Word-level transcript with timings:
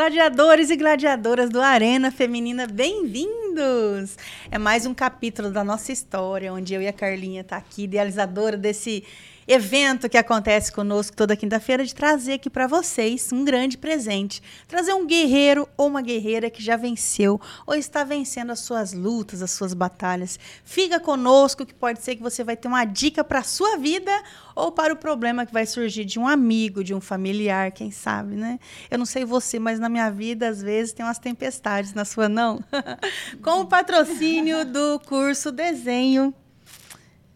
Gladiadores 0.00 0.70
e 0.70 0.76
gladiadoras 0.76 1.50
do 1.50 1.60
Arena 1.60 2.10
Feminina, 2.10 2.66
bem-vindos! 2.66 4.16
É 4.50 4.56
mais 4.56 4.86
um 4.86 4.94
capítulo 4.94 5.50
da 5.50 5.62
nossa 5.62 5.92
história, 5.92 6.54
onde 6.54 6.72
eu 6.72 6.80
e 6.80 6.88
a 6.88 6.92
Carlinha 6.92 7.44
tá 7.44 7.58
aqui, 7.58 7.82
idealizadora 7.82 8.56
desse 8.56 9.04
evento 9.52 10.08
que 10.08 10.16
acontece 10.16 10.70
conosco 10.70 11.16
toda 11.16 11.34
quinta-feira 11.34 11.84
de 11.84 11.92
trazer 11.92 12.34
aqui 12.34 12.48
para 12.48 12.68
vocês 12.68 13.32
um 13.32 13.44
grande 13.44 13.76
presente. 13.76 14.40
Trazer 14.68 14.94
um 14.94 15.04
guerreiro 15.04 15.68
ou 15.76 15.88
uma 15.88 16.00
guerreira 16.00 16.48
que 16.48 16.62
já 16.62 16.76
venceu 16.76 17.40
ou 17.66 17.74
está 17.74 18.04
vencendo 18.04 18.52
as 18.52 18.60
suas 18.60 18.92
lutas, 18.92 19.42
as 19.42 19.50
suas 19.50 19.74
batalhas. 19.74 20.38
Fica 20.64 21.00
conosco 21.00 21.66
que 21.66 21.74
pode 21.74 22.00
ser 22.00 22.14
que 22.14 22.22
você 22.22 22.44
vai 22.44 22.56
ter 22.56 22.68
uma 22.68 22.84
dica 22.84 23.24
para 23.24 23.40
a 23.40 23.42
sua 23.42 23.76
vida 23.76 24.12
ou 24.54 24.70
para 24.70 24.92
o 24.92 24.96
problema 24.96 25.44
que 25.44 25.52
vai 25.52 25.66
surgir 25.66 26.04
de 26.04 26.16
um 26.16 26.28
amigo, 26.28 26.84
de 26.84 26.94
um 26.94 27.00
familiar, 27.00 27.72
quem 27.72 27.90
sabe, 27.90 28.36
né? 28.36 28.56
Eu 28.88 28.98
não 28.98 29.06
sei 29.06 29.24
você, 29.24 29.58
mas 29.58 29.80
na 29.80 29.88
minha 29.88 30.10
vida 30.12 30.48
às 30.48 30.62
vezes 30.62 30.92
tem 30.92 31.04
umas 31.04 31.18
tempestades, 31.18 31.92
na 31.92 32.04
sua 32.04 32.28
não? 32.28 32.62
Com 33.42 33.62
o 33.62 33.66
patrocínio 33.66 34.64
do 34.64 35.00
curso 35.00 35.50
Desenho 35.50 36.32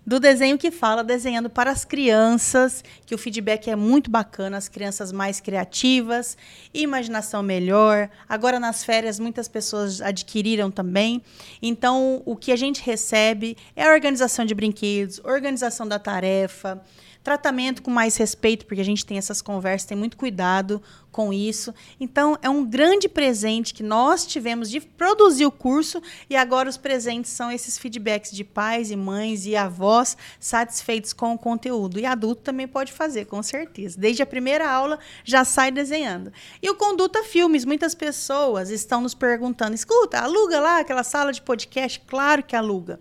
do 0.06 0.20
desenho 0.20 0.58
que 0.58 0.70
fala 0.70 1.02
desenhando 1.02 1.48
para 1.48 1.70
as 1.70 1.84
crianças, 1.84 2.84
que 3.06 3.14
o 3.14 3.18
feedback 3.18 3.70
é 3.70 3.76
muito 3.76 4.10
bacana, 4.10 4.56
as 4.56 4.68
crianças 4.68 5.12
mais 5.12 5.40
criativas, 5.40 6.36
imaginação 6.72 7.42
melhor. 7.42 8.10
Agora 8.28 8.60
nas 8.60 8.84
férias 8.84 9.18
muitas 9.18 9.48
pessoas 9.48 10.00
adquiriram 10.00 10.70
também. 10.70 11.22
Então, 11.62 12.22
o 12.24 12.36
que 12.36 12.52
a 12.52 12.56
gente 12.56 12.82
recebe 12.82 13.56
é 13.74 13.84
a 13.84 13.92
organização 13.92 14.44
de 14.44 14.54
brinquedos, 14.54 15.20
organização 15.24 15.88
da 15.88 15.98
tarefa, 15.98 16.82
tratamento 17.24 17.82
com 17.82 17.90
mais 17.90 18.16
respeito, 18.18 18.66
porque 18.66 18.82
a 18.82 18.84
gente 18.84 19.04
tem 19.04 19.16
essas 19.16 19.40
conversas, 19.40 19.88
tem 19.88 19.96
muito 19.96 20.14
cuidado 20.14 20.80
com 21.10 21.32
isso. 21.32 21.72
Então, 21.98 22.36
é 22.42 22.50
um 22.50 22.66
grande 22.66 23.08
presente 23.08 23.72
que 23.72 23.82
nós 23.82 24.26
tivemos 24.26 24.68
de 24.68 24.80
produzir 24.80 25.46
o 25.46 25.50
curso 25.50 26.02
e 26.28 26.36
agora 26.36 26.68
os 26.68 26.76
presentes 26.76 27.30
são 27.30 27.50
esses 27.50 27.78
feedbacks 27.78 28.30
de 28.30 28.44
pais 28.44 28.90
e 28.90 28.96
mães 28.96 29.46
e 29.46 29.56
avós 29.56 30.16
satisfeitos 30.38 31.14
com 31.14 31.32
o 31.32 31.38
conteúdo. 31.38 31.98
E 31.98 32.04
adulto 32.04 32.42
também 32.42 32.68
pode 32.68 32.92
fazer, 32.92 33.24
com 33.24 33.42
certeza. 33.42 33.98
Desde 33.98 34.22
a 34.22 34.26
primeira 34.26 34.70
aula 34.70 34.98
já 35.24 35.44
sai 35.44 35.70
desenhando. 35.70 36.30
E 36.60 36.68
o 36.68 36.74
Conduta 36.74 37.24
Filmes, 37.24 37.64
muitas 37.64 37.94
pessoas 37.94 38.68
estão 38.68 39.00
nos 39.00 39.14
perguntando: 39.14 39.74
escuta, 39.74 40.18
aluga 40.20 40.60
lá 40.60 40.80
aquela 40.80 41.02
sala 41.02 41.32
de 41.32 41.40
podcast? 41.40 42.02
Claro 42.06 42.42
que 42.42 42.54
aluga 42.54 43.00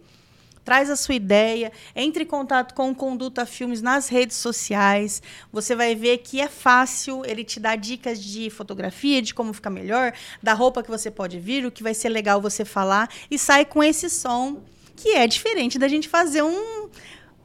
traz 0.63 0.89
a 0.89 0.95
sua 0.95 1.15
ideia, 1.15 1.71
entre 1.95 2.23
em 2.23 2.27
contato 2.27 2.73
com 2.73 2.91
o 2.91 2.95
Conduta 2.95 3.45
Filmes 3.45 3.81
nas 3.81 4.09
redes 4.09 4.37
sociais. 4.37 5.21
Você 5.51 5.75
vai 5.75 5.95
ver 5.95 6.19
que 6.19 6.39
é 6.39 6.47
fácil, 6.47 7.23
ele 7.25 7.43
te 7.43 7.59
dá 7.59 7.75
dicas 7.75 8.21
de 8.21 8.49
fotografia, 8.49 9.21
de 9.21 9.33
como 9.33 9.53
ficar 9.53 9.69
melhor, 9.69 10.13
da 10.41 10.53
roupa 10.53 10.83
que 10.83 10.89
você 10.89 11.11
pode 11.11 11.39
vir, 11.39 11.65
o 11.65 11.71
que 11.71 11.83
vai 11.83 11.93
ser 11.93 12.09
legal 12.09 12.41
você 12.41 12.63
falar 12.63 13.09
e 13.29 13.37
sai 13.37 13.65
com 13.65 13.83
esse 13.83 14.09
som 14.09 14.61
que 14.95 15.09
é 15.09 15.27
diferente 15.27 15.79
da 15.79 15.87
gente 15.87 16.07
fazer 16.07 16.43
um 16.43 16.89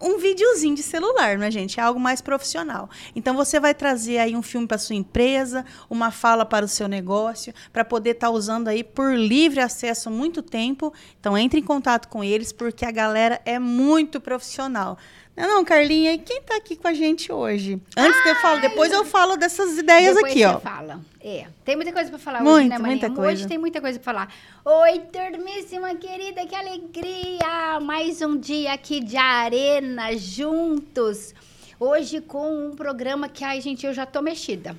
um 0.00 0.18
videozinho 0.18 0.74
de 0.74 0.82
celular, 0.82 1.38
né, 1.38 1.50
gente? 1.50 1.80
É 1.80 1.82
algo 1.82 1.98
mais 1.98 2.20
profissional. 2.20 2.89
Então 3.14 3.34
você 3.34 3.58
vai 3.58 3.74
trazer 3.74 4.18
aí 4.18 4.36
um 4.36 4.42
filme 4.42 4.67
para 4.67 4.78
sua 4.78 4.96
empresa, 4.96 5.64
uma 5.89 6.11
fala 6.11 6.45
para 6.45 6.64
o 6.64 6.68
seu 6.68 6.89
negócio, 6.89 7.52
para 7.73 7.84
poder 7.84 8.11
estar 8.11 8.28
tá 8.28 8.33
usando 8.33 8.68
aí 8.68 8.84
por 8.84 9.14
livre 9.14 9.61
acesso 9.61 10.11
muito 10.11 10.42
tempo. 10.42 10.92
Então 11.20 11.36
entre 11.36 11.61
em 11.61 11.64
contato 11.64 12.08
com 12.08 12.23
eles 12.23 12.52
porque 12.52 12.84
a 12.84 12.90
galera 12.90 13.40
é 13.45 13.58
muito 13.58 14.20
profissional. 14.20 14.98
Não, 15.38 15.64
Carlinha, 15.64 16.14
e 16.14 16.18
quem 16.18 16.38
está 16.38 16.56
aqui 16.56 16.74
com 16.74 16.88
a 16.88 16.92
gente 16.92 17.30
hoje? 17.30 17.80
Antes 17.96 18.20
que 18.22 18.28
eu 18.28 18.34
falo, 18.36 18.60
depois 18.60 18.90
eu 18.90 19.04
falo 19.04 19.36
dessas 19.36 19.78
ideias 19.78 20.16
aqui, 20.16 20.44
ó. 20.44 20.58
fala. 20.58 21.00
É, 21.20 21.46
tem 21.64 21.76
muita 21.76 21.92
coisa 21.92 22.10
para 22.10 22.18
falar 22.18 22.42
Muito, 22.42 22.56
hoje, 22.56 22.68
né, 22.68 22.78
Maria? 22.78 22.96
muita 22.96 23.10
coisa. 23.10 23.32
Hoje 23.32 23.46
tem 23.46 23.56
muita 23.56 23.80
coisa 23.80 24.00
para 24.00 24.12
falar. 24.12 24.34
Oi, 24.64 24.98
turmíssima 25.12 25.94
querida, 25.94 26.44
que 26.44 26.56
alegria! 26.56 27.78
Mais 27.80 28.20
um 28.20 28.36
dia 28.36 28.72
aqui 28.72 28.98
de 28.98 29.16
arena 29.16 30.16
juntos. 30.16 31.32
Hoje 31.78 32.20
com 32.20 32.66
um 32.66 32.74
programa 32.74 33.28
que, 33.28 33.44
ai, 33.44 33.60
gente, 33.60 33.86
eu 33.86 33.94
já 33.94 34.05
tô 34.05 34.20
mexida. 34.20 34.74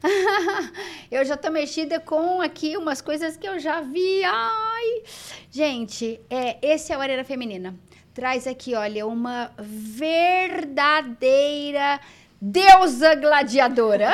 eu 1.10 1.24
já 1.24 1.36
tô 1.36 1.50
mexida 1.50 1.98
com 1.98 2.40
aqui 2.40 2.76
umas 2.76 3.00
coisas 3.00 3.36
que 3.36 3.48
eu 3.48 3.58
já 3.58 3.80
vi. 3.80 4.22
Ai, 4.22 5.02
gente, 5.50 6.20
é, 6.30 6.56
esse 6.62 6.92
é 6.92 6.96
o 6.96 7.00
Arena 7.00 7.24
Feminina 7.24 7.74
traz 8.18 8.48
aqui, 8.48 8.74
olha, 8.74 9.06
uma 9.06 9.52
verdadeira 9.60 11.20
deusa 12.42 13.14
gladiadora. 13.14 14.10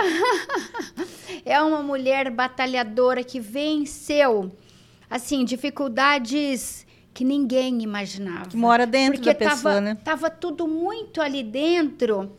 é 1.42 1.58
uma 1.62 1.82
mulher 1.82 2.30
batalhadora 2.30 3.24
que 3.24 3.40
venceu, 3.40 4.52
assim, 5.08 5.42
dificuldades 5.42 6.86
que 7.14 7.24
ninguém 7.24 7.82
imaginava. 7.82 8.50
Que 8.50 8.58
mora 8.58 8.86
dentro 8.86 9.14
Porque 9.14 9.32
da 9.32 9.34
pessoa, 9.34 9.72
tava, 9.72 9.80
né? 9.80 9.96
Tava 10.04 10.28
tudo 10.28 10.68
muito 10.68 11.22
ali 11.22 11.42
dentro 11.42 12.30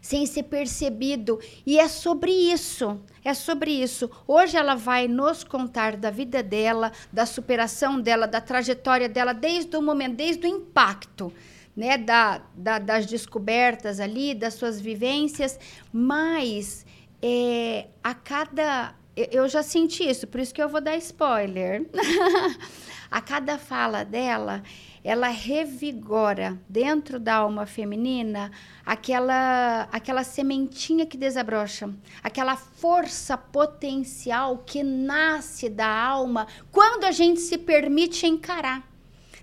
sem 0.00 0.24
ser 0.26 0.44
percebido. 0.44 1.38
E 1.66 1.78
é 1.78 1.88
sobre 1.88 2.30
isso. 2.30 3.00
É 3.24 3.34
sobre 3.34 3.70
isso. 3.70 4.10
Hoje 4.26 4.56
ela 4.56 4.74
vai 4.74 5.06
nos 5.06 5.44
contar 5.44 5.96
da 5.96 6.10
vida 6.10 6.42
dela, 6.42 6.92
da 7.12 7.26
superação 7.26 8.00
dela, 8.00 8.26
da 8.26 8.40
trajetória 8.40 9.08
dela, 9.08 9.32
desde 9.32 9.76
o 9.76 9.82
momento, 9.82 10.16
desde 10.16 10.46
o 10.46 10.48
impacto. 10.48 11.32
Né, 11.76 11.96
da, 11.96 12.42
da 12.52 12.78
das 12.80 13.06
descobertas 13.06 14.00
ali, 14.00 14.34
das 14.34 14.54
suas 14.54 14.80
vivências, 14.80 15.58
mas 15.92 16.84
é, 17.22 17.86
a 18.02 18.12
cada. 18.12 18.94
Eu 19.16 19.48
já 19.48 19.62
senti 19.62 20.02
isso, 20.08 20.26
por 20.26 20.40
isso 20.40 20.52
que 20.52 20.60
eu 20.62 20.68
vou 20.68 20.80
dar 20.80 20.96
spoiler. 20.96 21.88
a 23.10 23.20
cada 23.20 23.56
fala 23.56 24.04
dela, 24.04 24.62
ela 25.02 25.28
revigora 25.28 26.60
dentro 26.68 27.18
da 27.18 27.36
alma 27.36 27.64
feminina 27.64 28.50
aquela 28.84 29.88
aquela 29.90 30.22
sementinha 30.22 31.06
que 31.06 31.16
desabrocha, 31.16 31.90
aquela 32.22 32.56
força 32.56 33.36
potencial 33.36 34.58
que 34.58 34.82
nasce 34.82 35.68
da 35.68 35.88
alma 35.88 36.46
quando 36.70 37.04
a 37.04 37.12
gente 37.12 37.40
se 37.40 37.56
permite 37.56 38.26
encarar, 38.26 38.86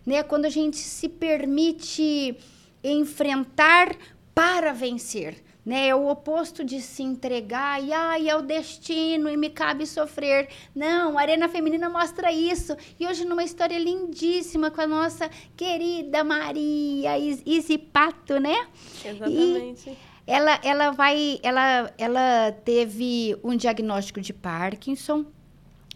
né? 0.05 0.21
Quando 0.21 0.45
a 0.45 0.49
gente 0.49 0.77
se 0.77 1.09
permite 1.09 2.37
enfrentar 2.83 3.95
para 4.33 4.71
vencer 4.71 5.46
né? 5.67 5.89
É 5.89 5.93
o 5.93 6.07
oposto 6.07 6.63
de 6.63 6.79
se 6.79 7.03
entregar 7.03 7.83
e 7.83 7.91
ai, 7.91 8.29
é 8.29 8.35
o 8.37 8.41
destino 8.41 9.29
e 9.29 9.35
me 9.35 9.49
cabe 9.49 9.85
sofrer. 9.85 10.47
Não, 10.73 11.17
a 11.17 11.21
Arena 11.21 11.49
Feminina 11.49 11.89
mostra 11.89 12.31
isso. 12.31 12.73
E 12.97 13.05
hoje 13.05 13.25
numa 13.25 13.43
história 13.43 13.77
lindíssima 13.77 14.71
com 14.71 14.79
a 14.79 14.87
nossa 14.87 15.29
querida 15.57 16.23
Maria 16.23 17.17
Isipato, 17.45 18.39
né? 18.39 18.65
Exatamente. 19.03 19.89
E 19.89 19.97
ela, 20.25 20.57
ela 20.63 20.91
vai, 20.91 21.37
ela, 21.43 21.93
ela 21.97 22.53
teve 22.63 23.37
um 23.43 23.53
diagnóstico 23.53 24.21
de 24.21 24.31
Parkinson. 24.31 25.25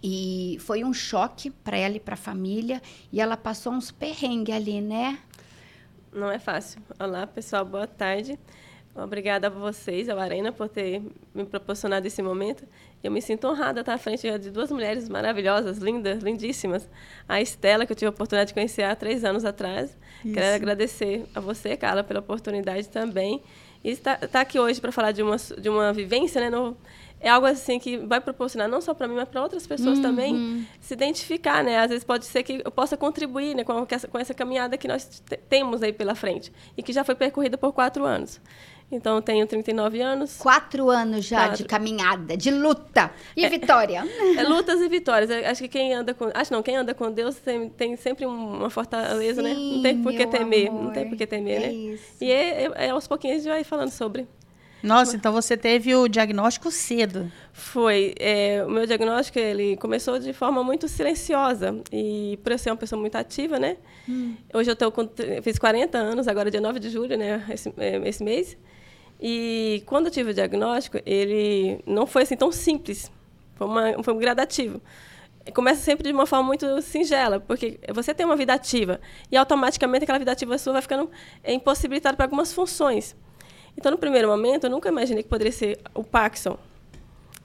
E 0.03 0.57
foi 0.59 0.83
um 0.83 0.93
choque 0.93 1.49
para 1.49 1.77
ela 1.77 1.95
e 1.95 1.99
para 1.99 2.15
a 2.15 2.17
família. 2.17 2.81
E 3.09 3.21
ela 3.21 3.37
passou 3.37 3.71
uns 3.71 3.89
perrengues 3.89 4.53
ali, 4.53 4.81
né? 4.81 5.17
Não 6.11 6.29
é 6.29 6.39
fácil. 6.39 6.81
Olá, 6.99 7.25
pessoal, 7.25 7.63
boa 7.63 7.87
tarde. 7.87 8.37
Obrigada 8.93 9.47
a 9.47 9.49
vocês, 9.49 10.09
ao 10.09 10.19
Arena, 10.19 10.51
por 10.51 10.67
ter 10.67 11.01
me 11.33 11.45
proporcionado 11.45 12.05
esse 12.05 12.21
momento. 12.21 12.65
Eu 13.01 13.09
me 13.09 13.21
sinto 13.21 13.47
honrada 13.47 13.79
estar 13.79 13.93
à 13.93 13.97
frente 13.97 14.29
de 14.37 14.51
duas 14.51 14.69
mulheres 14.69 15.07
maravilhosas, 15.07 15.77
lindas, 15.77 16.21
lindíssimas. 16.21 16.89
A 17.27 17.41
Estela, 17.41 17.85
que 17.85 17.93
eu 17.93 17.95
tive 17.95 18.07
a 18.07 18.09
oportunidade 18.09 18.49
de 18.49 18.53
conhecer 18.53 18.83
há 18.83 18.93
três 18.95 19.23
anos 19.23 19.45
atrás. 19.45 19.97
Isso. 20.25 20.33
Quero 20.33 20.55
agradecer 20.55 21.25
a 21.33 21.39
você, 21.39 21.77
Carla, 21.77 22.03
pela 22.03 22.19
oportunidade 22.19 22.89
também. 22.89 23.41
E 23.81 23.91
estar, 23.91 24.21
estar 24.21 24.41
aqui 24.41 24.59
hoje 24.59 24.79
para 24.79 24.91
falar 24.91 25.13
de 25.13 25.23
uma, 25.23 25.37
de 25.37 25.69
uma 25.69 25.93
vivência, 25.93 26.41
né? 26.41 26.49
No, 26.49 26.77
é 27.21 27.29
algo 27.29 27.45
assim 27.45 27.79
que 27.79 27.97
vai 27.97 28.19
proporcionar 28.19 28.67
não 28.67 28.81
só 28.81 28.93
para 28.93 29.07
mim, 29.07 29.15
mas 29.15 29.29
para 29.29 29.41
outras 29.41 29.65
pessoas 29.67 29.97
uhum. 29.97 30.03
também 30.03 30.67
se 30.79 30.93
identificar, 30.93 31.63
né? 31.63 31.77
Às 31.77 31.89
vezes 31.89 32.03
pode 32.03 32.25
ser 32.25 32.41
que 32.41 32.61
eu 32.65 32.71
possa 32.71 32.97
contribuir 32.97 33.55
né, 33.55 33.63
com, 33.63 33.85
essa, 33.89 34.07
com 34.07 34.17
essa 34.17 34.33
caminhada 34.33 34.75
que 34.75 34.87
nós 34.87 35.21
temos 35.47 35.83
aí 35.83 35.93
pela 35.93 36.15
frente 36.15 36.51
e 36.75 36.81
que 36.81 36.91
já 36.91 37.03
foi 37.03 37.13
percorrida 37.13 37.57
por 37.57 37.71
quatro 37.73 38.05
anos. 38.05 38.41
Então, 38.91 39.15
eu 39.15 39.21
tenho 39.21 39.47
39 39.47 40.01
anos. 40.01 40.37
Quatro 40.37 40.89
anos 40.89 41.25
já 41.25 41.47
Quatro. 41.47 41.57
de 41.57 41.63
caminhada, 41.63 42.35
de 42.35 42.51
luta 42.51 43.11
e 43.35 43.45
é, 43.45 43.49
vitória. 43.49 44.03
É, 44.37 44.43
lutas 44.43 44.79
e 44.81 44.87
vitórias. 44.87 45.29
Acho 45.29 45.63
que 45.63 45.67
quem 45.67 45.93
anda 45.93 46.13
com. 46.13 46.29
Acho 46.33 46.53
não, 46.53 46.63
quem 46.63 46.75
anda 46.75 46.93
com 46.93 47.11
Deus 47.11 47.35
tem, 47.35 47.69
tem 47.69 47.95
sempre 47.95 48.25
uma 48.25 48.69
fortaleza, 48.69 49.41
Sim, 49.41 49.47
né? 49.47 49.53
Não 49.53 49.81
tem 49.81 50.01
por 50.01 50.13
que 50.13 50.25
temer. 50.27 50.69
Amor. 50.69 50.83
Não 50.83 50.91
tem 50.91 51.09
por 51.09 51.17
que 51.17 51.27
temer, 51.27 51.57
é 51.57 51.59
né? 51.59 51.73
Isso. 51.73 52.03
E 52.21 52.31
é, 52.31 52.63
é, 52.63 52.71
é, 52.75 52.89
aos 52.89 53.07
pouquinhos 53.07 53.37
a 53.37 53.39
gente 53.39 53.49
vai 53.49 53.63
falando 53.63 53.91
sobre. 53.91 54.27
Nossa, 54.81 55.15
então 55.15 55.31
você 55.31 55.55
teve 55.55 55.93
o 55.95 56.07
diagnóstico 56.07 56.71
cedo. 56.71 57.31
Foi. 57.53 58.15
É, 58.19 58.63
o 58.65 58.69
meu 58.69 58.85
diagnóstico 58.85 59.37
ele 59.37 59.77
começou 59.77 60.17
de 60.17 60.33
forma 60.33 60.63
muito 60.63 60.87
silenciosa. 60.87 61.81
E 61.91 62.39
por 62.43 62.51
eu 62.51 62.57
ser 62.57 62.71
uma 62.71 62.77
pessoa 62.77 62.99
muito 62.99 63.15
ativa, 63.15 63.59
né? 63.59 63.77
Hum. 64.09 64.35
Hoje 64.53 64.71
eu 64.71 64.75
tô 64.75 64.91
com, 64.91 65.07
fiz 65.43 65.59
40 65.59 65.97
anos, 65.97 66.27
agora 66.27 66.49
é 66.49 66.51
dia 66.51 66.61
9 66.61 66.79
de 66.79 66.89
julho, 66.89 67.17
né? 67.17 67.45
Esse, 67.49 67.71
esse 68.05 68.23
mês. 68.23 68.57
E 69.21 69.83
quando 69.85 70.07
eu 70.07 70.11
tive 70.11 70.31
o 70.31 70.33
diagnóstico, 70.33 70.97
ele 71.05 71.79
não 71.85 72.07
foi 72.07 72.23
assim 72.23 72.35
tão 72.35 72.51
simples, 72.51 73.11
Foi, 73.55 73.67
uma, 73.67 74.03
foi 74.03 74.13
um 74.15 74.17
gradativo. 74.17 74.81
Começa 75.53 75.81
sempre 75.81 76.07
de 76.07 76.13
uma 76.13 76.25
forma 76.25 76.45
muito 76.45 76.81
singela, 76.81 77.39
porque 77.39 77.79
você 77.93 78.13
tem 78.13 78.25
uma 78.25 78.35
vida 78.35 78.53
ativa 78.53 78.99
e 79.31 79.37
automaticamente 79.37 80.03
aquela 80.03 80.19
vida 80.19 80.31
ativa 80.31 80.57
sua 80.57 80.73
vai 80.73 80.81
ficando 80.81 81.09
impossibilitada 81.45 82.15
para 82.15 82.25
algumas 82.25 82.51
funções. 82.51 83.15
Então, 83.77 83.91
no 83.91 83.97
primeiro 83.97 84.27
momento, 84.27 84.65
eu 84.65 84.69
nunca 84.69 84.89
imaginei 84.89 85.23
que 85.23 85.29
poderia 85.29 85.51
ser 85.51 85.79
o 85.93 86.03
Paxson. 86.03 86.57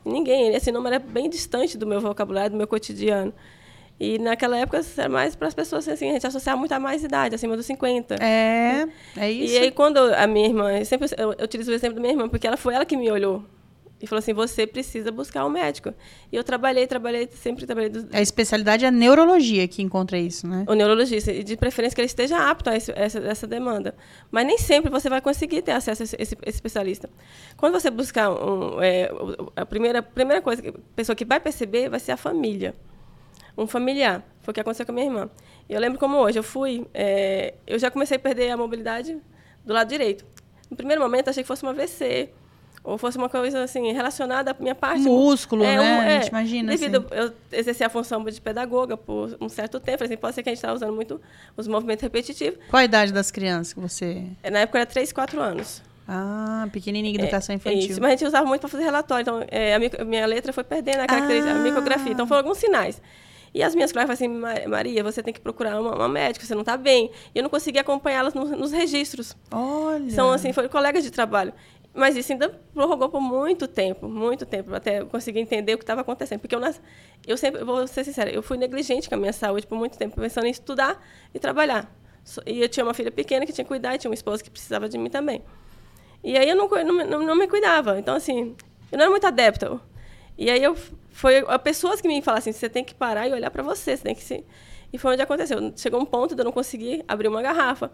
Ninguém, 0.05 0.55
esse 0.55 0.73
nome 0.73 0.89
era 0.89 0.99
bem 0.99 1.29
distante 1.29 1.77
do 1.77 1.87
meu 1.87 2.01
vocabulário, 2.01 2.53
do 2.53 2.57
meu 2.57 2.67
cotidiano. 2.67 3.35
E 3.99 4.19
naquela 4.19 4.59
época 4.59 4.81
era 4.97 5.09
mais 5.09 5.35
para 5.35 5.49
as 5.49 5.55
pessoas 5.55 5.89
assim, 5.89 6.11
a 6.11 6.13
gente 6.13 6.27
associava 6.27 6.59
muito 6.59 6.73
a 6.73 6.79
mais 6.79 7.03
idade, 7.03 7.35
acima 7.35 7.57
dos 7.57 7.65
50. 7.65 8.17
É, 8.17 8.87
é 9.17 9.31
isso. 9.31 9.55
E 9.55 9.59
aí 9.59 9.71
quando 9.71 9.99
a 9.99 10.27
minha 10.27 10.47
irmã, 10.47 10.71
eu 10.79 10.85
sempre 10.85 11.09
eu, 11.17 11.33
eu 11.33 11.45
utilizo 11.45 11.71
o 11.71 11.75
exemplo 11.75 11.95
da 11.97 12.01
minha 12.01 12.13
irmã, 12.13 12.29
porque 12.29 12.47
ela 12.47 12.59
foi 12.59 12.75
ela 12.75 12.85
que 12.85 12.97
me 12.97 13.11
olhou 13.11 13.43
e 13.99 14.07
falou 14.07 14.19
assim: 14.19 14.35
"Você 14.35 14.67
precisa 14.67 15.11
buscar 15.11 15.47
um 15.47 15.49
médico". 15.49 15.95
E 16.31 16.37
eu 16.37 16.45
trabalhei, 16.45 16.87
trabalhei, 16.87 17.27
sempre 17.33 17.65
trabalhei 17.65 17.89
do... 17.89 18.07
A 18.15 18.21
especialidade 18.21 18.85
é 18.85 18.89
a 18.89 18.91
neurologia 18.91 19.67
que 19.67 19.81
encontra 19.81 20.19
isso, 20.19 20.47
né? 20.47 20.67
O 20.69 20.75
neurologista, 20.75 21.33
e 21.33 21.43
de 21.43 21.57
preferência 21.57 21.95
que 21.95 22.03
ele 22.03 22.07
esteja 22.07 22.51
apto 22.51 22.69
a 22.69 22.77
esse, 22.77 22.93
essa, 22.95 23.19
essa 23.21 23.47
demanda. 23.47 23.95
Mas 24.31 24.47
nem 24.47 24.59
sempre 24.59 24.91
você 24.91 25.09
vai 25.09 25.23
conseguir 25.23 25.63
ter 25.63 25.73
acesso 25.73 26.03
a 26.03 26.05
esse, 26.05 26.17
esse 26.19 26.37
especialista. 26.45 27.09
Quando 27.57 27.73
você 27.73 27.91
buscar 27.91 28.31
um, 28.31 28.83
é, 28.83 29.11
a 29.57 29.65
primeira 29.65 30.03
primeira 30.03 30.43
coisa 30.43 30.61
que 30.61 30.69
a 30.69 30.75
pessoa 30.95 31.17
que 31.17 31.25
vai 31.25 31.41
perceber 31.41 31.89
vai 31.89 31.99
ser 31.99 32.13
a 32.13 32.19
família 32.19 32.75
um 33.57 33.67
familiar. 33.67 34.23
Foi 34.43 34.53
o 34.53 34.55
que 34.55 34.61
aconteceu 34.61 34.87
com 34.87 34.93
a 34.93 34.95
minha 34.95 35.07
irmã. 35.07 35.31
Eu 35.69 35.81
lembro 35.81 35.99
como 35.99 36.17
hoje, 36.19 36.39
eu 36.39 36.43
fui, 36.43 36.87
é, 36.95 37.55
eu 37.67 37.79
já 37.79 37.91
comecei 37.91 38.17
a 38.17 38.21
perder 38.21 38.51
a 38.51 38.57
mobilidade 38.57 39.19
do 39.65 39.73
lado 39.73 39.89
direito. 39.89 40.25
No 40.71 40.77
primeiro 40.77 41.03
momento, 41.03 41.29
achei 41.29 41.43
que 41.43 41.47
fosse 41.47 41.63
uma 41.63 41.73
AVC, 41.73 42.31
ou 42.87 42.97
fosse 42.97 43.19
uma 43.19 43.29
coisa 43.29 43.65
assim 43.65 43.93
relacionada 43.93 44.53
à 44.53 44.57
minha 44.59 44.75
parte. 44.75 45.03
Músculo, 45.03 45.65
é, 45.65 45.77
né? 45.77 45.81
Um, 45.81 46.03
é, 46.03 46.17
a 46.17 46.21
gente 46.21 46.29
imagina. 46.29 46.71
Devido 46.71 47.05
assim. 47.11 47.33
eu 47.53 47.59
exercer 47.59 47.87
a 47.87 47.91
função 47.91 48.23
de 48.25 48.41
pedagoga 48.41 48.97
por 48.97 49.37
um 49.41 49.49
certo 49.49 49.81
tempo, 49.81 50.05
assim, 50.05 50.17
pode 50.17 50.37
ser 50.37 50.45
que 50.45 50.49
a 50.49 50.53
gente 50.53 50.59
estava 50.59 50.75
usando 50.75 50.95
muito 50.95 51.21
os 51.57 51.67
movimentos 51.67 52.03
repetitivos. 52.03 52.61
Qual 52.71 52.81
a 52.81 52.85
idade 52.85 53.13
das 53.13 53.33
crianças 53.33 53.73
que 53.73 53.81
você. 53.81 54.25
É, 54.41 54.51
na 54.51 54.61
época 54.61 54.79
era 54.79 54.87
3, 54.87 55.13
4 55.13 55.41
anos. 55.41 55.83
Ah, 56.07 56.69
pequenininha, 56.73 57.21
educação 57.21 57.53
é, 57.53 57.57
infantil. 57.57 57.91
Isso, 57.91 58.01
mas 58.01 58.11
a 58.11 58.11
gente 58.13 58.25
usava 58.25 58.47
muito 58.47 58.61
para 58.61 58.71
fazer 58.71 58.85
relatório. 58.85 59.23
Então, 59.23 59.45
é, 59.49 59.75
a, 59.75 59.79
minha, 59.81 59.91
a, 59.99 60.05
minha, 60.05 60.27
letra 60.27 60.53
foi 60.53 60.63
perdendo 60.63 61.01
a 61.01 61.07
característica, 61.07 61.53
ah. 61.53 61.59
a 61.59 61.63
micrografia. 61.63 62.13
Então, 62.13 62.29
foram 62.29 62.43
alguns 62.43 62.59
sinais. 62.59 63.03
E 63.57 63.63
as 63.63 63.75
minhas 63.75 63.91
colegas 63.91 64.19
falaram 64.19 64.45
assim, 64.45 64.69
Maria, 64.69 65.03
você 65.03 65.23
tem 65.23 65.33
que 65.33 65.41
procurar 65.41 65.81
uma, 65.81 65.95
uma 65.95 66.09
médica, 66.11 66.45
você 66.45 66.53
não 66.53 66.61
está 66.61 66.77
bem. 66.77 67.11
E 67.35 67.39
eu 67.39 67.43
não 67.43 67.49
consegui 67.49 67.79
acompanhá-las 67.79 68.35
no, 68.35 68.45
nos 68.45 68.71
registros. 68.71 69.35
Olha! 69.51 70.11
São, 70.11 70.31
assim, 70.31 70.53
foram 70.53 70.69
colegas 70.69 71.03
de 71.03 71.11
trabalho. 71.11 71.55
Mas 71.95 72.19
isso 72.19 72.31
ainda 72.31 72.51
prorrogou 72.75 73.09
por 73.09 73.23
muito 73.23 73.67
tempo, 73.67 74.11
muito 74.11 74.45
tempo, 74.45 74.75
até 74.75 75.01
eu 75.01 75.07
conseguir 75.07 75.41
entender 75.41 75.73
o 75.73 75.79
que 75.79 75.85
estava 75.85 76.03
acontecendo. 76.03 76.41
Porque 76.41 76.55
eu, 76.55 76.61
nas... 76.61 76.79
eu 77.27 77.35
sempre, 77.39 77.65
vou 77.65 77.87
ser 77.87 78.05
sincera, 78.05 78.31
eu 78.31 78.43
fui 78.43 78.59
negligente 78.59 79.09
com 79.09 79.15
a 79.15 79.19
minha 79.19 79.33
saúde 79.33 79.67
por 79.67 79.79
muito 79.79 79.97
tempo, 79.97 80.21
pensando 80.21 80.47
em 80.47 80.51
estudar 80.51 81.03
e 81.33 81.39
trabalhar. 81.39 81.91
E 82.45 82.61
eu 82.61 82.69
tinha 82.69 82.85
uma 82.85 82.93
filha 82.93 83.11
pequena 83.11 83.47
que 83.47 83.55
tinha 83.55 83.65
que 83.65 83.69
cuidar, 83.69 83.95
e 83.95 83.99
tinha 83.99 84.11
uma 84.11 84.15
esposa 84.15 84.45
que 84.45 84.51
precisava 84.51 84.87
de 84.87 84.99
mim 84.99 85.09
também. 85.09 85.43
E 86.23 86.37
aí 86.37 86.47
eu 86.47 86.57
não, 86.57 86.69
não, 86.69 87.23
não 87.23 87.35
me 87.35 87.49
cuidava. 87.49 87.99
Então, 87.99 88.17
assim, 88.17 88.55
eu 88.93 88.99
não 88.99 89.05
era 89.05 89.11
muito 89.11 89.27
adepta. 89.27 89.81
E 90.37 90.51
aí 90.51 90.63
eu 90.63 90.77
foi 91.17 91.39
a 91.49 91.59
pessoas 91.59 91.99
que 91.99 92.07
me 92.07 92.21
falaram 92.21 92.41
assim, 92.41 92.53
você 92.53 92.69
tem 92.69 92.85
que 92.85 92.95
parar 92.95 93.27
e 93.27 93.33
olhar 93.33 93.51
para 93.51 93.63
você, 93.63 93.97
você 93.97 94.03
tem 94.03 94.15
que 94.15 94.23
se 94.23 94.45
e 94.93 94.99
foi 94.99 95.15
onde 95.15 95.23
aconteceu. 95.23 95.73
Chegou 95.75 96.01
um 96.01 96.05
ponto 96.05 96.35
de 96.35 96.41
eu 96.41 96.45
não 96.45 96.53
conseguir 96.53 97.03
abrir 97.09 97.27
uma 97.27 97.43
garrafa, 97.43 97.91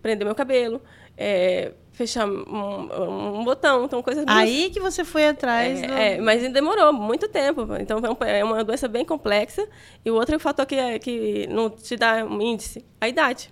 prender 0.00 0.24
meu 0.24 0.34
cabelo, 0.34 0.80
é, 1.16 1.72
fechar 1.92 2.26
um, 2.28 3.40
um, 3.40 3.44
botão, 3.44 3.84
então 3.84 4.02
coisas. 4.02 4.24
Aí 4.28 4.70
que 4.70 4.78
você 4.78 5.04
foi 5.04 5.26
atrás. 5.26 5.82
É, 5.82 5.86
do... 5.86 5.92
é, 5.94 6.20
mas 6.20 6.52
demorou 6.52 6.92
muito 6.92 7.28
tempo. 7.28 7.66
Então 7.80 7.98
é 8.24 8.44
uma 8.44 8.62
doença 8.62 8.86
bem 8.86 9.04
complexa. 9.04 9.66
E 10.04 10.10
o 10.10 10.14
outro 10.14 10.38
fator 10.38 10.66
que, 10.66 10.76
é, 10.76 10.98
que 10.98 11.46
não 11.48 11.70
te 11.70 11.96
dá 11.96 12.24
um 12.24 12.40
índice, 12.40 12.84
a 13.00 13.08
idade. 13.08 13.50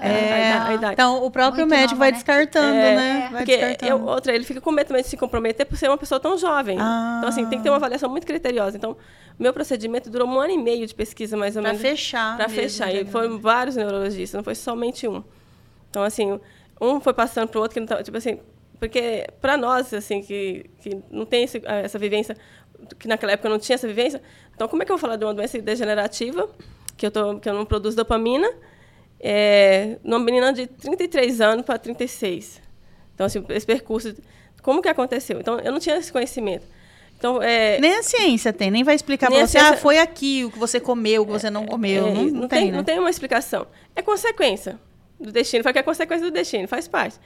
É, 0.00 0.52
a, 0.52 0.74
idade. 0.74 0.94
Então, 0.94 1.22
o 1.22 1.30
próprio 1.30 1.66
Muito 1.66 1.70
médico 1.70 1.94
nova, 1.94 1.98
vai 1.98 2.10
né? 2.10 2.14
descartando, 2.14 2.76
é, 2.76 2.96
né? 2.96 3.28
Vai 3.30 3.38
porque 3.40 3.56
descartando. 3.56 3.92
Eu, 3.92 4.06
outra, 4.06 4.34
ele 4.34 4.44
fica 4.44 4.60
com 4.60 4.72
medo 4.72 4.88
também 4.88 5.02
de 5.02 5.08
se 5.08 5.16
comprometer 5.16 5.66
por 5.66 5.76
ser 5.76 5.88
uma 5.88 5.98
pessoa 5.98 6.18
tão 6.18 6.36
jovem. 6.38 6.78
Ah. 6.80 7.16
Então, 7.18 7.28
assim, 7.28 7.46
tem 7.46 7.58
que 7.58 7.64
ter 7.64 7.70
uma 7.70 7.76
avaliação 7.76 8.08
muito 8.08 8.26
criteriosa. 8.26 8.76
Então, 8.76 8.96
meu 9.38 9.52
procedimento 9.52 10.08
durou 10.08 10.26
um 10.26 10.40
ano 10.40 10.52
e 10.54 10.58
meio 10.58 10.86
de 10.86 10.94
pesquisa, 10.94 11.36
mais 11.36 11.56
ou 11.56 11.62
pra 11.62 11.72
menos. 11.72 11.82
Para 11.82 11.90
fechar. 11.90 12.36
Para 12.36 12.48
fechar. 12.48 12.94
E 12.94 13.04
foram 13.04 13.38
vários 13.38 13.76
neurologistas, 13.76 14.36
não 14.36 14.42
foi 14.42 14.54
somente 14.54 15.06
um. 15.06 15.22
Então, 15.90 16.02
assim, 16.02 16.40
um 16.80 17.00
foi 17.00 17.12
passando 17.12 17.48
para 17.48 17.58
o 17.58 17.62
outro 17.62 17.74
que 17.74 17.80
não 17.80 17.84
estava. 17.84 18.02
Tipo 18.02 18.16
assim, 18.16 18.40
porque 18.78 19.26
para 19.40 19.56
nós, 19.56 19.92
assim, 19.92 20.22
que, 20.22 20.70
que 20.80 20.98
não 21.10 21.26
tem 21.26 21.44
esse, 21.44 21.62
essa 21.64 21.98
vivência, 21.98 22.36
que 22.98 23.06
naquela 23.06 23.32
época 23.32 23.48
não 23.48 23.58
tinha 23.58 23.74
essa 23.74 23.86
vivência, 23.86 24.22
então, 24.54 24.68
como 24.68 24.82
é 24.82 24.86
que 24.86 24.92
eu 24.92 24.96
vou 24.96 25.00
falar 25.00 25.16
de 25.16 25.24
uma 25.24 25.34
doença 25.34 25.60
degenerativa, 25.60 26.48
que 26.96 27.06
eu, 27.06 27.10
tô, 27.10 27.38
que 27.38 27.48
eu 27.48 27.54
não 27.54 27.66
produzo 27.66 27.94
dopamina? 27.94 28.48
É, 29.20 29.98
numa 30.04 30.18
menina 30.18 30.52
de 30.52 30.66
33 30.66 31.40
anos 31.40 31.64
para 31.64 31.78
36. 31.78 32.60
Então, 33.14 33.26
assim, 33.26 33.44
esse 33.48 33.66
percurso, 33.66 34.14
como 34.62 34.82
que 34.82 34.88
aconteceu? 34.88 35.40
Então, 35.40 35.58
eu 35.58 35.72
não 35.72 35.78
tinha 35.78 35.96
esse 35.96 36.12
conhecimento. 36.12 36.66
Então, 37.18 37.42
é, 37.42 37.80
nem 37.80 37.94
a 37.96 38.02
ciência 38.02 38.52
tem, 38.52 38.70
nem 38.70 38.84
vai 38.84 38.94
explicar 38.94 39.30
para 39.30 39.40
você, 39.40 39.58
ciência, 39.58 39.70
ah, 39.70 39.76
foi 39.76 39.98
aqui 39.98 40.44
o 40.44 40.50
que 40.50 40.58
você 40.58 40.78
comeu, 40.78 41.22
o 41.22 41.26
que 41.26 41.32
você 41.32 41.48
não 41.48 41.64
é, 41.64 41.66
comeu. 41.66 42.06
É, 42.06 42.10
não, 42.10 42.24
não, 42.24 42.40
não, 42.40 42.48
tem, 42.48 42.70
né? 42.70 42.76
não 42.76 42.84
tem 42.84 42.98
uma 42.98 43.08
explicação. 43.08 43.66
É 43.94 44.02
consequência 44.02 44.78
do 45.18 45.32
destino, 45.32 45.62
foi 45.62 45.72
que 45.72 45.78
é 45.78 45.82
consequência 45.82 46.26
do 46.26 46.30
destino, 46.30 46.68
faz 46.68 46.86
parte. 46.86 47.18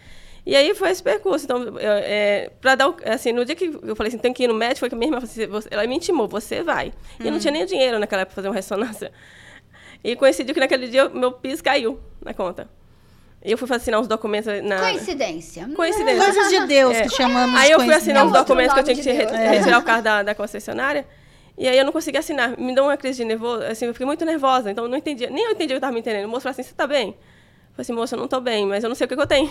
E 0.46 0.56
aí 0.56 0.74
foi 0.74 0.90
esse 0.90 1.02
percurso. 1.02 1.44
Então, 1.44 1.76
é, 1.78 2.50
para 2.60 2.76
dar, 2.76 2.94
assim, 3.04 3.32
no 3.32 3.44
dia 3.44 3.54
que 3.54 3.64
eu 3.82 3.96
falei 3.96 4.08
assim, 4.08 4.18
tem 4.18 4.32
que 4.32 4.44
ir 4.44 4.48
no 4.48 4.54
médico, 4.54 4.80
foi 4.80 4.88
que 4.88 4.94
a 4.94 4.98
minha 4.98 5.08
irmã 5.08 5.18
assim, 5.22 5.42
ela 5.70 5.86
me 5.86 5.96
intimou, 5.96 6.28
você 6.28 6.62
vai. 6.62 6.88
Hum. 6.88 6.92
E 7.20 7.24
eu 7.24 7.30
não 7.30 7.38
hum. 7.38 7.40
tinha 7.40 7.52
nem 7.52 7.66
dinheiro 7.66 7.98
naquela 7.98 8.22
época 8.22 8.34
para 8.34 8.42
fazer 8.42 8.48
uma 8.48 8.54
ressonância. 8.54 9.12
E 10.02 10.16
coincidiu 10.16 10.54
que 10.54 10.60
naquele 10.60 10.88
dia 10.88 11.08
meu 11.08 11.32
PIS 11.32 11.60
caiu 11.60 12.00
na 12.24 12.32
conta. 12.32 12.68
E 13.42 13.52
eu 13.52 13.58
fui 13.58 13.74
assinar 13.74 14.00
os 14.00 14.06
documentos 14.06 14.52
na. 14.62 14.80
Coincidência. 14.80 15.68
Coincidência. 15.74 16.24
Coisas 16.24 16.50
de 16.50 16.66
Deus 16.66 16.94
é. 16.94 17.02
que 17.02 17.10
chamamos 17.10 17.58
Aí 17.58 17.70
eu 17.70 17.80
fui 17.80 17.94
assinar 17.94 18.26
os 18.26 18.32
documentos 18.32 18.74
que 18.74 18.80
eu 18.80 18.84
tinha 18.84 18.96
que 18.96 19.02
de 19.02 19.12
retirar 19.12 19.78
o 19.78 19.82
carro 19.82 20.02
da, 20.02 20.22
da 20.22 20.34
concessionária. 20.34 21.06
E 21.56 21.66
aí 21.66 21.76
eu 21.76 21.84
não 21.84 21.92
consegui 21.92 22.18
assinar. 22.18 22.58
Me 22.58 22.74
deu 22.74 22.84
uma 22.84 22.96
crise 22.96 23.18
de 23.18 23.24
nervoso, 23.24 23.62
assim, 23.64 23.86
eu 23.86 23.92
fiquei 23.92 24.06
muito 24.06 24.24
nervosa, 24.24 24.70
então 24.70 24.84
eu 24.84 24.90
não 24.90 24.96
entendia. 24.96 25.30
Nem 25.30 25.44
eu 25.44 25.50
entendi 25.52 25.72
o 25.72 25.76
que 25.76 25.78
estava 25.78 25.92
me 25.92 26.00
entendendo. 26.00 26.26
O 26.26 26.28
moço 26.28 26.42
falou 26.42 26.52
assim: 26.52 26.62
você 26.62 26.70
está 26.70 26.86
bem? 26.86 27.08
Eu 27.08 27.14
falei 27.14 27.82
assim, 27.82 27.92
moça, 27.92 28.14
eu 28.14 28.18
não 28.18 28.24
estou 28.26 28.40
bem, 28.40 28.66
mas 28.66 28.84
eu 28.84 28.88
não 28.88 28.94
sei 28.94 29.06
o 29.06 29.08
que, 29.08 29.16
que 29.16 29.22
eu 29.22 29.26
tenho. 29.26 29.50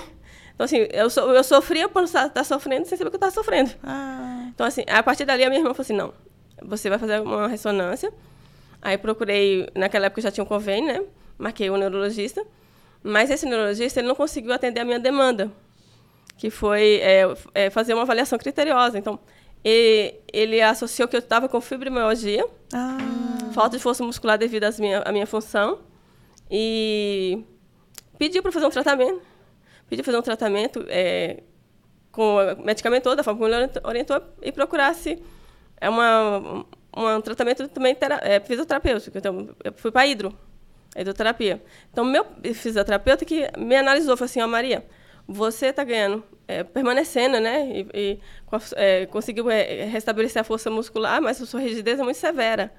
Então, 0.53 0.65
assim, 0.65 0.87
eu, 0.91 1.09
so, 1.09 1.21
eu 1.21 1.43
sofria 1.43 1.87
por 1.87 2.03
estar 2.03 2.29
tá 2.29 2.43
sofrendo 2.43 2.85
sem 2.85 2.97
saber 2.97 3.07
o 3.07 3.11
que 3.11 3.15
eu 3.15 3.17
estava 3.17 3.31
sofrendo. 3.31 3.71
Ah. 3.81 4.49
Então, 4.53 4.67
assim, 4.67 4.83
a 4.87 5.01
partir 5.01 5.23
dali 5.23 5.43
a 5.43 5.49
minha 5.49 5.59
irmã 5.61 5.73
falou 5.73 5.83
assim: 5.83 5.93
não, 5.93 6.13
você 6.61 6.89
vai 6.89 6.99
fazer 6.99 7.21
uma 7.21 7.47
ressonância 7.47 8.11
Aí 8.81 8.97
procurei, 8.97 9.67
naquela 9.75 10.05
época 10.05 10.21
já 10.21 10.31
tinha 10.31 10.43
um 10.43 10.47
convênio, 10.47 10.87
né? 10.93 11.05
Marquei 11.37 11.69
um 11.69 11.77
neurologista. 11.77 12.45
Mas 13.03 13.29
esse 13.29 13.45
neurologista 13.45 13.99
ele 13.99 14.07
não 14.07 14.15
conseguiu 14.15 14.53
atender 14.53 14.81
a 14.81 14.85
minha 14.85 14.99
demanda, 14.99 15.51
que 16.37 16.49
foi 16.49 16.99
é, 17.01 17.23
é, 17.53 17.69
fazer 17.69 17.93
uma 17.93 18.03
avaliação 18.03 18.37
criteriosa. 18.37 18.97
Então, 18.97 19.19
ele, 19.63 20.15
ele 20.31 20.61
associou 20.61 21.07
que 21.07 21.15
eu 21.15 21.19
estava 21.19 21.47
com 21.47 21.59
fibromialgia, 21.61 22.45
ah. 22.73 22.97
falta 23.53 23.77
de 23.77 23.83
força 23.83 24.03
muscular 24.03 24.37
devido 24.37 24.65
às 24.65 24.79
minha, 24.79 24.99
à 24.99 25.11
minha 25.11 25.27
função, 25.27 25.79
e 26.51 27.43
pediu 28.17 28.41
para 28.41 28.51
fazer 28.51 28.65
um 28.65 28.69
tratamento. 28.69 29.21
Pediu 29.89 30.03
para 30.03 30.11
fazer 30.11 30.17
um 30.17 30.21
tratamento 30.21 30.85
é, 30.87 31.41
com 32.11 32.37
medicamento, 32.63 33.15
da 33.15 33.23
forma 33.23 33.39
como 33.39 33.53
ele 33.53 33.69
orientou, 33.83 34.21
e 34.41 34.51
procurasse 34.51 35.21
é 35.81 35.89
uma, 35.89 36.65
um 36.95 37.21
tratamento 37.21 37.67
também 37.69 37.95
é, 38.21 38.39
fisioterapêutico. 38.39 39.17
Então, 39.17 39.49
eu 39.63 39.73
fui 39.73 39.91
para 39.91 40.07
hidro, 40.07 40.33
hidroterapia. 40.95 41.61
Então, 41.91 42.03
meu 42.03 42.25
fisioterapeuta 42.53 43.25
que 43.25 43.47
me 43.57 43.75
analisou, 43.75 44.17
falou 44.17 44.25
assim, 44.25 44.41
ó, 44.41 44.45
oh, 44.45 44.47
Maria, 44.47 44.85
você 45.27 45.67
está 45.67 45.83
ganhando, 45.83 46.23
é, 46.47 46.63
permanecendo, 46.63 47.39
né? 47.39 47.69
E, 47.69 47.87
e 47.93 48.19
é, 48.75 49.05
conseguiu 49.05 49.49
é, 49.49 49.85
restabelecer 49.85 50.41
a 50.41 50.43
força 50.43 50.71
muscular, 50.71 51.21
mas 51.21 51.41
a 51.41 51.45
sua 51.45 51.59
rigidez 51.59 51.99
é 51.99 52.03
muito 52.03 52.17
severa. 52.17 52.73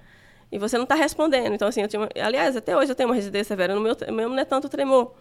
E 0.50 0.58
você 0.58 0.76
não 0.76 0.82
está 0.82 0.96
respondendo. 0.96 1.54
Então, 1.54 1.68
assim, 1.68 1.82
eu 1.82 1.88
tinha 1.88 2.08
aliás, 2.20 2.56
até 2.56 2.76
hoje 2.76 2.90
eu 2.90 2.96
tenho 2.96 3.08
uma 3.08 3.14
rigidez 3.14 3.46
severa. 3.46 3.74
No 3.74 3.80
meu, 3.80 3.96
meu 4.12 4.28
não 4.28 4.38
é 4.38 4.44
tanto 4.44 4.68
tremor. 4.68 5.14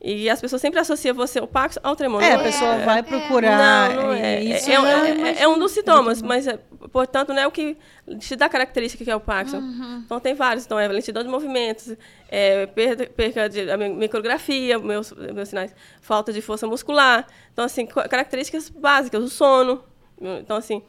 E 0.00 0.30
as 0.30 0.40
pessoas 0.40 0.62
sempre 0.62 0.78
associam 0.78 1.12
você, 1.12 1.40
o 1.40 1.46
Pax, 1.46 1.76
ao 1.82 1.96
tremor. 1.96 2.22
É, 2.22 2.34
a 2.34 2.38
pessoa 2.38 2.74
é, 2.74 2.84
vai 2.84 3.02
procurar. 3.02 3.90
Não, 3.90 4.02
não 4.04 4.12
é. 4.12 4.40
Isso 4.40 4.70
é, 4.70 4.74
é, 4.74 5.42
é, 5.42 5.48
um 5.48 5.58
dos 5.58 5.72
sintomas, 5.72 6.22
mas, 6.22 6.46
portanto, 6.92 7.34
não 7.34 7.42
é 7.42 7.46
o 7.48 7.50
que 7.50 7.76
te 8.20 8.36
dá 8.36 8.48
característica 8.48 9.04
que 9.04 9.10
é 9.10 9.16
o 9.16 9.20
Pax. 9.20 9.52
Uhum. 9.54 10.02
Então, 10.04 10.20
tem 10.20 10.34
vários. 10.34 10.64
Então, 10.64 10.78
é 10.78 10.86
lentidão 10.86 11.24
de 11.24 11.28
movimentos, 11.28 11.96
é, 12.28 12.66
perda, 12.66 13.06
perda 13.06 13.48
de 13.48 13.64
micrografia, 13.88 14.78
meus, 14.78 15.12
meus 15.12 15.48
sinais, 15.48 15.74
falta 16.00 16.32
de 16.32 16.40
força 16.40 16.64
muscular. 16.64 17.26
Então, 17.52 17.64
assim, 17.64 17.84
características 17.84 18.68
básicas, 18.68 19.22
o 19.22 19.28
sono. 19.28 19.82
Então, 20.20 20.56
assim... 20.56 20.80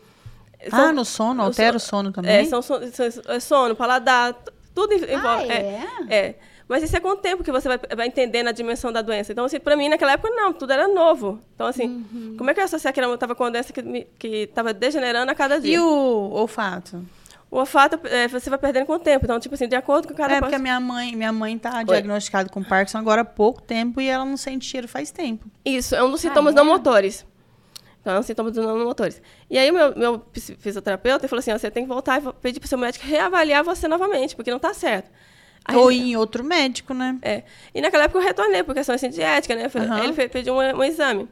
São, 0.70 0.80
ah, 0.90 0.92
no 0.92 1.06
sono? 1.06 1.42
Altera 1.42 1.78
o 1.78 1.80
sono, 1.80 2.12
também? 2.12 2.32
É, 2.32 2.46
são, 2.46 2.62
sono, 3.40 3.76
paladar, 3.76 4.36
tudo 4.76 4.94
envolve. 4.94 5.52
Ah, 5.52 5.56
é? 5.56 5.86
é 6.10 6.36
Mas 6.70 6.84
isso 6.84 6.96
é 6.96 7.00
com 7.00 7.10
o 7.10 7.16
tempo 7.16 7.44
que 7.44 7.52
você 7.52 7.68
vai, 7.68 7.80
vai 7.98 8.06
entendendo 8.06 8.48
a 8.48 8.52
dimensão 8.52 8.94
da 8.94 9.02
doença. 9.02 9.32
Então, 9.32 9.44
assim, 9.44 9.60
para 9.60 9.76
mim, 9.76 9.90
naquela 9.90 10.12
época, 10.12 10.30
não, 10.30 10.54
tudo 10.54 10.72
era 10.72 10.88
novo. 10.88 11.40
Então, 11.56 11.66
assim, 11.66 11.88
uhum. 11.88 12.36
como 12.38 12.52
é 12.52 12.54
que 12.54 12.60
eu 12.60 12.64
associar 12.64 12.94
que 12.94 13.02
eu 13.02 13.12
estava 13.16 13.34
com 13.34 13.44
uma 13.44 13.50
doença 13.50 13.74
que 13.74 14.28
estava 14.28 14.72
degenerando 14.72 15.32
a 15.32 15.36
cada 15.36 15.60
dia? 15.60 15.78
E 15.78 15.80
o 15.80 16.30
olfato? 16.32 17.04
O 17.50 17.58
olfato 17.58 18.00
é, 18.06 18.28
você 18.28 18.52
vai 18.52 18.60
perdendo 18.60 18.86
com 18.86 18.94
o 18.94 19.00
tempo. 19.00 19.26
Então, 19.26 19.40
tipo 19.40 19.56
assim, 19.56 19.68
de 19.68 19.76
acordo 19.76 20.08
com 20.08 20.14
cada 20.14 20.36
É, 20.36 20.40
porque 20.40 20.54
a 20.54 20.60
minha 20.60 20.80
mãe, 20.80 21.16
minha 21.16 21.34
mãe 21.34 21.58
tá 21.58 21.82
diagnosticada 21.82 22.48
com 22.50 22.64
Parkinson 22.64 23.00
agora 23.00 23.22
há 23.22 23.26
pouco 23.26 23.64
tempo 23.64 24.00
e 24.00 24.08
ela 24.08 24.24
não 24.24 24.38
sente 24.38 24.66
cheiro 24.66 24.88
faz 24.88 25.10
tempo. 25.10 25.48
Isso, 25.66 25.96
é 25.96 26.04
um 26.04 26.12
dos 26.12 26.22
sintomas 26.22 26.56
ah, 26.56 26.60
é? 26.60 26.64
não 26.64 26.72
motores. 26.72 27.26
Então, 28.00 28.14
é 28.14 28.20
um 28.20 28.24
sintoma 28.24 28.52
dos 28.52 28.64
não 28.64 28.86
motores. 28.86 29.20
E 29.50 29.58
aí, 29.58 29.72
meu, 29.72 29.96
meu 29.96 30.24
fisioterapeuta 30.60 31.28
falou 31.28 31.40
assim: 31.40 31.52
você 31.52 31.72
tem 31.72 31.84
que 31.84 31.90
voltar 31.90 32.22
e 32.22 32.34
pedir 32.34 32.60
para 32.60 32.68
o 32.68 32.70
seu 32.70 32.78
médico 32.78 33.08
reavaliar 33.08 33.64
você 33.64 33.88
novamente, 33.88 34.36
porque 34.36 34.52
não 34.52 34.58
está 34.58 34.72
certo. 34.72 35.10
Ou 35.78 35.92
em 35.92 36.16
outro 36.16 36.44
médico, 36.44 36.94
né? 36.94 37.18
É. 37.22 37.44
E 37.74 37.82
naquela 37.82 38.06
época 38.06 38.20
eu 38.20 38.24
retornei 38.24 38.64
por 38.64 38.74
questões 38.74 39.04
assim, 39.04 39.10
de 39.10 39.22
ética, 39.22 39.56
né? 39.56 39.70
Uhum. 39.74 40.04
Ele 40.04 40.30
pediu 40.30 40.54
um, 40.54 40.58
um 40.58 40.84
exame. 40.84 41.28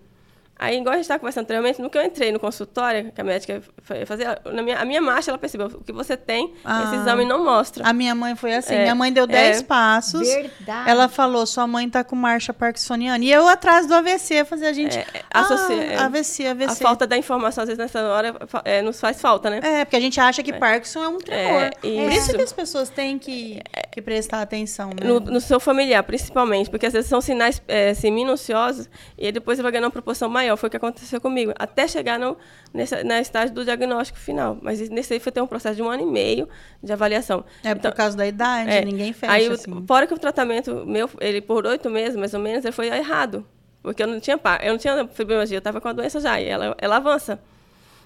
Aí, 0.59 0.77
igual 0.77 0.93
a 0.93 0.95
gente 0.95 1.03
estava 1.03 1.19
conversando 1.19 1.43
anteriormente, 1.43 1.81
no 1.81 1.89
que 1.89 1.97
eu 1.97 2.03
entrei 2.03 2.31
no 2.31 2.39
consultório, 2.39 3.11
que 3.11 3.21
a 3.21 3.23
médica 3.23 3.61
fazia, 4.05 4.39
na 4.45 4.63
minha, 4.63 4.77
a 4.79 4.85
minha 4.85 5.01
marcha, 5.01 5.29
ela 5.29 5.37
percebeu 5.37 5.67
o 5.67 5.83
que 5.83 5.91
você 5.91 6.17
tem, 6.17 6.53
ah, 6.65 6.85
esse 6.85 6.95
exame 6.95 7.25
não 7.25 7.43
mostra. 7.43 7.87
A 7.87 7.93
minha 7.93 8.15
mãe 8.15 8.35
foi 8.35 8.55
assim, 8.55 8.73
é, 8.73 8.81
minha 8.81 8.95
mãe 8.95 9.13
deu 9.13 9.27
10 9.27 9.59
é, 9.59 9.63
passos. 9.63 10.27
Verdade. 10.27 10.89
Ela 10.89 11.07
falou, 11.07 11.45
sua 11.45 11.67
mãe 11.67 11.85
está 11.85 12.03
com 12.03 12.15
marcha 12.15 12.53
parkinsoniana. 12.53 13.23
E 13.23 13.31
eu 13.31 13.47
atrás 13.47 13.85
do 13.85 13.93
AVC, 13.93 14.45
fazer 14.45 14.67
a 14.67 14.73
gente... 14.73 14.97
É, 14.97 15.05
ah, 15.31 15.41
associa, 15.41 16.01
AVC, 16.01 16.47
AVC. 16.47 16.71
A 16.71 16.75
falta 16.75 17.05
da 17.05 17.15
informação, 17.17 17.61
às 17.61 17.67
vezes, 17.69 17.77
nessa 17.77 18.01
hora, 18.07 18.35
é, 18.65 18.81
nos 18.81 18.99
faz 18.99 19.21
falta, 19.21 19.49
né? 19.49 19.59
É, 19.61 19.85
porque 19.85 19.95
a 19.95 19.99
gente 19.99 20.19
acha 20.19 20.41
que 20.41 20.51
é. 20.51 20.57
Parkinson 20.57 21.03
é 21.03 21.07
um 21.07 21.17
tremor. 21.19 21.69
Isso. 21.83 22.03
Por 22.03 22.11
isso 22.11 22.35
que 22.35 22.41
as 22.41 22.53
pessoas 22.53 22.89
têm 22.89 23.19
que, 23.19 23.61
que 23.91 24.01
prestar 24.01 24.41
atenção, 24.41 24.89
né? 24.89 25.07
No, 25.07 25.19
no, 25.19 25.39
seu 25.39 25.59
familiar, 25.59 26.01
principalmente, 26.03 26.69
porque 26.69 26.87
às 26.87 26.93
vezes 26.93 27.09
são 27.09 27.21
sinais 27.21 27.61
assim, 27.91 28.11
minuciosos 28.11 28.89
e 29.17 29.31
depois 29.31 29.59
vai 29.59 29.71
ganhando 29.71 29.85
uma 29.85 29.91
proporção 29.91 30.27
maior. 30.29 30.46
Foi 30.55 30.67
o 30.67 30.69
que 30.69 30.77
aconteceu 30.77 31.19
com 31.19 31.27
comigo, 31.27 31.53
até 31.59 31.87
chegar 31.87 32.17
no, 32.17 32.37
nessa, 32.73 33.03
na 33.03 33.19
estágio 33.19 33.53
do 33.53 33.65
diagnóstico 33.65 34.17
final. 34.17 34.57
Mas 34.61 34.89
nesse 34.89 35.13
aí 35.13 35.19
foi 35.19 35.31
ter 35.31 35.41
um 35.41 35.47
processo 35.47 35.75
de 35.75 35.81
um 35.83 35.89
ano 35.89 36.03
e 36.03 36.05
meio 36.05 36.47
de 36.81 36.93
avaliação. 36.93 37.43
É 37.63 37.71
então, 37.71 37.91
por 37.91 37.97
causa 37.97 38.15
da 38.15 38.25
idade, 38.25 38.71
é, 38.71 38.85
ninguém 38.85 39.11
fecha 39.11 39.33
aí, 39.33 39.47
assim. 39.47 39.85
Fora 39.85 40.07
que 40.07 40.13
o 40.13 40.17
tratamento 40.17 40.85
meu, 40.85 41.09
ele 41.19 41.41
por 41.41 41.65
oito 41.65 41.89
meses, 41.89 42.15
mais 42.15 42.33
ou 42.33 42.39
menos, 42.39 42.63
ele 42.63 42.71
foi 42.71 42.87
errado. 42.87 43.45
Porque 43.83 44.01
eu 44.01 44.07
não 44.07 44.19
tinha 44.19 44.39
eu 44.63 44.71
não 44.71 44.77
tinha 44.77 45.07
fibromialgia, 45.07 45.57
eu 45.57 45.59
estava 45.59 45.79
com 45.79 45.87
a 45.87 45.93
doença 45.93 46.19
já, 46.19 46.39
e 46.39 46.45
ela, 46.45 46.75
ela 46.77 46.97
avança. 46.97 47.39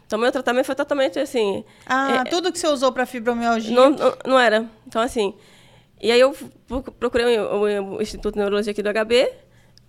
Então, 0.05 0.19
meu 0.19 0.31
tratamento 0.31 0.65
foi 0.65 0.75
totalmente 0.75 1.17
assim... 1.17 1.63
Ah, 1.85 2.23
é, 2.25 2.29
tudo 2.29 2.51
que 2.51 2.59
você 2.59 2.67
usou 2.67 2.91
para 2.91 3.05
fibromialgia? 3.05 3.73
Não, 3.73 3.89
não, 3.91 4.13
não, 4.25 4.39
era. 4.39 4.65
Então, 4.85 5.01
assim... 5.01 5.33
E 6.01 6.11
aí 6.11 6.19
eu 6.19 6.35
procurei 6.99 7.39
o, 7.39 7.95
o 7.95 8.01
Instituto 8.01 8.33
de 8.33 8.39
Neurologia 8.39 8.71
aqui 8.71 8.83
do 8.83 8.89
HB, 8.89 9.31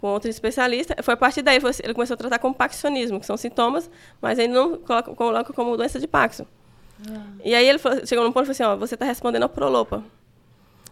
com 0.02 0.09
outro 0.09 0.28
especialista. 0.28 1.00
Foi 1.00 1.14
a 1.14 1.16
partir 1.16 1.42
daí 1.42 1.61
ele 1.85 1.94
começou 1.94 2.14
a 2.14 2.16
tratar 2.16 2.40
como 2.40 2.52
paxonismo, 2.52 3.21
que 3.21 3.25
são 3.25 3.37
sintomas, 3.37 3.88
mas 4.21 4.37
ele 4.37 4.52
não 4.52 4.76
coloca, 4.78 5.14
coloca 5.14 5.52
como 5.52 5.76
doença 5.76 6.00
de 6.00 6.09
Paxo. 6.09 6.44
Ah. 7.09 7.23
E 7.44 7.54
aí 7.54 7.64
ele 7.68 7.78
falou, 7.78 8.04
chegou 8.04 8.25
num 8.25 8.32
ponto 8.32 8.50
e 8.50 8.52
falou 8.52 8.73
assim, 8.73 8.76
ó, 8.76 8.76
você 8.76 8.94
está 8.94 9.06
respondendo 9.06 9.44
ao 9.44 9.49
Prolopa. 9.49 10.02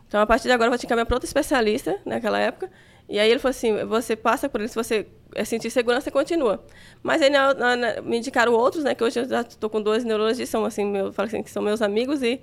Então, 0.06 0.20
a 0.20 0.26
partir 0.26 0.44
de 0.44 0.52
agora, 0.52 0.68
eu 0.68 0.70
vou 0.70 0.78
te 0.78 0.86
encaminhar 0.86 1.06
para 1.06 1.16
outro 1.16 1.26
especialista, 1.26 1.98
naquela 2.06 2.38
época. 2.38 2.70
E 3.08 3.18
aí 3.18 3.28
ele 3.28 3.40
falou 3.40 3.50
assim, 3.50 3.84
você 3.84 4.14
passa 4.14 4.48
por 4.48 4.60
isso, 4.60 4.74
se 4.74 4.76
você 4.76 5.06
é, 5.34 5.44
sentir 5.44 5.70
segurança, 5.70 6.08
continua. 6.12 6.64
Mas 7.02 7.20
aí 7.20 7.30
na, 7.30 7.52
na, 7.52 8.00
me 8.02 8.18
indicaram 8.18 8.52
outros, 8.52 8.84
né, 8.84 8.94
que 8.94 9.02
hoje 9.02 9.18
eu 9.18 9.28
já 9.28 9.40
estou 9.40 9.68
com 9.68 9.82
dois 9.82 10.04
neurologistas, 10.04 10.50
são 10.50 10.64
assim, 10.64 10.84
meu, 10.84 11.12
assim, 11.16 11.42
que 11.42 11.50
são 11.50 11.60
meus 11.60 11.82
amigos 11.82 12.22
e 12.22 12.40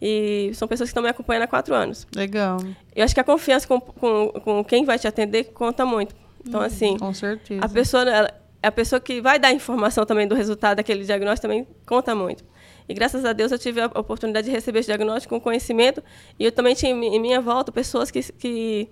e 0.00 0.50
são 0.54 0.68
pessoas 0.68 0.88
que 0.88 0.92
estão 0.92 1.02
me 1.02 1.08
acompanhando 1.08 1.42
há 1.44 1.46
quatro 1.46 1.74
anos. 1.74 2.06
Legal. 2.14 2.58
Eu 2.94 3.04
acho 3.04 3.14
que 3.14 3.20
a 3.20 3.24
confiança 3.24 3.66
com, 3.66 3.80
com, 3.80 4.28
com 4.28 4.64
quem 4.64 4.84
vai 4.84 4.98
te 4.98 5.08
atender 5.08 5.44
conta 5.44 5.84
muito. 5.84 6.14
Então, 6.46 6.60
hum, 6.60 6.64
assim. 6.64 6.96
Com 6.98 7.12
certeza. 7.12 7.64
A 7.64 7.68
pessoa, 7.68 8.02
ela, 8.08 8.34
a 8.62 8.70
pessoa 8.70 9.00
que 9.00 9.20
vai 9.20 9.38
dar 9.38 9.52
informação 9.52 10.06
também 10.06 10.26
do 10.26 10.34
resultado 10.34 10.76
daquele 10.76 11.04
diagnóstico 11.04 11.48
também 11.48 11.66
conta 11.84 12.14
muito. 12.14 12.44
E 12.88 12.94
graças 12.94 13.24
a 13.24 13.32
Deus 13.32 13.52
eu 13.52 13.58
tive 13.58 13.80
a 13.80 13.86
oportunidade 13.86 14.46
de 14.46 14.52
receber 14.52 14.78
esse 14.78 14.88
diagnóstico 14.88 15.34
com 15.34 15.40
conhecimento. 15.40 16.02
E 16.38 16.44
eu 16.44 16.52
também 16.52 16.74
tinha 16.74 16.92
em 16.92 17.20
minha 17.20 17.40
volta 17.40 17.70
pessoas 17.72 18.10
que, 18.10 18.22
que, 18.32 18.88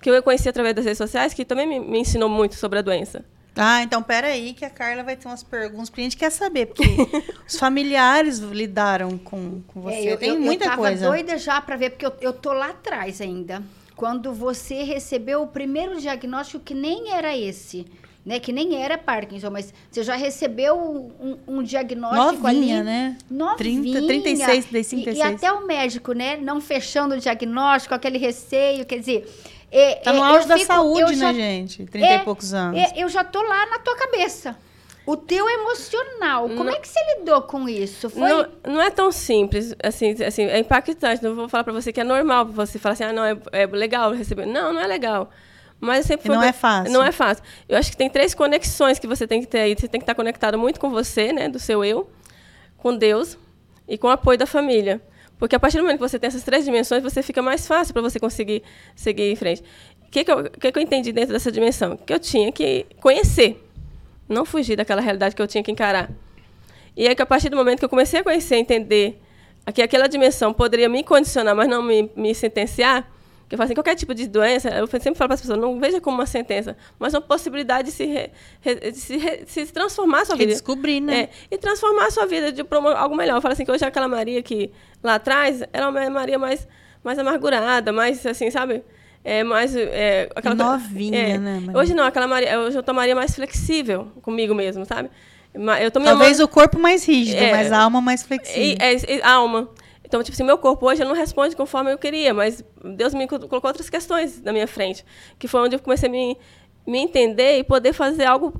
que 0.00 0.10
eu 0.10 0.22
conheci 0.22 0.48
através 0.48 0.74
das 0.74 0.84
redes 0.84 0.98
sociais 0.98 1.32
que 1.32 1.44
também 1.44 1.66
me, 1.66 1.78
me 1.78 1.98
ensinou 2.00 2.28
muito 2.28 2.56
sobre 2.56 2.78
a 2.78 2.82
doença. 2.82 3.24
Ah, 3.56 3.82
então 3.82 4.02
peraí 4.02 4.52
que 4.52 4.64
a 4.64 4.70
Carla 4.70 5.02
vai 5.02 5.16
ter 5.16 5.26
umas 5.26 5.42
perguntas 5.42 5.88
que 5.88 6.00
a 6.00 6.04
gente 6.04 6.16
quer 6.16 6.30
saber, 6.30 6.66
porque 6.66 6.84
os 7.48 7.56
familiares 7.58 8.38
lidaram 8.38 9.16
com, 9.16 9.62
com 9.66 9.80
você. 9.80 9.94
É, 9.94 10.12
eu, 10.12 10.18
Tem 10.18 10.28
eu, 10.28 10.40
muita 10.40 10.66
eu 10.66 10.76
coisa. 10.76 11.06
Eu 11.06 11.10
doida 11.10 11.38
já 11.38 11.60
para 11.60 11.76
ver, 11.76 11.90
porque 11.90 12.04
eu, 12.04 12.12
eu 12.20 12.32
tô 12.32 12.52
lá 12.52 12.70
atrás 12.70 13.20
ainda. 13.20 13.62
Quando 13.94 14.32
você 14.34 14.82
recebeu 14.82 15.42
o 15.42 15.46
primeiro 15.46 15.98
diagnóstico 15.98 16.62
que 16.62 16.74
nem 16.74 17.12
era 17.12 17.34
esse, 17.34 17.86
né? 18.26 18.38
Que 18.38 18.52
nem 18.52 18.76
era 18.76 18.98
Parkinson, 18.98 19.50
mas 19.50 19.72
você 19.90 20.02
já 20.02 20.16
recebeu 20.16 20.76
um, 20.76 21.38
um 21.48 21.62
diagnóstico 21.62 22.42
Novinha, 22.42 22.80
ali. 22.80 22.84
né? 22.84 23.18
Novinha. 23.30 24.00
30, 24.00 24.06
36, 24.06 24.64
36. 24.66 25.16
E, 25.16 25.18
e 25.18 25.22
até 25.22 25.50
o 25.50 25.66
médico, 25.66 26.12
né? 26.12 26.36
Não 26.36 26.60
fechando 26.60 27.14
o 27.14 27.18
diagnóstico, 27.18 27.94
aquele 27.94 28.18
receio, 28.18 28.84
quer 28.84 28.98
dizer 28.98 29.26
é, 29.70 29.96
tá 29.96 30.12
no 30.12 30.24
é, 30.24 30.28
auge 30.28 30.48
da 30.48 30.56
fico, 30.56 30.66
saúde, 30.66 31.16
né, 31.16 31.26
já, 31.26 31.32
gente? 31.32 31.84
30 31.86 32.06
é, 32.06 32.14
e 32.16 32.18
poucos 32.20 32.54
anos. 32.54 32.80
É, 32.80 32.92
eu 32.96 33.08
já 33.08 33.24
tô 33.24 33.42
lá 33.42 33.66
na 33.66 33.78
tua 33.78 33.96
cabeça. 33.96 34.56
O 35.06 35.16
teu 35.16 35.48
emocional, 35.48 36.48
como 36.48 36.68
é 36.68 36.80
que 36.80 36.88
você 36.88 36.98
lidou 37.16 37.40
com 37.42 37.68
isso? 37.68 38.10
Foi... 38.10 38.28
Não, 38.28 38.48
não 38.66 38.82
é 38.82 38.90
tão 38.90 39.12
simples, 39.12 39.72
assim, 39.80 40.16
assim, 40.20 40.46
é 40.46 40.58
impactante. 40.58 41.22
Não 41.22 41.32
vou 41.32 41.48
falar 41.48 41.62
para 41.62 41.72
você 41.72 41.92
que 41.92 42.00
é 42.00 42.04
normal 42.04 42.44
você 42.46 42.76
falar 42.76 42.94
assim, 42.94 43.04
ah, 43.04 43.12
não, 43.12 43.24
é, 43.24 43.38
é 43.52 43.66
legal 43.66 44.12
receber. 44.12 44.46
Não, 44.46 44.72
não 44.72 44.80
é 44.80 44.86
legal. 44.86 45.30
Mas 45.78 46.06
sempre 46.06 46.28
não 46.28 46.42
é 46.42 46.52
fácil. 46.52 46.92
Não 46.92 47.04
é 47.04 47.12
fácil. 47.12 47.44
Eu 47.68 47.78
acho 47.78 47.90
que 47.90 47.96
tem 47.96 48.10
três 48.10 48.34
conexões 48.34 48.98
que 48.98 49.06
você 49.06 49.28
tem 49.28 49.40
que 49.40 49.46
ter 49.46 49.60
aí. 49.60 49.76
Você 49.76 49.86
tem 49.86 50.00
que 50.00 50.02
estar 50.02 50.14
conectado 50.14 50.58
muito 50.58 50.80
com 50.80 50.90
você, 50.90 51.32
né, 51.32 51.48
do 51.48 51.60
seu 51.60 51.84
eu, 51.84 52.10
com 52.76 52.96
Deus 52.96 53.38
e 53.86 53.96
com 53.96 54.08
o 54.08 54.10
apoio 54.10 54.36
da 54.36 54.46
família. 54.46 55.00
Porque 55.38 55.54
a 55.54 55.60
partir 55.60 55.76
do 55.76 55.82
momento 55.82 55.98
que 55.98 56.08
você 56.08 56.18
tem 56.18 56.28
essas 56.28 56.42
três 56.42 56.64
dimensões, 56.64 57.02
você 57.02 57.22
fica 57.22 57.42
mais 57.42 57.66
fácil 57.66 57.92
para 57.92 58.02
você 58.02 58.18
conseguir 58.18 58.62
seguir 58.94 59.30
em 59.30 59.36
frente. 59.36 59.62
O 60.06 60.10
que, 60.10 60.24
que, 60.24 60.30
eu, 60.30 60.50
que, 60.50 60.72
que 60.72 60.78
eu 60.78 60.82
entendi 60.82 61.12
dentro 61.12 61.32
dessa 61.32 61.52
dimensão? 61.52 61.96
Que 61.96 62.12
eu 62.12 62.18
tinha 62.18 62.50
que 62.50 62.86
conhecer, 63.00 63.62
não 64.28 64.44
fugir 64.44 64.76
daquela 64.76 65.00
realidade 65.00 65.36
que 65.36 65.42
eu 65.42 65.46
tinha 65.46 65.62
que 65.62 65.70
encarar. 65.70 66.10
E 66.96 67.06
aí, 67.06 67.14
que 67.14 67.20
a 67.20 67.26
partir 67.26 67.50
do 67.50 67.56
momento 67.56 67.80
que 67.80 67.84
eu 67.84 67.88
comecei 67.88 68.20
a 68.20 68.24
conhecer, 68.24 68.56
entender 68.56 69.20
que 69.74 69.82
aquela 69.82 70.06
dimensão 70.06 70.54
poderia 70.54 70.88
me 70.88 71.02
condicionar, 71.02 71.54
mas 71.54 71.68
não 71.68 71.82
me, 71.82 72.10
me 72.16 72.34
sentenciar, 72.34 73.06
que 73.48 73.54
eu 73.54 73.58
falo 73.58 73.66
assim, 73.66 73.74
qualquer 73.74 73.94
tipo 73.94 74.12
de 74.12 74.26
doença, 74.26 74.68
eu 74.70 74.86
sempre 74.88 75.14
falo 75.14 75.28
para 75.28 75.34
as 75.34 75.40
pessoas, 75.40 75.58
não 75.58 75.78
veja 75.78 76.00
como 76.00 76.18
uma 76.18 76.26
sentença, 76.26 76.76
mas 76.98 77.14
uma 77.14 77.20
possibilidade 77.20 77.90
de 77.90 77.94
se, 77.94 78.04
re, 78.04 78.30
re, 78.60 78.90
de 78.90 78.98
se, 78.98 79.16
re, 79.16 79.44
se 79.46 79.66
transformar 79.66 80.22
a 80.22 80.24
sua 80.24 80.36
vida. 80.36 80.50
Descobrir, 80.50 81.00
né? 81.00 81.20
É, 81.20 81.28
e 81.52 81.58
transformar 81.58 82.06
a 82.06 82.10
sua 82.10 82.26
vida 82.26 82.50
de 82.50 82.62
algo 82.96 83.14
melhor. 83.14 83.36
Eu 83.36 83.40
falo 83.40 83.52
assim, 83.52 83.64
que 83.64 83.70
hoje 83.70 83.84
aquela 83.84 84.08
Maria 84.08 84.42
que 84.42 84.72
lá 85.02 85.14
atrás 85.14 85.62
era 85.72 85.88
uma 85.88 86.10
Maria 86.10 86.38
mais, 86.38 86.66
mais 87.04 87.18
amargurada, 87.18 87.92
mais 87.92 88.26
assim, 88.26 88.50
sabe? 88.50 88.82
É, 89.22 89.44
mais 89.44 89.76
é, 89.76 90.28
aquela 90.34 90.54
novinha, 90.54 91.18
é, 91.18 91.38
né? 91.38 91.60
Maria? 91.60 91.80
Hoje 91.80 91.94
não, 91.94 92.04
aquela 92.04 92.26
Maria, 92.26 92.58
hoje 92.60 92.76
eu 92.76 92.82
tô 92.82 92.92
Maria 92.92 93.14
mais 93.14 93.34
flexível 93.34 94.08
comigo 94.22 94.54
mesmo, 94.54 94.84
sabe? 94.84 95.08
Eu 95.80 95.90
tô 95.90 96.00
Talvez 96.00 96.38
o 96.40 96.48
corpo 96.48 96.78
mais 96.78 97.06
rígido, 97.06 97.42
é, 97.42 97.50
mas 97.50 97.72
a 97.72 97.78
alma 97.78 98.00
mais 98.00 98.22
flexível. 98.24 98.76
É, 98.80 99.22
a 99.22 99.32
alma. 99.32 99.70
Então, 100.06 100.22
tipo 100.22 100.34
assim, 100.34 100.44
meu 100.44 100.56
corpo 100.56 100.86
hoje 100.86 101.04
não 101.04 101.12
responde 101.12 101.56
conforme 101.56 101.92
eu 101.92 101.98
queria, 101.98 102.32
mas 102.32 102.64
Deus 102.96 103.12
me 103.12 103.26
colocou 103.26 103.60
outras 103.64 103.90
questões 103.90 104.40
na 104.40 104.52
minha 104.52 104.68
frente, 104.68 105.04
que 105.36 105.48
foi 105.48 105.60
onde 105.60 105.74
eu 105.74 105.80
comecei 105.80 106.08
a 106.08 106.12
me, 106.12 106.38
me 106.86 106.98
entender 106.98 107.58
e 107.58 107.64
poder 107.64 107.92
fazer 107.92 108.24
algo 108.24 108.54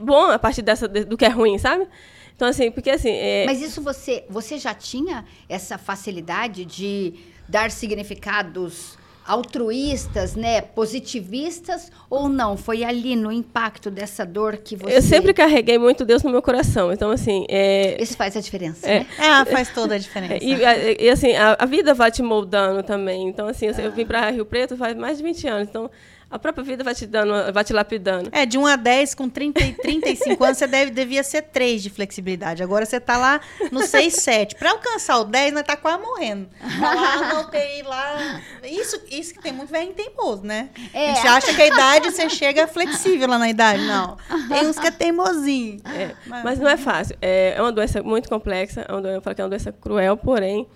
bom 0.00 0.30
a 0.30 0.38
partir 0.38 0.62
dessa, 0.62 0.88
do 0.88 1.18
que 1.18 1.24
é 1.26 1.28
ruim, 1.28 1.58
sabe? 1.58 1.86
Então, 2.34 2.48
assim, 2.48 2.70
porque 2.70 2.88
assim... 2.88 3.10
É... 3.10 3.44
Mas 3.44 3.60
isso 3.60 3.82
você, 3.82 4.24
você 4.30 4.56
já 4.56 4.72
tinha 4.72 5.26
essa 5.46 5.76
facilidade 5.76 6.64
de 6.64 7.12
dar 7.46 7.70
significados 7.70 8.96
altruístas, 9.26 10.34
né, 10.34 10.60
positivistas 10.60 11.90
ou 12.08 12.28
não? 12.28 12.56
Foi 12.56 12.84
ali 12.84 13.16
no 13.16 13.30
impacto 13.30 13.90
dessa 13.90 14.24
dor 14.24 14.56
que 14.58 14.76
você... 14.76 14.96
Eu 14.96 15.02
sempre 15.02 15.32
carreguei 15.32 15.78
muito 15.78 16.04
Deus 16.04 16.22
no 16.22 16.30
meu 16.30 16.42
coração, 16.42 16.92
então 16.92 17.10
assim... 17.10 17.46
É... 17.48 18.00
Isso 18.02 18.16
faz 18.16 18.36
a 18.36 18.40
diferença, 18.40 18.86
é. 18.88 19.00
né? 19.00 19.06
É, 19.18 19.44
faz 19.44 19.72
toda 19.72 19.94
a 19.94 19.98
diferença. 19.98 20.30
E, 20.40 21.04
e 21.04 21.10
assim, 21.10 21.34
a, 21.34 21.56
a, 21.58 21.66
vida 21.66 21.92
vai 21.94 22.10
te 22.10 22.22
moldando 22.22 22.82
também, 22.82 23.28
então 23.28 23.46
assim, 23.46 23.68
ah. 23.68 23.80
eu 23.80 23.92
vim 23.92 24.06
para 24.06 24.30
Rio 24.30 24.44
Preto 24.44 24.76
faz 24.76 24.96
mais 24.96 25.18
de 25.18 25.24
20 25.24 25.48
anos, 25.48 25.68
então 25.68 25.90
a 26.30 26.38
própria 26.38 26.62
vida 26.62 26.84
vai 26.84 26.94
te 26.94 27.06
dando, 27.06 27.52
vai 27.52 27.64
te 27.64 27.72
lapidando. 27.72 28.28
É, 28.30 28.46
de 28.46 28.56
1 28.56 28.66
a 28.66 28.76
10, 28.76 29.14
com 29.16 29.28
30, 29.28 29.60
35 29.82 30.44
anos, 30.44 30.58
você 30.58 30.66
deve, 30.66 30.92
devia 30.92 31.24
ser 31.24 31.42
3 31.42 31.82
de 31.82 31.90
flexibilidade. 31.90 32.62
Agora 32.62 32.86
você 32.86 32.98
está 32.98 33.16
lá 33.16 33.40
no 33.72 33.82
6, 33.82 34.14
7. 34.14 34.54
Para 34.54 34.70
alcançar 34.70 35.18
o 35.18 35.24
10, 35.24 35.52
nós 35.52 35.64
tá 35.64 35.76
quase 35.76 36.00
morrendo. 36.00 36.48
Tá 36.80 36.94
lá 36.94 37.40
UTI, 37.40 37.82
lá. 37.82 38.40
Isso, 38.62 39.00
isso 39.10 39.34
que 39.34 39.42
tem 39.42 39.52
muito 39.52 39.70
velho 39.70 39.92
teimoso, 39.92 40.44
né? 40.44 40.70
É. 40.94 41.10
A 41.10 41.14
gente 41.14 41.26
acha 41.26 41.54
que 41.54 41.62
a 41.62 41.66
idade 41.66 42.10
você 42.10 42.30
chega 42.30 42.68
flexível 42.68 43.28
lá 43.28 43.38
na 43.38 43.48
idade. 43.48 43.84
Não. 43.84 44.16
Tem 44.48 44.66
uns 44.68 44.78
que 44.78 44.86
é 44.86 44.90
teimosinho. 44.90 45.80
É, 45.84 46.14
mas, 46.26 46.44
mas 46.44 46.58
não 46.60 46.68
é 46.68 46.76
fácil. 46.76 47.16
É, 47.20 47.54
é 47.56 47.60
uma 47.60 47.72
doença 47.72 48.02
muito 48.02 48.28
complexa. 48.28 48.86
É 48.88 48.92
uma 48.92 49.02
doença, 49.02 49.16
eu 49.16 49.22
falo 49.22 49.34
que 49.34 49.42
é 49.42 49.44
uma 49.44 49.50
doença 49.50 49.72
cruel, 49.72 50.16
porém 50.16 50.68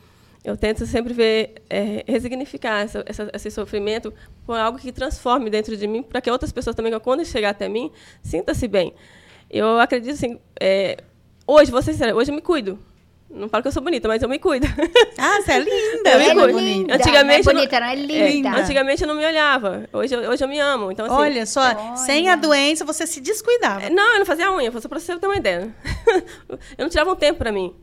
Eu 0.45 0.57
tento 0.59 0.85
sempre 0.85 1.15
ver, 1.15 1.55
é, 1.71 2.05
resignificar 2.07 2.83
essa, 2.83 3.03
essa, 3.07 3.31
esse 3.33 3.51
sofrimento 3.51 4.13
por 4.47 4.57
algo 4.59 4.79
que 4.79 4.93
transforme 4.93 5.49
dentro 5.49 5.75
de 5.75 5.87
mim, 5.87 6.03
para 6.03 6.21
que 6.21 6.31
outras 6.31 6.53
pessoas 6.53 6.77
também, 6.77 6.93
quando 7.01 7.25
chegar 7.25 7.51
até 7.51 7.67
mim, 7.69 7.91
sinta-se 8.23 8.69
bem. 8.69 8.93
Eu 9.51 9.79
acredito 9.81 10.13
assim, 10.13 10.39
é, 10.61 10.99
hoje, 11.47 11.71
vou 11.71 11.81
ser 11.81 11.93
sincera, 11.93 12.15
hoje 12.15 12.31
eu 12.31 12.35
me 12.35 12.43
cuido. 12.43 12.79
Não 13.31 13.49
falo 13.49 13.63
que 13.63 13.69
eu 13.69 13.73
sou 13.73 13.83
bonita, 13.83 14.07
mas 14.07 14.23
eu 14.23 14.29
me 14.29 14.39
cuido. 14.39 14.67
Ah, 15.19 15.41
você 15.41 15.53
é 15.53 15.59
linda. 15.59 16.11
Eu 16.11 16.19
me 16.19 16.25
é 16.27 16.35
cuido. 16.35 16.59
linda, 16.61 16.95
Antigamente 16.95 17.45
não 17.47 17.51
é 17.51 17.55
não- 17.55 17.61
bonita, 17.63 17.81
não 17.81 17.87
é 17.87 17.93
É, 17.93 18.31
linda. 18.31 18.51
antigamente 18.51 19.03
eu 19.03 19.09
não 19.09 19.15
me 19.17 19.27
olhava. 19.27 19.89
Hoje, 19.93 20.15
eu- 20.15 20.31
hoje 20.31 20.45
eu 20.45 20.49
me 20.49 20.61
amo. 20.61 20.93
Então, 20.93 21.07
assim, 21.07 21.15
Olha 21.15 21.47
só, 21.47 21.63
Olha. 21.63 21.97
sem 21.97 22.29
a 22.29 22.37
doença 22.37 22.85
você 22.85 23.07
se 23.07 23.21
descuidava. 23.21 23.83
É, 23.87 23.91
Não, 23.91 24.13
eu 24.13 24.19
não 24.21 24.27
fazia 24.27 24.53
unha, 24.53 24.71
só 24.71 24.89
para 24.89 25.01
você 25.01 25.19
ter 25.19 25.27
uma 25.27 25.37
ideia. 25.37 25.75
eu 26.79 26.83
não 26.85 26.89
tirava 26.91 27.11
um 27.13 27.17
tempo 27.17 27.39
para 27.39 27.51
mim. 27.51 27.75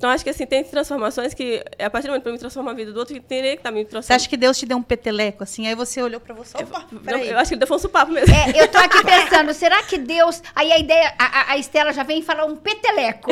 Então, 0.00 0.08
acho 0.08 0.24
que 0.24 0.30
assim, 0.30 0.46
tem 0.46 0.64
transformações 0.64 1.34
que, 1.34 1.62
a 1.78 1.90
partir 1.90 2.06
do 2.06 2.12
momento 2.12 2.22
que 2.22 2.28
eu 2.30 2.32
me 2.32 2.38
transformar 2.38 2.70
a 2.70 2.74
vida 2.74 2.90
do 2.90 2.98
outro, 3.00 3.12
que 3.12 3.20
teria 3.20 3.50
que 3.50 3.58
estar 3.58 3.70
me 3.70 3.82
Você 3.84 3.90
transformando. 3.90 4.16
acha 4.18 4.28
que 4.30 4.36
Deus 4.38 4.56
te 4.58 4.64
deu 4.64 4.78
um 4.78 4.82
peteleco 4.82 5.42
assim? 5.42 5.66
Aí 5.68 5.74
você 5.74 6.00
olhou 6.02 6.18
pra 6.18 6.32
você. 6.34 6.56
Opa, 6.56 6.86
Não, 6.90 7.00
peraí. 7.02 7.28
eu 7.28 7.36
acho 7.38 7.50
que 7.50 7.54
ele 7.56 7.66
deu 7.66 7.76
um 7.76 7.78
supapo 7.78 8.10
mesmo. 8.10 8.34
É, 8.34 8.62
eu 8.62 8.66
tô 8.68 8.78
aqui 8.78 8.96
pensando, 9.04 9.52
será 9.52 9.82
que 9.82 9.98
Deus. 9.98 10.42
Aí 10.54 10.72
a 10.72 10.78
ideia, 10.78 11.12
a, 11.18 11.52
a- 11.52 11.58
Estela 11.58 11.92
já 11.92 12.02
vem 12.02 12.22
falar 12.22 12.46
um 12.46 12.56
peteleco. 12.56 13.30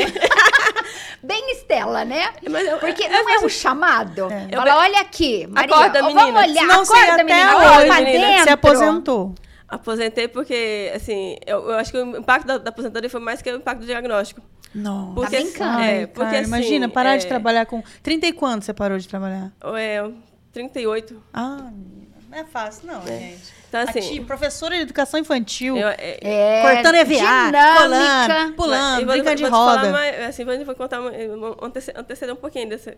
Bem 1.22 1.52
Estela, 1.52 2.04
né? 2.04 2.32
Mas 2.50 2.66
eu- 2.68 2.78
Porque 2.78 3.04
é- 3.04 3.08
não 3.08 3.28
é 3.30 3.38
um 3.38 3.48
chamado. 3.48 4.30
É. 4.30 4.54
Fala, 4.54 4.76
olha 4.78 5.00
aqui, 5.00 5.46
Maria. 5.46 5.74
Acorda, 5.74 6.00
ó, 6.04 6.06
menina. 6.06 6.22
Vamos 6.32 6.50
olhar, 6.50 6.66
você 6.66 6.92
acorda, 6.92 7.12
até 7.14 7.24
menina. 7.24 7.56
hoje, 7.56 7.66
Olha 7.90 7.94
menina, 8.04 8.26
dentro. 8.28 8.44
Você 8.44 8.50
aposentou. 8.50 9.34
Aposentei 9.68 10.28
porque, 10.28 10.92
assim, 10.94 11.36
eu, 11.46 11.70
eu 11.70 11.76
acho 11.78 11.90
que 11.92 11.98
o 11.98 12.16
impacto 12.16 12.46
da, 12.46 12.56
da 12.58 12.70
aposentadoria 12.70 13.10
foi 13.10 13.20
mais 13.20 13.42
que 13.42 13.50
o 13.50 13.56
impacto 13.56 13.80
do 13.80 13.86
diagnóstico. 13.86 14.40
Nossa. 14.74 15.14
Porque, 15.14 15.36
Tá 15.36 15.42
brincando. 15.42 15.80
é, 15.80 16.06
porque, 16.06 16.20
cara, 16.20 16.38
assim, 16.40 16.48
imagina, 16.48 16.88
parar 16.88 17.16
de 17.16 17.24
é, 17.24 17.28
trabalhar 17.28 17.66
com. 17.66 17.82
30 18.02 18.26
e 18.26 18.32
quando 18.32 18.62
você 18.62 18.72
parou 18.74 18.98
de 18.98 19.08
trabalhar? 19.08 19.52
É, 19.76 20.10
38. 20.52 21.22
Ah, 21.32 21.70
menina, 21.72 22.16
não 22.28 22.38
é 22.38 22.44
fácil, 22.44 22.86
não, 22.86 23.06
gente. 23.06 23.57
Então, 23.68 23.80
assim, 23.82 24.24
professora 24.24 24.74
de 24.76 24.80
educação 24.82 25.20
infantil, 25.20 25.76
eu, 25.76 25.88
é, 25.88 26.18
É, 26.22 26.62
cortando 26.62 26.94
EVA, 26.94 27.14
dinâmica. 27.14 27.76
colando, 27.82 28.54
pulando, 28.54 28.96
vou- 29.04 29.14
brincando 29.14 29.36
de 29.36 29.42
vou 29.44 29.50
roda. 29.50 29.90
mais, 29.90 30.20
assim, 30.28 30.44
vou, 30.44 30.64
vou 30.64 30.74
contar, 30.74 31.00
uma- 31.00 31.10
um- 31.10 31.56
antece- 31.66 31.92
anteceder 31.94 32.34
um 32.34 32.38
pouquinho 32.38 32.68
desse. 32.68 32.90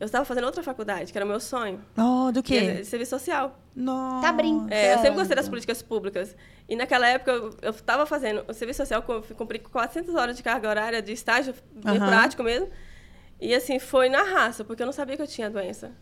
Eu 0.00 0.06
estava 0.06 0.24
fazendo 0.24 0.44
outra 0.44 0.62
faculdade, 0.62 1.12
que 1.12 1.18
era 1.18 1.24
o 1.24 1.28
meu 1.28 1.38
sonho. 1.38 1.78
Oh, 1.96 2.32
do 2.32 2.42
que 2.42 2.56
é 2.56 2.60
quê? 2.60 2.72
de 2.80 2.84
serviço 2.86 3.10
social. 3.10 3.58
Nossa. 3.76 4.26
Tá 4.26 4.32
brincando. 4.32 4.72
É, 4.72 4.94
eu 4.94 4.98
sempre 4.98 5.14
gostei 5.16 5.36
das 5.36 5.48
políticas 5.48 5.82
públicas. 5.82 6.34
E 6.68 6.74
naquela 6.74 7.06
época 7.06 7.30
eu 7.60 7.70
estava 7.70 8.06
fazendo 8.06 8.44
o 8.48 8.52
serviço 8.54 8.78
social, 8.78 9.02
com- 9.02 9.20
cumpri 9.22 9.58
400 9.58 10.14
horas 10.14 10.36
de 10.36 10.42
carga 10.42 10.68
horária 10.68 11.02
de 11.02 11.12
estágio, 11.12 11.54
bem 11.72 11.98
prático 11.98 12.42
mesmo. 12.42 12.68
E 13.40 13.54
assim, 13.54 13.78
foi 13.78 14.08
na 14.08 14.22
raça, 14.22 14.64
porque 14.64 14.82
eu 14.82 14.86
não 14.86 14.92
sabia 14.92 15.16
que 15.16 15.22
eu 15.22 15.26
tinha 15.28 15.50
doença. 15.50 15.92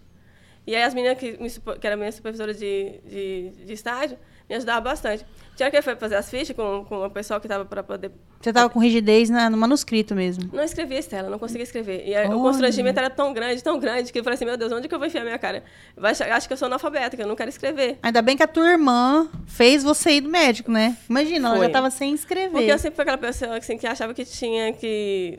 E 0.66 0.76
aí 0.76 0.82
as 0.82 0.94
meninas 0.94 1.18
que, 1.18 1.32
me 1.42 1.50
que 1.78 1.86
era 1.86 1.96
minha 1.96 2.12
supervisora 2.12 2.54
de, 2.54 3.00
de, 3.04 3.50
de 3.64 3.72
estágio 3.72 4.16
me 4.48 4.56
ajudavam 4.56 4.82
bastante. 4.82 5.24
Tinha 5.56 5.70
que 5.70 5.80
foi 5.82 5.96
fazer 5.96 6.16
as 6.16 6.28
fichas 6.30 6.54
com, 6.54 6.84
com 6.88 7.04
o 7.06 7.10
pessoal 7.10 7.40
que 7.40 7.46
estava 7.46 7.64
para 7.64 7.82
poder 7.82 8.10
Você 8.40 8.52
tava 8.52 8.68
com 8.70 8.78
rigidez 8.78 9.28
na- 9.30 9.48
no 9.50 9.56
manuscrito 9.56 10.14
mesmo. 10.14 10.48
não 10.52 10.62
escrevia 10.62 10.98
Estela, 10.98 11.28
não 11.30 11.38
conseguia 11.38 11.62
escrever. 11.62 12.06
E 12.06 12.14
aí, 12.14 12.26
o 12.28 12.40
constrangimento 12.40 12.98
era 12.98 13.08
tão 13.10 13.32
grande, 13.32 13.62
tão 13.62 13.78
grande, 13.78 14.12
que 14.12 14.18
eu 14.18 14.24
falei 14.24 14.34
assim, 14.34 14.44
meu 14.44 14.56
Deus, 14.56 14.72
onde 14.72 14.88
que 14.88 14.94
eu 14.94 14.98
vou 14.98 15.06
enfiar 15.06 15.24
minha 15.24 15.38
cara? 15.38 15.62
Vai, 15.96 16.12
acho 16.12 16.46
que 16.46 16.52
eu 16.52 16.56
sou 16.56 16.66
analfabeta, 16.66 17.16
que 17.16 17.22
eu 17.22 17.26
não 17.26 17.36
quero 17.36 17.48
escrever. 17.50 17.98
Ainda 18.02 18.20
bem 18.22 18.36
que 18.36 18.42
a 18.42 18.48
tua 18.48 18.70
irmã 18.70 19.28
fez 19.46 19.82
você 19.82 20.12
ir 20.12 20.20
do 20.22 20.28
médico, 20.28 20.70
né? 20.70 20.96
Imagina, 21.08 21.48
ela 21.48 21.56
Foi. 21.58 21.66
já 21.66 21.72
tava 21.72 21.90
sem 21.90 22.14
escrever. 22.14 22.50
Porque 22.50 22.72
eu 22.72 22.78
sempre 22.78 22.96
fui 22.96 23.02
aquela 23.02 23.18
pessoa 23.18 23.56
assim, 23.58 23.76
que 23.78 23.86
achava 23.86 24.12
que 24.14 24.24
tinha 24.24 24.72
que 24.72 25.38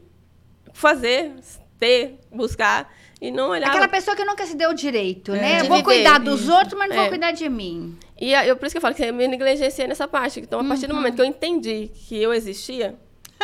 fazer, 0.73 1.31
ter, 1.79 2.19
buscar, 2.31 2.91
e 3.23 3.31
não 3.31 3.49
olhava. 3.49 3.71
Aquela 3.71 3.87
pessoa 3.87 4.15
que 4.17 4.25
nunca 4.25 4.45
se 4.45 4.55
deu 4.55 4.71
o 4.71 4.73
direito, 4.73 5.33
É. 5.33 5.39
né? 5.39 5.61
De 5.61 5.67
vou 5.69 5.77
viver, 5.77 5.83
cuidar 5.95 6.19
dos 6.19 6.41
isso. 6.41 6.53
outros, 6.53 6.73
mas 6.77 6.89
não 6.89 6.95
vou 6.97 7.05
É. 7.05 7.09
cuidar 7.09 7.31
de 7.31 7.47
mim. 7.47 7.97
E 8.19 8.33
eu, 8.33 8.55
por 8.57 8.65
isso 8.65 8.73
que 8.73 8.77
eu 8.77 8.81
falo 8.81 8.93
que 8.93 9.03
eu 9.03 9.13
me 9.13 9.27
negligenciei 9.27 9.87
nessa 9.87 10.07
parte. 10.07 10.39
Então, 10.41 10.59
a 10.59 10.63
partir 10.65 10.87
do 10.87 10.93
momento 10.93 11.15
que 11.15 11.21
eu 11.21 11.25
entendi 11.25 11.89
que 11.93 12.21
eu 12.21 12.33
existia, 12.33 12.95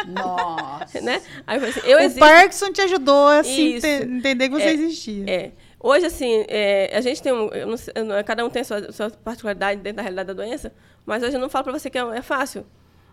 Nossa. 0.05 0.99
né? 1.01 1.21
Aí 1.47 1.57
eu 1.57 1.61
falei 1.61 1.69
assim, 1.77 1.89
eu 1.89 1.97
o 1.97 2.01
existo. 2.01 2.19
Parkinson 2.19 2.71
te 2.71 2.81
ajudou 2.81 3.27
a 3.27 3.39
assim, 3.39 3.75
entender 3.83 4.49
que 4.49 4.55
você 4.55 4.63
É, 4.65 4.73
existia. 4.73 5.23
É. 5.29 5.51
Hoje, 5.81 6.05
assim, 6.07 6.43
é, 6.49 6.91
a 6.93 6.99
gente 7.01 7.21
tem 7.23 7.31
um. 7.31 7.47
eu 7.47 7.77
sei, 7.77 7.93
eu 7.95 8.23
cada 8.25 8.43
um 8.45 8.49
tem 8.49 8.61
a 8.61 8.65
sua, 8.65 8.91
sua 8.91 9.09
particularidade 9.09 9.79
dentro 9.79 9.97
da 9.97 10.01
realidade 10.03 10.27
da 10.27 10.33
doença, 10.33 10.73
mas 11.05 11.23
hoje 11.23 11.35
eu 11.37 11.39
não 11.39 11.47
falo 11.49 11.63
para 11.63 11.73
você 11.73 11.89
que 11.89 11.97
é, 11.97 12.01
é 12.17 12.21
fácil. 12.21 12.65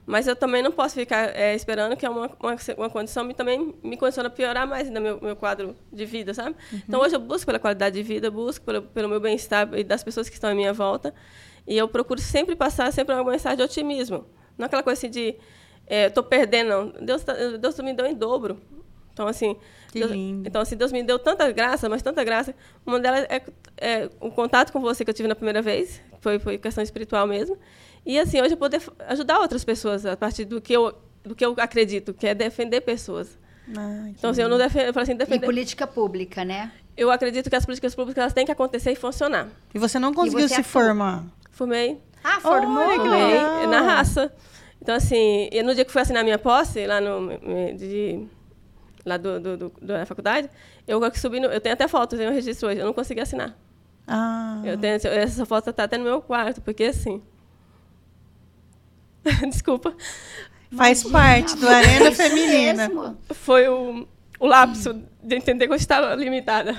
Mas 0.06 0.28
eu 0.28 0.36
também 0.36 0.62
não 0.62 0.70
posso 0.70 0.94
ficar 0.94 1.34
é, 1.36 1.52
esperando 1.54 1.96
que 1.96 2.06
é 2.06 2.08
uma, 2.08 2.30
uma, 2.40 2.56
uma 2.78 2.88
condição 2.88 3.24
me 3.24 3.34
também 3.34 3.74
me 3.82 3.96
condiciona 3.96 4.28
a 4.28 4.30
piorar 4.30 4.64
mais 4.66 4.86
ainda 4.86 5.00
meu, 5.00 5.20
meu 5.20 5.34
quadro 5.34 5.74
de 5.92 6.04
vida, 6.06 6.32
sabe? 6.32 6.54
Então 6.72 7.00
hoje 7.00 7.16
eu 7.16 7.20
busco 7.20 7.44
pela 7.46 7.58
qualidade 7.58 7.96
de 7.96 8.02
vida, 8.04 8.30
busco 8.30 8.64
pelo, 8.64 8.82
pelo 8.82 9.08
meu 9.08 9.18
bem-estar 9.18 9.68
e 9.74 9.82
das 9.82 10.04
pessoas 10.04 10.28
que 10.28 10.34
estão 10.36 10.50
à 10.50 10.54
minha 10.54 10.72
volta. 10.72 11.12
E 11.66 11.76
eu 11.76 11.88
procuro 11.88 12.20
sempre 12.20 12.54
passar 12.54 12.92
sempre 12.92 13.14
uma 13.16 13.24
mensagem 13.28 13.56
de 13.56 13.62
otimismo. 13.64 14.24
Não 14.56 14.66
aquela 14.66 14.82
coisa 14.84 14.98
assim 15.00 15.10
de 15.10 15.34
estou 15.88 16.22
perdendo, 16.22 16.68
não. 16.68 17.04
Deus, 17.04 17.24
tá- 17.24 17.34
Deus 17.60 17.76
me 17.80 17.92
deu 17.92 18.06
em 18.06 18.14
dobro. 18.14 18.60
Então, 19.12 19.26
assim, 19.26 19.56
Que 19.90 19.98
Deus, 20.00 20.12
então, 20.46 20.60
assim, 20.60 20.76
Deus 20.76 20.92
me 20.92 21.02
deu 21.02 21.18
tanta 21.18 21.50
graça, 21.50 21.88
mas 21.88 22.02
tanta 22.02 22.22
graça. 22.22 22.54
Uma 22.84 23.00
delas 23.00 23.26
é, 23.28 23.42
é 23.78 24.10
o 24.20 24.30
contato 24.30 24.72
com 24.72 24.80
você 24.80 25.04
que 25.04 25.10
eu 25.10 25.14
tive 25.14 25.26
na 25.28 25.34
primeira 25.34 25.62
vez, 25.62 26.00
foi, 26.20 26.38
foi 26.38 26.58
questão 26.58 26.84
espiritual 26.84 27.26
mesmo. 27.26 27.58
E, 28.06 28.18
assim, 28.18 28.40
hoje 28.40 28.54
eu 28.54 28.56
poder 28.56 28.80
ajudar 29.08 29.40
outras 29.40 29.64
pessoas 29.64 30.06
a 30.06 30.16
partir 30.16 30.44
do 30.44 30.60
que 30.60 30.72
eu, 30.72 30.96
do 31.24 31.34
que 31.34 31.44
eu 31.44 31.54
acredito, 31.58 32.14
que 32.14 32.26
é 32.26 32.34
defender 32.34 32.80
pessoas. 32.82 33.36
Que 33.66 33.72
Então, 34.16 34.30
assim, 34.30 34.42
eu 34.42 34.48
não 34.48 34.56
defendo, 34.58 34.86
eu 34.86 34.94
falo 34.94 35.02
assim, 35.02 35.12
E 35.12 35.16
defender. 35.16 35.44
política 35.44 35.86
pública, 35.88 36.44
né? 36.44 36.70
Eu 36.96 37.10
acredito 37.10 37.50
que 37.50 37.56
as 37.56 37.66
políticas 37.66 37.94
públicas 37.96 38.22
elas 38.22 38.32
têm 38.32 38.46
que 38.46 38.52
acontecer 38.52 38.92
e 38.92 38.96
funcionar. 38.96 39.48
E 39.74 39.78
você 39.78 39.98
não 39.98 40.14
conseguiu 40.14 40.42
você 40.48 40.54
se 40.54 40.60
atua. 40.60 40.64
formar. 40.84 41.24
Formei, 41.50 42.00
Ah, 42.22 42.40
formou? 42.40 42.88
Que 42.90 42.96
formei 42.96 43.66
na 43.66 43.80
raça. 43.82 44.32
Então, 44.80 44.94
assim, 44.94 45.48
e 45.50 45.62
no 45.64 45.74
dia 45.74 45.84
que 45.84 45.90
fui 45.90 46.00
assinar 46.00 46.22
minha 46.22 46.38
posse, 46.38 46.86
lá 46.86 47.00
no 47.00 47.28
de, 47.76 48.24
lá 49.04 49.16
do, 49.16 49.40
do, 49.40 49.56
do- 49.56 49.72
da 49.82 50.06
faculdade, 50.06 50.48
eu 50.86 51.00
subi, 51.14 51.40
no, 51.40 51.48
eu 51.48 51.60
tenho 51.60 51.72
até 51.72 51.88
fotos, 51.88 52.12
eu 52.12 52.18
tenho 52.20 52.30
um 52.30 52.34
registro 52.34 52.68
hoje, 52.68 52.78
eu 52.80 52.86
não 52.86 52.92
consegui 52.92 53.20
assinar. 53.20 53.56
Ah. 54.06 54.62
Eu 54.64 54.78
tenho, 54.78 54.94
essa 54.94 55.44
foto 55.44 55.70
está 55.70 55.84
até 55.84 55.98
no 55.98 56.04
meu 56.04 56.22
quarto, 56.22 56.60
porque 56.62 56.84
assim. 56.84 57.20
Desculpa. 59.48 59.94
Faz 60.74 61.04
parte 61.04 61.56
do 61.56 61.68
Arena 61.68 62.12
Feminina. 62.12 62.88
mesmo. 62.88 63.16
Foi 63.30 63.68
o, 63.68 64.06
o 64.38 64.46
lapso 64.46 64.94
de 65.22 65.36
entender 65.36 65.66
que 65.66 65.72
eu 65.72 65.76
estava 65.76 66.14
limitada. 66.14 66.76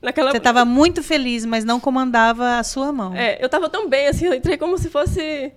Naquela, 0.00 0.30
Você 0.30 0.38
estava 0.38 0.64
muito 0.64 1.02
feliz, 1.02 1.44
mas 1.44 1.64
não 1.64 1.78
comandava 1.78 2.58
a 2.58 2.64
sua 2.64 2.90
mão. 2.90 3.14
É, 3.14 3.40
eu 3.40 3.46
estava 3.46 3.68
tão 3.68 3.88
bem, 3.88 4.06
assim, 4.06 4.26
eu 4.26 4.34
entrei 4.34 4.56
como 4.56 4.78
se 4.78 4.88
fosse 4.88 5.52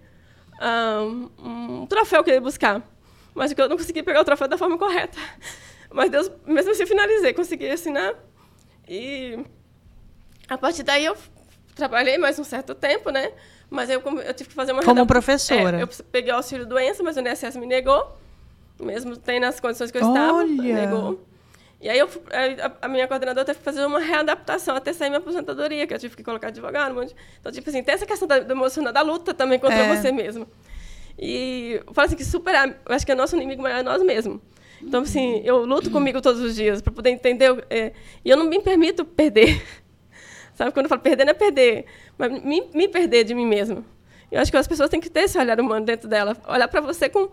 ah, 0.60 1.02
um 1.40 1.86
troféu 1.86 2.24
que 2.24 2.30
eu 2.30 2.36
ia 2.36 2.42
buscar. 2.42 2.82
Mas 3.34 3.54
que 3.54 3.62
eu 3.62 3.70
não 3.70 3.78
consegui 3.78 4.04
pegar 4.04 4.22
o 4.22 4.26
troféu 4.26 4.48
da 4.48 4.58
forma 4.58 4.78
correta. 4.78 5.18
Mas 5.90 6.10
Deus, 6.10 6.30
mesmo 6.46 6.72
assim, 6.72 6.82
eu 6.82 6.88
finalizei, 6.88 7.34
consegui 7.34 7.70
assinar. 7.70 8.14
E 8.88 9.40
a 10.50 10.58
partir 10.58 10.84
daí 10.84 11.06
eu 11.06 11.16
trabalhei 11.74 12.18
mais 12.18 12.38
um 12.38 12.44
certo 12.44 12.76
tempo, 12.76 13.10
né? 13.12 13.32
Mas 13.74 13.90
eu, 13.90 14.00
eu 14.06 14.34
tive 14.36 14.50
que 14.50 14.56
fazer 14.56 14.72
uma 14.72 14.84
Como 14.84 15.04
professora. 15.08 15.80
É, 15.80 15.82
eu 15.82 15.88
peguei 16.12 16.32
o 16.32 16.36
auxílio 16.36 16.64
doença, 16.64 17.02
mas 17.02 17.18
o 17.18 17.22
INSS 17.22 17.58
me 17.58 17.66
negou. 17.66 18.16
Mesmo 18.80 19.18
tem 19.18 19.40
nas 19.40 19.60
condições 19.60 19.90
que 19.90 19.98
eu 19.98 20.08
estava, 20.08 20.38
Olha! 20.38 20.76
negou. 20.76 21.26
E 21.82 21.90
aí 21.90 21.98
eu, 21.98 22.08
a, 22.08 22.86
a 22.86 22.88
minha 22.88 23.08
coordenadora 23.08 23.44
teve 23.44 23.58
que 23.58 23.66
fazer 23.66 23.84
uma 23.84 24.00
readaptação 24.00 24.76
até 24.76 24.94
sair 24.94 25.10
minha 25.10 25.18
aposentadoria, 25.18 25.88
que 25.88 25.94
eu 25.96 25.98
tive 25.98 26.16
que 26.16 26.24
colocar 26.24 26.50
advogado, 26.50 26.92
um 26.92 27.02
monte. 27.02 27.16
Então, 27.40 27.52
tipo 27.52 27.68
assim, 27.68 27.82
tem 27.82 27.96
essa 27.96 28.06
questão 28.06 28.28
da, 28.28 28.40
do 28.40 28.52
emocional, 28.54 28.94
da 28.94 29.02
luta 29.02 29.34
também 29.34 29.58
contra 29.58 29.80
É. 29.80 29.96
você 29.96 30.12
mesmo. 30.12 30.48
E 31.18 31.82
eu 31.88 31.94
falo 31.96 32.06
assim 32.06 32.16
que 32.16 32.24
superar, 32.24 32.70
eu 32.70 32.96
acho 32.96 33.04
que 33.04 33.12
é 33.12 33.16
nosso 33.16 33.36
inimigo 33.36 33.64
maior 33.64 33.80
é 33.80 33.84
nós 33.84 34.04
mesmos. 34.04 34.40
Então, 34.84 35.02
assim, 35.02 35.42
eu 35.44 35.66
luto 35.66 35.90
comigo 35.90 36.22
todos 36.22 36.40
os 36.42 36.54
dias 36.54 36.80
para 36.80 36.94
poder 36.94 37.10
entender. 37.10 37.66
é, 37.72 37.92
e 38.24 38.30
eu 38.30 38.38
não 38.38 38.46
me 38.46 38.62
permito 38.62 39.04
perder. 39.04 39.60
Sabe, 40.54 40.72
quando 40.72 40.86
eu 40.86 40.90
falo 40.90 41.02
perder, 41.02 41.26
não 41.26 41.32
é 41.32 41.34
perder, 41.34 41.86
mas 42.18 42.32
me, 42.44 42.70
me 42.74 42.88
perder 42.88 43.24
de 43.24 43.34
mim 43.34 43.46
mesmo. 43.46 43.86
Eu 44.32 44.42
acho 44.42 44.52
que 44.52 44.58
as 44.58 44.68
pessoas 44.68 44.90
têm 44.90 45.00
que 45.00 45.10
ter 45.10 45.22
esse 45.22 45.38
olhar 45.38 45.60
humano 45.60 45.86
dentro 45.86 46.08
dela, 46.08 46.36
olhar 46.48 46.68
para 46.68 46.82
você 46.82 47.08
com, 47.08 47.30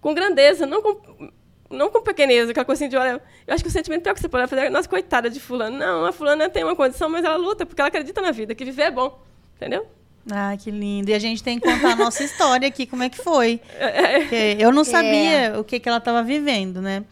com 0.00 0.14
grandeza, 0.14 0.66
não 0.66 0.82
com, 0.82 1.30
não 1.70 1.90
com 1.90 2.02
pequeneza, 2.02 2.50
aquela 2.50 2.64
coisa 2.64 2.84
assim 2.84 2.90
de 2.90 2.96
olha. 2.96 3.22
Eu 3.46 3.54
acho 3.54 3.62
que 3.62 3.68
o 3.68 3.72
sentimento 3.72 4.02
pior 4.02 4.14
que 4.14 4.20
você 4.20 4.28
pode 4.28 4.48
fazer 4.48 4.66
é, 4.66 4.70
nossa, 4.70 4.88
coitada 4.88 5.30
de 5.30 5.38
fulano. 5.38 5.78
Não, 5.78 6.04
a 6.04 6.12
fulana 6.12 6.48
tem 6.48 6.64
uma 6.64 6.74
condição, 6.74 7.08
mas 7.08 7.24
ela 7.24 7.36
luta, 7.36 7.64
porque 7.64 7.80
ela 7.80 7.88
acredita 7.88 8.20
na 8.20 8.32
vida, 8.32 8.54
que 8.54 8.64
viver 8.64 8.82
é 8.82 8.90
bom. 8.90 9.20
Entendeu? 9.56 9.86
Ah, 10.30 10.56
que 10.56 10.70
lindo. 10.70 11.10
E 11.10 11.14
a 11.14 11.18
gente 11.18 11.42
tem 11.42 11.58
que 11.58 11.70
contar 11.70 11.92
a 11.92 11.96
nossa 11.96 12.24
história 12.24 12.66
aqui, 12.66 12.86
como 12.86 13.02
é 13.02 13.08
que 13.08 13.18
foi. 13.18 13.60
É, 13.78 14.18
Porque 14.20 14.56
eu 14.58 14.72
não 14.72 14.84
sabia 14.84 15.58
o 15.58 15.64
que, 15.64 15.78
que 15.78 15.88
ela 15.88 15.98
estava 15.98 16.22
vivendo, 16.22 16.82
né? 16.82 17.04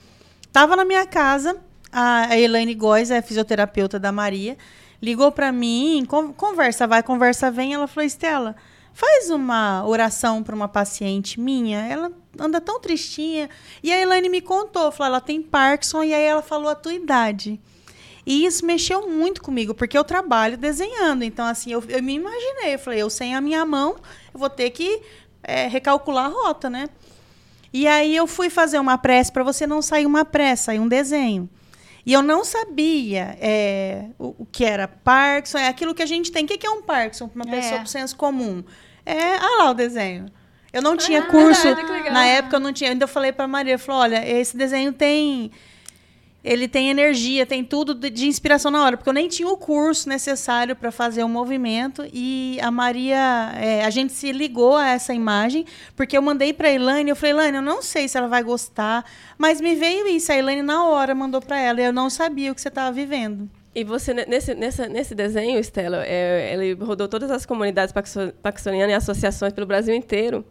Tava 0.53 0.75
na 0.77 0.85
minha 0.85 1.07
casa, 1.07 1.57
a 1.93 2.37
Elaine 2.37 2.75
Góes, 2.75 3.11
é 3.11 3.19
a 3.19 3.23
fisioterapeuta 3.23 3.99
da 3.99 4.11
Maria, 4.11 4.57
ligou 5.05 5.31
para 5.31 5.53
mim, 5.53 6.05
con- 6.09 6.33
conversa 6.33 6.87
vai, 6.87 7.03
conversa 7.03 7.51
vem. 7.51 7.75
Ela 7.75 7.87
falou: 7.87 8.07
Estela, 8.07 8.57
faz 8.93 9.29
uma 9.29 9.87
oração 9.87 10.43
para 10.43 10.55
uma 10.55 10.67
paciente 10.69 11.39
minha. 11.39 11.81
Ela 11.87 12.11
anda 12.39 12.61
tão 12.61 12.81
tristinha. 12.81 13.51
E 13.83 13.93
a 13.93 14.01
Elaine 14.01 14.29
me 14.31 14.41
contou, 14.41 14.91
falou: 14.91 15.13
ela 15.13 15.21
tem 15.21 15.43
Parkinson, 15.43 16.03
e 16.03 16.15
aí 16.15 16.25
ela 16.25 16.43
falou 16.43 16.71
a 16.71 16.75
tua 16.75 16.95
idade. 16.95 17.61
E 18.27 18.47
isso 18.47 18.65
mexeu 18.65 19.07
muito 19.07 19.43
comigo, 19.43 19.75
porque 19.75 19.99
eu 19.99 20.03
trabalho 20.03 20.57
desenhando. 20.57 21.23
Então, 21.23 21.45
assim, 21.45 21.71
eu, 21.71 21.85
eu 21.89 22.03
me 22.03 22.15
imaginei. 22.15 22.75
Eu 22.75 22.79
falei, 22.79 23.03
eu 23.03 23.11
sem 23.11 23.35
a 23.35 23.41
minha 23.41 23.67
mão, 23.67 23.97
eu 24.33 24.41
vou 24.41 24.49
ter 24.49 24.71
que 24.71 25.03
é, 25.43 25.67
recalcular 25.67 26.25
a 26.25 26.29
rota, 26.29 26.71
né? 26.71 26.89
E 27.71 27.87
aí 27.87 28.17
eu 28.17 28.27
fui 28.27 28.49
fazer 28.49 28.79
uma 28.79 28.97
prece 28.97 29.31
para 29.31 29.43
você 29.45 29.67
não 29.67 29.83
sair 29.83 30.07
uma 30.07 30.25
prece, 30.25 30.65
sair 30.65 30.79
um 30.79 30.89
desenho. 30.89 31.51
E 32.07 32.13
eu 32.13 32.23
não 32.23 32.45
sabia 32.45 33.37
é, 33.41 34.07
o, 34.19 34.35
o, 34.41 34.47
que 34.47 34.65
era 34.65 34.87
Parkinson, 34.87 35.59
é 35.59 35.69
aquilo 35.69 35.95
que 35.95 36.03
a 36.03 36.07
gente 36.07 36.31
tem. 36.31 36.45
O 36.45 36.49
que 36.49 36.67
é 36.67 36.71
um 36.71 36.83
Parkinson 36.83 37.29
para 37.29 37.43
uma 37.43 37.55
é. 37.55 37.61
pessoa 37.61 37.81
com 37.81 37.87
senso 37.87 38.17
comum? 38.17 38.63
É, 39.07 39.37
ah 39.37 39.57
lá 39.59 39.71
o 39.71 39.75
desenho. 39.75 40.27
Eu 40.73 40.83
não 40.83 40.97
tinha 40.97 41.21
ah, 41.21 41.27
curso. 41.27 41.63
Verdade, 41.63 42.11
na 42.11 42.27
época 42.27 42.57
eu 42.57 42.61
não 42.61 42.73
tinha. 42.73 42.91
Ainda 42.91 43.05
eu 43.05 43.09
falei 43.09 43.33
para 43.33 43.47
Maria, 43.47 43.79
falou: 43.79 44.03
olha, 44.03 44.29
esse 44.29 44.57
desenho 44.57 44.93
tem 44.93 45.51
ele 46.45 46.69
tem 46.69 46.91
energia, 46.91 47.47
tem 47.47 47.65
tudo 47.65 47.95
de, 47.95 48.27
inspiração 48.27 48.71
na 48.71 48.85
hora, 48.85 48.97
porque 48.99 49.09
eu 49.09 49.15
nem 49.15 49.29
tinha 49.29 49.49
o 49.49 49.57
curso 49.57 50.09
necessário 50.09 50.77
para 50.77 50.91
fazer 50.91 51.25
o 51.25 51.29
movimento 51.29 52.05
e 52.13 52.59
a 52.61 52.71
Maria, 52.71 53.53
é, 53.57 53.83
a 53.83 53.89
gente 53.89 54.13
se 54.13 54.31
ligou 54.31 54.77
a 54.77 54.91
essa 54.91 55.15
imagem, 55.15 55.65
porque 55.97 56.17
eu 56.17 56.21
mandei 56.21 56.53
para 56.53 56.69
a 56.69 56.73
Elaine, 56.73 57.09
eu 57.09 57.17
falei, 57.17 57.33
Elaine, 57.33 57.57
eu 57.57 57.63
não 57.63 57.81
sei 57.81 58.07
se 58.07 58.19
ela 58.19 58.29
vai 58.29 58.43
gostar, 58.43 59.05
mas 59.39 59.59
me 59.59 59.75
veio 59.75 60.07
isso, 60.07 60.31
a 60.31 60.37
Elaine 60.37 60.63
na 60.63 60.87
hora 60.87 61.15
mandou 61.15 61.41
para 61.41 61.59
ela, 61.59 61.81
e 61.81 61.85
eu 61.85 61.93
não 61.93 62.11
sabia 62.11 62.53
o 62.53 62.55
que 62.55 62.61
você 62.61 62.69
estava 62.69 62.93
vivendo. 62.93 63.49
E 63.75 63.83
você, 63.83 64.15
nesse, 64.15 64.55
nessa, 64.55 64.87
nesse 64.87 65.15
desenho, 65.17 65.59
Estela, 65.59 66.05
é, 66.07 66.53
ele 66.53 66.75
rodou 66.75 67.09
todas 67.09 67.29
as 67.29 67.45
comunidades 67.45 67.93
paquistanianas 68.41 68.93
e 68.93 68.97
associações 68.97 69.53
pelo 69.53 69.67
Brasil 69.67 69.93
inteiro. 69.93 70.45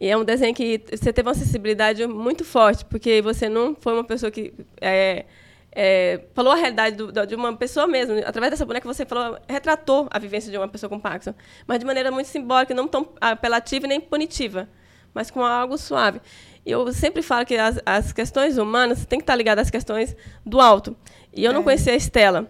E 0.00 0.08
é 0.08 0.16
um 0.16 0.24
desenho 0.24 0.54
que 0.54 0.80
você 0.90 1.12
teve 1.12 1.28
uma 1.28 1.34
sensibilidade 1.34 2.06
muito 2.06 2.44
forte, 2.44 2.84
porque 2.84 3.20
você 3.20 3.48
não 3.48 3.76
foi 3.80 3.94
uma 3.94 4.04
pessoa 4.04 4.30
que 4.30 4.54
é, 4.80 5.24
é, 5.72 6.20
falou 6.34 6.52
a 6.52 6.56
realidade 6.56 6.96
do, 6.96 7.26
de 7.26 7.34
uma 7.34 7.56
pessoa 7.56 7.86
mesmo. 7.86 8.16
Através 8.24 8.52
dessa 8.52 8.64
boneca, 8.64 8.86
você 8.86 9.04
falou, 9.04 9.38
retratou 9.48 10.06
a 10.10 10.18
vivência 10.18 10.50
de 10.50 10.56
uma 10.56 10.68
pessoa 10.68 10.88
com 10.88 11.00
Parkinson, 11.00 11.34
mas 11.66 11.80
de 11.80 11.84
maneira 11.84 12.10
muito 12.10 12.26
simbólica, 12.26 12.74
não 12.74 12.86
tão 12.86 13.08
apelativa 13.20 13.86
nem 13.86 14.00
punitiva, 14.00 14.68
mas 15.12 15.30
com 15.30 15.44
algo 15.44 15.76
suave. 15.76 16.20
E 16.64 16.70
eu 16.70 16.92
sempre 16.92 17.22
falo 17.22 17.44
que 17.44 17.56
as, 17.56 17.80
as 17.84 18.12
questões 18.12 18.56
humanas 18.56 19.04
têm 19.04 19.18
que 19.18 19.24
estar 19.24 19.34
ligadas 19.34 19.66
às 19.66 19.70
questões 19.70 20.14
do 20.44 20.60
alto. 20.60 20.96
E 21.34 21.44
eu 21.44 21.52
não 21.52 21.62
é. 21.62 21.64
conhecia 21.64 21.92
a 21.92 21.96
Estela. 21.96 22.48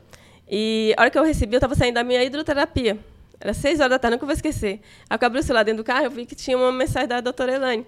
E 0.51 0.95
a 0.97 1.03
hora 1.03 1.11
que 1.11 1.19
eu 1.19 1.23
recebi, 1.23 1.55
eu 1.55 1.59
estava 1.59 1.75
saindo 1.75 1.95
da 1.95 2.05
minha 2.05 2.23
hidroterapia. 2.25 2.99
Era 3.41 3.55
seis 3.55 3.79
horas 3.79 3.91
da 3.91 3.99
tarde, 3.99 4.17
nunca 4.17 4.27
vou 4.27 4.35
esquecer. 4.35 4.81
Aí 5.09 5.19
eu 5.21 5.27
abri 5.27 5.39
o 5.41 5.43
celular 5.43 5.63
dentro 5.63 5.83
do 5.83 5.87
carro 5.87 6.05
eu 6.05 6.11
vi 6.11 6.27
que 6.27 6.35
tinha 6.35 6.57
uma 6.57 6.73
mensagem 6.73 7.09
da 7.09 7.21
doutora 7.21 7.55
Elaine. 7.55 7.87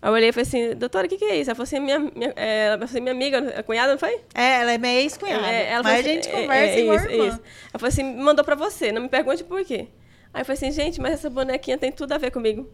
Aí 0.00 0.08
eu 0.08 0.12
olhei 0.12 0.30
e 0.30 0.32
falei 0.32 0.42
assim, 0.42 0.74
doutora, 0.74 1.06
o 1.06 1.08
que, 1.08 1.16
que 1.16 1.24
é 1.24 1.36
isso? 1.36 1.50
Ela 1.50 1.54
falou 1.54 1.64
assim, 1.64 1.78
minha, 1.78 2.00
minha, 2.00 2.32
é, 2.34 2.66
ela 2.66 2.74
falou 2.78 2.84
assim, 2.86 3.00
minha 3.00 3.12
amiga, 3.12 3.38
a 3.56 3.62
cunhada, 3.62 3.92
não 3.92 3.98
foi? 3.98 4.20
É, 4.34 4.60
ela 4.62 4.72
é 4.72 4.78
minha 4.78 5.00
ex-cunhada. 5.00 5.46
É, 5.46 5.80
Mas 5.80 5.86
assim, 5.86 5.94
a 5.94 6.02
gente 6.02 6.28
é, 6.28 6.32
conversa 6.32 6.74
é, 6.74 6.80
igual 6.80 6.96
isso, 6.96 7.08
irmã. 7.08 7.28
Isso. 7.28 7.40
Ela 7.40 7.78
falou 7.78 7.88
assim, 7.88 8.16
mandou 8.16 8.44
pra 8.44 8.54
você, 8.56 8.90
não 8.90 9.02
me 9.02 9.08
pergunte 9.08 9.44
por 9.44 9.64
quê. 9.64 9.86
Aí 10.34 10.40
eu 10.40 10.44
falei 10.44 10.56
assim, 10.56 10.72
gente, 10.72 11.00
mas 11.00 11.12
essa 11.12 11.30
bonequinha 11.30 11.78
tem 11.78 11.92
tudo 11.92 12.12
a 12.12 12.18
ver 12.18 12.32
comigo. 12.32 12.68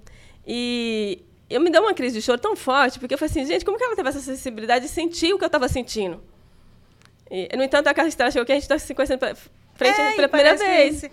E 0.46 1.22
eu 1.50 1.60
me 1.60 1.68
deu 1.68 1.82
uma 1.82 1.92
crise 1.92 2.18
de 2.18 2.22
choro 2.22 2.38
tão 2.38 2.56
forte, 2.56 2.98
porque 2.98 3.12
eu 3.12 3.18
falei 3.18 3.30
assim, 3.30 3.44
gente, 3.44 3.62
como 3.62 3.76
que 3.76 3.84
ela 3.84 3.94
teve 3.94 4.08
essa 4.08 4.20
sensibilidade 4.20 4.86
de 4.86 4.90
sentir 4.90 5.34
o 5.34 5.38
que 5.38 5.44
eu 5.44 5.48
estava 5.48 5.68
sentindo? 5.68 6.22
E, 7.30 7.54
no 7.54 7.62
entanto, 7.62 7.88
a 7.88 7.94
Carla 7.94 8.10
chegou 8.10 8.46
que 8.46 8.52
a 8.52 8.54
gente 8.54 8.62
está 8.62 8.78
se 8.78 8.94
conhecendo 8.94 9.20
frente 9.74 10.00
é, 10.00 10.12
pela 10.12 10.28
primeira 10.28 10.56
vez. 10.56 11.04
Esse... 11.04 11.10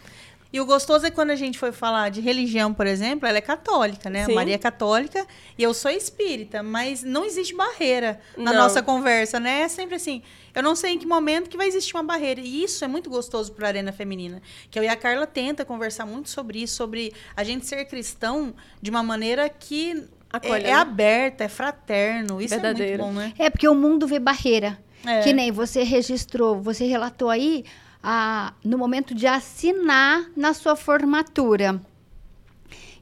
E 0.53 0.60
o 0.62 0.65
gostoso 0.65 1.05
é 1.05 1.12
quando 1.12 1.31
a 1.31 1.36
gente 1.36 1.58
foi 1.58 1.71
falar 1.71 2.10
de 2.10 2.21
religião, 2.21 2.73
por 2.73 2.88
exemplo, 2.88 3.27
ela 3.27 3.38
é 3.38 3.41
católica, 3.41 4.10
né? 4.10 4.25
Sim. 4.25 4.31
A 4.31 4.36
Maria 4.36 4.55
é 4.55 4.58
católica 4.58 5.25
e 5.58 5.63
eu 5.63 5.73
sou 5.73 5.91
espírita, 5.91 6.63
mas 6.63 7.03
não 7.03 7.25
existe 7.25 7.53
barreira 7.53 8.19
na 8.38 8.53
não. 8.53 8.62
nossa 8.62 8.81
conversa, 8.81 9.39
né? 9.39 9.62
É 9.62 9.67
sempre 9.67 9.95
assim. 9.95 10.21
Eu 10.53 10.63
não 10.63 10.75
sei 10.75 10.93
em 10.93 10.97
que 10.97 11.05
momento 11.05 11.49
que 11.49 11.58
vai 11.58 11.67
existir 11.67 11.95
uma 11.95 12.03
barreira. 12.03 12.39
E 12.39 12.63
isso 12.63 12.86
é 12.86 12.88
muito 12.88 13.10
gostoso 13.10 13.51
para 13.51 13.67
a 13.67 13.69
arena 13.69 13.91
feminina. 13.91 14.41
Que 14.71 14.79
eu 14.79 14.84
e 14.84 14.88
a 14.88 14.95
Carla 14.95 15.27
tenta 15.27 15.65
conversar 15.65 16.05
muito 16.05 16.29
sobre 16.29 16.63
isso, 16.63 16.75
sobre 16.75 17.12
a 17.36 17.43
gente 17.43 17.65
ser 17.65 17.84
cristão 17.86 18.53
de 18.81 18.89
uma 18.89 19.03
maneira 19.03 19.49
que 19.49 20.05
é, 20.41 20.69
é, 20.69 20.73
aberta, 20.73 21.43
é 21.43 21.49
fraterno. 21.49 22.41
Isso 22.41 22.53
Verdadeiro. 22.53 22.93
é 22.93 22.97
muito 23.03 23.13
bom, 23.13 23.19
né? 23.19 23.34
É 23.38 23.49
porque 23.49 23.67
o 23.67 23.75
mundo 23.75 24.08
vê 24.08 24.19
barreira. 24.19 24.79
É. 25.05 25.21
Que 25.21 25.34
nem 25.34 25.51
você 25.51 25.84
registrou, 25.84 26.60
você 26.60 26.86
relatou 26.86 27.29
aí 27.29 27.63
a, 28.08 28.54
no 28.63 28.78
momento 28.78 29.15
de 29.15 29.26
assinar 29.26 30.30
na 30.38 30.54
sua 30.54 30.76
formatura 30.76 31.82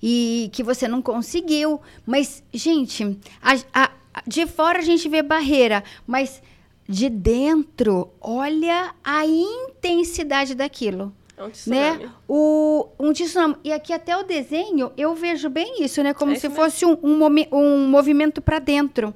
e 0.01 0.49
que 0.53 0.63
você 0.63 0.87
não 0.87 1.01
conseguiu. 1.01 1.81
Mas, 2.05 2.41
gente, 2.53 3.19
a, 3.41 3.57
a, 3.73 3.91
de 4.25 4.47
fora 4.47 4.79
a 4.79 4.81
gente 4.81 5.09
vê 5.09 5.21
barreira, 5.21 5.83
mas 6.07 6.41
de 6.87 7.09
dentro, 7.09 8.09
olha 8.21 8.95
a 9.03 9.25
intensidade 9.25 10.55
daquilo. 10.55 11.13
É 11.35 11.43
um 11.43 11.51
né? 11.67 12.09
O, 12.25 12.87
um 12.97 13.11
tsunami. 13.11 13.57
E 13.61 13.73
aqui 13.73 13.91
até 13.91 14.15
o 14.15 14.23
desenho, 14.23 14.89
eu 14.95 15.13
vejo 15.15 15.49
bem 15.49 15.83
isso, 15.83 16.01
né? 16.01 16.13
Como 16.13 16.31
é 16.31 16.35
se 16.35 16.49
fosse 16.49 16.85
um, 16.85 16.97
um, 17.03 17.25
um 17.51 17.87
movimento 17.89 18.41
para 18.41 18.59
dentro 18.59 19.13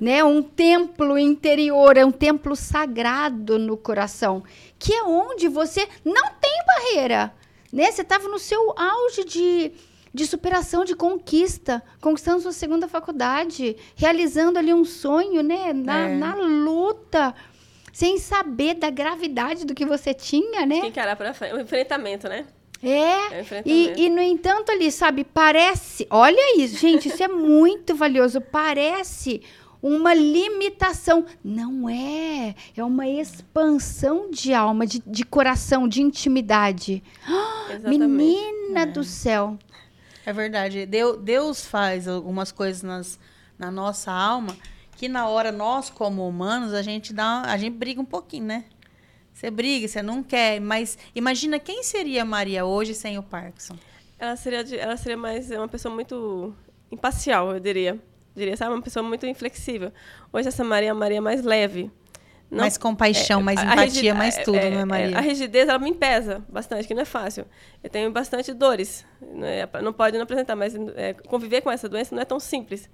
né? 0.00 0.22
Um 0.22 0.42
templo 0.42 1.18
interior, 1.18 1.96
é 1.96 2.04
um 2.04 2.10
templo 2.10 2.54
sagrado 2.54 3.58
no 3.58 3.76
coração, 3.76 4.42
que 4.78 4.92
é 4.92 5.02
onde 5.02 5.48
você 5.48 5.88
não 6.04 6.30
tem 6.40 6.52
barreira, 6.66 7.34
né? 7.72 7.90
Você 7.90 8.02
estava 8.02 8.28
no 8.28 8.38
seu 8.38 8.74
auge 8.78 9.24
de, 9.24 9.72
de 10.12 10.26
superação, 10.26 10.84
de 10.84 10.94
conquista, 10.94 11.82
conquistando 12.00 12.40
sua 12.40 12.52
segunda 12.52 12.88
faculdade, 12.88 13.76
realizando 13.96 14.58
ali 14.58 14.72
um 14.72 14.84
sonho, 14.84 15.42
né? 15.42 15.72
Na, 15.72 15.98
é. 16.00 16.16
na 16.16 16.34
luta, 16.34 17.34
sem 17.92 18.18
saber 18.18 18.74
da 18.74 18.90
gravidade 18.90 19.64
do 19.64 19.74
que 19.74 19.84
você 19.84 20.14
tinha, 20.14 20.64
né? 20.64 20.74
Tem 20.74 20.82
que 20.82 20.88
encarar 20.88 21.16
para 21.16 21.34
o 21.54 21.60
enfrentamento, 21.60 22.28
né? 22.28 22.46
É, 22.80 23.40
é 23.40 23.62
e, 23.66 24.04
e 24.04 24.08
no 24.08 24.22
entanto 24.22 24.70
ali, 24.70 24.92
sabe, 24.92 25.24
parece, 25.24 26.06
olha 26.08 26.62
isso, 26.62 26.78
gente, 26.78 27.08
isso 27.08 27.22
é 27.22 27.26
muito 27.26 27.96
valioso, 27.96 28.40
parece 28.40 29.42
uma 29.82 30.14
limitação. 30.14 31.24
Não 31.42 31.88
é. 31.88 32.54
É 32.76 32.84
uma 32.84 33.06
expansão 33.08 34.30
de 34.30 34.52
alma, 34.52 34.86
de, 34.86 35.02
de 35.06 35.24
coração, 35.24 35.88
de 35.88 36.02
intimidade. 36.02 37.02
menina 37.88 38.80
é. 38.82 38.86
do 38.86 39.04
céu. 39.04 39.58
É 40.24 40.32
verdade. 40.32 40.86
Deus 40.86 41.66
faz 41.66 42.06
algumas 42.06 42.52
coisas 42.52 42.82
nas, 42.82 43.18
na 43.58 43.70
nossa 43.70 44.12
alma 44.12 44.56
que 44.98 45.08
na 45.08 45.28
hora 45.28 45.52
nós 45.52 45.88
como 45.88 46.28
humanos 46.28 46.74
a 46.74 46.82
gente 46.82 47.14
dá 47.14 47.42
a 47.42 47.56
gente 47.56 47.74
briga 47.74 48.00
um 48.00 48.04
pouquinho, 48.04 48.46
né? 48.46 48.64
Você 49.32 49.48
briga, 49.48 49.86
você 49.86 50.02
não 50.02 50.24
quer, 50.24 50.60
mas 50.60 50.98
imagina 51.14 51.60
quem 51.60 51.84
seria 51.84 52.24
Maria 52.24 52.64
hoje 52.64 52.92
sem 52.94 53.16
o 53.16 53.22
Parkinson? 53.22 53.78
Ela 54.18 54.34
seria 54.34 54.64
ela 54.76 54.96
seria 54.96 55.16
mais 55.16 55.52
uma 55.52 55.68
pessoa 55.68 55.94
muito 55.94 56.52
imparcial, 56.90 57.52
eu 57.52 57.60
diria 57.60 57.96
diria, 58.38 58.56
sabe? 58.56 58.72
Uma 58.72 58.82
pessoa 58.82 59.02
muito 59.02 59.26
inflexível. 59.26 59.92
Hoje 60.32 60.48
essa 60.48 60.64
Maria 60.64 60.90
é 60.90 60.92
uma 60.92 61.00
Maria 61.00 61.20
mais 61.20 61.42
leve. 61.42 61.90
Não, 62.50 62.60
mais 62.60 62.78
compaixão, 62.78 63.40
é, 63.40 63.42
mais 63.42 63.62
empatia, 63.62 64.14
mais 64.14 64.38
tudo, 64.38 64.56
é, 64.56 64.70
não 64.70 64.80
é, 64.80 64.84
Maria? 64.86 65.18
A 65.18 65.20
rigidez, 65.20 65.68
ela 65.68 65.78
me 65.78 65.92
pesa 65.92 66.42
bastante, 66.48 66.88
que 66.88 66.94
não 66.94 67.02
é 67.02 67.04
fácil. 67.04 67.44
Eu 67.84 67.90
tenho 67.90 68.10
bastante 68.10 68.54
dores. 68.54 69.04
Não, 69.20 69.46
é, 69.46 69.68
não 69.82 69.92
pode 69.92 70.16
não 70.16 70.24
apresentar, 70.24 70.56
mas 70.56 70.74
é, 70.96 71.12
conviver 71.12 71.60
com 71.60 71.70
essa 71.70 71.88
doença 71.88 72.14
não 72.14 72.22
é 72.22 72.24
tão 72.24 72.40
simples. 72.40 72.88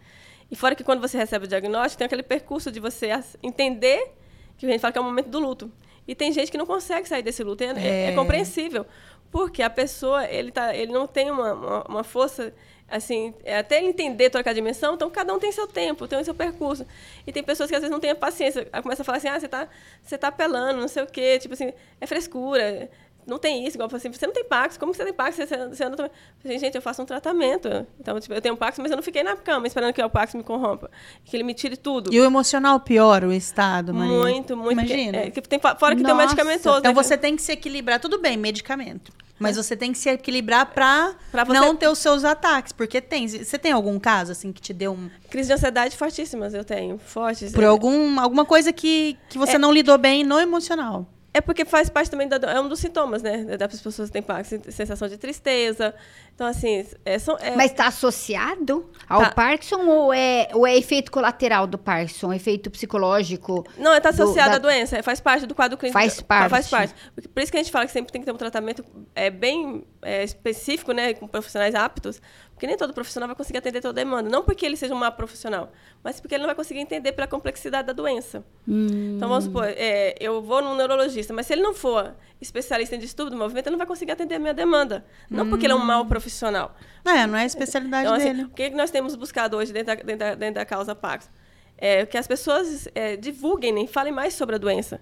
E 0.50 0.56
fora 0.56 0.74
que 0.74 0.82
quando 0.82 1.00
você 1.00 1.16
recebe 1.16 1.44
o 1.44 1.48
diagnóstico, 1.48 1.98
tem 1.98 2.06
aquele 2.06 2.24
percurso 2.24 2.70
de 2.72 2.80
você 2.80 3.10
entender 3.42 4.12
que 4.56 4.66
a 4.66 4.70
gente 4.70 4.80
fala 4.80 4.92
que 4.92 4.98
é 4.98 5.00
o 5.00 5.04
momento 5.04 5.28
do 5.28 5.38
luto. 5.38 5.70
E 6.06 6.14
tem 6.14 6.32
gente 6.32 6.50
que 6.50 6.58
não 6.58 6.66
consegue 6.66 7.08
sair 7.08 7.22
desse 7.22 7.42
luto. 7.42 7.62
É, 7.64 7.72
é, 7.76 8.06
é 8.06 8.12
compreensível. 8.12 8.84
Porque 9.30 9.62
a 9.62 9.70
pessoa, 9.70 10.26
ele, 10.26 10.52
tá, 10.52 10.74
ele 10.74 10.92
não 10.92 11.06
tem 11.06 11.30
uma, 11.30 11.54
uma, 11.54 11.84
uma 11.88 12.04
força 12.04 12.52
assim, 12.88 13.34
é, 13.44 13.58
até 13.58 13.78
ele 13.78 13.88
entender 13.88 14.30
trocar 14.30 14.50
a 14.50 14.54
dimensão, 14.54 14.94
então 14.94 15.10
cada 15.10 15.32
um 15.34 15.38
tem 15.38 15.50
seu 15.50 15.66
tempo, 15.66 16.06
tem 16.06 16.18
o 16.18 16.24
seu 16.24 16.34
percurso. 16.34 16.86
E 17.26 17.32
tem 17.32 17.42
pessoas 17.42 17.68
que 17.68 17.74
às 17.74 17.80
vezes 17.80 17.90
não 17.90 18.00
têm 18.00 18.10
a 18.10 18.14
paciência, 18.14 18.66
começa 18.82 19.02
a 19.02 19.04
falar 19.04 19.18
assim, 19.18 19.28
ah, 19.28 19.38
você 19.38 19.46
está 19.46 19.68
você 20.02 20.18
tá 20.18 20.28
apelando, 20.28 20.80
não 20.80 20.88
sei 20.88 21.02
o 21.02 21.06
quê, 21.06 21.38
tipo 21.38 21.54
assim, 21.54 21.72
é 22.00 22.06
frescura, 22.06 22.90
não 23.26 23.38
tem 23.38 23.66
isso, 23.66 23.76
igual 23.76 23.88
assim, 23.92 24.12
você 24.12 24.26
não 24.26 24.34
tem 24.34 24.44
Pax, 24.44 24.76
como 24.76 24.92
você 24.92 25.04
tem 25.04 25.12
Pax? 25.12 25.36
Você, 25.36 25.46
você 25.46 25.84
anda 25.84 26.10
assim, 26.44 26.58
gente, 26.58 26.74
eu 26.74 26.82
faço 26.82 27.02
um 27.02 27.04
tratamento. 27.06 27.68
Então, 27.98 28.18
tipo, 28.20 28.34
eu 28.34 28.40
tenho 28.40 28.56
Pax, 28.56 28.78
mas 28.78 28.90
eu 28.90 28.96
não 28.96 29.02
fiquei 29.02 29.22
na 29.22 29.36
cama 29.36 29.66
esperando 29.66 29.92
que 29.92 30.02
o 30.02 30.10
Pax 30.10 30.34
me 30.34 30.42
corrompa, 30.42 30.90
que 31.24 31.36
ele 31.36 31.44
me 31.44 31.54
tire 31.54 31.76
tudo. 31.76 32.12
E 32.12 32.20
o 32.20 32.24
emocional 32.24 32.78
piora 32.80 33.26
o 33.26 33.32
estado, 33.32 33.94
Maria? 33.94 34.18
Muito, 34.18 34.56
muito. 34.56 34.72
Imagina. 34.72 35.22
Porque, 35.22 35.38
é, 35.38 35.42
que 35.42 35.48
tem, 35.48 35.58
fora 35.58 35.96
que 35.96 36.02
Nossa. 36.02 36.04
tem 36.04 36.12
o 36.12 36.16
medicamentoso. 36.16 36.78
Então 36.78 36.92
né? 36.92 37.02
você 37.02 37.16
tem 37.16 37.34
que 37.36 37.42
se 37.42 37.52
equilibrar, 37.52 37.98
tudo 37.98 38.18
bem, 38.18 38.36
medicamento. 38.36 39.12
Mas 39.38 39.56
você 39.56 39.76
tem 39.76 39.92
que 39.92 39.98
se 39.98 40.08
equilibrar 40.08 40.66
para 40.66 41.16
não 41.48 41.74
ter 41.74 41.88
os 41.88 41.98
seus 41.98 42.24
ataques. 42.24 42.72
Porque 42.72 43.00
tem. 43.00 43.26
Você 43.26 43.58
tem 43.58 43.72
algum 43.72 43.98
caso, 43.98 44.32
assim, 44.32 44.52
que 44.52 44.60
te 44.60 44.72
deu 44.72 44.92
um. 44.92 45.10
Crise 45.28 45.48
de 45.48 45.54
ansiedade 45.54 45.96
fortíssimas, 45.96 46.54
eu 46.54 46.64
tenho. 46.64 46.98
Fortes. 46.98 47.52
Por 47.52 47.64
é. 47.64 47.66
algum, 47.66 48.20
alguma 48.20 48.44
coisa 48.44 48.72
que, 48.72 49.18
que 49.28 49.36
você 49.36 49.56
é, 49.56 49.58
não 49.58 49.72
lidou 49.72 49.98
bem 49.98 50.24
no 50.24 50.38
emocional. 50.38 51.06
É 51.36 51.40
porque 51.40 51.64
faz 51.64 51.90
parte 51.90 52.08
também 52.08 52.28
da, 52.28 52.36
é 52.36 52.60
um 52.60 52.68
dos 52.68 52.78
sintomas, 52.78 53.20
né? 53.20 53.44
Das 53.58 53.80
pessoas 53.82 54.08
que 54.08 54.22
têm 54.22 54.70
sensação 54.70 55.08
de 55.08 55.18
tristeza. 55.18 55.92
Então, 56.32 56.46
assim, 56.46 56.86
é, 57.04 57.18
são, 57.18 57.36
é, 57.40 57.56
Mas 57.56 57.72
está 57.72 57.88
associado 57.88 58.88
ao 59.08 59.20
Tá. 59.20 59.30
Parkinson 59.32 59.84
ou 59.86 60.12
é, 60.14 60.48
ou 60.52 60.64
é 60.66 60.76
efeito 60.76 61.10
colateral 61.10 61.66
do 61.66 61.76
Parkinson? 61.76 62.32
Efeito 62.32 62.70
psicológico? 62.70 63.66
Não, 63.76 63.92
está 63.96 64.10
do- 64.12 64.22
associado 64.22 64.50
da- 64.50 64.56
à 64.56 64.58
doença, 64.58 65.02
faz 65.02 65.20
parte 65.20 65.44
do 65.46 65.54
quadro 65.56 65.76
clínico. 65.76 65.98
Faz 65.98 66.20
parte. 66.20 66.50
Faz 66.50 66.68
parte. 66.68 66.94
Por 67.32 67.42
isso 67.42 67.50
que 67.50 67.58
a 67.58 67.62
gente 67.62 67.72
fala 67.72 67.84
que 67.86 67.92
sempre 67.92 68.12
tem 68.12 68.20
que 68.20 68.26
ter 68.26 68.32
um 68.32 68.36
tratamento 68.36 68.84
é, 69.14 69.28
bem 69.28 69.84
é, 70.02 70.22
específico, 70.22 70.92
né, 70.92 71.14
com 71.14 71.26
profissionais 71.26 71.74
aptos, 71.74 72.20
porque 72.54 72.66
nem 72.68 72.76
todo 72.76 72.94
profissional 72.94 73.26
vai 73.26 73.36
conseguir 73.36 73.58
atender 73.58 73.80
toda 73.80 73.94
demanda. 73.94 74.30
Não 74.30 74.44
porque 74.44 74.64
ele 74.64 74.76
seja 74.76 74.94
um 74.94 74.96
mau 74.98 75.10
profissional, 75.12 75.72
mas 76.02 76.20
porque 76.20 76.34
ele 76.36 76.42
não 76.42 76.46
vai 76.48 76.54
conseguir 76.54 76.80
entender 76.80 77.12
pela 77.12 77.26
complexidade 77.26 77.86
da 77.88 77.92
doença. 77.92 78.44
Então, 78.66 79.28
vamos 79.28 79.44
supor, 79.44 79.64
é, 79.66 80.14
eu 80.20 80.40
vou 80.40 80.62
num 80.62 80.76
neurologista, 80.76 81.34
mas 81.34 81.46
se 81.46 81.52
ele 81.52 81.62
não 81.62 81.74
for 81.74 82.14
especialista 82.40 82.94
em 82.94 82.98
distúrbio 82.98 83.32
do 83.32 83.36
movimento, 83.36 83.66
ele 83.66 83.72
não 83.72 83.78
vai 83.78 83.86
conseguir 83.86 84.12
atender 84.12 84.36
a 84.36 84.38
minha 84.38 84.54
demanda. 84.54 85.04
Não 85.28 85.48
porque 85.48 85.66
ele 85.66 85.72
é 85.72 85.76
um 85.76 85.84
mau 85.84 86.06
profissional. 86.06 86.76
É, 87.04 87.26
não 87.26 87.36
é 87.36 87.42
a 87.42 87.46
especialidade 87.46 88.04
Então, 88.04 88.14
assim, 88.14 88.32
dele. 88.32 88.44
o 88.44 88.48
que 88.50 88.70
nós 88.70 88.90
temos 88.90 89.14
buscado 89.16 89.56
hoje 89.56 89.72
dentro 89.72 89.96
da, 89.96 90.02
dentro 90.02 90.18
da, 90.18 90.34
dentro 90.34 90.54
da 90.54 90.64
causa 90.64 90.94
Pax? 90.94 91.30
É 91.76 92.06
que 92.06 92.16
as 92.16 92.26
pessoas 92.26 92.86
é, 92.94 93.16
divulguem, 93.16 93.72
né, 93.72 93.86
falem 93.88 94.12
mais 94.12 94.34
sobre 94.34 94.54
a 94.54 94.58
doença. 94.58 95.00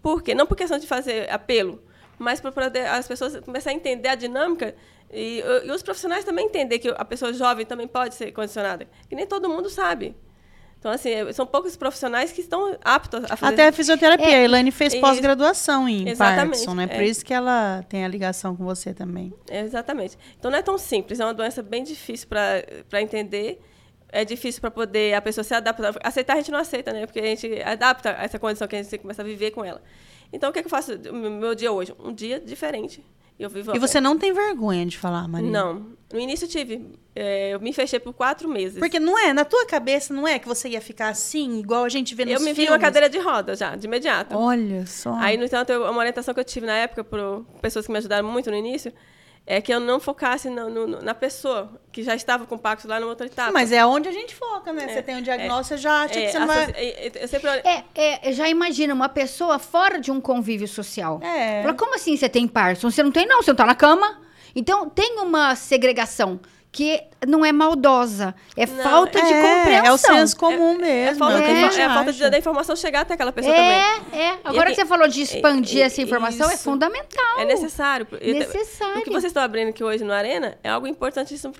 Por 0.00 0.22
quê? 0.22 0.34
Não 0.34 0.46
por 0.46 0.56
questão 0.56 0.78
de 0.78 0.86
fazer 0.86 1.28
apelo, 1.30 1.82
mas 2.18 2.40
para 2.40 2.52
as 2.96 3.08
pessoas 3.08 3.40
começarem 3.40 3.76
a 3.76 3.80
entender 3.80 4.08
a 4.08 4.14
dinâmica 4.14 4.74
e, 5.12 5.40
e 5.64 5.70
os 5.70 5.82
profissionais 5.82 6.24
também 6.24 6.46
entender 6.46 6.78
que 6.78 6.88
a 6.88 7.04
pessoa 7.04 7.32
jovem 7.32 7.66
também 7.66 7.86
pode 7.86 8.14
ser 8.14 8.32
condicionada, 8.32 8.88
que 9.08 9.14
nem 9.14 9.26
todo 9.26 9.48
mundo 9.48 9.68
sabe. 9.68 10.16
Então, 10.82 10.90
assim, 10.90 11.10
é, 11.10 11.32
são 11.32 11.46
poucos 11.46 11.76
profissionais 11.76 12.32
que 12.32 12.40
estão 12.40 12.76
aptos 12.82 13.22
a 13.30 13.36
fazer 13.36 13.54
Até 13.54 13.68
a 13.68 13.72
fisioterapia. 13.72 14.26
É, 14.26 14.34
a 14.40 14.42
Elaine 14.42 14.72
fez 14.72 14.96
pós-graduação 14.96 15.88
em 15.88 16.08
Exatamente, 16.08 16.48
Parkinson, 16.48 16.74
né? 16.74 16.88
Por 16.88 17.02
é. 17.02 17.04
isso 17.04 17.24
que 17.24 17.32
ela 17.32 17.84
tem 17.88 18.04
a 18.04 18.08
ligação 18.08 18.56
com 18.56 18.64
você 18.64 18.92
também. 18.92 19.32
Exatamente. 19.48 20.18
Então 20.36 20.50
não 20.50 20.58
é 20.58 20.62
tão 20.62 20.76
simples, 20.76 21.20
é 21.20 21.24
uma 21.24 21.32
doença 21.32 21.62
bem 21.62 21.84
difícil 21.84 22.26
para 22.26 23.00
entender. 23.00 23.60
É 24.08 24.24
difícil 24.24 24.60
para 24.60 24.72
poder 24.72 25.14
a 25.14 25.22
pessoa 25.22 25.44
se 25.44 25.54
adaptar. 25.54 25.94
Aceitar 26.02 26.32
a 26.32 26.36
gente 26.36 26.50
não 26.50 26.58
aceita, 26.58 26.92
né? 26.92 27.06
Porque 27.06 27.20
a 27.20 27.26
gente 27.26 27.62
adapta 27.62 28.16
a 28.18 28.24
essa 28.24 28.40
condição 28.40 28.66
que 28.66 28.74
a 28.74 28.82
gente 28.82 28.98
começa 28.98 29.22
a 29.22 29.24
viver 29.24 29.52
com 29.52 29.64
ela. 29.64 29.80
Então 30.32 30.50
o 30.50 30.52
que, 30.52 30.58
é 30.58 30.62
que 30.62 30.66
eu 30.66 30.70
faço 30.70 30.98
no 30.98 31.30
meu 31.30 31.54
dia 31.54 31.70
hoje? 31.70 31.94
Um 32.00 32.12
dia 32.12 32.40
diferente. 32.40 33.04
Eu 33.42 33.50
vivo 33.50 33.74
E 33.74 33.78
você 33.78 34.00
não 34.00 34.16
tem 34.18 34.32
vergonha 34.32 34.86
de 34.86 34.96
falar, 34.98 35.26
Maria? 35.28 35.50
Não. 35.50 35.86
No 36.12 36.20
início 36.20 36.44
eu 36.44 36.48
tive. 36.48 36.86
é, 37.16 37.54
eu 37.54 37.60
me 37.60 37.72
fechei 37.72 37.98
por 37.98 38.12
quatro 38.12 38.48
meses. 38.48 38.78
Porque 38.78 39.00
não 39.00 39.18
é, 39.18 39.32
na 39.32 39.44
tua 39.44 39.64
cabeça 39.66 40.12
não 40.14 40.28
é 40.28 40.38
que 40.38 40.46
você 40.46 40.68
ia 40.68 40.80
ficar 40.80 41.08
assim, 41.08 41.58
igual 41.58 41.84
a 41.84 41.88
gente 41.88 42.14
vê 42.14 42.24
nos 42.24 42.34
eu 42.34 42.40
me 42.40 42.46
vi 42.50 42.54
filmes? 42.54 42.70
numa 42.70 42.78
cadeira 42.78 43.08
de 43.08 43.18
roda 43.18 43.54
já, 43.56 43.74
de 43.76 43.86
imediato. 43.86 44.36
Olha 44.36 44.86
só. 44.86 45.14
Aí, 45.14 45.36
no 45.36 45.44
entanto, 45.44 45.70
eu- 45.70 45.82
uma 45.90 45.98
orientação 45.98 46.32
que 46.34 46.40
eu 46.40 46.44
tive 46.44 46.66
na 46.66 46.74
época 46.76 47.02
por 47.02 47.44
pessoas 47.62 47.86
que 47.86 47.92
me 47.92 47.98
ajudaram 47.98 48.28
muito 48.28 48.50
no 48.50 48.56
início 48.56 48.92
é 49.46 49.60
que 49.60 49.72
eu 49.74 49.80
não 49.80 49.98
focasse 49.98 50.48
no- 50.48 50.70
no- 50.70 51.02
na 51.02 51.14
pessoa 51.14 51.72
que 51.90 52.02
já 52.02 52.14
estava 52.14 52.46
com 52.46 52.56
Paxo 52.56 52.86
lá 52.86 53.00
na 53.00 53.06
outra 53.06 53.26
etapa. 53.26 53.50
Mas 53.52 53.72
é 53.72 53.84
onde 53.84 54.08
a 54.08 54.12
gente 54.12 54.34
foca, 54.34 54.72
né? 54.72 54.86
você 54.88 55.02
tem 55.02 55.16
um 55.16 55.22
diagnóstico, 55.22 55.76
você 55.76 55.76
já 55.78 56.02
acha 56.02 56.18
É, 56.18 56.26
que 56.26 56.32
você 56.32 56.38
não 56.38 56.46
vai... 56.46 56.64
é, 56.70 57.06
é, 57.08 57.12
eu 57.24 57.28
sempre 57.28 57.48
olho- 57.50 57.62
É, 57.64 57.84
é, 58.28 58.32
já 58.32 58.48
imagina 58.48 58.94
uma 58.94 59.08
pessoa 59.08 59.58
fora 59.58 59.98
de 60.00 60.10
um 60.12 60.20
convívio 60.20 60.68
social. 60.68 61.20
É. 61.22 61.62
Fala, 61.62 61.74
como 61.74 61.94
assim 61.96 62.16
você 62.16 62.28
tem 62.28 62.46
Parkinson? 62.46 62.90
Você 62.90 63.02
não 63.02 63.10
tem, 63.10 63.26
não, 63.26 63.42
você 63.42 63.50
não 63.50 63.56
tá 63.56 63.66
na 63.66 63.74
cama. 63.74 64.20
Então, 64.54 64.88
tem 64.88 65.18
uma 65.18 65.54
segregação 65.56 66.38
que 66.72 67.02
não 67.28 67.44
é 67.44 67.52
maldosa, 67.52 68.34
é 68.56 68.64
Não, 68.66 68.82
falta 68.82 69.20
de 69.22 69.30
é, 69.32 69.42
compreensão. 69.42 69.86
é 69.86 69.92
o 69.92 69.98
senso 69.98 70.34
comum 70.38 70.72
É 70.76 70.78
mesmo. 70.78 71.18
falta, 71.18 71.34
é 71.36 71.38
o 71.38 71.42
que 71.42 71.48
de- 71.52 71.80
a 71.80 71.82
é 71.82 71.86
a 71.86 71.94
falta 71.94 72.12
de- 72.14 72.30
da 72.30 72.38
informação 72.38 72.74
chegar 72.74 73.02
até 73.02 73.12
aquela 73.12 73.30
pessoa 73.30 73.54
também. 73.54 73.70
É, 74.14 74.18
é. 74.30 74.38
Agora 74.42 74.70
E- 74.70 74.74
que 74.74 74.80
você 74.80 74.86
falou 74.86 75.06
de 75.06 75.20
expandir 75.20 75.80
e- 75.80 75.82
essa 75.82 76.00
informação, 76.00 76.50
é 76.50 76.54
isso. 76.54 76.64
fundamental. 76.64 77.38
É 77.40 77.44
necessário. 77.44 78.06
Necessário. 78.10 79.00
O 79.00 79.02
que 79.02 79.10
vocês 79.10 79.26
estão 79.26 79.42
abrindo 79.42 79.68
aqui 79.68 79.84
hoje 79.84 80.02
no 80.02 80.12
Arena 80.14 80.56
é 80.64 80.70
algo 80.70 80.86
importantíssimo 80.86 81.52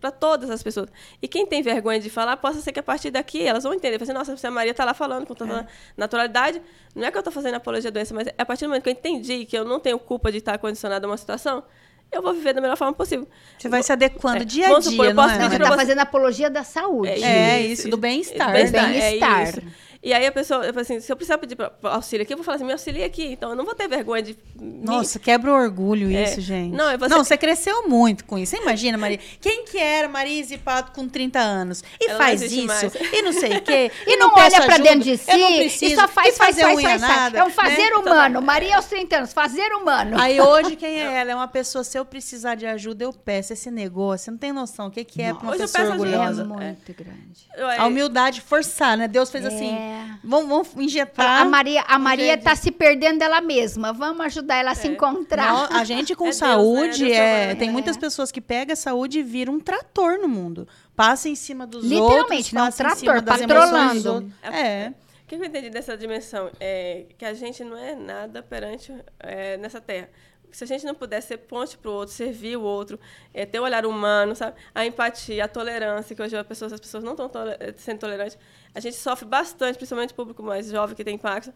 para 0.00 0.10
todas 0.12 0.48
as 0.48 0.62
pessoas. 0.62 0.88
E 1.20 1.26
quem 1.26 1.44
tem 1.44 1.60
vergonha 1.60 1.98
de 1.98 2.08
falar, 2.08 2.36
possa 2.36 2.60
ser 2.60 2.70
que 2.70 2.78
a 2.78 2.84
partir 2.84 3.10
daqui 3.10 3.42
elas 3.44 3.64
vão 3.64 3.74
entender. 3.74 4.00
Assim, 4.00 4.12
nossa, 4.12 4.36
se 4.36 4.46
a 4.46 4.50
Maria 4.50 4.70
está 4.70 4.84
lá 4.84 4.94
falando 4.94 5.26
com 5.26 5.34
tanta 5.34 5.66
naturalidade, 5.96 6.62
não 6.94 7.04
é 7.04 7.10
que 7.10 7.16
eu 7.16 7.20
estou 7.20 7.32
fazendo 7.32 7.54
apologia 7.56 7.88
à 7.90 7.92
doença, 7.92 8.14
mas 8.14 8.28
é 8.28 8.34
a 8.38 8.44
partir 8.46 8.64
do 8.64 8.68
momento 8.68 8.84
que 8.84 8.88
eu 8.90 8.92
entendi 8.92 9.44
que 9.44 9.58
eu 9.58 9.64
não 9.64 9.80
tenho 9.80 9.98
culpa 9.98 10.30
de 10.30 10.38
estar 10.38 10.56
condicionada 10.58 11.04
a 11.04 11.10
uma 11.10 11.16
situação, 11.16 11.64
eu 12.12 12.22
vou 12.22 12.34
viver 12.34 12.52
da 12.54 12.60
melhor 12.60 12.76
forma 12.76 12.92
possível. 12.92 13.26
Você 13.58 13.68
vai 13.68 13.82
se 13.82 13.90
adequando 13.92 14.42
É, 14.42 14.44
dia 14.44 14.66
a 14.66 14.78
dia, 14.78 14.82
supor, 14.82 15.06
eu 15.06 15.14
não 15.14 15.22
posso 15.22 15.34
é? 15.34 15.38
Não, 15.38 15.44
pedir 15.48 15.56
você 15.56 15.62
tá 15.64 15.70
você- 15.70 15.76
fazendo 15.76 15.98
apologia 16.00 16.50
da 16.50 16.62
saúde. 16.62 17.08
É, 17.24 17.60
isso, 17.62 17.88
do 17.88 17.96
bem-estar. 17.96 18.48
do 18.48 18.52
bem-estar, 18.52 18.88
Bem-estar. 18.90 19.40
é 19.40 19.44
isso. 19.48 19.62
E 20.02 20.12
aí 20.12 20.26
a 20.26 20.32
pessoa, 20.32 20.64
eu 20.64 20.72
falo 20.74 20.80
assim, 20.82 20.98
se 20.98 21.12
eu 21.12 21.16
precisar 21.16 21.38
pedir 21.38 21.56
auxílio 21.84 22.24
aqui, 22.24 22.32
eu 22.32 22.36
vou 22.36 22.42
falar 22.44 22.56
assim, 22.56 22.64
me 22.64 22.72
auxilia 22.72 23.06
aqui. 23.06 23.24
Então 23.24 23.50
eu 23.50 23.56
não 23.56 23.64
vou 23.64 23.72
ter 23.74 23.86
vergonha 23.86 24.20
de. 24.20 24.36
me- 24.58 24.84
Nossa, 24.84 25.18
quebra 25.20 25.50
o 25.50 25.54
orgulho 25.54 26.10
É. 26.14 26.24
isso, 26.24 26.40
gente. 26.40 26.74
Não, 26.74 26.90
é 26.90 26.96
você- 26.96 27.08
Não, 27.14 27.22
você 27.22 27.36
cresceu 27.36 27.88
muito 27.88 28.24
com 28.24 28.36
isso. 28.36 28.56
Você 28.56 28.62
imagina, 28.62 28.98
Maria? 28.98 29.20
Quem 29.40 29.64
que 29.64 29.78
era 29.78 30.08
Maria 30.08 30.42
Zipato 30.42 30.90
com 30.90 31.08
30 31.08 31.38
anos? 31.38 31.84
E 32.00 32.06
Ela 32.06 32.12
não 32.14 32.18
faz 32.26 32.42
isso, 32.42 32.66
mais. 32.66 32.82
e 33.12 33.22
não 33.22 33.32
sei 33.32 33.56
o 33.58 33.60
quê. 33.62 33.92
E 34.04 34.16
não 34.16 34.34
peço 34.34 34.56
olha 34.56 34.64
pra 34.66 34.74
ajuda, 34.74 34.88
dentro 34.90 35.04
de 35.10 35.16
si 35.16 35.30
eu 35.30 35.38
não 35.38 35.56
preciso, 35.56 35.92
e 35.92 35.96
só 35.96 36.08
faz, 36.08 36.34
e 36.34 36.36
faz, 36.36 36.48
fazer 36.56 36.62
faz, 36.62 36.76
unha 36.78 36.88
faz, 36.88 37.00
faz. 37.00 37.16
nada, 37.16 37.38
É 37.38 37.44
um 37.44 37.50
fazer 37.50 37.90
né? 37.90 37.96
humano. 37.96 38.42
Maria 38.42 38.76
aos 38.76 38.86
30 38.86 39.16
anos, 39.18 39.32
fazer 39.32 39.72
humano. 39.72 40.20
Aí 40.20 40.40
hoje, 40.40 40.74
quem 40.74 40.98
é 41.00 41.04
ela? 41.20 41.30
É 41.30 41.34
uma 41.36 41.46
pessoa, 41.48 41.84
se 41.84 41.96
eu 41.96 42.04
precisar 42.04 42.56
de 42.56 42.66
ajuda, 42.66 43.04
eu 43.04 43.12
peço 43.12 43.52
esse 43.52 43.70
negócio. 43.70 44.24
Você 44.24 44.30
não 44.32 44.38
tem 44.38 44.52
noção 44.52 44.88
o 44.88 44.90
que, 44.90 45.04
que 45.04 45.22
é 45.22 45.32
pra 45.32 45.42
uma 45.44 45.52
Hoje 45.52 45.62
eu 45.62 45.68
pessoa 45.68 45.84
peço 45.84 45.92
ajuda. 45.94 46.08
é 46.10 46.18
orgulhosa. 46.18 46.44
muito 46.44 46.92
grande. 46.94 47.78
A 47.78 47.86
humildade, 47.86 48.40
forçar, 48.40 48.96
né? 48.96 49.06
Deus 49.06 49.30
fez 49.30 49.46
assim, 49.46 49.70
É. 49.92 50.18
vamos, 50.24 50.48
vamos 50.48 50.68
injetar... 50.76 51.42
A 51.42 51.44
Maria, 51.44 51.82
a 51.86 51.96
um 51.96 52.00
Maria 52.00 52.26
jeito. 52.26 52.44
tá 52.44 52.56
se 52.56 52.70
perdendo 52.70 53.18
dela 53.18 53.40
mesma. 53.40 53.92
Vamos 53.92 54.24
ajudar 54.26 54.56
ela 54.56 54.70
a 54.70 54.74
se 54.74 54.88
encontrar. 54.88 55.52
Não, 55.52 55.76
a 55.78 55.84
gente 55.84 56.14
com 56.14 56.24
É 56.24 56.28
Deus, 56.28 56.36
saúde, 56.36 57.02
né? 57.02 57.08
Deus 57.08 57.18
é, 57.18 57.36
trabalha. 57.36 57.56
tem 57.56 57.68
É. 57.68 57.72
muitas 57.72 57.96
pessoas 57.96 58.32
que 58.32 58.40
pegam 58.40 58.72
a 58.72 58.76
saúde 58.76 59.18
e 59.18 59.22
viram 59.22 59.54
um 59.54 59.60
trator 59.60 60.18
no 60.18 60.28
mundo. 60.28 60.66
Passa 60.96 61.28
em 61.28 61.34
cima 61.34 61.66
dos 61.66 61.84
Literalmente, 61.84 62.22
outros, 62.22 62.52
né? 62.52 62.60
Um 62.62 62.64
passa 62.66 62.82
em 62.82 62.96
cima 62.96 63.22
trator, 63.22 63.38
patrolando. 63.38 64.32
É. 64.42 64.92
O 65.24 65.26
que 65.26 65.34
eu 65.36 65.44
entendi 65.44 65.70
dessa 65.70 65.96
dimensão? 65.96 66.50
É 66.60 67.06
que 67.16 67.24
a 67.24 67.32
gente 67.32 67.64
não 67.64 67.76
é 67.76 67.94
nada 67.94 68.42
perante 68.42 68.92
é, 69.18 69.56
nessa 69.56 69.80
terra. 69.80 70.10
Se 70.52 70.64
a 70.64 70.66
gente 70.66 70.84
não 70.84 70.94
puder 70.94 71.20
ser 71.22 71.38
ponte 71.38 71.76
para 71.78 71.90
o 71.90 71.94
outro, 71.94 72.14
servir 72.14 72.56
o 72.56 72.62
outro, 72.62 73.00
é, 73.32 73.46
ter 73.46 73.58
o 73.58 73.62
olhar 73.62 73.86
humano, 73.86 74.36
sabe? 74.36 74.56
a 74.74 74.84
empatia, 74.84 75.44
a 75.44 75.48
tolerância, 75.48 76.14
que 76.14 76.22
hoje 76.22 76.36
as 76.36 76.46
pessoas, 76.46 76.72
as 76.72 76.80
pessoas 76.80 77.02
não 77.02 77.12
estão 77.12 77.30
sendo 77.76 77.98
tolerantes, 77.98 78.36
a 78.74 78.80
gente 78.80 78.96
sofre 78.96 79.24
bastante, 79.26 79.76
principalmente 79.76 80.12
o 80.12 80.14
público 80.14 80.42
mais 80.42 80.68
jovem 80.68 80.94
que 80.94 81.02
tem 81.02 81.14
impacto, 81.14 81.52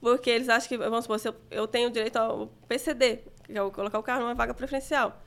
porque 0.00 0.28
eles 0.30 0.48
acham 0.48 0.68
que, 0.68 0.76
vamos 0.76 1.04
supor, 1.04 1.18
se 1.20 1.28
eu, 1.28 1.34
eu 1.50 1.66
tenho 1.68 1.90
direito 1.90 2.16
ao 2.16 2.48
PCD, 2.68 3.20
que 3.44 3.56
é 3.56 3.62
o 3.62 3.70
colocar 3.70 3.98
o 3.98 4.02
carro 4.02 4.22
numa 4.22 4.34
vaga 4.34 4.52
preferencial. 4.54 5.20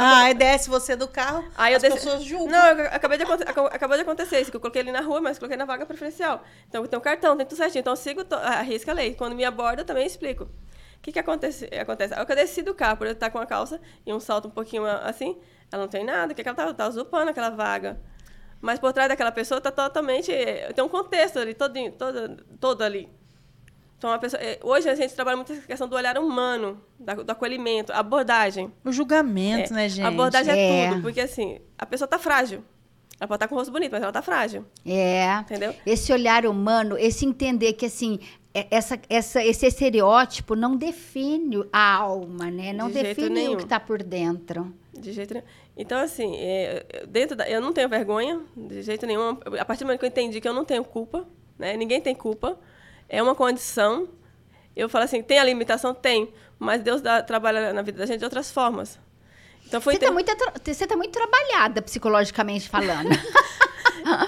Ah, 0.00 0.24
aí 0.26 0.34
desce 0.34 0.70
você 0.70 0.94
do 0.94 1.08
carro, 1.08 1.44
Aí 1.56 1.72
eu 1.72 1.76
as 1.76 1.82
desci- 1.82 1.96
pessoas 1.96 2.22
julgam. 2.22 2.46
Não, 2.52 2.66
eu 2.68 2.86
acabei 2.86 3.18
de, 3.18 3.24
acabou 3.24 3.96
de 3.96 4.02
acontecer 4.02 4.40
isso, 4.40 4.48
que 4.50 4.56
eu 4.56 4.60
coloquei 4.60 4.80
ele 4.82 4.92
na 4.92 5.00
rua, 5.00 5.20
mas 5.20 5.38
coloquei 5.40 5.56
na 5.56 5.64
vaga 5.64 5.84
preferencial. 5.84 6.44
Então, 6.68 6.82
eu 6.82 6.88
tenho 6.88 7.00
um 7.00 7.02
cartão, 7.02 7.36
tem 7.36 7.44
tudo 7.44 7.58
certinho. 7.58 7.80
Então, 7.80 7.92
eu 7.92 7.96
sigo 7.96 8.22
to- 8.24 8.36
a 8.36 8.60
risca 8.62 8.92
a 8.92 8.94
lei. 8.94 9.14
Quando 9.14 9.34
me 9.34 9.44
aborda, 9.44 9.82
eu 9.82 9.84
também 9.84 10.06
explico. 10.06 10.48
O 10.98 11.02
que, 11.02 11.12
que 11.12 11.18
acontece? 11.18 11.66
acontece? 11.78 12.14
Eu 12.18 12.26
desci 12.26 12.62
do 12.62 12.74
carro, 12.74 12.96
por 12.96 13.06
eu 13.06 13.12
estar 13.12 13.30
com 13.30 13.38
a 13.38 13.46
calça 13.46 13.80
e 14.04 14.12
um 14.12 14.20
salto 14.20 14.48
um 14.48 14.50
pouquinho 14.50 14.84
assim, 14.86 15.38
ela 15.72 15.82
não 15.82 15.88
tem 15.88 16.04
nada, 16.04 16.34
que 16.34 16.42
ela 16.42 16.54
tá, 16.54 16.74
tá 16.74 16.88
usurpando 16.88 17.30
aquela 17.30 17.50
vaga. 17.50 17.98
Mas 18.60 18.78
por 18.80 18.92
trás 18.92 19.08
daquela 19.08 19.30
pessoa 19.30 19.60
tá 19.60 19.70
totalmente... 19.70 20.32
Tem 20.74 20.84
um 20.84 20.88
contexto 20.88 21.38
ali, 21.38 21.54
todinho, 21.54 21.92
todo, 21.92 22.36
todo 22.58 22.82
ali. 22.82 23.08
Então, 23.96 24.12
a 24.12 24.18
pessoa, 24.18 24.40
eh, 24.42 24.58
hoje 24.62 24.88
a 24.88 24.94
gente 24.94 25.14
trabalha 25.14 25.36
muito 25.36 25.52
essa 25.52 25.62
questão 25.66 25.88
do 25.88 25.96
olhar 25.96 26.18
humano, 26.18 26.80
da- 26.98 27.14
do 27.14 27.30
acolhimento, 27.30 27.92
abordagem. 27.92 28.72
O 28.84 28.92
julgamento, 28.92 29.72
É, 29.72 29.76
né, 29.76 29.88
gente? 29.88 30.04
A 30.04 30.08
abordagem 30.08 30.54
é. 30.54 30.84
É. 30.84 30.88
tudo, 30.90 31.02
porque 31.02 31.20
assim, 31.20 31.60
a 31.76 31.84
pessoa 31.86 32.06
tá 32.06 32.18
frágil. 32.18 32.64
Ela 33.20 33.26
pode 33.26 33.36
estar 33.38 33.48
com 33.48 33.56
o 33.56 33.58
rosto 33.58 33.72
bonito, 33.72 33.90
mas 33.90 34.02
ela 34.02 34.12
tá 34.12 34.22
frágil, 34.22 34.64
É. 34.86 35.24
entendeu? 35.40 35.74
Esse 35.84 36.12
olhar 36.12 36.46
humano, 36.46 36.96
esse 36.96 37.26
entender 37.26 37.72
que 37.72 37.86
assim, 37.86 38.20
essa, 38.70 38.98
essa, 39.08 39.44
esse 39.44 39.66
estereótipo 39.66 40.54
não 40.56 40.76
define 40.76 41.64
a 41.72 41.94
alma, 41.96 42.50
né? 42.50 42.72
Não 42.72 42.88
De 42.88 43.02
define 43.02 43.48
o 43.50 43.56
que 43.56 43.64
está 43.64 43.78
por 43.78 44.02
dentro. 44.02 44.72
De 44.92 45.12
jeito 45.12 45.34
nenhum. 45.34 45.46
Então, 45.76 45.98
assim, 46.00 46.34
é, 46.36 47.04
dentro 47.08 47.36
da, 47.36 47.48
eu 47.48 47.60
não 47.60 47.72
tenho 47.72 47.88
vergonha, 47.88 48.40
de 48.56 48.82
jeito 48.82 49.06
nenhum. 49.06 49.38
A 49.58 49.64
partir 49.64 49.84
do 49.84 49.86
momento 49.86 50.00
que 50.00 50.06
eu 50.06 50.08
entendi 50.08 50.40
que 50.40 50.48
eu 50.48 50.54
não 50.54 50.64
tenho 50.64 50.82
culpa, 50.84 51.26
né? 51.58 51.76
Ninguém 51.76 52.00
tem 52.00 52.14
culpa. 52.14 52.58
É 53.08 53.22
uma 53.22 53.34
condição. 53.34 54.08
Eu 54.74 54.88
falo 54.88 55.04
assim, 55.04 55.22
tem 55.22 55.38
a 55.38 55.44
limitação? 55.44 55.94
Tem. 55.94 56.32
Mas 56.58 56.82
Deus 56.82 57.00
dá, 57.00 57.22
trabalha 57.22 57.72
na 57.72 57.82
vida 57.82 57.98
da 57.98 58.06
gente 58.06 58.18
de 58.18 58.24
outras 58.24 58.50
formas. 58.50 58.98
Então, 59.66 59.80
foi 59.80 59.94
Você 59.94 59.98
está 60.00 60.12
muito, 60.12 60.32
você 60.64 60.86
tá 60.86 60.96
muito 60.96 61.12
trabalhada 61.12 61.82
psicologicamente 61.82 62.68
falando. 62.68 63.10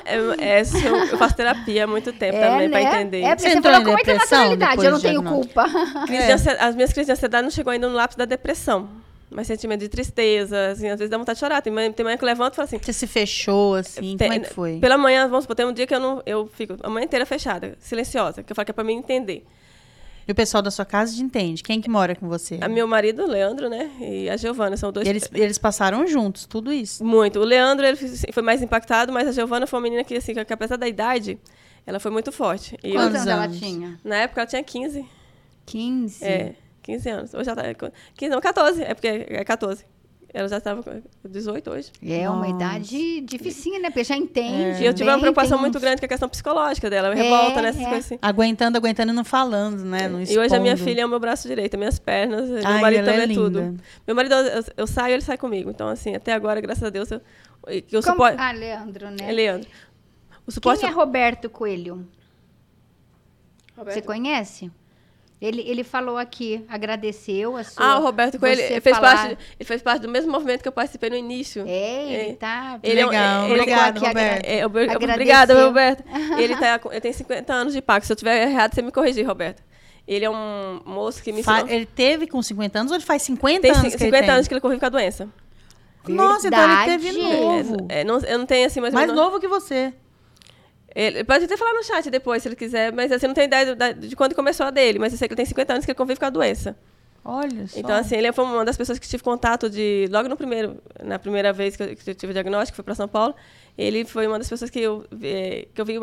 é, 0.05 0.59
é, 0.61 0.65
sou- 0.65 0.81
eu 0.81 1.19
faço 1.19 1.35
terapia 1.37 1.85
há 1.85 1.87
muito 1.87 2.13
tempo 2.13 2.37
é, 2.37 2.49
também, 2.49 2.69
né? 2.69 2.81
para 2.81 2.83
entender. 2.83 3.23
É, 3.23 3.35
porque 3.37 3.51
Você 3.51 3.57
você 3.57 3.63
falou 3.63 3.81
em 3.81 3.85
com 3.85 3.91
muita 3.93 4.13
depressão 4.13 4.39
naturalidade, 4.51 4.85
eu 4.85 4.91
não 4.93 5.01
tenho 5.01 5.23
culpa. 5.23 5.67
Ansie- 6.33 6.57
As 6.59 6.75
minhas 6.75 6.93
crises 6.93 7.07
de 7.07 7.13
ansiedade 7.13 7.43
não 7.43 7.51
chegou 7.51 7.71
ainda 7.73 7.89
no 7.89 7.95
lápis 7.95 8.17
da 8.17 8.25
depressão. 8.25 8.89
Mas 9.33 9.47
sentimento 9.47 9.79
de 9.81 9.89
tristeza, 9.89 10.71
assim, 10.73 10.89
às 10.89 10.99
vezes 10.99 11.09
dá 11.09 11.17
vontade 11.17 11.37
de 11.37 11.41
chorar. 11.41 11.63
Tem 11.63 11.73
manhã, 11.73 11.93
tem 11.93 12.03
manhã 12.03 12.17
que 12.17 12.25
eu 12.25 12.27
levanto 12.27 12.55
e 12.55 12.57
falo 12.57 12.65
assim... 12.67 12.81
Você 12.83 12.93
se 12.93 13.07
fechou, 13.07 13.77
assim, 13.77 14.17
tem- 14.17 14.29
como 14.29 14.33
é 14.33 14.39
que 14.41 14.53
foi? 14.53 14.79
Pela 14.81 14.99
manhã, 14.99 15.29
vamos 15.29 15.45
supor, 15.45 15.55
tem 15.55 15.65
um 15.65 15.73
dia 15.73 15.87
que 15.87 15.95
eu 15.95 16.01
não... 16.01 16.21
Eu 16.27 16.51
fico 16.53 16.77
a 16.83 16.91
manhã 16.91 17.05
inteira 17.05 17.25
fechada, 17.25 17.77
silenciosa, 17.79 18.43
que 18.43 18.51
eu 18.51 18.57
falo 18.57 18.65
que 18.67 18.73
é 18.73 18.75
para 18.75 18.83
mim 18.83 18.95
entender. 18.95 19.47
E 20.27 20.33
o 20.33 20.35
pessoal 20.35 20.63
da 20.63 20.71
sua 20.71 20.85
casa 20.85 21.15
te 21.15 21.23
entende? 21.23 21.63
Quem 21.63 21.81
que 21.81 21.89
mora 21.91 22.15
com 22.15 22.29
você? 22.29 22.59
A 22.61 22.69
meu 22.69 22.87
marido, 22.87 23.23
o 23.23 23.27
Leandro, 23.27 23.69
né? 23.69 23.91
E 24.01 24.29
a 24.31 24.37
Giovana, 24.37 24.77
são 24.77 24.93
dois. 24.93 25.07
Eles, 25.07 25.29
eles 25.33 25.59
passaram 25.59 26.07
juntos, 26.07 26.47
tudo 26.47 26.73
isso. 26.73 27.05
Muito. 27.05 27.41
O 27.41 27.45
Leandro, 27.45 27.87
ele 27.87 27.97
foi 28.33 28.43
mais 28.43 28.63
impactado, 28.63 29.13
mas 29.13 29.27
a 29.29 29.33
Giovana 29.33 29.67
foi 29.67 29.79
uma 29.79 29.83
menina 29.83 30.05
que, 30.05 30.15
assim, 30.15 30.35
que 30.35 30.53
apesar 30.53 30.77
da 30.77 30.87
idade, 30.87 31.39
ela 31.87 31.99
foi 31.99 32.11
muito 32.11 32.31
forte. 32.31 32.79
E 32.83 32.93
Quantos 32.93 33.17
anos 33.17 33.27
ela 33.27 33.49
tinha? 33.49 33.99
Na 34.05 34.17
época 34.17 34.43
ela 34.43 34.49
tinha 34.49 34.63
15. 34.63 35.05
15? 35.67 36.25
É, 36.25 36.55
15 36.83 37.09
anos. 37.09 37.35
Hoje 37.35 37.51
ela 37.51 37.75
tá. 37.75 37.91
15, 38.17 38.31
não, 38.31 38.41
14. 38.41 38.83
É 38.83 38.95
porque 38.95 39.09
é 39.09 39.45
14. 39.45 39.85
Ela 40.33 40.49
já 40.49 40.59
estava 40.59 40.83
com 40.83 41.03
18 41.29 41.71
hoje. 41.71 41.91
É 42.05 42.25
Nossa. 42.25 42.37
uma 42.37 42.49
idade 42.49 43.21
dificinha, 43.23 43.81
né? 43.81 43.91
Porque 43.91 44.05
já 44.05 44.17
entende. 44.17 44.79
É. 44.79 44.83
E 44.83 44.87
eu 44.87 44.95
tive 44.95 45.11
uma 45.11 45.19
preocupação 45.19 45.59
muito 45.59 45.81
grande 45.81 46.01
com 46.01 46.07
a 46.07 46.09
questão 46.09 46.29
psicológica 46.29 46.89
dela. 46.89 47.13
É, 47.13 47.15
revolta 47.15 47.61
nessas 47.61 47.83
é. 47.83 47.85
coisas 47.85 48.07
assim. 48.07 48.19
Aguentando, 48.23 48.79
aguentando 48.79 49.13
e 49.13 49.15
não 49.15 49.25
falando, 49.25 49.85
né? 49.85 50.09
Não 50.09 50.23
e 50.23 50.39
hoje 50.39 50.55
a 50.55 50.61
minha 50.61 50.77
filha 50.77 51.01
é 51.03 51.07
o 51.07 51.09
meu 51.09 51.19
braço 51.19 51.49
direito, 51.49 51.77
minhas 51.77 51.99
pernas. 51.99 52.49
Ai, 52.65 52.73
meu 52.73 52.81
marido 52.81 53.05
também 53.05 53.21
é, 53.21 53.25
é 53.25 53.35
tudo. 53.35 53.77
Meu 54.07 54.15
marido, 54.15 54.35
eu, 54.35 54.65
eu, 54.77 54.87
saio, 54.87 55.15
ele 55.15 55.23
sai 55.23 55.37
comigo. 55.37 55.69
Então, 55.69 55.89
assim, 55.89 56.15
até 56.15 56.33
agora, 56.33 56.61
graças 56.61 56.85
a 56.85 56.91
Deus, 56.91 57.11
eu, 57.11 57.21
eu 57.67 57.83
Como... 57.91 58.03
suporto. 58.03 58.37
Ah, 58.39 58.53
Leandro, 58.53 59.11
né? 59.11 59.29
É 59.29 59.33
Leandro. 59.33 59.69
O 60.47 60.53
suporte... 60.53 60.81
Quem 60.81 60.89
é 60.89 60.93
Roberto 60.93 61.51
Coelho? 61.51 62.07
Roberto? 63.77 63.95
Você 63.95 64.03
conhece? 64.03 64.71
Ele, 65.41 65.63
ele 65.67 65.83
falou 65.83 66.19
aqui, 66.19 66.63
agradeceu 66.69 67.57
a 67.57 67.65
sua. 67.65 67.83
Ah, 67.83 67.99
o 67.99 68.03
Roberto 68.03 68.39
Coelho 68.39 68.61
ele 68.61 68.81
fez, 68.81 68.95
falar... 68.95 69.17
parte, 69.17 69.39
ele 69.59 69.67
fez 69.67 69.81
parte 69.83 70.03
do 70.03 70.09
mesmo 70.09 70.31
movimento 70.31 70.61
que 70.61 70.69
eu 70.69 70.73
participei 70.73 71.09
no 71.09 71.17
início. 71.17 71.65
É, 71.67 72.13
ele 72.13 72.33
é. 72.33 72.35
tá. 72.35 72.79
Ele, 72.83 73.07
Legal, 73.07 73.45
ele, 73.45 73.55
obrigado, 73.55 73.99
Roberto. 74.01 74.45
É, 74.45 74.67
obrigada, 74.67 75.65
Roberto. 75.65 76.05
ele, 76.39 76.55
tá, 76.57 76.79
ele 76.91 77.01
tem 77.01 77.13
50 77.13 77.53
anos 77.55 77.73
de 77.73 77.81
pacto. 77.81 78.07
Se 78.07 78.13
eu 78.13 78.17
tiver 78.17 78.49
errado, 78.49 78.75
você 78.75 78.83
me 78.83 78.93
corrigir, 78.93 79.27
Roberto. 79.27 79.63
Ele 80.07 80.27
é 80.27 80.31
um 80.31 80.81
moço 80.85 81.23
que 81.23 81.33
me 81.33 81.41
ensinou... 81.41 81.67
Ele 81.69 81.87
teve 81.87 82.27
com 82.27 82.43
50 82.43 82.79
anos 82.79 82.93
ou 82.93 82.97
ele 82.97 83.05
faz 83.05 83.23
50 83.23 83.61
tem 83.61 83.71
anos? 83.71 83.83
Tem 83.83 83.91
50 83.93 84.23
que 84.23 84.31
anos 84.31 84.49
que 84.49 84.55
ele 84.55 84.61
convive 84.61 84.81
com 84.81 84.87
a 84.87 84.91
doença. 84.91 85.29
Verdade. 86.05 86.29
Nossa, 86.29 86.49
então 86.49 86.83
ele 86.83 86.85
teve 86.85 87.13
novo. 87.13 87.87
É, 87.89 88.01
é, 88.01 88.05
não, 88.05 88.19
eu 88.19 88.39
não 88.39 88.47
tenho 88.47 88.67
assim, 88.67 88.81
mais 88.81 89.13
novo 89.13 89.39
que 89.41 89.49
você. 89.49 89.95
Ele 90.95 91.25
pode 91.25 91.45
até 91.45 91.57
falar 91.57 91.73
no 91.73 91.85
chat 91.85 92.11
depois, 92.11 92.43
se 92.43 92.49
ele 92.49 92.57
quiser, 92.57 92.93
mas 92.93 93.13
assim, 93.13 93.27
não 93.27 93.35
tem 93.35 93.45
ideia 93.45 93.75
de, 93.75 94.09
de 94.09 94.17
quando 94.17 94.35
começou 94.35 94.67
a 94.67 94.71
dele, 94.71 94.99
mas 94.99 95.13
eu 95.13 95.19
sei 95.19 95.29
que 95.29 95.35
ele 95.35 95.37
tem 95.37 95.47
50 95.47 95.73
anos 95.73 95.85
que 95.85 95.91
ele 95.91 95.97
convive 95.97 96.19
com 96.19 96.27
a 96.27 96.31
doença. 96.31 96.77
Olha 97.25 97.67
só. 97.69 97.79
Então, 97.79 97.95
assim, 97.95 98.17
ele 98.17 98.33
foi 98.33 98.45
uma 98.45 98.65
das 98.65 98.77
pessoas 98.77 98.99
que 98.99 99.07
tive 99.07 99.23
contato 99.23 99.69
de. 99.69 100.09
Logo 100.11 100.29
no 100.29 100.37
primeiro, 100.37 100.83
na 101.03 101.19
primeira 101.19 101.53
vez 101.53 101.77
que 101.77 101.83
eu, 101.83 101.97
que 101.97 102.11
eu 102.11 102.15
tive 102.15 102.31
o 102.31 102.35
diagnóstico, 102.35 102.77
foi 102.77 102.85
para 102.85 102.95
São 102.95 103.07
Paulo. 103.07 103.35
Ele 103.81 104.05
foi 104.05 104.27
uma 104.27 104.37
das 104.37 104.47
pessoas 104.47 104.71
que 104.71 104.79
eu, 104.79 105.07
eh, 105.23 105.67
que 105.73 105.81
eu 105.81 105.87
vi, 105.87 105.95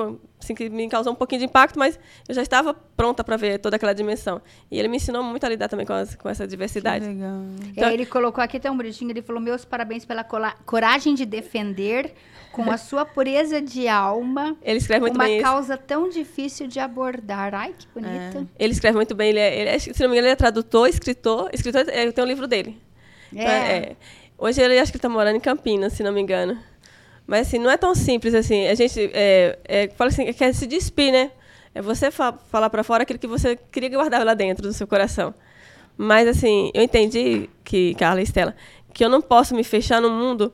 assim, 0.41 0.55
que 0.55 0.67
me 0.67 0.89
causou 0.89 1.13
um 1.13 1.15
pouquinho 1.15 1.41
de 1.41 1.45
impacto, 1.45 1.77
mas 1.77 1.99
eu 2.27 2.33
já 2.33 2.41
estava 2.41 2.73
pronta 2.73 3.23
para 3.23 3.37
ver 3.37 3.59
toda 3.59 3.75
aquela 3.75 3.93
dimensão. 3.93 4.41
E 4.71 4.79
ele 4.79 4.87
me 4.87 4.97
ensinou 4.97 5.21
muito 5.21 5.43
a 5.43 5.49
lidar 5.49 5.67
também 5.67 5.85
com, 5.85 5.93
as, 5.93 6.15
com 6.15 6.27
essa 6.27 6.47
diversidade. 6.47 7.05
Que 7.05 7.13
legal. 7.13 7.43
Então, 7.67 7.89
é, 7.89 7.93
ele 7.93 8.07
colocou 8.07 8.43
aqui 8.43 8.57
até 8.57 8.71
um 8.71 8.75
bonitinho, 8.75 9.11
ele 9.11 9.21
falou: 9.21 9.39
Meus 9.39 9.63
parabéns 9.63 10.05
pela 10.05 10.23
coragem 10.23 11.13
de 11.13 11.23
defender 11.23 12.15
com 12.51 12.71
a 12.71 12.77
sua 12.77 13.05
pureza 13.05 13.61
de 13.61 13.87
alma. 13.87 14.57
Ele 14.63 14.79
escreve 14.79 15.01
muito 15.01 15.13
uma 15.13 15.25
bem. 15.25 15.37
Uma 15.37 15.43
causa 15.43 15.75
isso. 15.75 15.83
tão 15.85 16.09
difícil 16.09 16.65
de 16.65 16.79
abordar. 16.79 17.53
Ai, 17.53 17.75
que 17.77 17.87
bonita. 17.93 18.39
É. 18.39 18.63
Ele 18.63 18.73
escreve 18.73 18.95
muito 18.95 19.13
bem. 19.13 19.29
Ele 19.29 19.39
é, 19.39 19.59
ele 19.61 19.69
é, 19.69 19.77
se 19.77 19.91
não 20.01 20.09
me 20.09 20.15
engano, 20.15 20.27
ele 20.27 20.33
é 20.33 20.35
tradutor, 20.35 20.87
escritor. 20.89 21.51
Escritor, 21.53 21.85
é, 21.89 22.11
tem 22.11 22.23
um 22.23 22.27
livro 22.27 22.47
dele. 22.47 22.81
É. 23.35 23.37
Então, 23.39 23.51
é. 23.51 23.95
Hoje 24.39 24.61
ele 24.61 24.79
acho 24.79 24.91
que 24.91 24.97
está 24.97 25.09
morando 25.09 25.35
em 25.35 25.39
Campinas, 25.39 25.93
se 25.93 26.01
não 26.01 26.11
me 26.11 26.21
engano. 26.21 26.57
Mas 27.27 27.47
assim, 27.47 27.59
não 27.59 27.69
é 27.69 27.75
tão 27.75 27.93
simples 27.93 28.33
assim. 28.33 28.67
A 28.67 28.73
gente 28.73 29.11
é, 29.13 29.59
é, 29.65 29.87
fala 29.89 30.09
assim, 30.09 30.31
quer 30.31 30.53
se 30.53 30.65
despir, 30.65 31.11
né? 31.11 31.29
É 31.75 31.81
você 31.81 32.09
fa 32.09 32.33
falar 32.49 32.69
para 32.69 32.83
fora 32.83 33.03
aquilo 33.03 33.19
que 33.19 33.27
você 33.27 33.57
queria 33.69 33.89
guardar 33.89 34.25
lá 34.25 34.33
dentro 34.33 34.63
do 34.65 34.73
seu 34.73 34.87
coração. 34.87 35.35
Mas 35.97 36.27
assim, 36.27 36.71
eu 36.73 36.81
entendi 36.81 37.49
que 37.65 37.93
Carla 37.95 38.21
e 38.21 38.23
Estela, 38.23 38.55
que 38.93 39.03
eu 39.03 39.09
não 39.09 39.21
posso 39.21 39.53
me 39.53 39.63
fechar 39.63 40.01
no 40.01 40.09
mundo 40.09 40.53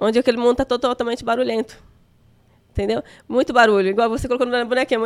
onde 0.00 0.18
aquele 0.18 0.36
mundo 0.36 0.60
está 0.60 0.64
totalmente 0.64 1.24
barulhento. 1.24 1.78
Entendeu? 2.72 3.04
Muito 3.28 3.52
barulho. 3.52 3.88
Igual 3.88 4.08
você 4.08 4.26
colocou 4.26 4.46
na 4.46 4.64
bonequinha. 4.64 4.98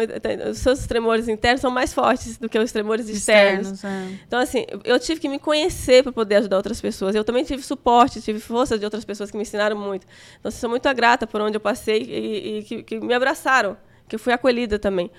Os 0.48 0.58
seus 0.58 0.86
tremores 0.86 1.26
internos 1.26 1.60
são 1.60 1.70
mais 1.70 1.92
fortes 1.92 2.38
do 2.38 2.48
que 2.48 2.56
os 2.56 2.70
tremores 2.70 3.08
externos. 3.08 3.72
externos 3.72 3.84
é. 3.84 4.20
Então, 4.24 4.38
assim, 4.38 4.64
eu 4.84 5.00
tive 5.00 5.20
que 5.20 5.28
me 5.28 5.40
conhecer 5.40 6.04
para 6.04 6.12
poder 6.12 6.36
ajudar 6.36 6.58
outras 6.58 6.80
pessoas. 6.80 7.16
Eu 7.16 7.24
também 7.24 7.42
tive 7.42 7.64
suporte, 7.64 8.20
tive 8.22 8.38
força 8.38 8.78
de 8.78 8.84
outras 8.84 9.04
pessoas 9.04 9.32
que 9.32 9.36
me 9.36 9.42
ensinaram 9.42 9.76
muito. 9.76 10.06
Então, 10.38 10.48
assim, 10.48 10.58
sou 10.58 10.70
muito 10.70 10.94
grata 10.94 11.26
por 11.26 11.40
onde 11.40 11.56
eu 11.56 11.60
passei 11.60 12.02
e, 12.02 12.58
e 12.58 12.62
que, 12.62 12.82
que, 12.84 13.00
me 13.00 13.12
abraçaram, 13.12 13.76
que 14.06 14.14
eu 14.14 14.20
fui 14.20 14.32
acolhida 14.32 14.78
também. 14.78 15.10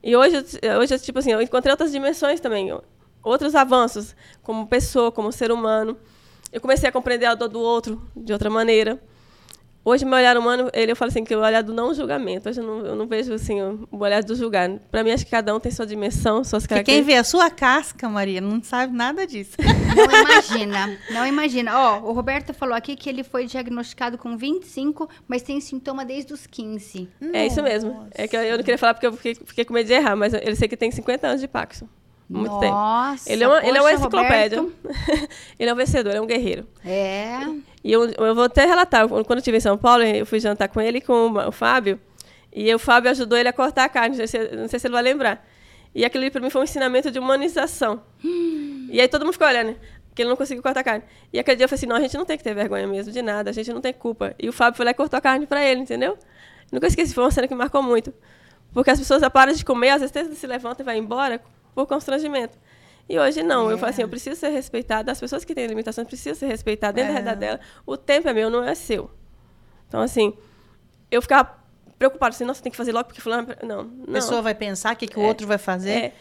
E 0.00 0.14
hoje, 0.14 0.36
hoje, 0.78 0.98
tipo 1.00 1.18
assim, 1.18 1.32
eu 1.32 1.42
encontrei 1.42 1.72
outras 1.72 1.90
dimensões 1.90 2.38
também, 2.38 2.72
outros 3.24 3.56
avanços, 3.56 4.14
como 4.40 4.68
pessoa, 4.68 5.10
como 5.10 5.32
ser 5.32 5.50
humano. 5.50 5.98
Eu 6.52 6.60
comecei 6.60 6.88
a 6.88 6.92
compreender 6.92 7.26
a 7.26 7.34
dor 7.34 7.48
do 7.48 7.58
outro 7.58 8.00
de 8.14 8.32
outra 8.32 8.48
maneira. 8.48 9.00
Hoje, 9.84 10.04
meu 10.04 10.16
olhar 10.16 10.36
humano, 10.38 10.70
ele, 10.72 10.92
eu 10.92 10.96
falo 10.96 11.10
assim, 11.10 11.24
que 11.24 11.34
é 11.34 11.36
o 11.36 11.40
olhar 11.40 11.62
do 11.62 11.74
não 11.74 11.92
julgamento. 11.92 12.48
Hoje 12.48 12.60
eu 12.60 12.64
não, 12.64 12.86
eu 12.86 12.94
não 12.94 13.06
vejo 13.06 13.32
assim, 13.32 13.60
o, 13.60 13.88
olhar 13.98 14.22
do 14.22 14.34
julgar. 14.36 14.70
Para 14.90 15.02
mim, 15.02 15.10
acho 15.10 15.24
que 15.24 15.30
cada 15.30 15.52
um 15.54 15.58
tem 15.58 15.72
sua 15.72 15.84
dimensão, 15.84 16.44
suas 16.44 16.66
características. 16.66 16.94
quem 16.94 17.02
vê 17.02 17.18
a 17.18 17.24
sua 17.24 17.50
casca, 17.50 18.08
Maria, 18.08 18.40
não 18.40 18.62
sabe 18.62 18.96
nada 18.96 19.26
disso. 19.26 19.56
Não 19.94 20.04
imagina, 20.04 20.98
não 21.10 21.26
imagina. 21.26 21.78
Ó, 21.78 22.00
oh, 22.00 22.10
o 22.10 22.12
Roberto 22.12 22.54
falou 22.54 22.74
aqui 22.74 22.96
que 22.96 23.10
ele 23.10 23.22
foi 23.22 23.44
diagnosticado 23.44 24.16
com 24.16 24.38
25, 24.38 25.06
mas 25.28 25.42
tem 25.42 25.60
sintoma 25.60 26.02
desde 26.02 26.32
os 26.32 26.46
15. 26.46 27.08
É 27.32 27.46
isso 27.46 27.62
mesmo. 27.62 28.08
É 28.12 28.26
que 28.26 28.34
eu, 28.34 28.40
eu, 28.40 28.56
não 28.56 28.64
queria 28.64 28.78
falar 28.78 28.94
porque 28.94 29.06
eu 29.06 29.12
fiquei, 29.12 29.34
fiquei 29.34 29.64
com 29.66 29.74
medo 29.74 29.86
de 29.86 29.92
errar, 29.92 30.16
mas 30.16 30.32
ele 30.32 30.56
sei 30.56 30.66
que 30.66 30.78
tem 30.78 30.90
50 30.90 31.26
anos 31.26 31.40
de 31.42 31.48
Paxson. 31.48 31.86
Muito 32.32 32.50
Nossa, 32.50 33.24
tempo. 33.24 33.34
Ele 33.34 33.44
é 33.44 33.46
uma, 33.46 33.56
poxa, 33.56 33.68
ele 33.68 33.78
é 33.78 33.80
uma 33.82 33.92
enciclopédia. 33.92 34.66
ele 35.58 35.70
é 35.70 35.72
um 35.72 35.76
vencedor, 35.76 36.14
é 36.14 36.20
um 36.20 36.26
guerreiro. 36.26 36.66
É. 36.82 37.40
E 37.84 37.92
eu, 37.92 38.08
eu 38.08 38.34
vou 38.34 38.44
até 38.44 38.64
relatar, 38.64 39.06
quando 39.06 39.32
eu 39.32 39.36
estive 39.38 39.58
em 39.58 39.60
São 39.60 39.76
Paulo, 39.76 40.02
eu 40.02 40.24
fui 40.24 40.40
jantar 40.40 40.68
com 40.68 40.80
ele 40.80 40.98
e 40.98 41.00
com 41.02 41.30
o, 41.30 41.52
Fábio, 41.52 42.00
e 42.50 42.74
o 42.74 42.78
Fábio 42.78 43.10
ajudou 43.10 43.36
ele 43.36 43.50
a 43.50 43.52
cortar 43.52 43.84
a 43.84 43.88
carne, 43.88 44.16
não 44.16 44.26
sei 44.26 44.26
se, 44.26 44.56
não 44.56 44.66
sei 44.66 44.78
se 44.78 44.86
ele 44.86 44.94
vai 44.94 45.02
lembrar. 45.02 45.46
E 45.94 46.06
aquilo 46.06 46.30
para 46.30 46.40
mim 46.40 46.48
foi 46.48 46.62
um 46.62 46.64
ensinamento 46.64 47.10
de 47.10 47.18
humanização. 47.18 48.02
Hum. 48.24 48.88
E 48.90 48.98
aí 48.98 49.08
todo 49.08 49.26
mundo 49.26 49.34
ficou 49.34 49.46
olhando, 49.46 49.76
que 50.14 50.22
ele 50.22 50.30
não 50.30 50.36
conseguiu 50.36 50.62
cortar 50.62 50.80
a 50.80 50.84
carne. 50.84 51.04
E 51.30 51.38
aquele 51.38 51.56
dia 51.56 51.64
eu 51.64 51.68
falei 51.68 51.78
assim, 51.78 51.86
não, 51.86 51.96
a 51.96 52.00
gente 52.00 52.16
não 52.16 52.24
tem 52.24 52.38
que 52.38 52.44
ter 52.44 52.54
vergonha 52.54 52.86
mesmo 52.86 53.12
de 53.12 53.20
nada, 53.20 53.50
a 53.50 53.52
gente 53.52 53.70
não 53.70 53.82
tem 53.82 53.92
culpa. 53.92 54.34
E 54.38 54.48
o 54.48 54.52
Fábio 54.54 54.78
foi 54.78 54.86
lá 54.86 54.92
e 54.92 54.94
cortou 54.94 55.18
a 55.18 55.20
carne 55.20 55.46
para 55.46 55.62
ele, 55.62 55.80
entendeu? 55.80 56.16
Nunca 56.70 56.86
esqueci, 56.86 57.12
foi 57.12 57.24
uma 57.24 57.30
cena 57.30 57.46
que 57.46 57.54
marcou 57.54 57.82
muito. 57.82 58.14
Porque 58.72 58.90
as 58.90 58.98
pessoas 58.98 59.22
param 59.28 59.52
de 59.52 59.62
comer, 59.62 59.90
às 59.90 60.10
vezes 60.10 60.38
se 60.38 60.46
levantam 60.46 60.82
e 60.82 60.86
vão 60.86 60.94
embora 60.94 61.42
por 61.74 61.86
constrangimento. 61.86 62.58
E 63.08 63.18
hoje 63.18 63.42
não, 63.42 63.68
é. 63.68 63.74
eu 63.74 63.78
falo 63.78 63.90
assim, 63.90 64.02
eu 64.02 64.08
preciso 64.08 64.38
ser 64.38 64.48
respeitada, 64.50 65.10
as 65.12 65.20
pessoas 65.20 65.44
que 65.44 65.54
têm 65.54 65.66
limitações 65.66 66.06
precisam 66.06 66.34
ser 66.34 66.46
respeitadas 66.46 66.94
dentro 66.94 67.10
é. 67.10 67.14
da 67.14 67.20
realidade 67.20 67.40
dela. 67.40 67.60
O 67.84 67.96
tempo 67.96 68.28
é 68.28 68.32
meu, 68.32 68.48
não 68.48 68.64
é 68.64 68.74
seu. 68.74 69.10
Então, 69.88 70.00
assim, 70.00 70.32
eu 71.10 71.20
ficava 71.20 71.58
preocupada, 71.98 72.34
assim, 72.34 72.44
nossa, 72.44 72.62
tem 72.62 72.70
que 72.70 72.76
fazer 72.76 72.92
logo 72.92 73.04
porque 73.06 73.20
fulano... 73.20 73.48
Não, 73.62 73.84
não. 73.84 74.04
A 74.08 74.12
pessoa 74.12 74.42
vai 74.42 74.54
pensar 74.54 74.94
o 74.94 74.96
que, 74.96 75.06
que 75.06 75.18
o 75.18 75.22
é, 75.22 75.26
outro 75.26 75.46
vai 75.46 75.58
fazer. 75.58 75.90
É. 75.90 76.12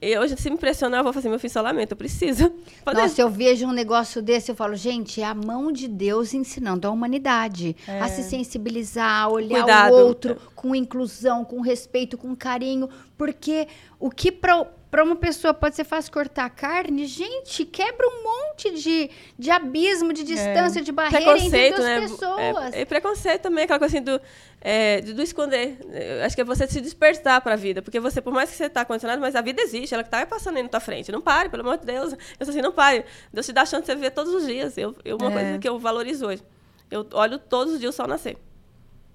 Eu, 0.00 0.22
hoje, 0.22 0.36
se 0.36 0.50
me 0.50 0.56
impressionar, 0.56 1.00
eu 1.00 1.04
vou 1.04 1.12
fazer 1.12 1.28
meu 1.28 1.38
fim 1.38 1.48
lamento, 1.56 1.92
eu 1.92 1.96
preciso. 1.96 2.52
Fazer. 2.84 3.00
Nossa, 3.00 3.20
eu 3.20 3.30
vejo 3.30 3.64
um 3.64 3.72
negócio 3.72 4.20
desse, 4.20 4.50
eu 4.50 4.56
falo, 4.56 4.74
gente, 4.74 5.20
é 5.20 5.24
a 5.24 5.34
mão 5.34 5.70
de 5.70 5.86
Deus 5.86 6.34
ensinando 6.34 6.88
a 6.88 6.90
humanidade 6.90 7.76
é. 7.86 8.00
a 8.00 8.08
se 8.08 8.24
sensibilizar, 8.24 9.22
a 9.22 9.28
olhar 9.28 9.62
Cuidado. 9.62 9.92
o 9.92 9.96
outro 9.96 10.36
com 10.56 10.74
inclusão, 10.74 11.44
com 11.44 11.60
respeito, 11.60 12.18
com 12.18 12.34
carinho, 12.34 12.88
porque 13.16 13.68
o 14.00 14.10
que 14.10 14.32
para 14.32 14.66
para 14.90 15.04
uma 15.04 15.16
pessoa 15.16 15.52
pode 15.52 15.76
ser 15.76 15.84
fácil 15.84 16.10
cortar 16.10 16.46
a 16.46 16.50
carne, 16.50 17.04
gente, 17.06 17.64
quebra 17.66 18.06
um 18.06 18.22
monte 18.22 18.70
de, 18.70 19.10
de 19.38 19.50
abismo, 19.50 20.12
de 20.12 20.24
distância, 20.24 20.80
é. 20.80 20.82
de 20.82 20.90
barreira 20.90 21.38
entre 21.38 21.70
duas 21.70 21.80
né? 21.84 22.00
pessoas. 22.00 22.74
É, 22.74 22.80
e 22.80 22.86
preconceito 22.86 23.42
também, 23.42 23.64
aquela 23.64 23.78
coisa 23.78 23.96
assim 23.96 24.04
do, 24.04 24.20
é, 24.60 25.02
do 25.02 25.22
esconder. 25.22 25.78
Acho 26.24 26.34
que 26.34 26.40
é 26.40 26.44
você 26.44 26.66
se 26.66 26.80
despertar 26.80 27.40
para 27.42 27.52
a 27.52 27.56
vida, 27.56 27.82
porque 27.82 28.00
você, 28.00 28.22
por 28.22 28.32
mais 28.32 28.50
que 28.50 28.56
você 28.56 28.64
está 28.64 28.84
condicionado, 28.84 29.20
mas 29.20 29.36
a 29.36 29.42
vida 29.42 29.60
existe, 29.60 29.92
ela 29.92 30.02
está 30.02 30.24
passando 30.24 30.56
aí 30.56 30.62
na 30.62 30.68
tua 30.70 30.80
frente. 30.80 31.12
Não 31.12 31.20
pare, 31.20 31.50
pelo 31.50 31.62
amor 31.62 31.76
de 31.76 31.84
Deus. 31.84 32.14
Eu 32.40 32.46
sou 32.46 32.50
assim, 32.50 32.62
não 32.62 32.72
pare. 32.72 33.04
Deus 33.32 33.44
te 33.44 33.52
dá 33.52 33.62
a 33.62 33.66
chance 33.66 33.82
de 33.82 33.86
você 33.86 33.94
viver 33.94 34.10
todos 34.10 34.32
os 34.32 34.46
dias. 34.46 34.78
Eu, 34.78 34.96
eu 35.04 35.18
uma 35.18 35.30
é. 35.30 35.34
coisa 35.34 35.58
que 35.58 35.68
eu 35.68 35.78
valorizo 35.78 36.26
hoje. 36.26 36.42
Eu 36.90 37.06
olho 37.12 37.38
todos 37.38 37.74
os 37.74 37.80
dias 37.80 37.94
o 37.94 37.96
sol 37.96 38.06
nascer 38.06 38.38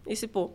e 0.05 0.15
se 0.15 0.28
pôr. 0.28 0.51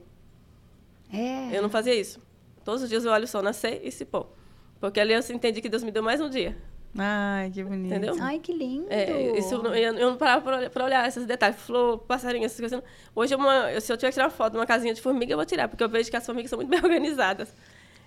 É. 1.12 1.56
Eu 1.56 1.62
não 1.62 1.70
fazia 1.70 1.94
isso. 1.94 2.20
Todos 2.64 2.82
os 2.82 2.88
dias 2.88 3.04
eu 3.04 3.10
olho 3.10 3.24
o 3.24 3.28
sol 3.28 3.42
nascer 3.42 3.80
e 3.82 3.90
se 3.90 4.04
pôr. 4.04 4.37
Porque 4.80 5.00
ali 5.00 5.12
eu 5.12 5.20
entendi 5.20 5.60
que 5.60 5.68
Deus 5.68 5.82
me 5.82 5.90
deu 5.90 6.02
mais 6.02 6.20
um 6.20 6.28
dia. 6.28 6.56
Ai, 6.96 7.50
que 7.50 7.62
bonito. 7.62 7.92
Entendeu? 7.92 8.16
Ai, 8.20 8.38
que 8.38 8.52
lindo. 8.52 8.86
É, 8.88 9.38
isso, 9.38 9.54
eu, 9.54 9.74
eu 9.74 10.10
não 10.10 10.16
parava 10.16 10.68
para 10.70 10.84
olhar, 10.84 11.06
esses 11.06 11.26
detalhes. 11.26 11.56
Flor, 11.56 11.98
passarinho, 11.98 12.44
essas 12.44 12.58
coisas. 12.58 12.82
Hoje, 13.14 13.34
uma, 13.34 13.80
se 13.80 13.92
eu 13.92 13.96
tiver 13.96 14.08
que 14.08 14.14
tirar 14.14 14.26
uma 14.26 14.30
foto 14.30 14.52
de 14.52 14.58
uma 14.58 14.66
casinha 14.66 14.94
de 14.94 15.00
formiga, 15.00 15.32
eu 15.32 15.36
vou 15.36 15.46
tirar, 15.46 15.68
porque 15.68 15.82
eu 15.82 15.88
vejo 15.88 16.10
que 16.10 16.16
as 16.16 16.24
formigas 16.24 16.50
são 16.50 16.58
muito 16.58 16.70
bem 16.70 16.80
organizadas. 16.80 17.54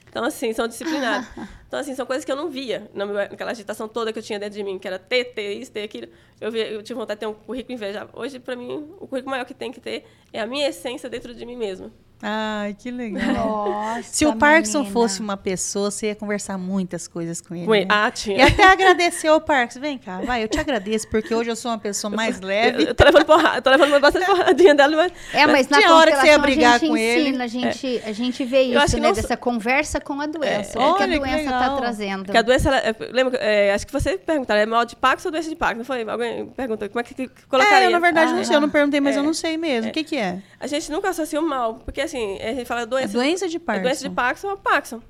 Então, 0.09 0.25
assim, 0.25 0.51
são 0.53 0.67
disciplinadas. 0.67 1.27
Então, 1.71 1.79
assim, 1.79 1.95
são 1.95 2.05
coisas 2.05 2.25
que 2.25 2.31
eu 2.31 2.35
não 2.35 2.49
via 2.49 2.91
naquela 2.93 3.51
agitação 3.51 3.87
toda 3.87 4.11
que 4.11 4.19
eu 4.19 4.23
tinha 4.23 4.37
dentro 4.37 4.55
de 4.55 4.61
mim, 4.61 4.77
que 4.77 4.85
era 4.85 4.99
ter, 4.99 5.23
ter 5.23 5.53
isso, 5.53 5.71
ter 5.71 5.83
aquilo. 5.83 6.09
Eu, 6.41 6.51
via, 6.51 6.69
eu 6.69 6.83
tive 6.83 6.99
vontade 6.99 7.17
de 7.17 7.21
ter 7.21 7.27
um 7.27 7.33
currículo 7.33 7.75
invejável. 7.75 8.09
Hoje, 8.13 8.39
para 8.39 8.57
mim, 8.57 8.93
o 8.99 9.07
currículo 9.07 9.31
maior 9.31 9.45
que 9.45 9.53
tem 9.53 9.71
que 9.71 9.79
ter 9.79 10.03
é 10.33 10.41
a 10.41 10.45
minha 10.45 10.67
essência 10.67 11.09
dentro 11.09 11.33
de 11.33 11.45
mim 11.45 11.55
mesma. 11.55 11.89
Ai, 12.21 12.75
que 12.77 12.91
legal. 12.91 13.33
Nossa, 13.69 14.03
Se 14.03 14.25
o 14.25 14.35
Parkinson 14.35 14.79
menina. 14.79 14.93
fosse 14.93 15.19
uma 15.21 15.35
pessoa, 15.37 15.89
você 15.91 16.07
ia 16.07 16.15
conversar 16.15 16.57
muitas 16.57 17.07
coisas 17.07 17.41
com 17.41 17.55
ele. 17.55 17.65
Com 17.65 17.75
ele. 17.75 17.85
né? 17.85 17.91
Ah, 17.93 18.07
E 18.09 18.11
tinha. 18.11 18.47
até 18.47 18.63
agradecer 18.63 19.27
ao 19.27 19.41
Parkinson. 19.41 19.79
Vem 19.79 19.97
cá, 19.97 20.21
vai, 20.21 20.43
eu 20.43 20.47
te 20.47 20.59
agradeço, 20.59 21.07
porque 21.09 21.33
hoje 21.33 21.49
eu 21.49 21.55
sou 21.55 21.71
uma 21.71 21.79
pessoa 21.79 22.11
mais 22.15 22.39
Eu, 22.39 22.47
leve. 22.47 22.83
eu 22.83 22.95
tô 22.95 23.03
levando 23.03 23.25
porrada, 23.25 23.61
tô 23.61 23.69
levando 23.69 23.99
bastante 23.99 24.25
porradinha 24.25 24.75
dela, 24.75 24.95
mas 24.95 25.11
É, 25.33 25.47
mas 25.47 25.67
na 25.67 25.77
Tinha 25.79 25.95
hora 25.95 26.11
que 26.11 26.17
você 26.21 26.27
ia 26.27 26.39
brigar 26.39 26.75
a 26.75 26.77
gente 26.77 26.89
com 26.89 26.97
ele. 26.97 27.29
ensina, 27.29 27.43
a 27.43 27.47
gente, 27.47 28.01
a 28.05 28.11
gente 28.11 28.43
vê 28.43 28.65
Eu 28.75 28.83
isso, 28.83 28.97
né? 28.97 29.07
não 29.07 29.13
Dessa 29.13 29.35
conversa 29.37 29.99
com 29.99 30.19
a 30.21 30.25
doença. 30.25 30.77
É. 30.79 30.85
o 30.85 30.95
que 30.95 31.03
a 31.03 31.07
doença 31.07 31.41
está 31.41 31.75
trazendo. 31.77 32.23
Porque 32.25 32.37
a 32.37 32.41
doença, 32.41 32.69
ela, 32.69 32.77
é, 32.79 32.95
lembra, 33.11 33.37
é, 33.39 33.73
acho 33.73 33.85
que 33.87 33.93
você 33.93 34.17
perguntaram, 34.17 34.61
é 34.61 34.65
mal 34.65 34.85
de 34.85 34.95
Parkinson 34.95 35.29
ou 35.29 35.31
doença 35.31 35.49
de 35.49 35.55
Parkinson? 35.55 35.79
Não 35.79 35.85
foi? 35.85 36.07
Alguém 36.09 36.45
perguntou, 36.47 36.87
como 36.89 36.99
é 36.99 37.03
que, 37.03 37.13
que 37.15 37.27
colocaria? 37.47 37.85
É, 37.85 37.87
eu, 37.87 37.91
na 37.91 37.99
verdade, 37.99 38.31
Ah, 38.31 38.35
não 38.35 38.43
sei, 38.43 38.55
eu 38.55 38.61
não 38.61 38.69
perguntei, 38.69 38.99
mas 39.01 39.15
é. 39.15 39.19
eu 39.19 39.23
não 39.23 39.33
sei 39.33 39.57
mesmo. 39.57 39.89
O 39.89 39.93
que, 39.93 40.03
que 40.03 40.17
é? 40.17 40.39
A 40.59 40.67
gente 40.67 40.91
nunca 40.91 41.09
associa 41.09 41.39
o 41.39 41.43
mal, 41.47 41.75
porque 41.85 42.01
assim, 42.17 42.39
a 42.41 42.53
gente 42.53 42.65
fala 42.65 42.81
É 42.81 42.85
doença, 42.85 43.13
doença 43.13 43.47
de 43.47 43.57
é 43.57 43.59
Parkinson. 43.59 43.83
doença 43.89 44.09
de 44.09 44.15
Parkinson 44.15 44.47
ou 44.49 44.57
Parkinson. 44.57 45.01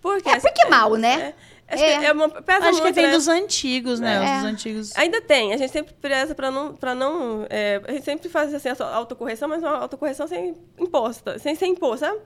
Porque, 0.00 0.28
É, 0.28 0.38
porque 0.40 0.64
mal, 0.66 0.94
né? 0.94 1.34
É, 1.66 1.74
acho 1.74 1.82
É. 1.84 1.98
que 1.98 2.06
é 2.06 2.12
uma, 2.12 2.28
pesa 2.28 2.66
Acho 2.68 2.76
que 2.78 2.82
muito, 2.82 2.94
tem 2.94 3.06
né? 3.06 3.12
dos 3.12 3.28
antigos, 3.28 3.98
né? 4.00 4.14
É. 4.14 4.36
Os 4.36 4.42
dos 4.42 4.50
antigos. 4.52 4.96
Ainda 4.96 5.20
tem, 5.20 5.52
a 5.52 5.56
gente 5.56 5.72
sempre 5.72 5.92
preza 6.00 6.34
para 6.34 6.50
não. 6.50 6.74
Pra 6.74 6.94
não 6.94 7.46
é, 7.50 7.80
a 7.86 7.92
gente 7.92 8.04
sempre 8.04 8.28
faz 8.28 8.54
assim, 8.54 8.68
a 8.68 8.94
autocorreção, 8.94 9.48
mas 9.48 9.62
uma 9.62 9.76
autocorreção 9.76 10.26
sem 10.28 10.56
imposta, 10.78 11.38
sem 11.38 11.54
ser 11.54 11.66
imposto, 11.66 12.06
sabe? 12.06 12.20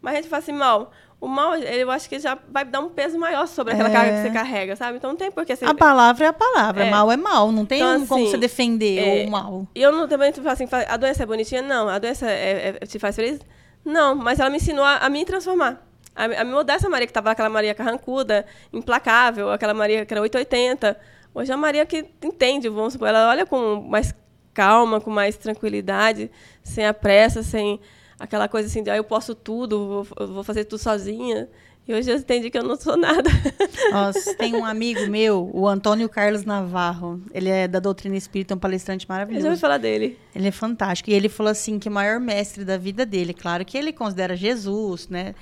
Mas 0.00 0.14
a 0.14 0.16
gente 0.16 0.28
fala 0.28 0.42
assim, 0.42 0.52
mal. 0.52 0.92
O 1.18 1.26
mal, 1.26 1.54
eu 1.54 1.90
acho 1.90 2.08
que 2.10 2.18
já 2.18 2.36
vai 2.50 2.64
dar 2.64 2.80
um 2.80 2.90
peso 2.90 3.18
maior 3.18 3.46
sobre 3.48 3.72
aquela 3.72 3.88
É. 3.88 3.92
carga 3.92 4.12
que 4.12 4.22
você 4.22 4.30
carrega, 4.30 4.76
sabe? 4.76 4.98
Então 4.98 5.10
não 5.10 5.16
tem 5.16 5.30
por 5.30 5.46
que 5.46 5.56
você. 5.56 5.64
A 5.64 5.74
palavra 5.74 6.26
é 6.26 6.28
a 6.28 6.32
palavra, 6.32 6.84
É. 6.84 6.90
mal 6.90 7.10
é 7.10 7.16
mal. 7.16 7.50
Não 7.50 7.64
tem 7.64 7.80
Então, 7.80 8.06
como 8.06 8.22
assim, 8.22 8.30
você 8.32 8.36
defender 8.36 9.22
é, 9.22 9.26
o 9.26 9.30
mal. 9.30 9.66
E 9.74 9.80
eu 9.80 9.90
não 9.90 10.06
também 10.06 10.30
falo 10.32 10.50
assim, 10.50 10.68
a 10.88 10.96
doença 10.98 11.22
é 11.22 11.26
bonitinha? 11.26 11.62
Não. 11.62 11.88
A 11.88 11.98
doença 11.98 12.26
é- 12.30 12.76
é- 12.80 12.86
te 12.86 12.98
faz 12.98 13.16
feliz? 13.16 13.40
Não. 13.84 14.14
Mas 14.14 14.38
ela 14.38 14.50
me 14.50 14.56
ensinou 14.58 14.84
a, 14.84 14.98
a 14.98 15.08
me 15.08 15.24
transformar. 15.24 15.82
A, 16.14 16.24
a 16.24 16.44
me 16.44 16.52
mudar 16.52 16.74
essa 16.74 16.88
Maria 16.88 17.06
que 17.06 17.12
tava 17.14 17.30
aquela 17.30 17.48
Maria 17.48 17.74
carrancuda, 17.74 18.44
implacável, 18.72 19.50
aquela 19.50 19.72
Maria 19.74 20.04
que 20.04 20.12
era 20.12 20.20
880. 20.20 20.98
Hoje 21.34 21.50
é 21.50 21.54
a 21.54 21.58
Maria 21.58 21.84
que 21.86 22.04
entende, 22.22 22.68
vamos 22.68 22.92
supor, 22.92 23.08
ela 23.08 23.28
olha 23.30 23.44
com 23.46 23.80
mais 23.88 24.14
calma, 24.54 25.00
com 25.00 25.10
mais 25.10 25.36
tranquilidade, 25.36 26.30
sem 26.62 26.86
a 26.86 26.94
pressa, 26.94 27.42
sem 27.42 27.78
aquela 28.18 28.48
coisa 28.48 28.68
assim 28.68 28.82
de, 28.82 28.90
ah, 28.90 28.96
eu 28.96 29.04
posso 29.04 29.34
tudo, 29.34 30.04
vou, 30.04 30.28
vou 30.28 30.44
fazer 30.44 30.64
tudo 30.64 30.78
sozinha. 30.78 31.48
E 31.88 31.94
hoje 31.94 32.10
eu 32.10 32.16
entendi 32.16 32.50
que 32.50 32.58
eu 32.58 32.64
não 32.64 32.74
sou 32.74 32.96
nada. 32.96 33.30
Nossa, 33.92 34.34
tem 34.34 34.56
um 34.56 34.64
amigo 34.64 35.06
meu, 35.08 35.48
o 35.54 35.68
Antônio 35.68 36.08
Carlos 36.08 36.44
Navarro. 36.44 37.22
Ele 37.32 37.48
é 37.48 37.68
da 37.68 37.78
doutrina 37.78 38.16
espírita, 38.16 38.56
um 38.56 38.58
palestrante 38.58 39.04
Eu 39.04 39.08
já 39.08 39.14
ouvi 39.22 39.32
maravilhoso. 39.32 39.60
falar 39.60 39.78
dele. 39.78 40.18
Ele 40.34 40.48
é 40.48 40.50
fantástico. 40.50 41.10
E 41.10 41.14
ele 41.14 41.28
falou 41.28 41.52
assim 41.52 41.78
que 41.78 41.88
o 41.88 41.92
maior 41.92 42.18
mestre 42.18 42.64
da 42.64 42.76
vida 42.76 43.06
dele, 43.06 43.32
claro 43.32 43.64
que 43.64 43.78
ele 43.78 43.92
considera 43.92 44.34
Jesus, 44.34 45.08
né? 45.08 45.32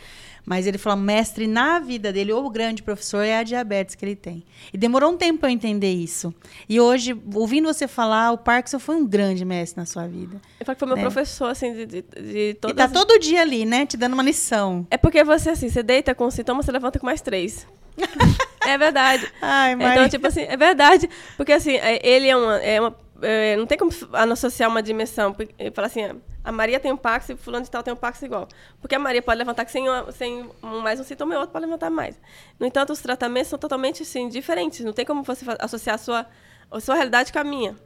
Mas 0.46 0.66
ele 0.66 0.76
falou, 0.76 0.98
mestre 0.98 1.46
na 1.46 1.78
vida 1.78 2.12
dele, 2.12 2.32
ou 2.32 2.44
o 2.44 2.50
grande 2.50 2.82
professor, 2.82 3.22
é 3.24 3.38
a 3.38 3.42
diabetes 3.42 3.94
que 3.94 4.04
ele 4.04 4.14
tem. 4.14 4.44
E 4.72 4.76
demorou 4.78 5.10
um 5.12 5.16
tempo 5.16 5.40
para 5.40 5.48
eu 5.48 5.54
entender 5.54 5.90
isso. 5.92 6.34
E 6.68 6.78
hoje, 6.78 7.16
ouvindo 7.34 7.66
você 7.66 7.88
falar, 7.88 8.30
o 8.32 8.38
Parkinson 8.38 8.78
foi 8.78 8.96
um 8.96 9.06
grande 9.06 9.44
mestre 9.44 9.80
na 9.80 9.86
sua 9.86 10.06
vida. 10.06 10.40
Eu 10.60 10.66
falo 10.66 10.76
que 10.76 10.80
foi 10.80 10.88
meu 10.88 10.96
Né? 10.96 11.02
professor, 11.02 11.46
assim, 11.50 11.72
de, 11.72 11.86
de, 11.86 12.02
de 12.02 12.38
E 12.50 12.54
todas 12.54 12.76
tá 12.76 12.88
todo 12.88 13.18
dia 13.18 13.40
ali, 13.40 13.64
né? 13.64 13.86
Te 13.86 13.96
dando 13.96 14.12
uma 14.12 14.22
lição. 14.22 14.86
É 14.90 14.98
porque 14.98 15.24
você, 15.24 15.50
assim, 15.50 15.68
você 15.70 15.82
deita 15.82 16.14
com 16.14 16.26
um 16.26 16.30
sintoma, 16.30 16.62
você 16.62 16.70
levanta 16.72 16.98
com 16.98 17.06
mais 17.06 17.20
três. 17.22 17.66
é 18.66 18.76
verdade. 18.76 19.26
Ai. 19.40 19.72
Então, 19.72 20.08
tipo 20.08 20.26
assim, 20.26 20.42
é 20.42 20.56
verdade. 20.56 21.08
Porque, 21.36 21.52
assim, 21.52 21.76
é- 21.76 22.06
ele 22.06 22.28
é 22.28 22.36
uma... 22.36 22.56
É 22.58 22.80
uma 22.80 23.03
é, 23.22 23.56
não 23.56 23.66
tem 23.66 23.78
como 23.78 23.90
associar 24.32 24.68
uma 24.68 24.82
dimensão. 24.82 25.32
porque- 25.32 25.54
Ele 25.58 25.70
fala 25.70 25.86
assim, 25.86 26.02
a 26.42 26.52
Maria 26.52 26.78
tem 26.80 26.92
um 26.92 26.96
Pax 26.96 27.28
e 27.30 27.36
fulano 27.36 27.64
de 27.64 27.70
tal 27.70 27.82
tem 27.82 27.92
um 27.92 27.96
Pax 27.96 28.20
igual. 28.22 28.46
Porque 28.80 28.94
a 28.94 28.98
Maria 28.98 29.22
pode 29.22 29.38
levantar 29.38 29.68
sem, 29.68 29.84
sem 30.12 30.50
mais 30.82 30.98
um 31.00 31.04
sintoma 31.04 31.34
e 31.34 31.36
o 31.36 31.40
outro 31.40 31.52
pode 31.52 31.64
levantar 31.64 31.90
mais. 31.90 32.20
No 32.58 32.66
entanto, 32.66 32.92
os 32.92 33.00
tratamentos 33.00 33.48
são 33.48 33.58
totalmente, 33.58 34.02
assim, 34.02 34.28
diferentes. 34.28 34.80
Não 34.84 34.92
tem 34.92 35.04
como 35.04 35.22
você 35.22 35.44
associar 35.60 35.94
a 35.94 35.98
sua, 35.98 36.26
a 36.70 36.80
sua 36.80 36.94
realidade 36.94 37.32
com 37.32 37.38
a 37.38 37.44
minha. 37.44 37.76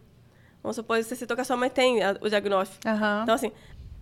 Vamos 0.63 0.77
supor, 0.77 1.03
você 1.03 1.15
citou 1.15 1.37
que 1.37 1.41
a 1.41 1.45
sua 1.45 1.57
mãe 1.57 1.71
tem 1.71 2.03
a- 2.03 2.17
o 2.21 2.29
diagnóstico. 2.29 2.87
Aham. 2.89 3.21
Então, 3.23 3.35
assim, 3.35 3.53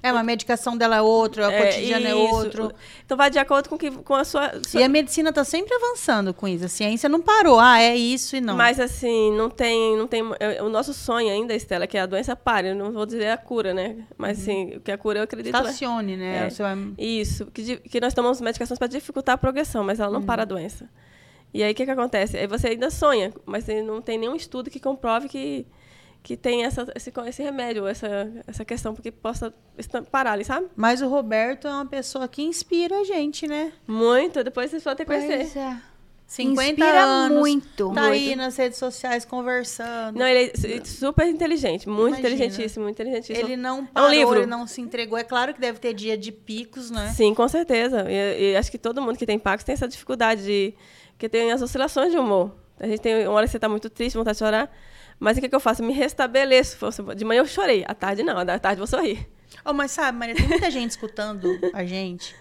É, 0.08 0.12
uma 0.12 0.22
medicação 0.22 0.76
dela 0.76 0.96
é 0.96 1.02
outra, 1.02 1.48
o 1.48 1.50
é, 1.50 1.66
cotidiano 1.66 2.06
é 2.06 2.14
outro. 2.14 2.72
Então, 3.04 3.16
vai 3.16 3.30
de 3.30 3.38
acordo 3.38 3.68
com, 3.68 3.76
que, 3.78 3.90
com 3.90 4.14
a 4.14 4.24
sua... 4.24 4.52
sua 4.66 4.80
E 4.80 4.84
a 4.84 4.88
medicina 4.88 5.30
está 5.30 5.44
sempre 5.44 5.74
avançando 5.74 6.32
com 6.34 6.46
isso. 6.48 6.64
A 6.64 6.68
ciência 6.68 7.08
não 7.08 7.20
parou. 7.20 7.58
Ah, 7.58 7.80
é 7.80 7.96
isso 7.96 8.36
e 8.36 8.40
não. 8.40 8.56
Mas 8.56 8.78
assim, 8.80 9.32
não 9.36 9.48
tem, 9.50 9.96
não 9.96 10.06
tem. 10.06 10.22
é, 10.40 10.62
O 10.62 10.68
nosso 10.68 10.92
sonho 10.94 11.30
ainda, 11.30 11.54
Estela, 11.54 11.84
é 11.84 11.86
que 11.86 11.98
a 11.98 12.06
doença 12.06 12.34
pare. 12.34 12.68
Eu 12.68 12.74
não 12.74 12.92
vou 12.92 13.06
dizer 13.06 13.28
a 13.28 13.36
cura, 13.36 13.72
né? 13.74 13.96
Mas 14.16 14.40
assim, 14.40 14.76
o 14.76 14.80
que 14.80 14.90
a 14.90 14.98
cura 14.98 15.18
eu 15.18 15.22
acredito. 15.24 15.54
é- 15.54 15.58
Estacione, 15.58 16.16
né? 16.16 16.44
É. 16.44 16.46
O 16.48 16.50
seu- 16.50 16.66
Isso, 16.98 17.46
que, 17.46 17.76
que 17.78 18.00
nós 18.00 18.14
tomamos 18.14 18.40
medicações 18.40 18.78
para 18.78 18.88
dificultar 18.88 19.34
a 19.34 19.38
progressão, 19.38 19.84
mas 19.84 20.00
ela 20.00 20.10
não 20.10 20.22
para 20.22 20.42
a 20.42 20.44
doença. 20.44 20.88
E 21.54 21.62
aí 21.62 21.72
o 21.72 21.74
que, 21.74 21.84
que 21.84 21.90
acontece? 21.90 22.36
Aí 22.36 22.46
você 22.46 22.68
ainda 22.68 22.90
sonha, 22.90 23.32
mas 23.46 23.66
não 23.84 24.02
tem 24.02 24.18
nenhum 24.18 24.34
estudo 24.36 24.68
que 24.68 24.78
comprove 24.78 25.28
que, 25.28 25.64
que 26.26 26.36
tem 26.36 26.64
essa, 26.64 26.84
esse, 26.96 27.12
esse 27.28 27.40
remédio, 27.40 27.86
essa, 27.86 28.28
essa 28.48 28.64
questão, 28.64 28.92
porque 28.92 29.12
possa 29.12 29.54
parar 30.10 30.32
ali, 30.32 30.44
sabe? 30.44 30.66
Mas 30.74 31.00
o 31.00 31.06
Roberto 31.08 31.68
é 31.68 31.70
uma 31.70 31.86
pessoa 31.86 32.26
que 32.26 32.42
inspira 32.42 32.98
a 32.98 33.04
gente, 33.04 33.46
né? 33.46 33.72
Muito, 33.86 34.42
depois 34.42 34.68
vocês 34.72 34.82
ter 34.82 34.96
que 34.96 35.04
conhecer. 35.04 35.36
Pois 35.38 35.56
é. 35.56 35.76
50 36.26 36.68
Inspira 36.72 37.00
anos. 37.04 37.38
muito. 37.38 37.94
Tá 37.94 38.00
Muito. 38.08 38.12
aí 38.12 38.34
nas 38.34 38.56
redes 38.56 38.76
sociais 38.76 39.24
conversando. 39.24 40.18
Não, 40.18 40.26
ele 40.26 40.50
é 40.52 40.80
su- 40.84 40.96
super 40.98 41.28
inteligente, 41.28 41.88
muito 41.88 42.18
Imagina. 42.18 42.28
inteligentíssimo, 42.34 42.82
muito 42.86 42.96
inteligentíssimo. 43.00 43.46
Ele 43.46 43.56
não 43.56 43.86
parou, 43.86 44.10
livro. 44.10 44.38
ele 44.40 44.46
não 44.46 44.66
se 44.66 44.80
entregou. 44.80 45.16
É 45.16 45.22
claro 45.22 45.54
que 45.54 45.60
deve 45.60 45.78
ter 45.78 45.94
dia 45.94 46.18
de 46.18 46.32
picos, 46.32 46.90
né? 46.90 47.12
Sim, 47.14 47.32
com 47.34 47.46
certeza. 47.46 48.04
E, 48.10 48.50
e 48.50 48.56
acho 48.56 48.72
que 48.72 48.78
todo 48.78 49.00
mundo 49.00 49.16
que 49.16 49.24
tem 49.24 49.38
Parkinson 49.38 49.66
tem 49.66 49.72
essa 49.74 49.86
dificuldade 49.86 50.42
de. 50.44 50.74
que 51.16 51.28
tem 51.28 51.52
as 51.52 51.62
oscilações 51.62 52.10
de 52.10 52.18
humor. 52.18 52.50
A 52.80 52.88
gente 52.88 52.98
tem 53.00 53.28
uma 53.28 53.36
hora 53.36 53.46
que 53.46 53.52
você 53.52 53.58
está 53.58 53.68
muito 53.68 53.88
triste, 53.88 54.16
vontade 54.16 54.34
de 54.34 54.40
chorar. 54.44 54.68
Mas 55.18 55.36
o 55.36 55.40
que, 55.40 55.48
que 55.48 55.54
eu 55.54 55.60
faço? 55.60 55.82
Eu 55.82 55.86
me 55.86 55.92
restabeleço. 55.92 56.76
De 57.16 57.24
manhã 57.24 57.40
eu 57.40 57.46
chorei. 57.46 57.84
À 57.86 57.94
tarde 57.94 58.22
não, 58.22 58.36
à 58.38 58.44
tarde 58.58 58.80
eu 58.80 58.86
vou 58.86 58.86
sorrir. 58.86 59.26
Oh, 59.64 59.72
mas 59.72 59.90
sabe, 59.90 60.18
Maria, 60.18 60.34
tem 60.34 60.46
muita 60.46 60.70
gente 60.70 60.90
escutando 60.90 61.58
a 61.72 61.84
gente. 61.84 62.34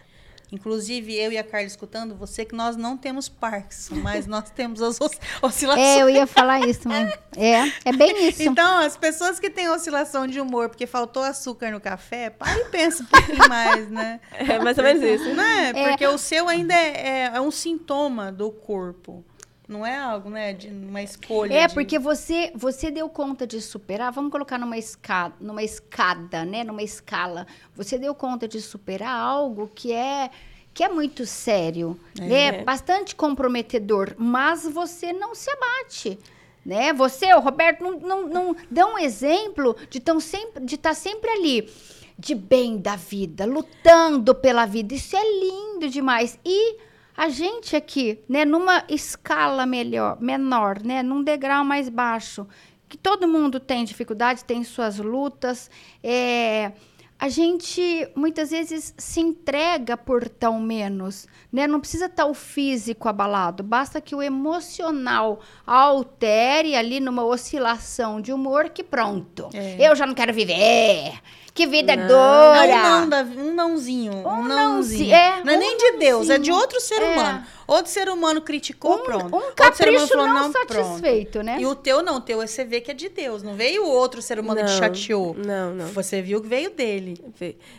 Inclusive 0.52 1.14
eu 1.16 1.32
e 1.32 1.38
a 1.40 1.44
Carla 1.44 1.66
escutando 1.66 2.16
você, 2.16 2.46
que 2.46 2.54
nós 2.56 2.76
não 2.78 2.96
temos 2.96 3.28
Parkinson, 3.28 3.96
mas 3.96 4.28
nós 4.28 4.50
temos 4.52 4.80
as 4.82 5.02
os- 5.02 5.20
oscilações. 5.42 5.86
É, 5.86 6.02
eu 6.04 6.10
ia 6.10 6.28
falar 6.28 6.60
isso, 6.68 6.88
mãe. 6.88 7.12
É, 7.36 7.64
é 7.84 7.92
bem 7.92 8.28
isso. 8.30 8.44
Então, 8.44 8.78
as 8.80 8.96
pessoas 8.96 9.40
que 9.40 9.50
têm 9.50 9.68
oscilação 9.70 10.28
de 10.28 10.40
humor 10.40 10.70
porque 10.70 10.86
faltou 10.86 11.24
açúcar 11.24 11.72
no 11.72 11.82
café, 11.82 12.30
para 12.30 12.58
e 12.60 12.66
pensa 12.66 13.02
um 13.04 13.06
pouquinho 13.08 13.38
mais, 13.50 13.90
né? 13.90 14.20
É 14.34 14.60
mais 14.60 14.78
ou 14.78 14.84
menos 14.84 15.02
isso. 15.04 15.34
Né? 15.34 15.72
É. 15.76 15.90
Porque 15.90 16.06
o 16.08 16.18
seu 16.18 16.48
ainda 16.48 16.74
é, 16.76 17.08
é- 17.08 17.32
é 17.36 17.42
um 17.42 17.52
sintoma 17.52 18.32
do 18.32 18.52
corpo. 18.52 19.26
Não 19.68 19.86
é 19.86 19.98
algo, 19.98 20.30
né? 20.30 20.54
De 20.54 20.68
uma 20.68 21.02
escolha. 21.02 21.54
É, 21.54 21.68
de- 21.68 21.74
porque 21.74 21.98
você 21.98 22.52
você 22.56 22.92
deu 22.92 23.10
conta 23.10 23.48
de 23.48 23.60
superar, 23.62 24.12
vamos 24.12 24.32
colocar 24.32 24.58
numa 24.60 24.78
escada, 24.78 25.34
numa 25.40 25.64
escada, 25.64 26.46
né, 26.46 26.64
numa 26.64 26.84
escala. 26.84 27.48
Você 27.76 27.98
deu 27.98 28.14
conta 28.14 28.48
de 28.48 28.62
superar 28.62 29.16
algo 29.20 29.70
que 29.74 29.92
é 29.92 30.30
que 30.74 30.84
é 30.84 30.90
muito 30.90 31.26
sério, 31.26 31.98
né? 32.20 32.52
Bastante 32.64 33.16
comprometedor, 33.16 34.14
mas 34.18 34.64
você 34.68 35.14
não 35.14 35.34
se 35.34 35.50
abate. 35.50 36.20
Né? 36.66 36.92
Você, 36.94 37.32
o 37.34 37.40
Roberto, 37.40 37.82
não, 37.84 38.00
não, 38.00 38.28
não 38.28 38.56
dá 38.72 38.86
um 38.88 38.98
exemplo 38.98 39.76
de 39.90 40.00
estar 40.00 40.20
sempre, 40.20 40.66
de 40.66 40.78
tá 40.78 40.94
sempre 40.96 41.30
ali, 41.30 41.72
de 42.18 42.34
bem 42.36 42.78
da 42.78 42.96
vida, 42.96 43.46
lutando 43.46 44.34
pela 44.36 44.66
vida. 44.66 44.96
Isso 44.96 45.16
é 45.16 45.22
lindo 45.24 45.88
demais. 45.90 46.38
E 46.44 46.78
a 47.16 47.30
gente 47.30 47.76
aqui, 47.76 48.20
né, 48.28 48.44
numa 48.44 48.84
escala 48.90 49.66
melhor, 49.66 50.20
menor, 50.20 50.82
né, 50.84 51.02
num 51.02 51.24
degrau 51.24 51.64
mais 51.64 51.90
baixo, 51.90 52.48
que 52.88 52.98
todo 52.98 53.28
mundo 53.28 53.60
tem 53.60 53.84
dificuldade, 53.84 54.46
tem 54.46 54.64
suas 54.64 54.98
lutas, 54.98 55.70
é, 56.04 56.72
a 57.18 57.30
gente 57.30 58.08
muitas 58.16 58.52
vezes 58.52 58.94
se 58.98 59.22
entrega 59.22 59.96
por 59.96 60.28
tão 60.28 60.60
menos, 60.60 61.28
né? 61.52 61.66
Não 61.66 61.80
precisa 61.80 62.08
estar 62.08 62.26
o 62.26 62.34
físico 62.34 63.08
abalado, 63.08 63.64
basta 63.64 64.02
que 64.02 64.14
o 64.14 64.22
emocional 64.22 65.40
altere 65.66 66.76
ali 66.76 67.00
numa 67.00 67.24
oscilação 67.24 68.20
de 68.20 68.34
humor 68.34 68.70
que 68.70 68.84
pronto. 68.84 69.50
É. 69.54 69.78
Eu 69.80 69.96
já 69.96 70.06
não 70.06 70.14
quero 70.14 70.34
viver. 70.34 71.14
Que 71.56 71.66
vida 71.66 71.96
Não. 71.96 72.06
dura. 72.08 72.66
É 72.68 72.76
um, 72.76 73.06
não, 73.06 73.48
um 73.48 73.54
nãozinho. 73.54 74.12
Um, 74.14 74.28
Um 74.28 74.44
nãozinho. 74.44 75.16
é, 75.16 75.42
não 75.42 75.54
é 75.54 75.56
um 75.56 75.60
nem 75.60 75.78
de 75.78 75.92
Deus, 75.94 76.30
é 76.30 76.38
de 76.38 76.52
outro 76.52 76.82
ser 76.82 77.02
É. 77.02 77.14
humano. 77.14 77.46
Outro 77.66 77.90
ser 77.92 78.10
humano 78.10 78.42
criticou, 78.42 79.00
pronto. 79.00 79.26
Um 79.28 79.30
ser 79.30 79.36
humano 79.38 79.54
capricho 79.56 80.08
falou, 80.10 80.28
não, 80.28 80.52
pronto. 80.52 80.68
satisfeito, 80.84 81.42
né? 81.42 81.56
E 81.58 81.66
o 81.66 81.74
teu 81.74 82.04
não, 82.04 82.18
o 82.18 82.22
teu 82.22 82.42
é 82.42 82.46
você 82.46 82.66
vê 82.66 82.82
que 82.82 82.92
é 82.92 82.94
de 82.94 83.08
Deus. 83.08 83.42
Não 83.42 83.56
veio 83.56 83.86
o 83.86 83.90
outro 83.90 84.22
ser 84.22 84.38
humano 84.38 84.60
que 84.60 84.66
te 84.66 84.72
Não, 84.74 84.80
chateou. 84.80 85.34
Não, 85.34 85.74
não. 85.74 85.88
Você 85.88 86.22
viu 86.22 86.42
que 86.42 86.48
veio 86.50 86.72
dele. 86.72 87.18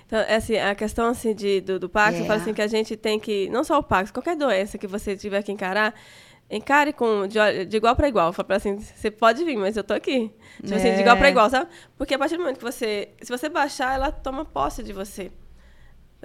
Então, 0.07 0.21
é 0.21 0.37
assim, 0.37 0.57
a 0.57 0.75
questão 0.75 1.07
assim, 1.09 1.35
de, 1.35 1.61
do, 1.61 1.79
do 1.79 1.87
É. 1.95 2.21
eu 2.23 2.25
falo 2.25 2.41
assim, 2.41 2.55
que 2.55 2.63
a 2.63 2.67
gente 2.67 2.97
tem 2.97 3.21
que, 3.21 3.49
não 3.51 3.63
só 3.63 3.79
o 3.79 3.83
Parkinson, 3.83 4.15
qualquer 4.15 4.37
doença 4.37 4.79
que 4.79 4.87
você 4.87 5.15
tiver 5.15 5.43
que 5.43 5.53
encarar, 5.53 5.95
encare 6.51 6.93
com, 6.93 7.27
de, 7.27 7.65
de 7.67 7.77
igual 7.77 7.97
para 7.97 8.09
igual. 8.09 8.33
Fala 8.33 8.57
assim, 8.57 8.79
você 8.79 9.11
pode 9.11 9.45
vir, 9.45 9.57
mas 9.57 9.77
eu 9.77 9.85
tô 9.85 9.95
aqui. 9.95 10.31
Tipo 10.63 10.75
assim, 10.75 10.95
de 10.95 11.01
igual 11.01 11.17
É. 11.17 11.19
para 11.19 11.29
igual, 11.31 11.51
sabe? 11.51 11.71
Porque 11.99 12.15
a 12.15 12.19
partir 12.19 12.37
do 12.37 12.41
momento 12.43 12.59
que 12.59 12.65
você, 12.65 13.09
se 13.21 13.31
você 13.31 13.49
baixar, 13.49 13.95
ela 13.95 14.11
toma 14.13 14.45
posse 14.45 14.83
de 14.83 14.93
você. 14.93 15.31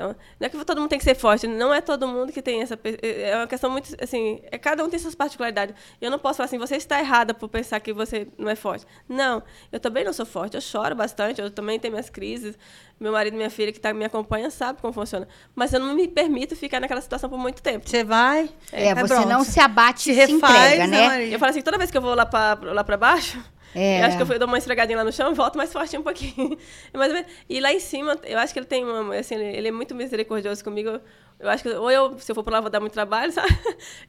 Então, 0.02 0.16
não 0.40 0.48
é 0.48 0.50
que 0.50 0.66
todo 0.66 0.80
mundo 0.80 0.90
tem 0.90 0.98
que 0.98 1.06
ser 1.06 1.16
forte, 1.16 1.46
não 1.46 1.72
é 1.72 1.80
todo 1.80 2.08
mundo 2.08 2.34
que 2.34 2.42
tem 2.42 2.62
essa. 2.62 2.78
É 3.02 3.36
uma 3.36 3.48
questão 3.48 3.70
muito. 3.70 3.96
Assim, 4.02 4.42
é, 4.52 4.58
cada 4.58 4.84
um 4.84 4.90
tem 4.90 5.00
suas 5.00 5.14
particularidades. 5.14 5.76
Eu 6.02 6.10
não 6.10 6.18
posso 6.18 6.38
falar 6.38 6.46
assim, 6.46 6.58
você 6.58 6.76
está 6.76 7.00
errada 7.00 7.34
por 7.34 7.48
pensar 7.48 7.80
que 7.80 7.94
você 7.94 8.28
não 8.38 8.50
é 8.50 8.56
forte. 8.56 8.86
Não, 9.08 9.44
eu 9.72 9.80
também 9.80 10.04
não 10.04 10.12
sou 10.12 10.26
forte, 10.26 10.56
eu 10.56 10.62
choro 10.62 10.96
bastante, 10.96 11.40
eu 11.40 11.52
também 11.52 11.80
tenho 11.80 11.94
minhas 11.94 12.10
crises. 12.10 12.58
Meu 13.00 13.12
marido 13.12 13.34
e 13.34 13.38
minha 13.38 13.50
filha 13.50 13.72
que 13.72 13.80
tá, 13.80 13.94
me 13.94 14.06
acompanham 14.06 14.50
sabe 14.52 14.80
como 14.80 14.94
funciona. 14.94 15.28
Mas 15.56 15.74
eu 15.74 15.80
não 15.80 15.94
me 15.96 16.08
permito 16.08 16.56
ficar 16.56 16.80
naquela 16.80 17.02
situação 17.02 17.30
por 17.30 17.38
muito 17.38 17.62
tempo. 17.62 17.88
Você 17.88 18.04
vai. 18.04 18.50
É, 18.72 18.90
é 18.90 18.96
você 18.96 19.14
pronto. 19.14 19.28
não 19.28 19.44
se 19.44 19.60
abate 19.60 20.02
se 20.02 20.12
e 20.12 20.14
se 20.14 20.32
refaz, 20.34 20.74
entrega, 20.74 20.88
né? 20.88 21.08
né? 21.08 21.28
Eu 21.28 21.40
falo 21.40 21.50
assim, 21.50 21.62
toda 21.62 21.78
vez 21.78 21.90
que 21.90 21.98
eu 21.98 22.02
vou 22.02 22.16
lá 22.16 22.26
para 22.26 22.60
lá 22.74 22.84
baixo 22.84 23.44
é. 23.74 24.02
Eu 24.02 24.06
acho 24.06 24.18
que 24.18 24.24
eu, 24.24 24.26
fui, 24.26 24.36
eu 24.36 24.40
dou 24.40 24.48
uma 24.48 24.58
esfregadinha 24.58 24.98
lá 24.98 25.04
no 25.04 25.12
chão 25.12 25.34
volto 25.34 25.58
mais 25.58 25.72
forte 25.72 25.98
um 25.98 26.04
pouquinho. 26.04 26.58
Mas, 26.94 27.26
e 27.50 27.60
lá 27.60 27.72
em 27.72 27.80
cima, 27.80 28.18
eu 28.24 28.38
acho 28.38 28.54
que 28.54 28.60
ele 28.60 28.66
tem 28.66 28.84
uma. 28.84 29.16
Assim, 29.16 29.36
ele 29.36 29.68
é 29.68 29.72
muito 29.72 29.96
misericordioso 29.96 30.64
comigo. 30.64 31.00
Eu 31.40 31.50
acho 31.50 31.64
que, 31.64 31.70
ou 31.70 31.90
eu, 31.90 32.20
se 32.20 32.32
eu 32.32 32.36
for 32.36 32.44
para 32.44 32.54
lá, 32.54 32.62
vou 32.62 32.70
dar 32.70 32.80
muito 32.80 32.94
trabalho, 32.94 33.32
sabe? 33.34 33.50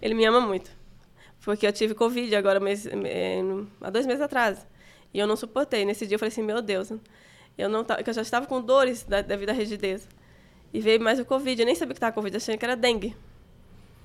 Ele 0.00 0.14
me 0.14 0.24
ama 0.24 0.40
muito. 0.40 0.70
Porque 1.44 1.66
eu 1.66 1.72
tive 1.72 1.94
Covid 1.94 2.34
agora, 2.36 2.60
mês, 2.60 2.86
há 3.80 3.90
dois 3.90 4.06
meses 4.06 4.20
atrás. 4.20 4.66
E 5.12 5.18
eu 5.18 5.26
não 5.26 5.36
suportei. 5.36 5.84
Nesse 5.84 6.06
dia 6.06 6.14
eu 6.14 6.18
falei 6.18 6.30
assim: 6.30 6.42
meu 6.42 6.60
Deus, 6.60 6.92
eu, 7.56 7.68
não 7.68 7.84
eu 8.06 8.12
já 8.12 8.22
estava 8.22 8.46
com 8.46 8.60
dores 8.60 9.04
da, 9.04 9.20
devido 9.20 9.50
à 9.50 9.52
rigidez. 9.52 10.08
E 10.72 10.80
veio 10.80 11.00
mais 11.00 11.18
o 11.20 11.24
Covid. 11.24 11.60
Eu 11.60 11.66
nem 11.66 11.74
sabia 11.74 11.94
que 11.94 11.98
estava 11.98 12.12
Covid, 12.12 12.36
achei 12.36 12.56
que 12.56 12.64
era 12.64 12.76
dengue. 12.76 13.14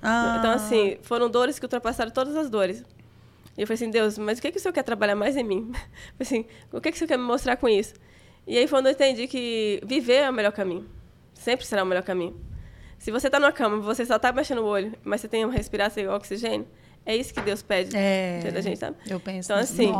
Ah. 0.02 0.36
Então, 0.38 0.52
assim, 0.52 0.98
foram 1.02 1.28
dores 1.28 1.58
que 1.58 1.64
ultrapassaram 1.64 2.10
todas 2.10 2.36
as 2.36 2.48
dores. 2.50 2.84
E 3.58 3.62
eu 3.62 3.66
falei 3.66 3.74
assim, 3.74 3.90
Deus, 3.90 4.16
mas 4.16 4.38
o 4.38 4.42
que, 4.42 4.52
que 4.52 4.58
o 4.58 4.60
Senhor 4.60 4.72
quer 4.72 4.84
trabalhar 4.84 5.16
mais 5.16 5.36
em 5.36 5.42
mim? 5.42 5.72
assim, 6.18 6.46
o 6.72 6.80
que, 6.80 6.92
que 6.92 6.96
o 6.96 6.98
Senhor 6.98 7.08
quer 7.08 7.18
me 7.18 7.24
mostrar 7.24 7.56
com 7.56 7.68
isso? 7.68 7.92
E 8.46 8.56
aí 8.56 8.68
foi 8.68 8.78
quando 8.78 8.86
eu 8.86 8.92
entendi 8.92 9.26
que 9.26 9.80
viver 9.84 10.22
é 10.22 10.30
o 10.30 10.32
melhor 10.32 10.52
caminho. 10.52 10.88
Sempre 11.34 11.66
será 11.66 11.82
o 11.82 11.86
melhor 11.86 12.04
caminho. 12.04 12.40
Se 12.98 13.10
você 13.10 13.26
está 13.26 13.40
numa 13.40 13.50
cama, 13.50 13.78
você 13.78 14.06
só 14.06 14.14
está 14.14 14.32
mexendo 14.32 14.58
o 14.58 14.64
olho, 14.64 14.94
mas 15.02 15.20
você 15.20 15.28
tem 15.28 15.44
uma 15.44 15.52
respiração 15.52 16.14
oxigênio, 16.14 16.68
é 17.04 17.16
isso 17.16 17.34
que 17.34 17.40
Deus 17.40 17.62
pede 17.62 17.96
é, 17.96 18.50
da 18.52 18.60
gente, 18.60 18.78
sabe? 18.78 18.96
Eu 19.08 19.18
penso. 19.18 19.50
Então, 19.50 19.60
assim, 19.60 19.92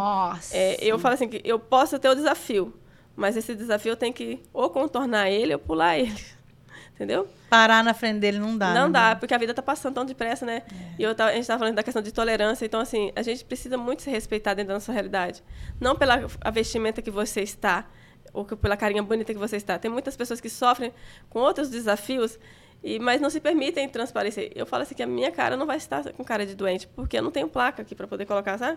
é, 0.52 0.76
eu 0.84 0.98
falo 0.98 1.14
assim, 1.14 1.28
que 1.28 1.40
eu 1.44 1.58
posso 1.58 1.98
ter 1.98 2.08
o 2.08 2.14
desafio, 2.14 2.72
mas 3.16 3.36
esse 3.36 3.54
desafio 3.54 3.92
eu 3.92 3.96
tenho 3.96 4.12
que 4.12 4.40
ou 4.52 4.70
contornar 4.70 5.30
ele 5.30 5.52
ou 5.52 5.58
pular 5.58 5.98
ele. 5.98 6.14
Entendeu? 6.98 7.28
Parar 7.48 7.84
na 7.84 7.94
frente 7.94 8.18
dele 8.18 8.40
não 8.40 8.58
dá. 8.58 8.74
Não, 8.74 8.82
não 8.82 8.90
dá, 8.90 9.14
porque 9.14 9.32
a 9.32 9.38
vida 9.38 9.52
está 9.52 9.62
passando 9.62 9.94
tão 9.94 10.04
depressa, 10.04 10.44
né? 10.44 10.64
É. 10.68 10.74
E 10.98 11.02
eu, 11.04 11.10
a 11.10 11.30
gente 11.30 11.42
estava 11.42 11.60
falando 11.60 11.76
da 11.76 11.82
questão 11.84 12.02
de 12.02 12.10
tolerância. 12.10 12.66
Então, 12.66 12.80
assim, 12.80 13.12
a 13.14 13.22
gente 13.22 13.44
precisa 13.44 13.78
muito 13.78 14.02
se 14.02 14.10
respeitar 14.10 14.54
dentro 14.54 14.68
da 14.68 14.74
nossa 14.74 14.90
realidade. 14.90 15.40
Não 15.80 15.94
pela 15.94 16.26
vestimenta 16.52 17.00
que 17.00 17.10
você 17.10 17.40
está, 17.40 17.88
ou 18.32 18.44
pela 18.44 18.76
carinha 18.76 19.00
bonita 19.00 19.32
que 19.32 19.38
você 19.38 19.56
está. 19.56 19.78
Tem 19.78 19.88
muitas 19.88 20.16
pessoas 20.16 20.40
que 20.40 20.48
sofrem 20.50 20.92
com 21.30 21.38
outros 21.38 21.70
desafios, 21.70 22.36
e, 22.82 22.98
mas 22.98 23.20
não 23.20 23.30
se 23.30 23.38
permitem 23.38 23.88
transparecer. 23.88 24.50
Eu 24.56 24.66
falo 24.66 24.82
assim 24.82 24.96
que 24.96 25.02
a 25.02 25.06
minha 25.06 25.30
cara 25.30 25.56
não 25.56 25.66
vai 25.66 25.76
estar 25.76 26.12
com 26.12 26.24
cara 26.24 26.44
de 26.44 26.56
doente, 26.56 26.88
porque 26.88 27.16
eu 27.16 27.22
não 27.22 27.30
tenho 27.30 27.46
placa 27.46 27.82
aqui 27.82 27.94
para 27.94 28.08
poder 28.08 28.26
colocar, 28.26 28.58
sabe? 28.58 28.76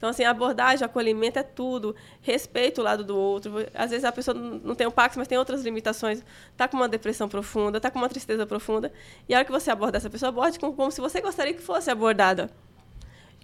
Então, 0.00 0.08
assim, 0.08 0.24
abordagem, 0.24 0.82
acolhimento 0.82 1.38
é 1.38 1.42
tudo. 1.42 1.94
Respeito 2.22 2.80
o 2.80 2.84
lado 2.84 3.04
do 3.04 3.14
outro. 3.14 3.52
Às 3.74 3.90
vezes 3.90 4.02
a 4.02 4.10
pessoa 4.10 4.34
não 4.34 4.74
tem 4.74 4.86
o 4.86 4.90
Pax, 4.90 5.14
mas 5.14 5.28
tem 5.28 5.36
outras 5.36 5.62
limitações. 5.62 6.24
Está 6.52 6.66
com 6.66 6.78
uma 6.78 6.88
depressão 6.88 7.28
profunda, 7.28 7.76
está 7.76 7.90
com 7.90 7.98
uma 7.98 8.08
tristeza 8.08 8.46
profunda. 8.46 8.90
E 9.28 9.34
a 9.34 9.36
hora 9.36 9.44
que 9.44 9.52
você 9.52 9.70
aborda 9.70 9.98
essa 9.98 10.08
pessoa, 10.08 10.30
aborde 10.30 10.58
como, 10.58 10.72
como 10.72 10.90
se 10.90 11.02
você 11.02 11.20
gostaria 11.20 11.52
que 11.52 11.60
fosse 11.60 11.90
abordada. 11.90 12.48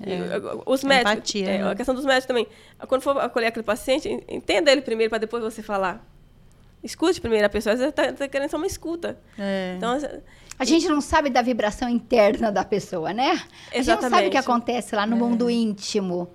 É, 0.01 0.17
os 0.65 0.83
médicos, 0.83 1.13
empatia, 1.13 1.51
é, 1.51 1.59
né? 1.59 1.71
a 1.71 1.75
questão 1.75 1.95
dos 1.95 2.07
médicos 2.07 2.27
também. 2.27 2.47
Quando 2.89 3.03
for 3.03 3.19
acolher 3.19 3.49
aquele 3.49 3.63
paciente, 3.63 4.09
entenda 4.27 4.73
ele 4.73 4.81
primeiro 4.81 5.11
para 5.11 5.19
depois 5.19 5.43
você 5.43 5.63
falar. 5.63 6.03
Escute 6.83 7.21
primeiro 7.21 7.45
a 7.45 7.51
pessoa. 7.51 7.75
Às 7.75 7.81
vezes 7.81 7.93
está 7.93 8.15
tá 8.15 8.29
querendo 8.29 8.49
só 8.49 8.57
uma 8.57 8.67
escuta. 8.67 9.19
É. 9.39 9.75
Então, 9.77 9.99
a 10.59 10.65
gente 10.65 10.89
não 10.89 11.03
sabe 11.03 11.29
da 11.29 11.43
vibração 11.43 11.87
interna 11.87 12.51
da 12.51 12.65
pessoa, 12.65 13.13
né? 13.13 13.43
A 13.71 13.77
gente 13.77 13.89
não 13.89 14.09
sabe 14.09 14.29
o 14.29 14.31
que 14.31 14.39
acontece 14.39 14.97
lá 14.97 15.05
no 15.05 15.17
é. 15.17 15.19
mundo 15.19 15.51
íntimo. 15.51 16.31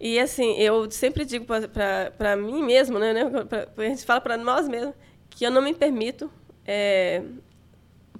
E 0.00 0.18
assim, 0.18 0.54
eu 0.54 0.90
sempre 0.90 1.26
digo 1.26 1.44
para 1.44 2.34
mim 2.34 2.62
mesmo, 2.62 2.98
né, 2.98 3.12
né 3.12 3.44
pra, 3.44 3.68
a 3.76 3.88
gente 3.88 4.04
fala 4.06 4.20
para 4.20 4.38
nós 4.38 4.66
mesmos, 4.66 4.94
que 5.28 5.44
eu 5.44 5.50
não 5.50 5.60
me 5.60 5.74
permito, 5.74 6.30
é, 6.66 7.22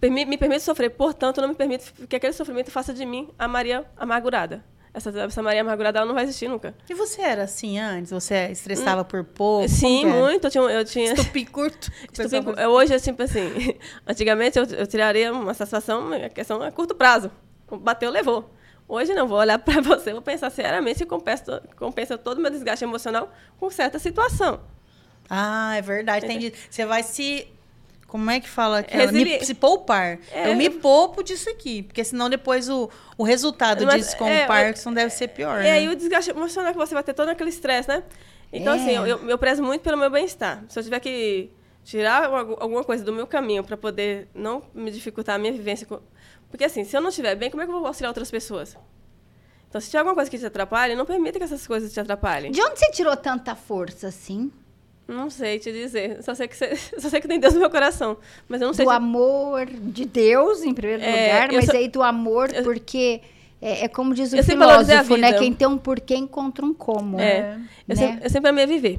me 0.03 0.37
permito 0.37 0.61
sofrer, 0.61 0.91
portanto, 0.91 1.39
eu 1.39 1.43
não 1.43 1.49
me 1.49 1.55
permito 1.55 2.07
que 2.07 2.15
aquele 2.15 2.35
sofrimento 2.35 2.71
faça 2.71 2.93
de 2.93 3.07
mim 3.07 3.31
a 3.39 3.49
Maria 3.49 3.87
amargurada. 3.97 4.63
Essa, 4.93 5.11
essa 5.21 5.43
Maria 5.43 5.63
amargurada 5.63 6.01
ela 6.01 6.07
não 6.07 6.15
vai 6.15 6.25
existir 6.25 6.49
nunca. 6.49 6.75
E 6.89 6.95
você 6.95 7.23
era 7.23 7.45
assim 7.45 7.79
antes? 7.79 8.11
Você 8.11 8.49
estressava 8.51 9.03
hum, 9.03 9.05
por 9.05 9.25
pouco? 9.25 9.69
Sim, 9.69 10.05
muito. 10.05 10.49
Eu 10.49 10.51
tinha, 10.51 10.65
eu 10.65 10.85
tinha... 10.85 11.13
Estupim 11.15 11.45
curto? 11.47 11.91
Estupim, 12.13 12.61
hoje, 12.69 12.93
assim, 12.93 13.15
assim, 13.19 13.79
antigamente 14.07 14.59
eu, 14.59 14.65
eu 14.65 14.87
tiraria 14.87 15.33
uma 15.33 15.55
satisfação, 15.55 16.13
a 16.13 16.29
questão 16.29 16.61
a 16.61 16.71
curto 16.71 16.95
prazo. 16.95 17.31
Bateu, 17.71 18.11
levou. 18.11 18.51
Hoje 18.91 19.15
não 19.15 19.29
vou 19.29 19.39
olhar 19.39 19.57
para 19.57 19.81
você, 19.81 20.13
vou 20.13 20.21
pensar 20.21 20.51
seriamente 20.51 20.99
se 20.99 21.07
compensa, 21.07 21.63
compensa 21.77 22.19
todo 22.19 22.39
o 22.39 22.41
meu 22.41 22.51
desgaste 22.51 22.85
emocional 22.85 23.33
com 23.57 23.71
certa 23.71 24.01
situação. 24.01 24.61
Ah, 25.29 25.77
é 25.77 25.81
verdade. 25.81 26.27
Entendi. 26.27 26.53
Você 26.69 26.85
vai 26.85 27.05
se. 27.05 27.47
Como 28.09 28.29
é 28.29 28.41
que 28.41 28.49
fala? 28.49 28.85
Me, 29.13 29.45
se 29.45 29.55
poupar. 29.55 30.19
É. 30.33 30.51
Eu 30.51 30.57
me 30.57 30.69
poupo 30.69 31.23
disso 31.23 31.49
aqui. 31.49 31.85
Porque 31.85 32.03
senão 32.03 32.29
depois 32.29 32.69
o, 32.69 32.91
o 33.17 33.23
resultado 33.23 33.87
Mas, 33.87 34.07
disso 34.07 34.17
com 34.17 34.27
é, 34.27 34.43
o 34.43 34.47
Parkinson 34.49 34.93
deve 34.93 35.11
ser 35.11 35.29
pior. 35.29 35.61
É, 35.61 35.63
né? 35.63 35.85
e 35.85 35.89
o 35.89 35.95
desgaste 35.95 36.33
emocional 36.33 36.73
que 36.73 36.79
você 36.79 36.93
vai 36.93 37.05
ter 37.05 37.15
todo 37.15 37.29
aquele 37.29 37.51
estresse, 37.51 37.89
né? 37.89 38.03
Então, 38.53 38.75
assim, 38.75 38.91
é. 38.91 38.99
assim, 38.99 39.09
eu, 39.09 39.31
eu 39.31 39.39
prezo 39.39 39.63
muito 39.63 39.83
pelo 39.83 39.97
meu 39.97 40.11
bem-estar. 40.11 40.65
Se 40.69 40.77
eu 40.77 40.83
tiver 40.83 40.99
que 40.99 41.53
tirar 41.85 42.25
alguma 42.25 42.83
coisa 42.83 43.05
do 43.05 43.13
meu 43.13 43.29
caminho 43.29 43.63
para 43.63 43.77
poder 43.77 44.27
não 44.35 44.65
me 44.75 44.91
dificultar 44.91 45.37
a 45.37 45.39
minha 45.39 45.53
vivência 45.53 45.87
com, 45.87 46.01
porque 46.51 46.65
assim, 46.65 46.85
se 46.85 46.97
eu 46.97 47.01
não 47.01 47.09
estiver 47.11 47.35
bem, 47.37 47.51
como 47.51 47.63
é 47.63 47.67
que 47.67 47.73
eu 47.73 47.79
vou 47.79 47.87
auxiliar 47.87 48.11
outras 48.11 48.31
pessoas? 48.31 48.77
Então, 49.69 49.81
se 49.81 49.89
tiver 49.89 50.01
alguma 50.01 50.17
coisa 50.17 50.29
que 50.29 50.37
te 50.37 50.45
atrapalhe, 50.45 50.97
não 50.97 51.07
permita 51.07 51.39
que 51.39 51.45
essas 51.45 51.65
coisas 51.65 51.93
te 51.93 52.01
atrapalhem. 52.01 52.51
De 52.51 52.61
onde 52.61 52.79
você 52.79 52.91
tirou 52.91 53.17
tanta 53.17 53.55
força 53.55 54.09
assim? 54.09 54.51
Não 55.07 55.31
sei 55.31 55.59
te 55.59 55.73
dizer. 55.73 56.23
Só 56.23 56.35
sei 56.35 56.49
que, 56.49 56.57
você, 56.57 56.75
só 56.99 57.09
sei 57.09 57.21
que 57.21 57.29
tem 57.29 57.39
Deus 57.39 57.55
no 57.55 57.61
meu 57.61 57.71
coração. 57.71 58.17
Mas 58.49 58.61
eu 58.61 58.67
não 58.67 58.75
sei. 58.75 58.85
Do 58.85 58.91
te... 58.91 58.97
amor 58.97 59.67
de 59.67 60.05
Deus, 60.05 60.63
em 60.63 60.75
primeiro 60.75 61.03
é, 61.03 61.25
lugar, 61.25 61.53
mas 61.53 61.67
só... 61.67 61.77
aí 61.77 61.89
do 61.89 62.03
amor, 62.03 62.53
eu... 62.53 62.65
porque. 62.65 63.21
É, 63.63 63.85
é, 63.85 63.89
como 63.89 64.15
diz 64.15 64.33
o 64.33 64.37
eu 64.37 64.43
filósofo, 64.45 65.17
né? 65.17 65.35
Quem 65.35 65.53
tem 65.53 65.69
um 65.69 65.77
porquê 65.77 66.17
encontra 66.17 66.65
um 66.65 66.73
como. 66.73 67.21
É. 67.21 67.57
Né? 67.57 67.69
Eu, 67.87 67.97
sempre, 67.97 68.25
eu 68.25 68.31
sempre 68.31 68.51
amei 68.51 68.67
viver. 68.67 68.99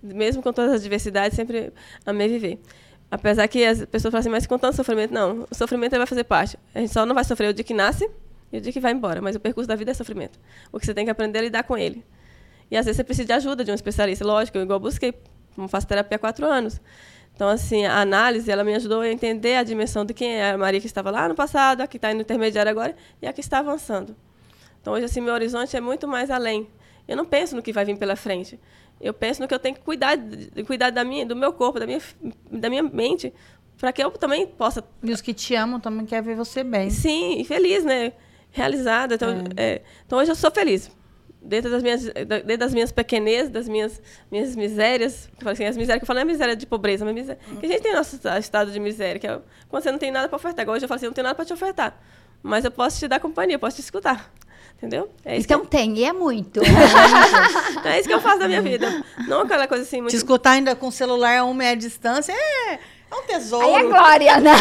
Mesmo 0.00 0.40
com 0.40 0.52
todas 0.52 0.72
as 0.72 0.82
diversidades, 0.82 1.34
sempre 1.36 1.72
amei 2.06 2.28
viver. 2.28 2.60
Apesar 3.10 3.48
que 3.48 3.64
as 3.64 3.84
pessoas 3.86 4.12
falam 4.12 4.20
assim, 4.20 4.28
mas 4.28 4.46
com 4.46 4.58
tanto 4.58 4.76
sofrimento, 4.76 5.12
não. 5.12 5.46
O 5.50 5.54
sofrimento 5.54 5.96
vai 5.96 6.06
fazer 6.06 6.24
parte. 6.24 6.56
A 6.74 6.78
gente 6.78 6.92
só 6.92 7.04
não 7.04 7.14
vai 7.14 7.24
sofrer 7.24 7.50
o 7.50 7.54
dia 7.54 7.64
que 7.64 7.74
nasce 7.74 8.08
e 8.52 8.58
o 8.58 8.60
dia 8.60 8.72
que 8.72 8.78
vai 8.78 8.92
embora. 8.92 9.20
Mas 9.20 9.34
o 9.34 9.40
percurso 9.40 9.66
da 9.66 9.74
vida 9.74 9.90
é 9.90 9.94
sofrimento. 9.94 10.38
O 10.70 10.78
que 10.78 10.86
você 10.86 10.94
tem 10.94 11.04
que 11.04 11.10
aprender 11.10 11.40
é 11.40 11.42
lidar 11.42 11.64
com 11.64 11.76
ele. 11.76 12.04
E 12.70 12.76
às 12.76 12.84
vezes 12.84 12.96
você 12.96 13.04
precisa 13.04 13.26
de 13.26 13.32
ajuda 13.32 13.64
de 13.64 13.70
um 13.72 13.74
especialista. 13.74 14.24
Lógico, 14.24 14.58
eu 14.58 14.62
igual 14.62 14.78
busquei, 14.78 15.12
faço 15.68 15.88
terapia 15.88 16.16
há 16.16 16.18
quatro 16.18 16.46
anos. 16.46 16.80
Então, 17.34 17.48
assim, 17.48 17.84
a 17.84 18.00
análise, 18.00 18.50
ela 18.50 18.62
me 18.62 18.74
ajudou 18.74 19.00
a 19.00 19.08
entender 19.08 19.56
a 19.56 19.62
dimensão 19.62 20.04
de 20.04 20.14
quem 20.14 20.34
é 20.34 20.50
a 20.50 20.58
Maria 20.58 20.80
que 20.80 20.86
estava 20.86 21.10
lá 21.10 21.28
no 21.28 21.34
passado, 21.34 21.80
a 21.80 21.86
que 21.86 21.96
está 21.96 22.12
no 22.14 22.20
intermediário 22.20 22.70
agora 22.70 22.94
e 23.20 23.26
a 23.26 23.32
que 23.32 23.40
está 23.40 23.58
avançando. 23.58 24.14
Então, 24.80 24.92
hoje, 24.92 25.06
assim, 25.06 25.20
meu 25.20 25.34
horizonte 25.34 25.76
é 25.76 25.80
muito 25.80 26.06
mais 26.06 26.30
além. 26.30 26.68
Eu 27.08 27.16
não 27.16 27.24
penso 27.24 27.56
no 27.56 27.62
que 27.62 27.72
vai 27.72 27.84
vir 27.84 27.96
pela 27.96 28.14
frente. 28.14 28.60
Eu 29.00 29.14
penso 29.14 29.40
no 29.40 29.48
que 29.48 29.54
eu 29.54 29.58
tenho 29.58 29.74
que 29.74 29.80
cuidar, 29.80 30.18
cuidar 30.66 30.90
da 30.90 31.02
minha, 31.02 31.24
do 31.24 31.34
meu 31.34 31.52
corpo, 31.52 31.80
da 31.80 31.86
minha, 31.86 32.00
da 32.50 32.68
minha 32.68 32.82
mente, 32.82 33.32
para 33.78 33.92
que 33.92 34.04
eu 34.04 34.10
também 34.10 34.46
possa. 34.46 34.84
E 35.02 35.10
os 35.10 35.22
que 35.22 35.32
te 35.32 35.54
amam 35.54 35.80
também 35.80 36.04
querem 36.04 36.22
ver 36.22 36.36
você 36.36 36.62
bem. 36.62 36.90
Sim, 36.90 37.42
feliz, 37.44 37.82
né? 37.82 38.12
Realizada. 38.50 39.14
Então, 39.14 39.30
é. 39.56 39.74
É, 39.74 39.82
então 40.04 40.18
hoje 40.18 40.30
eu 40.30 40.36
sou 40.36 40.50
feliz. 40.50 40.90
Dentro 41.42 41.70
das 41.70 41.82
minhas, 41.82 42.04
dentro 42.04 42.58
das 42.58 42.74
minhas 42.74 42.92
pequenezas, 42.92 43.48
das 43.48 43.66
minhas, 43.66 44.02
minhas 44.30 44.54
misérias. 44.54 45.30
Assim, 45.46 45.64
as 45.64 45.74
misérias 45.74 46.00
que 46.00 46.04
eu 46.04 46.06
falo 46.06 46.18
não 46.18 46.22
é 46.28 46.30
miséria 46.30 46.54
de 46.54 46.66
pobreza, 46.66 47.02
mas 47.02 47.14
miséria. 47.14 47.40
Que 47.58 47.64
a 47.64 47.68
gente 47.70 47.80
tem 47.80 47.94
nosso 47.94 48.20
estado 48.38 48.70
de 48.70 48.78
miséria, 48.78 49.18
que 49.18 49.26
é 49.26 49.40
quando 49.66 49.82
você 49.82 49.90
não 49.90 49.98
tem 49.98 50.10
nada 50.10 50.28
para 50.28 50.36
ofertar. 50.36 50.64
Igual 50.64 50.76
hoje 50.76 50.84
eu 50.84 50.88
falo 50.88 50.96
assim, 50.96 51.06
não 51.06 51.14
tem 51.14 51.24
nada 51.24 51.34
para 51.34 51.46
te 51.46 51.54
ofertar. 51.54 51.98
Mas 52.42 52.66
eu 52.66 52.70
posso 52.70 52.98
te 52.98 53.08
dar 53.08 53.18
companhia, 53.18 53.54
eu 53.54 53.58
posso 53.58 53.76
te 53.76 53.82
escutar. 53.82 54.30
Entendeu? 54.80 55.10
É 55.26 55.36
então 55.36 55.66
tem, 55.66 55.98
e 55.98 56.04
é 56.04 56.12
muito. 56.12 56.62
é 57.84 57.98
isso 58.00 58.08
que 58.08 58.14
eu 58.14 58.20
faço 58.20 58.38
da 58.38 58.48
minha 58.48 58.62
vida. 58.62 59.04
Não 59.28 59.42
aquela 59.42 59.68
coisa 59.68 59.84
assim 59.84 59.98
muito. 60.00 60.10
Te 60.10 60.16
escutar 60.16 60.52
ainda 60.52 60.74
com 60.74 60.88
o 60.88 60.92
celular 60.92 61.36
a 61.36 61.44
uma 61.44 61.52
meia 61.52 61.76
distância 61.76 62.32
é. 62.32 62.78
É 63.10 63.14
um 63.14 63.26
tesouro. 63.26 63.66
Aí 63.66 63.74
é 63.74 63.88
glória, 63.88 64.40
né? 64.40 64.52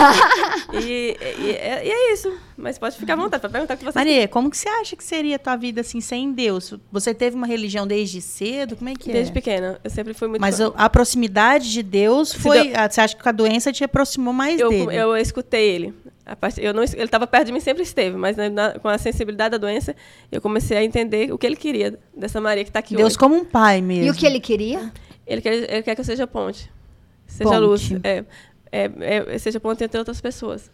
E, 0.74 1.15
e, 1.22 1.51
é, 1.51 1.86
e, 1.86 1.91
é 1.91 2.13
isso. 2.13 2.36
Mas 2.57 2.80
pode 2.80 2.97
ficar 2.97 3.13
à 3.13 3.15
vontade 3.15 3.39
para 3.39 3.49
perguntar 3.49 3.76
o 3.76 3.78
que 3.78 3.86
você 3.86 3.97
Maria, 3.97 4.28
como 4.28 4.49
que 4.49 4.57
você 4.57 4.67
acha 4.67 4.95
que 4.95 5.03
seria 5.03 5.36
a 5.36 5.39
tua 5.39 5.55
vida 5.55 5.82
assim 5.82 6.01
sem 6.01 6.34
Deus? 6.34 6.74
Você 6.91 7.13
teve 7.13 7.36
uma 7.36 7.45
religião 7.45 7.86
desde 7.86 8.20
cedo? 8.22 8.76
Como 8.76 8.89
é 8.89 8.93
que 8.93 9.11
desde 9.11 9.11
é? 9.11 9.13
Desde 9.13 9.32
pequena. 9.32 9.80
Eu 9.84 9.89
sempre 9.89 10.13
fui 10.15 10.28
muito... 10.28 10.41
Mas 10.41 10.59
a 10.59 10.89
proximidade 10.89 11.72
de 11.72 11.84
Deus 11.84 12.34
foi... 12.34 12.74
Você 12.89 12.99
acha 12.99 13.15
que 13.15 13.30
a 13.30 13.32
doença 13.32 13.72
te 13.72 13.84
aproximou 13.84 14.34
mais 14.34 14.59
eu, 14.59 14.70
dele? 14.70 14.95
Eu 14.95 15.15
escutei 15.15 15.70
ele. 15.70 15.93
Part... 16.36 16.59
Eu 16.61 16.73
não, 16.73 16.84
ele 16.84 17.03
estava 17.03 17.25
perto 17.27 17.47
de 17.47 17.51
mim, 17.51 17.59
sempre 17.59 17.84
esteve, 17.84 18.17
mas 18.17 18.36
né, 18.38 18.49
na, 18.49 18.77
com 18.80 18.88
a 18.88 18.97
sensibilidade 18.97 19.51
da 19.51 19.57
doença, 19.57 19.95
eu 20.32 20.41
comecei 20.41 20.77
a 20.77 20.84
entender 20.84 21.32
o 21.34 21.38
que 21.38 21.45
ele 21.45 21.55
queria 21.55 21.99
dessa 22.15 22.39
Maria 22.39 22.63
que 22.63 22.69
está 22.69 22.80
aqui 22.80 22.95
Deus 22.95 23.07
hoje. 23.07 23.17
como 23.17 23.36
um 23.36 23.45
pai 23.45 23.82
mesmo. 23.82 24.05
E 24.05 24.09
o 24.09 24.13
que 24.13 24.25
ele 24.25 24.39
queria? 24.39 24.91
Ele 25.25 25.41
quer, 25.41 25.53
ele 25.53 25.84
quer 25.84 25.95
que 25.95 26.01
eu 26.01 26.05
seja 26.05 26.25
ponte. 26.25 26.71
Seja 27.27 27.49
ponte. 27.49 27.59
luz. 27.59 27.91
É. 28.03 28.25
é, 28.71 28.91
é, 29.34 29.38
seja 29.38 29.59
ponto 29.59 29.84
entre 29.84 29.97
outras 29.97 30.19
pessoas. 30.19 30.71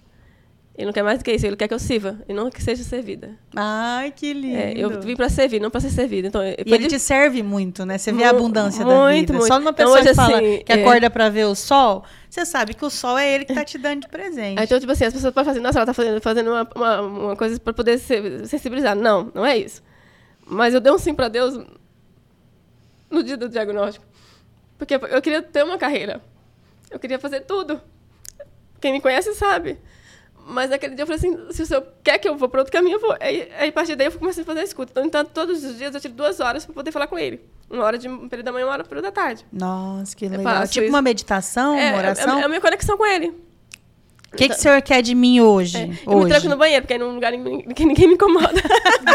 Ele 0.77 0.87
não 0.87 0.91
quer 0.91 1.03
mais 1.03 1.17
do 1.19 1.23
que 1.23 1.31
isso, 1.31 1.45
ele 1.45 1.55
quer 1.55 1.69
que 1.69 1.73
eu 1.73 1.79
sirva, 1.79 2.19
e 2.27 2.33
não 2.33 2.51
que 2.51 2.61
seja 2.61 2.83
servida. 2.83 3.31
Ai, 3.55 4.11
que 4.11 4.33
lindo. 4.33 4.57
É, 4.57 4.73
eu 4.75 4.99
vim 4.99 5.15
para 5.15 5.29
servir, 5.29 5.61
não 5.61 5.71
para 5.71 5.79
ser 5.79 5.89
servida. 5.89 6.27
Então, 6.27 6.43
e 6.43 6.55
ele 6.65 6.87
te 6.87 6.99
serve 6.99 7.41
muito, 7.41 7.85
né? 7.85 7.97
Você 7.97 8.11
vê 8.11 8.25
a 8.25 8.31
abundância 8.31 8.83
muito, 8.83 8.97
da 8.97 9.11
vida. 9.11 9.33
Muito. 9.33 9.47
Só 9.47 9.57
numa 9.57 9.71
Então, 9.71 9.85
pessoa 9.85 9.99
hoje, 9.99 10.09
que 10.09 10.15
fala 10.15 10.37
assim, 10.37 10.63
que 10.65 10.71
é. 10.73 10.81
acorda 10.81 11.09
para 11.09 11.29
ver 11.29 11.45
o 11.45 11.55
sol, 11.55 12.03
você 12.29 12.45
sabe 12.45 12.73
que 12.73 12.83
o 12.83 12.89
sol 12.89 13.17
é 13.17 13.33
ele 13.33 13.45
que 13.45 13.53
tá 13.53 13.63
te 13.63 13.77
dando 13.77 14.01
de 14.01 14.09
presente. 14.09 14.61
Então, 14.61 14.77
tipo 14.77 14.91
assim, 14.91 15.05
as 15.05 15.13
pessoas 15.13 15.33
podem 15.33 15.45
fazer, 15.45 15.61
nossa, 15.61 15.79
ela 15.79 15.85
tá 15.85 15.93
fazendo, 15.93 16.19
fazendo 16.19 16.49
uma, 16.49 16.69
uma, 16.75 17.01
uma 17.01 17.35
coisa 17.37 17.57
para 17.57 17.71
poder 17.71 17.97
se 17.97 18.45
sensibilizar. 18.45 18.97
Não, 18.97 19.31
não 19.33 19.45
é 19.45 19.57
isso. 19.57 19.81
Mas 20.45 20.73
eu 20.73 20.81
dei 20.81 20.91
um 20.91 20.97
sim 20.97 21.13
para 21.13 21.29
Deus 21.29 21.57
no 23.09 23.23
dia 23.23 23.37
do 23.37 23.47
diagnóstico. 23.47 24.05
Porque 24.77 24.95
eu 24.95 25.21
queria 25.21 25.41
ter 25.41 25.63
uma 25.63 25.77
carreira. 25.77 26.21
Eu 26.91 26.99
queria 26.99 27.17
fazer 27.17 27.41
tudo. 27.41 27.79
Quem 28.81 28.91
me 28.91 28.99
conhece 28.99 29.33
sabe. 29.35 29.79
Mas 30.47 30.69
naquele 30.69 30.93
dia 30.93 31.01
eu 31.03 31.07
falei 31.07 31.17
assim, 31.17 31.51
se 31.51 31.63
o 31.63 31.65
senhor 31.65 31.83
quer 32.03 32.19
que 32.19 32.29
eu 32.29 32.35
vou 32.35 32.47
para 32.47 32.61
outro 32.61 32.71
caminho, 32.71 32.97
eu 32.97 32.99
vou. 33.01 33.15
Aí, 33.19 33.49
aí, 33.57 33.69
a 33.69 33.71
partir 33.71 33.95
daí 33.95 34.07
eu 34.07 34.11
comecei 34.11 34.43
a 34.43 34.45
fazer 34.45 34.59
a 34.59 34.63
escuta. 34.63 34.91
Então, 34.91 35.03
então, 35.03 35.25
todos 35.25 35.63
os 35.63 35.75
dias 35.75 35.95
eu 35.95 35.99
tiro 35.99 36.13
duas 36.13 36.39
horas 36.39 36.63
para 36.65 36.73
poder 36.75 36.91
falar 36.91 37.07
com 37.07 37.17
ele. 37.17 37.41
Uma 37.67 37.83
hora 37.83 37.97
de 37.97 38.07
um 38.07 38.29
período 38.29 38.45
da 38.45 38.51
manhã, 38.51 38.65
uma 38.67 38.73
hora 38.73 38.83
do 38.83 38.89
período 38.89 39.05
da 39.05 39.11
tarde. 39.11 39.43
Nossa, 39.51 40.15
que 40.15 40.25
Eu 40.25 40.29
legal. 40.29 40.67
Tipo 40.67 40.85
isso. 40.85 40.93
uma 40.93 41.01
meditação, 41.01 41.75
É, 41.75 41.89
uma 41.89 41.95
é, 41.95 41.97
oração. 41.97 42.39
é 42.39 42.43
a 42.43 42.47
minha 42.47 42.61
conexão 42.61 42.95
com 42.95 43.05
ele. 43.07 43.29
O 44.31 44.37
que, 44.37 44.49
que 44.49 44.55
o 44.55 44.57
senhor 44.57 44.81
quer 44.81 45.01
de 45.01 45.15
mim 45.15 45.39
hoje? 45.39 45.77
É, 45.77 45.83
eu 45.83 45.87
me 45.87 46.15
hoje? 46.15 46.29
tranco 46.29 46.49
no 46.49 46.57
banheiro, 46.57 46.81
porque 46.83 46.93
aí 46.93 46.99
num 46.99 47.15
lugar 47.15 47.31
que 47.31 47.37
ninguém 47.85 48.07
me 48.07 48.13
incomoda. 48.13 48.61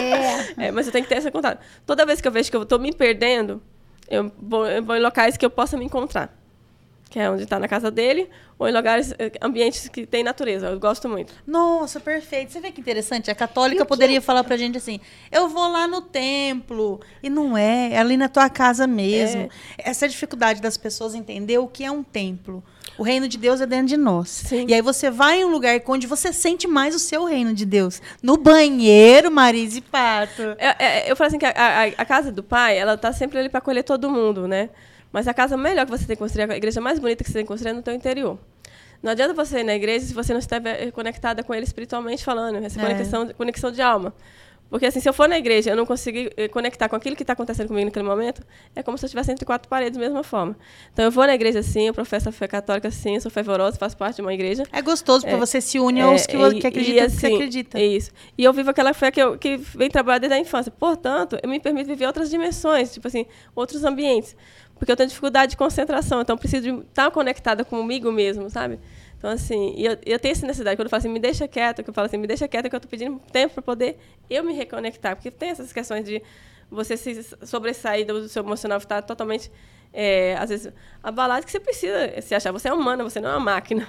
É. 0.03 0.41
É, 0.67 0.71
mas 0.73 0.87
eu 0.87 0.93
tenho 0.93 1.05
que 1.05 1.09
ter 1.09 1.19
esse 1.19 1.31
contato. 1.31 1.61
Toda 1.87 2.05
vez 2.05 2.21
que 2.21 2.27
eu 2.27 2.33
vejo 2.33 2.51
que 2.51 2.57
eu 2.57 2.63
estou 2.63 2.79
me 2.79 2.93
perdendo, 2.93 3.63
eu 4.09 4.33
vou, 4.37 4.67
eu 4.67 4.83
vou 4.83 4.97
em 4.97 5.01
locais 5.01 5.37
que 5.37 5.45
eu 5.45 5.51
possa 5.51 5.77
me 5.77 5.85
encontrar. 5.85 6.40
Que 7.11 7.19
é 7.19 7.29
onde 7.29 7.43
está 7.43 7.59
na 7.59 7.67
casa 7.67 7.91
dele, 7.91 8.31
ou 8.57 8.69
em 8.69 8.73
lugares, 8.73 9.13
eh, 9.19 9.33
ambientes 9.43 9.89
que 9.89 10.07
tem 10.07 10.23
natureza. 10.23 10.69
Eu 10.69 10.79
gosto 10.79 11.09
muito. 11.09 11.35
Nossa, 11.45 11.99
perfeito. 11.99 12.53
Você 12.53 12.61
vê 12.61 12.71
que 12.71 12.81
interessante? 12.81 13.29
A 13.29 13.35
católica 13.35 13.85
poderia 13.85 14.21
falar 14.21 14.45
pra 14.45 14.57
gente 14.57 14.79
assim: 14.79 15.01
eu 15.33 15.49
vou 15.49 15.67
lá 15.69 15.89
no 15.89 16.01
templo. 16.03 17.01
E 17.21 17.29
não 17.29 17.59
é, 17.59 17.95
é 17.95 17.99
ali 17.99 18.17
na 18.17 18.29
tua 18.29 18.49
casa 18.49 18.87
mesmo. 18.87 19.49
Essa 19.77 20.05
é 20.05 20.07
a 20.07 20.09
dificuldade 20.09 20.63
das 20.63 20.77
pessoas 20.77 21.15
entender 21.17 21.59
o 21.59 21.67
que 21.67 21.85
é 21.85 21.91
um 21.91 22.05
templo. 22.05 22.63
O 22.97 23.03
reino 23.03 23.27
de 23.27 23.37
Deus 23.39 23.61
é 23.61 23.67
dentro 23.67 23.87
de 23.87 23.97
nós. 23.97 24.29
Sim. 24.29 24.67
E 24.69 24.75
aí 24.75 24.81
você 24.83 25.11
vai 25.11 25.41
em 25.41 25.45
um 25.45 25.49
lugar 25.51 25.81
onde 25.89 26.07
você 26.07 26.33
sente 26.33 26.69
mais 26.69 26.95
o 26.95 26.99
seu 27.01 27.25
reino 27.25 27.53
de 27.53 27.65
Deus. 27.65 28.01
No 28.23 28.37
banheiro, 28.37 29.33
Marise 29.33 29.79
e 29.79 29.83
Pato. 29.83 30.43
É, 30.59 30.77
é, 31.07 31.11
eu 31.11 31.17
falo 31.17 31.27
assim 31.29 31.39
que 31.39 31.47
a, 31.47 31.51
a- 31.57 31.85
a 31.99 32.05
casa 32.05 32.31
do 32.31 32.43
pai, 32.43 32.79
ela 32.79 32.97
tá 32.97 33.13
sempre 33.13 33.39
ali 33.39 33.49
para 33.49 33.59
acolher 33.59 33.83
todo 33.83 34.09
mundo, 34.11 34.47
né? 34.47 34.69
Mas 35.13 35.27
a 35.29 35.35
casa 35.35 35.57
melhor 35.57 35.85
que 35.87 35.91
você 35.91 36.07
tem 36.07 36.17
que 36.17 36.21
construir, 36.23 36.51
a 36.51 36.57
igreja 36.57 36.81
mais 36.81 36.99
bonita 36.99 37.25
que 37.25 37.31
você 37.31 37.39
tem 37.39 37.45
que 37.45 37.49
construir 37.49 37.71
é 37.73 37.75
no 37.75 37.83
teu 37.83 37.95
interior. 37.95 38.39
Não 39.03 39.11
adianta 39.13 39.33
você 39.35 39.61
ir 39.61 39.65
na 39.65 39.75
igreja 39.75 40.07
se 40.07 40.15
você 40.15 40.33
não 40.33 40.39
estiver 40.41 40.91
conectada 40.93 41.43
com 41.43 41.55
ele 41.55 41.65
espiritualmente 41.65 42.23
falando, 42.25 42.57
essa 42.65 42.79
É. 42.81 42.83
conexão, 42.87 43.29
conexão 43.37 43.71
de 43.73 43.81
alma. 43.83 44.13
Porque 44.69 44.87
assim, 44.87 45.01
se 45.01 45.09
eu 45.09 45.13
for 45.13 45.29
na 45.29 45.37
igreja 45.37 45.69
e 45.69 45.73
eu 45.73 45.77
não 45.77 45.85
conseguir 45.85 46.33
eh, 46.37 46.47
conectar 46.47 46.89
com 46.89 46.95
aquilo 46.95 47.17
que 47.17 47.25
está 47.25 47.33
acontecendo 47.33 47.67
comigo 47.67 47.87
naquele 47.87 48.07
momento, 48.07 48.41
é 48.77 48.85
como 48.85 48.97
se 48.97 49.05
eu 49.05 49.09
estivesse 49.09 49.33
entre 49.33 49.45
quatro 49.45 49.69
paredes 49.69 49.99
da 49.99 50.05
mesma 50.05 50.23
forma. 50.23 50.55
Então 50.93 51.05
eu 51.05 51.11
vou 51.11 51.27
na 51.27 51.35
igreja 51.35 51.61
sim, 51.61 51.89
eu 51.89 51.95
professo 51.95 52.29
a 52.29 52.33
fé 52.33 52.47
católica 52.47 52.89
sim, 52.89 53.19
sou 53.19 53.33
fervorosa, 53.33 53.77
faço 53.77 53.97
parte 53.97 54.17
de 54.17 54.23
uma 54.23 54.33
igreja. 54.33 54.63
É 54.71 54.81
gostoso 54.81 55.23
porque 55.25 55.35
É, 55.35 55.39
você 55.39 55.61
se 55.61 55.81
une 55.81 56.01
aos 56.01 56.25
que, 56.25 56.37
e- 56.37 56.61
que 56.61 56.67
acreditam 56.69 56.99
e, 56.99 57.03
no 57.03 57.11
que 57.11 57.17
você 57.19 57.27
assim, 57.27 57.35
acredita. 57.35 57.81
É 57.81 57.85
isso. 57.85 58.13
E 58.39 58.45
eu 58.45 58.53
vivo 58.53 58.71
aquela 58.71 58.95
fé 58.95 59.11
que, 59.11 59.21
eu, 59.21 59.37
que 59.37 59.57
vem 59.57 59.91
trabalhar 59.91 60.19
desde 60.19 60.37
a 60.37 60.39
infância. 60.39 60.71
Portanto, 60.71 61.37
eu 61.43 61.49
me 61.49 61.59
permito 61.59 61.89
viver 61.89 62.07
outras 62.07 62.31
dimensões, 62.31 62.93
tipo 62.93 63.09
assim, 63.09 63.27
outros 63.57 63.83
ambientes. 63.83 64.37
Porque 64.81 64.91
eu 64.91 64.97
tenho 64.97 65.11
dificuldade 65.11 65.51
de 65.51 65.57
concentração, 65.59 66.23
então 66.23 66.39
preciso 66.39 66.81
estar 66.81 67.11
conectada 67.11 67.67
comigo 67.67 68.11
mesmo, 68.11 68.49
sabe? 68.49 68.81
Então, 69.19 69.29
assim, 69.29 69.75
eu, 69.77 69.99
eu 70.07 70.19
tenho 70.19 70.33
essa 70.33 70.47
necessidade. 70.47 70.75
Quando 70.75 70.87
eu 70.87 70.91
falo 70.91 71.01
assim, 71.01 71.11
me 71.11 71.19
deixa 71.19 71.47
quieta, 71.47 71.83
que 71.83 71.91
eu 71.91 71.93
falo 71.93 72.07
assim, 72.07 72.17
me 72.17 72.27
deixa 72.27 72.49
quieta, 72.49 72.71
que 72.71 72.75
eu 72.75 72.79
estou 72.79 72.89
pedindo 72.89 73.21
tempo 73.31 73.53
para 73.53 73.63
poder 73.63 73.99
eu 74.31 74.43
me 74.43 74.55
reconectar. 74.55 75.15
Porque 75.15 75.31
tem 75.31 75.51
essas 75.51 75.71
questões 75.71 76.07
de 76.07 76.23
você 76.71 76.97
se 76.97 77.23
sobressair 77.43 78.07
do 78.07 78.27
seu 78.27 78.43
emocional 78.43 78.79
estar 78.79 79.03
totalmente, 79.03 79.53
é, 79.93 80.35
às 80.39 80.49
vezes, 80.49 80.73
abalado, 81.03 81.45
que 81.45 81.53
você 81.53 81.61
precisa 81.61 82.19
se 82.23 82.35
achar. 82.35 82.51
Você 82.51 82.69
é 82.69 82.73
humana, 82.73 83.05
você 83.05 83.21
não 83.21 83.29
é 83.29 83.33
uma 83.35 83.41
máquina. 83.41 83.87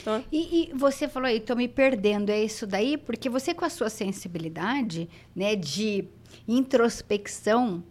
Então, 0.00 0.24
E, 0.32 0.70
e 0.72 0.72
você 0.74 1.06
falou 1.06 1.28
aí, 1.28 1.38
tô 1.38 1.54
me 1.54 1.68
perdendo, 1.68 2.30
é 2.30 2.42
isso 2.42 2.66
daí? 2.66 2.98
Porque 2.98 3.30
você 3.30 3.54
com 3.54 3.64
a 3.64 3.70
sua 3.70 3.88
sensibilidade, 3.88 5.08
né, 5.36 5.54
de 5.54 6.04
introspecção, 6.48 7.84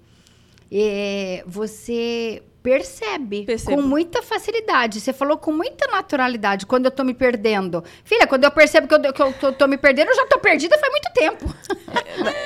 é, 0.72 1.44
você 1.46 2.42
percebe 2.64 3.44
Percebo. 3.46 3.76
com 3.78 3.82
muita 3.82 4.22
facilidade. 4.22 5.00
Você 5.02 5.12
falou 5.14 5.38
com 5.38 5.52
muita 5.52 5.88
naturalidade 5.88 6.66
quando 6.66 6.86
eu 6.86 6.92
tô 6.92 7.04
me 7.04 7.14
perdendo. 7.14 7.84
Filha, 8.04 8.28
quando 8.28 8.44
eu 8.44 8.52
percebo 8.52 8.88
que 8.88 8.94
eu, 8.94 9.14
que 9.14 9.22
eu, 9.22 9.34
que 9.34 9.46
eu 9.46 9.54
tô 9.54 9.68
me 9.68 9.78
perdendo, 9.78 10.10
eu 10.10 10.16
já 10.16 10.26
tô 10.28 10.40
perdida 10.40 10.78
faz 10.78 10.92
muito 10.92 11.12
tempo. 11.14 11.56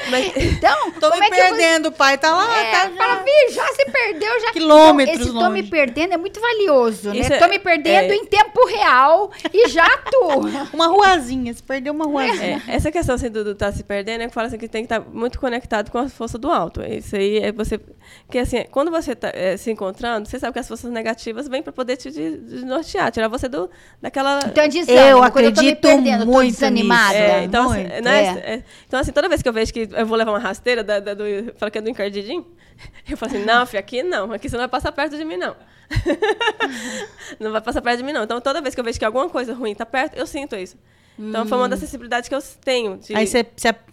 mas, 0.10 0.32
Então, 0.56 0.92
Tô 1.00 1.10
me 1.12 1.26
é 1.26 1.30
que 1.30 1.36
perdendo, 1.36 1.92
pai 1.92 2.18
tá 2.18 2.32
lá, 2.36 2.58
É, 2.58 2.72
tá 2.72 2.90
fala, 2.92 3.24
"Vi, 3.24 3.54
já 3.54 3.66
se 3.74 3.86
perdeu, 3.92 4.42
já. 4.42 4.52
Quilômetros 4.54 5.16
então, 5.18 5.28
esse 5.28 5.34
tô 5.46 5.50
me 5.50 5.60
longe. 5.60 5.70
perdendo 5.70 6.14
é 6.14 6.18
muito 6.18 6.40
valioso, 6.40 7.14
Isso 7.14 7.30
né? 7.30 7.36
é- 7.36 7.40
tô 7.40 7.48
me 7.48 7.60
perdendo 7.60 8.12
é. 8.12 8.16
em 8.16 8.26
tempo 8.26 8.66
real 8.68 9.32
e 9.54 9.68
já 9.68 9.88
tô. 10.10 10.46
Uma 10.74 10.88
ruazinha, 10.88 11.54
se 11.54 11.62
perdeu 11.64 11.94
uma 11.94 12.06
ruazinha. 12.06 12.62
É, 12.68 12.76
essa 12.76 12.92
questão 12.92 13.16
assim, 13.16 13.30
do 13.30 13.52
estar 13.52 13.72
se 13.72 13.84
perdendo 13.84 14.22
é 14.24 14.28
que 14.28 14.34
fala 14.34 14.48
assim, 14.48 14.58
que 14.58 14.68
tem 14.68 14.86
que 14.86 14.94
estar 14.94 15.02
muito 15.10 15.40
conectado 15.40 15.92
com 15.92 15.98
a 15.98 16.08
força 16.10 16.38
do 16.38 16.50
alto. 16.52 16.82
Isso 16.82 17.16
aí 17.16 17.38
é 17.40 17.52
você. 17.52 17.78
Porque 18.26 18.40
assim, 18.40 18.64
quando 18.72 18.92
você 18.92 19.12
está 19.14 19.32
se 19.58 19.72
encontrando, 20.06 20.30
você 20.30 20.40
sabe 20.40 20.54
que 20.54 20.60
as 20.60 20.68
forças 20.68 20.92
negativas 20.92 21.48
vêm 21.48 21.62
para 21.62 21.74
poder 21.74 21.98
te 21.98 22.12
de- 22.12 22.38
desnortear, 22.38 23.12
tirar 23.12 23.28
você 23.28 23.48
do, 23.50 23.70
daquela. 24.02 24.40
Então, 24.46 24.64
é 24.64 24.68
desânimo. 24.68 25.00
Eu 25.00 25.24
acredito 25.24 25.82
perdendo, 25.82 26.22
eu 26.24 26.26
tô 26.26 26.32
muito 26.32 26.54
desanimada. 26.54 27.14
nisso. 27.20 27.32
É, 27.32 27.44
então, 27.44 27.72
assim, 27.72 27.82
muito. 27.82 28.04
né, 28.04 28.24
É. 28.24 28.54
é, 28.54 28.64
então, 28.88 29.00
assim, 29.00 29.12
toda 29.12 29.28
vez 29.28 29.42
que 29.42 29.50
eu 29.50 29.54
vejo 29.54 29.74
que 29.74 29.90
eu 29.92 30.06
vou 30.06 30.18
levar 30.18 30.32
uma 30.32 30.40
rasteira 30.40 30.84
da, 30.84 31.00
da, 31.00 31.14
do, 31.14 31.24
fala 31.58 31.72
que 31.72 31.78
é 31.78 31.82
do 31.82 31.90
encardidinho, 31.90 32.46
eu 33.10 33.18
falo 33.18 33.32
assim, 33.34 33.44
não, 33.44 33.66
filho, 33.66 33.80
aqui 33.80 34.04
não, 34.04 34.32
aqui 34.32 34.48
você 34.50 34.56
não 34.56 34.62
vai 34.62 34.70
passar 34.70 34.92
perto 34.92 35.18
de 35.18 35.26
mim, 35.26 35.38
não. 35.38 35.56
não 37.40 37.52
vai 37.52 37.62
passar 37.62 37.82
perto 37.82 37.98
de 37.98 38.04
mim, 38.04 38.14
não. 38.14 38.24
Então, 38.24 38.40
toda 38.42 38.62
vez 38.62 38.74
que 38.76 38.80
eu 38.80 38.86
vejo 38.86 39.00
que 39.00 39.06
alguma 39.06 39.30
coisa 39.30 39.54
ruim 39.54 39.72
está 39.72 39.86
perto, 39.86 40.16
eu 40.16 40.26
sinto 40.28 40.56
isso. 40.56 40.78
Então, 41.18 41.46
foi 41.46 41.58
uma 41.58 41.70
das 41.70 41.80
sensibilidades 41.80 42.28
que 42.28 42.36
eu 42.36 42.42
tenho. 42.64 42.98
de- 42.98 43.16
Aí 43.16 43.26
você, 43.26 43.44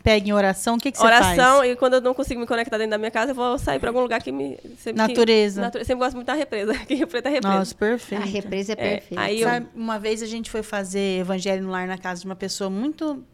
pega 0.03 0.29
em 0.29 0.33
oração, 0.33 0.75
o 0.75 0.79
que, 0.79 0.91
que 0.91 0.99
você 0.99 1.05
oração 1.07 1.59
faz? 1.59 1.71
e 1.73 1.77
quando 1.77 1.95
eu 1.95 2.01
não 2.01 2.13
consigo 2.15 2.41
me 2.41 2.47
conectar 2.47 2.77
dentro 2.79 2.91
da 2.91 2.99
minha 2.99 3.11
casa, 3.13 3.31
eu 3.31 3.35
vou 3.37 3.57
sair 3.59 3.79
para 3.79 3.91
algum 3.91 4.01
lugar 4.01 4.21
que 4.21 4.33
me. 4.33 4.59
Sempre, 4.77 4.95
Natureza. 4.95 5.61
Que, 5.61 5.65
natureza. 5.65 5.87
Sempre 5.87 6.05
gosto 6.05 6.15
muito 6.17 6.27
da 6.27 6.35
represa. 6.35 6.73
Rio 6.91 7.07
Preto 7.07 7.27
é 7.27 7.31
represa. 7.31 7.59
Nossa, 7.59 7.75
perfeito. 7.75 8.23
A 8.23 8.27
represa 8.27 8.73
é 8.73 8.75
É, 8.75 8.97
perfeita. 8.97 9.23
aí 9.23 9.41
eu- 9.41 9.49
Sabe, 9.49 9.67
uma 9.75 9.99
vez 10.01 10.21
a 10.23 10.27
gente 10.27 10.51
foi 10.51 10.63
fazer 10.65 11.21
evangelho 11.21 11.63
no 11.63 11.71
lar 11.71 11.87
na 11.87 11.97
casa 11.99 12.21
de 12.23 12.27
uma 12.27 12.35
pessoa 12.37 12.69
muito. 12.69 13.25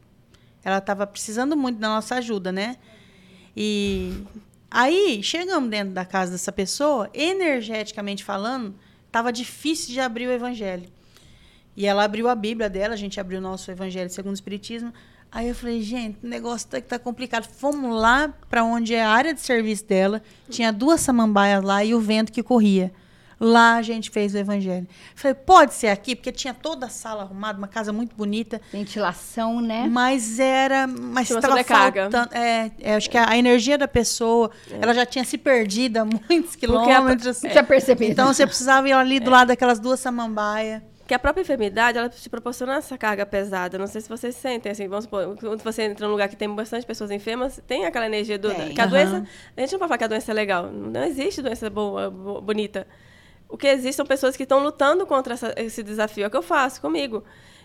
Ela 0.63 0.79
estava 0.79 1.07
precisando 1.07 1.57
muito 1.57 1.79
da 1.79 1.89
nossa 1.89 2.17
ajuda, 2.17 2.53
né? 2.53 2.77
E 3.57 4.23
aí 4.71 5.23
chegamos 5.23 5.71
dentro 5.71 5.95
da 5.95 6.05
casa 6.05 6.33
dessa 6.33 6.53
pessoa, 6.53 7.09
energeticamente 7.15 8.23
falando, 8.23 8.75
estava 9.07 9.33
difícil 9.33 9.95
de 9.95 10.01
abrir 10.01 10.27
o 10.27 10.31
evangelho. 10.33 10.85
E 11.79 11.87
ela 11.87 12.03
abriu 12.03 12.29
a 12.29 12.35
Bíblia 12.35 12.69
dela, 12.69 12.95
a 12.95 12.97
gente 12.97 13.21
abriu 13.21 13.39
o 13.39 13.41
nosso 13.41 13.71
evangelho 13.71 14.11
segundo 14.11 14.33
o 14.33 14.35
Espiritismo. 14.35 14.93
Aí 15.31 15.49
eu 15.49 15.55
falei, 15.55 15.81
gente, 15.81 16.19
o 16.25 16.27
negócio 16.27 16.67
tá, 16.67 16.81
tá 16.81 16.99
complicado. 16.99 17.47
Fomos 17.47 17.95
lá 17.95 18.35
para 18.51 18.65
onde 18.65 18.97
é 18.97 19.05
a 19.05 19.11
área 19.11 19.33
de 19.33 19.41
serviço 19.41 19.85
dela, 19.87 20.21
tinha 20.51 20.73
duas 20.73 21.01
samambaias 21.01 21.63
lá 21.63 21.85
e 21.85 21.95
o 21.95 22.01
vento 22.01 22.33
que 22.33 22.43
corria. 22.43 22.93
Lá 23.39 23.77
a 23.77 23.83
gente 23.83 24.11
fez 24.11 24.35
o 24.35 24.39
evangelho. 24.39 24.89
Falei, 25.15 25.35
pode 25.35 25.73
ser 25.75 25.87
aqui, 25.87 26.17
porque 26.17 26.33
tinha 26.33 26.53
toda 26.53 26.87
a 26.87 26.89
sala 26.89 27.23
arrumada, 27.23 27.57
uma 27.57 27.69
casa 27.69 27.93
muito 27.93 28.17
bonita. 28.17 28.61
Ventilação, 28.73 29.61
né? 29.61 29.87
Mas 29.89 30.41
era. 30.41 30.89
Mas 30.89 31.31
estava 31.31 31.63
faltando. 31.63 32.35
É, 32.35 32.73
é, 32.81 32.95
acho 32.97 33.09
que 33.09 33.17
a, 33.17 33.31
a 33.31 33.39
energia 33.39 33.79
da 33.79 33.87
pessoa, 33.87 34.51
ela 34.81 34.93
já 34.93 35.07
tinha 35.07 35.25
se 35.25 35.39
perdido 35.39 35.99
a 35.99 36.05
muitos 36.05 36.29
É. 36.29 36.67
Porque 36.67 36.67
a- 36.67 36.69
quilômetros. 36.97 37.41
Não 37.41 37.51
tinha 37.53 37.63
percebido. 37.63 38.11
Então 38.11 38.27
você 38.35 38.45
precisava 38.45 38.89
ir 38.89 38.93
ali 38.93 39.21
do 39.21 39.31
lado 39.31 39.47
daquelas 39.49 39.79
duas 39.79 40.01
samambaias. 40.01 40.83
Que 41.09 41.15
a 41.15 41.19
própria 41.19 41.41
enfermidade, 41.43 41.97
ela 41.97 42.09
te 42.09 42.29
proporciona 42.29 42.77
essa 42.77 42.99
carga 42.99 43.25
pesada. 43.25 43.79
Não 43.79 43.87
sei 43.87 44.03
se 44.03 44.09
vocês 44.11 44.37
sentem, 44.37 44.71
assim, 44.71 44.87
vamos 44.87 45.05
supor, 45.07 45.37
quando 45.41 45.63
você 45.63 45.83
entra 45.85 46.07
num 46.07 46.13
lugar 46.13 46.29
que 46.29 46.37
tem 46.37 46.49
bastante 46.55 46.85
pessoas 46.85 47.11
enfermas, 47.11 47.61
tem 47.67 47.87
aquela 47.87 48.05
energia 48.05 48.39
do... 48.39 48.51
Tem. 48.55 48.75
Que 48.75 48.81
a 48.81 48.85
Aham. 48.85 48.91
doença... 48.91 49.27
A 49.57 49.61
gente 49.63 49.73
não 49.73 49.79
pode 49.79 49.89
falar 49.89 49.99
que 49.99 50.05
a 50.05 50.09
doença 50.09 50.31
é 50.31 50.35
legal. 50.35 50.71
Não 50.71 51.03
existe 51.03 51.41
doença 51.41 51.71
boa, 51.71 52.11
bo- 52.11 52.43
bonita. 52.43 52.87
O 53.49 53.57
que 53.57 53.67
existe 53.67 53.97
são 53.97 54.05
pessoas 54.05 54.37
que 54.37 54.43
estão 54.43 54.63
lutando 54.63 55.07
contra 55.07 55.33
essa- 55.33 55.55
esse 55.57 55.83
desafio. 55.83 56.25
É 56.25 56.27
o 56.27 56.31
que 56.31 56.37
eu 56.37 56.43
faço 56.43 56.79
comigo. 56.81 57.25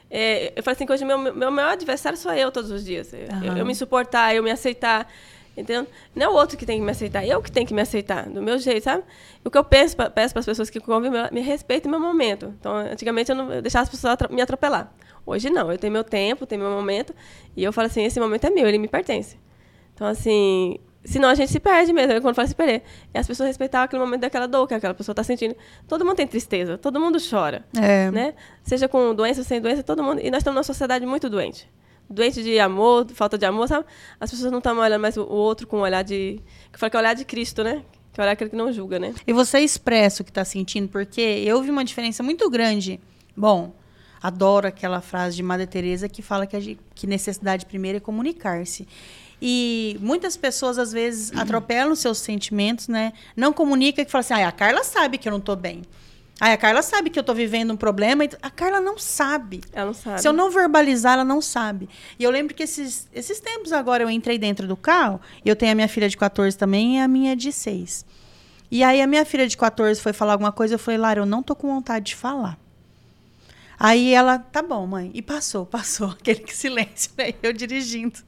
É, 0.10 0.54
eu 0.56 0.64
falo 0.64 0.76
assim 0.76 0.86
que 0.86 0.94
hoje 0.94 1.04
meu, 1.04 1.18
meu 1.18 1.52
maior 1.52 1.72
adversário 1.74 2.18
sou 2.18 2.32
eu 2.34 2.50
todos 2.50 2.72
os 2.72 2.86
dias. 2.86 3.12
Eu, 3.14 3.28
Aham. 3.30 3.58
eu 3.58 3.66
me 3.66 3.76
suportar, 3.76 4.34
eu 4.34 4.42
me 4.42 4.52
aceitar. 4.52 5.12
Entendeu? 5.56 5.86
Não 6.16 6.26
é 6.26 6.30
o 6.30 6.34
outro 6.34 6.58
que 6.58 6.66
tem 6.66 6.80
que 6.80 6.86
me 6.86 6.92
aceitar, 6.92 7.26
eu 7.26 7.42
que 7.42 7.52
tenho 7.52 7.68
que 7.68 7.74
me 7.74 7.82
aceitar, 7.82 8.28
do 8.28 8.42
meu 8.42 8.58
jeito, 8.58 8.84
sabe? 8.84 9.04
O 9.46 9.52
que 9.52 9.58
eu 9.58 9.64
penso, 9.64 9.96
peço 9.96 10.34
para 10.34 10.40
as 10.40 10.46
pessoas 10.46 10.70
que 10.70 10.80
convivem, 10.80 11.22
me 11.32 11.42
respeitem 11.42 11.92
meu 11.92 12.00
momento. 12.00 12.54
Então, 12.60 12.76
antigamente 12.76 13.30
eu 13.30 13.36
não 13.36 13.54
eu 13.54 13.62
deixava 13.62 13.84
as 13.84 13.90
pessoas 13.90 14.18
me 14.32 14.42
atropelar. 14.42 14.92
Hoje 15.26 15.50
não, 15.50 15.72
eu 15.72 15.78
tenho 15.78 15.94
meu 15.94 16.04
tempo, 16.04 16.46
tenho 16.46 16.62
meu 16.62 16.72
momento, 16.72 17.14
e 17.56 17.64
eu 17.64 17.72
falo 17.72 17.86
assim, 17.86 18.04
esse 18.04 18.20
momento 18.20 18.46
é 18.46 18.50
meu, 18.50 18.68
ele 18.68 18.80
me 18.80 18.88
pertence. 18.88 19.38
Então, 19.94 20.08
assim, 20.08 20.80
Senão 21.06 21.28
a 21.28 21.36
gente 21.36 21.52
se 21.52 21.60
perde 21.60 21.92
mesmo, 21.92 22.22
quando 22.22 22.36
fala 22.36 22.48
se 22.48 22.56
perder. 22.56 22.82
E 23.14 23.18
as 23.18 23.28
pessoas 23.28 23.48
respeitavam 23.48 23.86
aquele 23.86 24.02
momento 24.02 24.22
daquela 24.22 24.48
dor 24.48 24.68
que 24.68 24.74
aquela 24.74 24.94
pessoa 24.94 25.12
está 25.12 25.24
sentindo. 25.24 25.56
Todo 25.88 26.06
mundo 26.06 26.16
tem 26.16 26.26
tristeza, 26.26 26.78
todo 26.78 27.00
mundo 27.00 27.18
chora. 27.30 27.66
É. 27.78 28.10
Né? 28.10 28.34
Seja 28.64 28.88
com 28.88 29.14
doença 29.14 29.42
ou 29.42 29.46
sem 29.46 29.60
doença, 29.60 29.84
todo 29.84 30.02
mundo. 30.02 30.22
E 30.22 30.32
nós 30.32 30.40
estamos 30.40 30.56
numa 30.56 30.64
sociedade 30.64 31.06
muito 31.06 31.30
doente. 31.30 31.70
Doente 32.10 32.44
de 32.44 32.60
amor, 32.60 33.08
falta 33.14 33.38
de 33.38 33.46
amor, 33.46 33.68
sabe? 33.68 33.86
As 34.20 34.30
pessoas 34.30 34.52
não 34.52 34.60
estão 34.60 34.78
olhando 34.78 35.02
mais 35.02 35.18
o 35.18 35.24
outro 35.24 35.66
com 35.66 35.78
o 35.78 35.82
olhar 35.82 36.04
de. 36.04 36.40
Que 36.72 36.80
fala 36.80 36.90
que 36.90 36.98
é 36.98 37.00
o 37.00 37.02
olhar 37.02 37.14
de 37.14 37.26
Cristo, 37.26 37.64
né? 37.64 37.84
Que 38.12 38.20
é 38.20 38.24
o 38.24 38.26
olhar 38.26 38.36
que 38.36 38.56
não 38.56 38.72
julga, 38.72 39.00
né? 39.00 39.14
E 39.26 39.34
você 39.34 39.60
expressa 39.60 40.22
o 40.22 40.26
que 40.26 40.32
está 40.32 40.46
sentindo, 40.46 40.88
porque 40.90 41.22
eu 41.22 41.62
vi 41.62 41.72
uma 41.72 41.84
diferença 41.84 42.22
muito 42.22 42.50
grande. 42.50 43.00
Bom, 43.36 43.74
adoro 44.22 44.68
aquela 44.68 45.02
frase 45.02 45.36
de 45.36 45.44
Madre 45.44 45.66
Teresa 45.66 46.08
que 46.08 46.22
fala 46.22 46.46
que, 46.46 46.56
a, 46.56 46.60
que 46.94 47.08
necessidade 47.08 47.66
primeira 47.66 47.98
é 47.98 48.02
comunicar-se. 48.02 48.88
E 49.42 49.98
muitas 50.00 50.38
pessoas, 50.38 50.78
às 50.78 50.94
vezes, 50.94 51.32
atropelam 51.38 51.96
seus 51.96 52.20
sentimentos, 52.20 52.88
né? 52.88 53.12
Não 53.36 53.52
comunica 53.52 54.06
que 54.06 54.12
fala 54.12 54.22
assim, 54.22 54.34
ah, 54.36 54.48
a 54.48 54.52
Carla 54.52 54.84
sabe 54.84 55.18
que 55.18 55.28
eu 55.28 55.32
não 55.32 55.40
estou 55.40 55.56
bem. 55.56 55.82
Ah, 56.40 56.52
a 56.52 56.58
Carla 56.58 56.82
sabe 56.82 57.10
que 57.10 57.18
eu 57.18 57.22
estou 57.22 57.36
vivendo 57.36 57.72
um 57.72 57.78
problema. 57.78 58.24
A 58.42 58.50
Carla 58.50 58.82
não 58.82 58.98
sabe. 58.98 59.62
Ela 59.72 59.88
não 59.88 59.94
sabe. 59.94 60.22
Se 60.22 60.28
eu 60.28 60.34
não 60.34 60.50
verbalizar, 60.50 61.14
ela 61.14 61.24
não 61.24 61.42
sabe. 61.42 61.88
E 62.18 62.24
eu 62.24 62.32
lembro 62.32 62.54
que 62.54 62.64
esses, 62.64 63.08
esses 63.14 63.40
tempos 63.40 63.72
agora 63.72 64.04
eu 64.04 64.10
entrei 64.10 64.38
dentro 64.38 64.68
do 64.68 64.76
carro, 64.76 65.22
e 65.46 65.50
eu 65.50 65.56
tenho 65.56 65.72
a 65.72 65.76
minha 65.76 65.88
filha 65.88 66.10
de 66.10 66.18
14 66.18 66.58
também 66.58 66.98
e 66.98 67.00
a 67.00 67.08
minha 67.08 67.36
de 67.36 67.52
6. 67.52 68.06
E 68.72 68.84
aí 68.84 69.02
a 69.02 69.08
minha 69.08 69.24
filha 69.24 69.48
de 69.48 69.56
14 69.56 70.02
foi 70.02 70.14
falar 70.14 70.34
alguma 70.34 70.52
coisa, 70.52 70.74
eu 70.74 70.80
falei, 70.80 70.98
Lara, 70.98 71.20
eu 71.20 71.26
não 71.26 71.44
tô 71.44 71.56
com 71.56 71.68
vontade 71.68 72.08
de 72.08 72.16
falar. 72.16 72.58
Aí 73.80 74.14
ela, 74.14 74.40
tá 74.40 74.62
bom, 74.62 74.86
mãe. 74.86 75.12
E 75.14 75.22
passou, 75.22 75.66
passou 75.68 76.08
aquele 76.08 76.46
silêncio, 76.48 77.12
né? 77.18 77.34
Eu 77.42 77.54
dirigindo. 77.54 78.20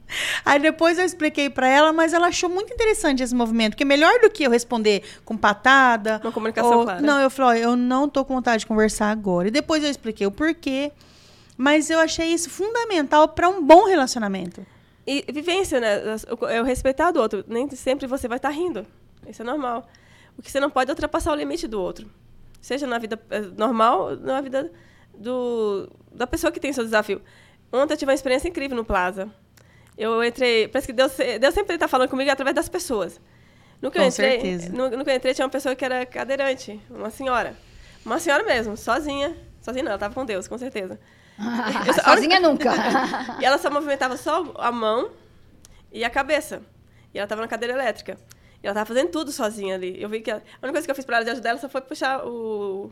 Aí 0.44 0.58
depois 0.58 0.98
eu 0.98 1.04
expliquei 1.04 1.48
para 1.48 1.68
ela, 1.68 1.92
mas 1.92 2.12
ela 2.12 2.28
achou 2.28 2.48
muito 2.48 2.72
interessante 2.72 3.22
esse 3.22 3.34
movimento, 3.34 3.72
porque 3.72 3.84
melhor 3.84 4.20
do 4.20 4.30
que 4.30 4.44
eu 4.44 4.50
responder 4.50 5.02
com 5.24 5.36
patada. 5.36 6.20
Uma 6.22 6.32
comunicação 6.32 6.78
ou, 6.78 6.84
clara. 6.84 7.00
Não, 7.00 7.20
eu 7.20 7.30
falei, 7.30 7.64
ó, 7.64 7.70
eu 7.70 7.76
não 7.76 8.08
tô 8.08 8.24
com 8.24 8.34
vontade 8.34 8.60
de 8.60 8.66
conversar 8.66 9.10
agora. 9.10 9.48
E 9.48 9.50
depois 9.50 9.82
eu 9.82 9.90
expliquei 9.90 10.26
o 10.26 10.30
porquê. 10.30 10.92
Mas 11.56 11.88
eu 11.88 11.98
achei 11.98 12.28
isso 12.34 12.50
fundamental 12.50 13.28
para 13.28 13.48
um 13.48 13.64
bom 13.64 13.86
relacionamento. 13.86 14.66
E 15.06 15.24
vivência, 15.32 15.80
né? 15.80 16.02
Eu 16.54 16.64
respeitar 16.64 17.12
do 17.12 17.20
outro. 17.20 17.44
Nem 17.48 17.70
sempre 17.70 18.06
você 18.06 18.28
vai 18.28 18.36
estar 18.36 18.50
tá 18.50 18.54
rindo. 18.54 18.86
Isso 19.26 19.40
é 19.40 19.44
normal. 19.44 19.88
O 20.36 20.42
que 20.42 20.50
você 20.50 20.60
não 20.60 20.68
pode 20.68 20.90
é 20.90 20.92
ultrapassar 20.92 21.32
o 21.32 21.34
limite 21.34 21.66
do 21.66 21.80
outro. 21.80 22.10
Seja 22.60 22.86
na 22.86 22.98
vida 22.98 23.18
eh, 23.30 23.40
normal, 23.56 24.16
na 24.16 24.40
vida 24.40 24.70
do, 25.16 25.88
da 26.12 26.26
pessoa 26.26 26.50
que 26.52 26.60
tem 26.60 26.72
seu 26.72 26.84
desafio. 26.84 27.20
Ontem 27.72 27.94
eu 27.94 27.98
tive 27.98 28.10
uma 28.10 28.14
experiência 28.14 28.48
incrível 28.48 28.76
no 28.76 28.84
Plaza. 28.84 29.30
Eu 29.96 30.22
entrei. 30.22 30.68
Parece 30.68 30.86
que 30.86 30.92
Deus, 30.92 31.12
Deus 31.40 31.54
sempre 31.54 31.74
está 31.74 31.88
falando 31.88 32.08
comigo 32.08 32.30
através 32.30 32.54
das 32.54 32.68
pessoas. 32.68 33.20
No 33.80 33.90
que, 33.90 33.98
Com 33.98 34.04
eu 34.04 34.08
entrei, 34.08 34.40
certeza. 34.40 34.72
No, 34.72 34.90
no 34.90 35.04
que 35.04 35.10
eu 35.10 35.14
entrei, 35.14 35.34
tinha 35.34 35.44
uma 35.44 35.50
pessoa 35.50 35.74
que 35.74 35.84
era 35.84 36.04
cadeirante, 36.06 36.80
uma 36.90 37.10
senhora. 37.10 37.56
Uma 38.04 38.18
senhora 38.18 38.44
mesmo, 38.44 38.76
sozinha. 38.76 39.36
Sozinha 39.60 39.84
não, 39.84 39.90
ela 39.90 39.96
estava 39.96 40.14
com 40.14 40.24
Deus, 40.24 40.46
com 40.46 40.56
certeza. 40.56 40.98
sozinha 42.04 42.40
nunca. 42.40 42.72
e 43.40 43.44
ela 43.44 43.58
só 43.58 43.70
movimentava 43.70 44.16
só 44.16 44.52
a 44.56 44.70
mão 44.70 45.10
e 45.92 46.04
a 46.04 46.10
cabeça. 46.10 46.62
E 47.12 47.18
ela 47.18 47.24
estava 47.24 47.42
na 47.42 47.48
cadeira 47.48 47.74
elétrica. 47.74 48.18
E 48.62 48.66
ela 48.66 48.72
estava 48.72 48.86
fazendo 48.86 49.10
tudo 49.10 49.32
sozinha 49.32 49.74
ali. 49.74 50.00
Eu 50.00 50.08
vi 50.08 50.20
que 50.20 50.30
ela, 50.30 50.40
a 50.40 50.66
única 50.66 50.72
coisa 50.72 50.86
que 50.86 50.90
eu 50.90 50.94
fiz 50.94 51.04
para 51.04 51.16
ela 51.16 51.24
de 51.24 51.30
ajudar 51.32 51.50
ela 51.50 51.58
só 51.58 51.68
foi 51.68 51.80
puxar 51.80 52.24
o 52.24 52.90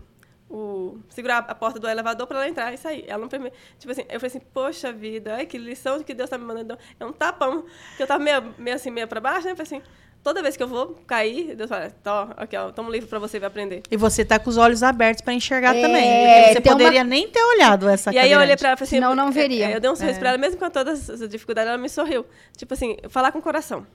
o, 0.49 0.99
segurar 1.09 1.39
a 1.39 1.55
porta 1.55 1.79
do 1.79 1.89
elevador 1.89 2.27
para 2.27 2.39
ela 2.39 2.49
entrar 2.49 2.73
e 2.73 2.77
sair. 2.77 3.05
Ela 3.09 3.21
não 3.21 3.29
permite. 3.29 3.57
Tipo 3.79 3.93
assim, 3.93 4.03
eu 4.03 4.21
falei 4.21 4.37
assim, 4.37 4.41
poxa 4.53 4.93
vida, 4.93 5.35
ai, 5.35 5.47
que 5.47 5.59
lição 5.59 6.03
que 6.03 6.15
Deus 6.15 6.27
está 6.27 6.39
me 6.39 6.45
mandando. 6.45 6.79
É 6.99 7.05
um 7.05 7.13
tapão. 7.13 7.65
Que 7.97 8.03
eu 8.03 8.07
tava 8.07 8.23
meio, 8.23 8.55
meio 8.59 8.77
assim, 8.77 8.91
meio 8.91 9.09
para 9.09 9.21
baixo, 9.21 9.47
né? 9.47 9.53
Eu 9.53 9.57
falei 9.57 9.79
assim, 9.79 9.89
toda 10.23 10.43
vez 10.43 10.57
que 10.57 10.63
eu 10.63 10.69
vou 10.69 10.99
cair, 11.07 11.55
Deus 11.55 11.69
fala, 11.69 11.91
tó, 12.03 12.31
aqui, 12.37 12.57
ó, 12.57 12.71
toma 12.71 12.89
um 12.89 12.93
livro 12.93 13.09
para 13.09 13.19
você 13.19 13.39
ver 13.39 13.47
aprender. 13.47 13.83
E 13.91 13.97
você 13.97 14.25
tá 14.25 14.39
com 14.39 14.49
os 14.49 14.57
olhos 14.57 14.83
abertos 14.83 15.23
para 15.23 15.35
enxergar 15.35 15.77
é, 15.77 15.81
também. 15.81 16.53
Você 16.53 16.61
poderia 16.61 17.01
uma... 17.01 17.09
nem 17.09 17.29
ter 17.29 17.43
olhado 17.43 17.89
essa 17.89 18.13
E 18.13 18.19
aí 18.19 18.31
eu 18.31 18.39
olhei 18.39 18.57
para 18.57 18.69
ela 18.69 18.75
e 18.75 18.79
falei 18.79 18.89
assim, 18.89 19.01
não, 19.01 19.15
não 19.15 19.33
veria. 19.33 19.69
Eu, 19.69 19.75
eu 19.75 19.81
dei 19.81 19.91
um 19.91 19.97
sorriso 19.97 20.17
é. 20.17 20.21
para 20.21 20.29
ela, 20.31 20.39
mesmo 20.39 20.59
com 20.59 20.71
todas 20.71 21.11
as 21.11 21.29
dificuldades, 21.29 21.69
ela 21.69 21.79
me 21.79 21.89
sorriu. 21.89 22.25
Tipo 22.57 22.75
assim, 22.75 22.97
falar 23.09 23.33
com 23.33 23.39
o 23.39 23.43
coração. 23.43 23.87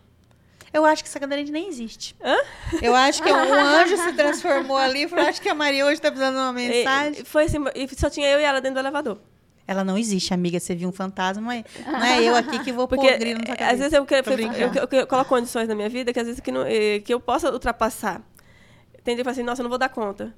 Eu 0.72 0.86
acho 0.86 1.04
que 1.04 1.10
essa 1.10 1.20
cadeirante 1.20 1.52
nem 1.52 1.68
existe. 1.68 2.16
Hã? 2.24 2.36
Eu 2.82 2.96
acho 2.96 3.24
que 3.24 3.32
um 3.32 3.36
anjo 3.54 3.98
se 3.98 4.14
transformou 4.14 4.78
ali. 4.78 5.04
Eu 5.04 5.20
acho 5.20 5.42
que 5.42 5.50
a 5.50 5.56
Maria 5.56 5.86
hoje 5.86 5.96
está 5.96 6.10
precisando 6.10 6.36
de 6.36 6.42
uma 6.42 6.54
mensagem. 6.54 7.22
E, 7.22 7.26
foi 7.26 7.46
assim, 7.46 7.58
e 7.76 7.88
só 7.96 8.10
tinha 8.10 8.28
eu 8.30 8.40
e 8.40 8.44
ela 8.44 8.62
dentro 8.62 8.76
do 8.76 8.80
elevador. 8.80 9.20
Ela 9.68 9.84
não 9.84 9.98
existe, 9.98 10.34
amiga. 10.34 10.60
Você 10.60 10.76
viu 10.76 10.90
um 10.90 10.92
fantasma, 10.92 11.44
não 11.44 11.52
é 11.52 11.64
eu 12.24 12.36
aqui 12.36 12.60
que 12.64 12.72
vou 12.72 12.88
Porque, 12.88 13.08
pôr 13.08 13.18
grilo 13.20 13.40
na 13.40 13.46
cabeça. 13.46 13.72
Às 13.72 13.80
vezes 13.80 13.94
eu, 13.94 14.06
eu, 14.10 14.82
eu, 14.82 15.00
eu, 15.00 15.08
coloco 15.08 15.30
condições 15.30 15.68
na 15.68 15.76
minha 15.76 15.90
vida 15.90 16.12
que 16.12 16.20
às 16.20 16.26
vezes 16.26 16.42
que, 16.42 16.52
não, 16.52 16.66
eh, 16.66 17.00
que 17.00 17.14
eu 17.14 17.20
possa 17.20 17.52
ultrapassar. 17.52 18.22
Que 19.04 19.12
assim, 19.28 19.44
nossa, 19.44 19.62
eu 19.62 19.64
não 19.64 19.70
vou 19.70 19.80
dar 19.80 19.90
conta. 19.90 20.36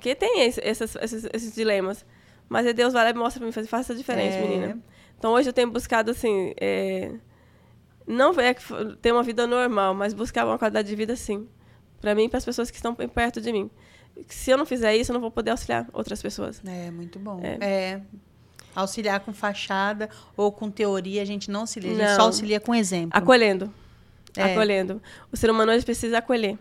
Que 0.00 0.14
tem 0.14 0.42
esse, 0.42 0.60
esses, 0.60 0.96
esses, 0.96 1.28
esses, 1.32 1.54
dilemas. 1.54 2.04
Mas 2.48 2.72
Deus 2.74 2.92
vai 2.92 3.04
lá 3.04 3.10
e 3.10 3.14
mostra 3.14 3.38
pra 3.40 3.46
mim, 3.46 3.66
faça 3.66 3.94
diferente, 3.94 4.36
é. 4.36 4.40
menina. 4.40 4.78
Então 5.18 5.32
hoje 5.32 5.48
eu 5.48 5.52
tenho 5.52 5.70
buscado, 5.70 6.10
assim, 6.10 6.54
é, 6.60 7.12
não 8.06 8.32
é 8.40 8.54
ter 9.00 9.12
uma 9.12 9.22
vida 9.22 9.46
normal, 9.46 9.94
mas 9.94 10.12
buscar 10.12 10.46
uma 10.46 10.58
qualidade 10.58 10.88
de 10.88 10.96
vida 10.96 11.14
sim. 11.16 11.48
Para 12.00 12.14
mim 12.14 12.24
e 12.24 12.28
para 12.28 12.38
as 12.38 12.44
pessoas 12.44 12.70
que 12.70 12.76
estão 12.76 12.94
perto 12.94 13.40
de 13.40 13.52
mim. 13.52 13.70
Se 14.28 14.50
eu 14.50 14.58
não 14.58 14.66
fizer 14.66 14.96
isso, 14.96 15.12
eu 15.12 15.14
não 15.14 15.20
vou 15.20 15.30
poder 15.30 15.50
auxiliar 15.50 15.86
outras 15.92 16.20
pessoas. 16.20 16.60
É, 16.66 16.90
muito 16.90 17.18
bom. 17.18 17.40
É. 17.42 17.58
é. 17.60 18.00
Auxiliar 18.74 19.20
com 19.20 19.32
fachada 19.32 20.08
ou 20.36 20.50
com 20.52 20.70
teoria, 20.70 21.22
a 21.22 21.24
gente 21.24 21.50
não 21.50 21.60
auxilia, 21.60 21.90
a 21.90 21.94
gente 21.94 22.08
não. 22.08 22.16
só 22.16 22.22
auxilia 22.22 22.60
com 22.60 22.74
exemplo. 22.74 23.10
Acolhendo. 23.12 23.72
É. 24.36 24.44
Acolhendo. 24.44 25.02
O 25.30 25.36
ser 25.36 25.50
humano 25.50 25.72
hoje 25.72 25.84
precisa 25.84 26.18
acolher. 26.18 26.58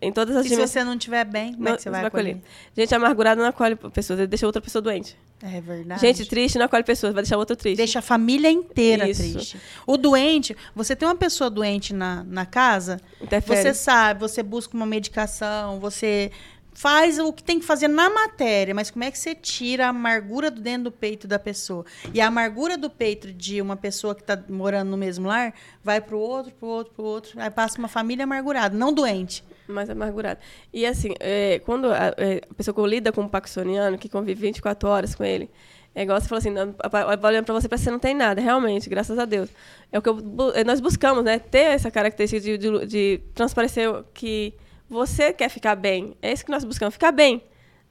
Em 0.00 0.10
todas 0.10 0.34
as 0.36 0.46
E 0.46 0.48
se 0.48 0.56
você 0.56 0.82
não 0.82 0.94
estiver 0.94 1.24
bem, 1.24 1.52
como 1.52 1.64
não, 1.64 1.72
é 1.72 1.76
que 1.76 1.82
você 1.82 1.90
vai 1.90 2.04
acolher? 2.04 2.30
acolher? 2.30 2.44
Gente 2.76 2.94
amargurada 2.94 3.40
não 3.40 3.48
acolhe 3.48 3.76
pessoas, 3.76 4.18
ele 4.18 4.28
deixa 4.28 4.46
outra 4.46 4.60
pessoa 4.60 4.80
doente. 4.80 5.16
É 5.42 5.60
verdade. 5.60 6.00
Gente 6.00 6.26
triste 6.26 6.58
não 6.58 6.66
acolhe 6.66 6.84
pessoas, 6.84 7.14
vai 7.14 7.22
deixar 7.22 7.38
outro 7.38 7.56
triste. 7.56 7.78
Deixa 7.78 8.00
a 8.00 8.02
família 8.02 8.50
inteira 8.50 9.08
Isso. 9.08 9.22
triste. 9.22 9.60
O 9.86 9.96
doente, 9.96 10.56
você 10.74 10.94
tem 10.94 11.08
uma 11.08 11.14
pessoa 11.14 11.48
doente 11.48 11.94
na, 11.94 12.22
na 12.24 12.44
casa, 12.44 13.00
Interfere. 13.20 13.62
você 13.62 13.74
sabe, 13.74 14.20
você 14.20 14.42
busca 14.42 14.76
uma 14.76 14.86
medicação, 14.86 15.80
você 15.80 16.30
faz 16.72 17.18
o 17.18 17.32
que 17.32 17.42
tem 17.42 17.58
que 17.58 17.64
fazer 17.64 17.88
na 17.88 18.08
matéria, 18.10 18.74
mas 18.74 18.90
como 18.90 19.04
é 19.04 19.10
que 19.10 19.18
você 19.18 19.34
tira 19.34 19.86
a 19.86 19.88
amargura 19.88 20.50
do 20.50 20.60
dentro 20.60 20.84
do 20.84 20.92
peito 20.92 21.26
da 21.26 21.38
pessoa? 21.38 21.84
E 22.12 22.20
a 22.20 22.26
amargura 22.26 22.76
do 22.76 22.88
peito 22.88 23.32
de 23.32 23.60
uma 23.60 23.76
pessoa 23.76 24.14
que 24.14 24.22
está 24.22 24.42
morando 24.48 24.90
no 24.90 24.96
mesmo 24.96 25.26
lar 25.26 25.54
vai 25.82 26.00
para 26.00 26.16
o 26.16 26.20
outro, 26.20 26.52
para 26.52 26.66
o 26.66 26.70
outro, 26.70 26.92
para 26.94 27.02
o 27.02 27.06
outro, 27.06 27.40
aí 27.40 27.50
passa 27.50 27.78
uma 27.78 27.88
família 27.88 28.24
amargurada, 28.24 28.76
não 28.76 28.92
doente. 28.92 29.44
Mais 29.70 29.88
amargurada. 29.90 30.40
E 30.72 30.84
assim, 30.86 31.14
é, 31.20 31.60
quando 31.64 31.92
a, 31.92 32.14
é, 32.16 32.40
a, 32.48 32.54
pessoa 32.54 32.88
lida 32.88 33.12
com 33.12 33.22
um 33.22 33.28
paxoniano, 33.28 33.98
que 33.98 34.08
convive 34.08 34.40
24 34.40 34.88
horas 34.88 35.14
com 35.14 35.24
ele, 35.24 35.50
é 35.94 36.02
igual 36.02 36.20
você 36.20 36.28
falou 36.28 36.38
assim, 36.38 36.50
olhando 36.50 37.44
para 37.44 37.54
você 37.54 37.68
parece 37.68 37.84
que 37.84 37.84
você 37.84 37.90
não 37.90 37.98
tem 37.98 38.14
nada, 38.14 38.40
realmente, 38.40 38.88
graças 38.88 39.18
a 39.18 39.24
Deus. 39.24 39.50
É 39.90 39.98
o 39.98 40.02
que 40.02 40.08
eu, 40.08 40.18
é, 40.54 40.62
nós 40.64 40.80
buscamos, 40.80 41.24
né? 41.24 41.38
Ter 41.38 41.72
essa 41.72 41.90
característica 41.90 42.40
de, 42.40 42.58
de, 42.58 42.86
de 42.86 43.20
transparecer 43.34 43.90
que 44.14 44.54
você 44.88 45.32
quer 45.32 45.48
ficar 45.48 45.74
bem. 45.74 46.16
É 46.22 46.32
isso 46.32 46.44
que 46.44 46.50
nós 46.50 46.64
buscamos, 46.64 46.94
ficar 46.94 47.12
bem. 47.12 47.42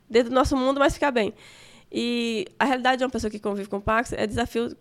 Dentro 0.10 0.30
do 0.30 0.36
nosso 0.36 0.56
mundo, 0.56 0.80
mas 0.80 0.94
ficar 0.94 1.12
bem. 1.12 1.34
E 1.92 2.46
a 2.58 2.66
realidade 2.66 2.98
de 2.98 3.04
uma 3.04 3.10
pessoa 3.10 3.30
que 3.30 3.40
convive 3.40 3.68
com 3.68 3.78
o 3.78 3.82
Pax 3.82 4.14
é 4.14 4.26
desafio 4.26 4.76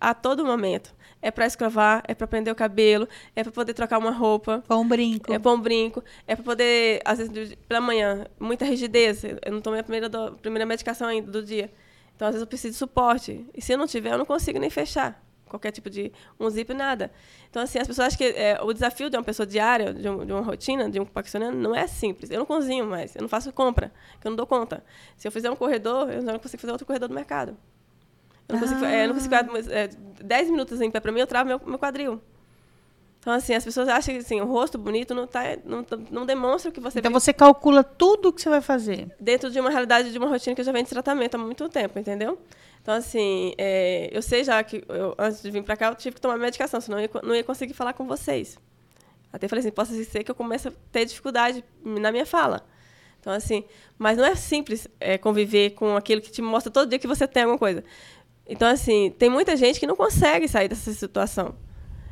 a 0.00 0.14
todo 0.14 0.44
momento. 0.44 0.94
É 1.24 1.30
para 1.30 1.46
escrovar, 1.46 2.04
é 2.06 2.14
para 2.14 2.26
prender 2.26 2.52
o 2.52 2.54
cabelo, 2.54 3.08
é 3.34 3.42
para 3.42 3.50
poder 3.50 3.72
trocar 3.72 3.96
uma 3.96 4.10
roupa. 4.10 4.62
Pôr 4.68 4.76
um 4.76 4.86
brinco. 4.86 5.32
É 5.32 5.38
pôr 5.38 5.54
um 5.54 5.60
brinco. 5.60 6.04
É 6.26 6.36
para 6.36 6.44
poder, 6.44 7.00
às 7.02 7.16
vezes, 7.16 7.54
pela 7.66 7.80
manhã, 7.80 8.26
muita 8.38 8.66
rigidez. 8.66 9.24
Eu 9.24 9.52
não 9.52 9.62
tomei 9.62 9.80
a 9.80 9.82
primeira, 9.82 10.06
do, 10.06 10.32
primeira 10.32 10.66
medicação 10.66 11.08
ainda 11.08 11.32
do 11.32 11.42
dia. 11.42 11.72
Então, 12.14 12.28
às 12.28 12.34
vezes, 12.34 12.42
eu 12.42 12.46
preciso 12.46 12.72
de 12.72 12.78
suporte. 12.78 13.42
E 13.54 13.62
se 13.62 13.72
eu 13.72 13.78
não 13.78 13.86
tiver, 13.86 14.12
eu 14.12 14.18
não 14.18 14.26
consigo 14.26 14.58
nem 14.58 14.68
fechar 14.68 15.18
qualquer 15.48 15.70
tipo 15.70 15.88
de 15.88 16.12
um 16.38 16.50
zip, 16.50 16.74
nada. 16.74 17.10
Então, 17.48 17.62
assim, 17.62 17.78
as 17.78 17.86
pessoas 17.86 18.08
acham 18.08 18.18
que 18.18 18.24
é, 18.24 18.60
o 18.60 18.72
desafio 18.74 19.08
de 19.08 19.16
uma 19.16 19.22
pessoa 19.22 19.46
diária, 19.46 19.94
de, 19.94 20.06
um, 20.06 20.26
de, 20.26 20.32
uma 20.32 20.42
rotina, 20.42 20.90
de 20.90 21.00
um 21.00 21.06
paquistanino, 21.06 21.52
não 21.52 21.74
é 21.74 21.86
simples. 21.86 22.30
Eu 22.30 22.40
não 22.40 22.46
cozinho 22.46 22.86
mais, 22.86 23.16
eu 23.16 23.22
não 23.22 23.28
faço 23.30 23.50
compra, 23.50 23.90
que 24.20 24.26
eu 24.26 24.30
não 24.30 24.36
dou 24.36 24.46
conta. 24.46 24.84
Se 25.16 25.26
eu 25.26 25.32
fizer 25.32 25.50
um 25.50 25.56
corredor, 25.56 26.10
eu 26.10 26.22
não 26.22 26.38
consigo 26.38 26.60
fazer 26.60 26.72
outro 26.72 26.86
corredor 26.86 27.08
do 27.08 27.14
mercado. 27.14 27.56
Eu 28.48 28.56
não 28.56 28.58
ah. 28.58 28.68
consigo, 28.68 28.84
é, 28.84 29.04
eu 29.04 29.08
não 29.08 29.14
consigo 29.14 29.34
é, 29.70 29.88
10 30.22 30.50
minutos 30.50 30.80
em 30.80 30.90
pé 30.90 31.00
para 31.00 31.12
mim, 31.12 31.20
eu 31.20 31.26
travo 31.26 31.48
meu, 31.48 31.60
meu 31.64 31.78
quadril. 31.78 32.20
Então, 33.24 33.32
assim, 33.32 33.54
as 33.54 33.64
pessoas 33.64 33.88
acham 33.88 34.14
que 34.14 34.20
assim, 34.20 34.38
o 34.42 34.44
rosto 34.44 34.76
bonito 34.76 35.14
não, 35.14 35.26
tá, 35.26 35.40
não, 35.64 35.84
não 36.10 36.26
demonstra 36.26 36.70
o 36.70 36.72
que 36.72 36.78
você... 36.78 36.98
Então, 36.98 37.10
você 37.10 37.32
calcula 37.32 37.82
tudo 37.82 38.28
o 38.28 38.32
que 38.32 38.42
você 38.42 38.50
vai 38.50 38.60
fazer. 38.60 39.08
Dentro 39.18 39.50
de 39.50 39.58
uma 39.58 39.70
realidade, 39.70 40.12
de 40.12 40.18
uma 40.18 40.28
rotina 40.28 40.54
que 40.54 40.60
eu 40.60 40.64
já 40.64 40.72
venho 40.72 40.84
de 40.84 40.90
tratamento 40.90 41.34
há 41.34 41.38
muito 41.38 41.66
tempo, 41.70 41.98
entendeu? 41.98 42.38
Então, 42.82 42.92
assim, 42.92 43.54
é, 43.56 44.10
eu 44.12 44.20
sei 44.20 44.44
já 44.44 44.62
que 44.62 44.84
eu, 44.86 45.14
antes 45.18 45.40
de 45.40 45.50
vir 45.50 45.62
para 45.62 45.74
cá 45.74 45.86
eu 45.86 45.94
tive 45.94 46.16
que 46.16 46.20
tomar 46.20 46.36
medicação, 46.36 46.82
senão 46.82 47.00
eu 47.00 47.08
não 47.22 47.34
ia 47.34 47.42
conseguir 47.42 47.72
falar 47.72 47.94
com 47.94 48.06
vocês. 48.06 48.58
Até 49.32 49.48
falei 49.48 49.60
assim, 49.60 49.70
posso 49.70 49.94
ser 50.04 50.22
que 50.22 50.30
eu 50.30 50.34
comece 50.34 50.68
a 50.68 50.72
ter 50.92 51.06
dificuldade 51.06 51.64
na 51.82 52.12
minha 52.12 52.26
fala. 52.26 52.62
Então, 53.20 53.32
assim, 53.32 53.64
mas 53.96 54.18
não 54.18 54.24
é 54.26 54.34
simples 54.34 54.86
é, 55.00 55.16
conviver 55.16 55.70
com 55.70 55.96
aquilo 55.96 56.20
que 56.20 56.30
te 56.30 56.42
mostra 56.42 56.70
todo 56.70 56.90
dia 56.90 56.98
que 56.98 57.06
você 57.06 57.26
tem 57.26 57.44
alguma 57.44 57.58
coisa. 57.58 57.82
Então, 58.46 58.68
assim, 58.68 59.14
tem 59.18 59.30
muita 59.30 59.56
gente 59.56 59.80
que 59.80 59.86
não 59.86 59.96
consegue 59.96 60.46
sair 60.46 60.68
dessa 60.68 60.92
situação. 60.92 61.54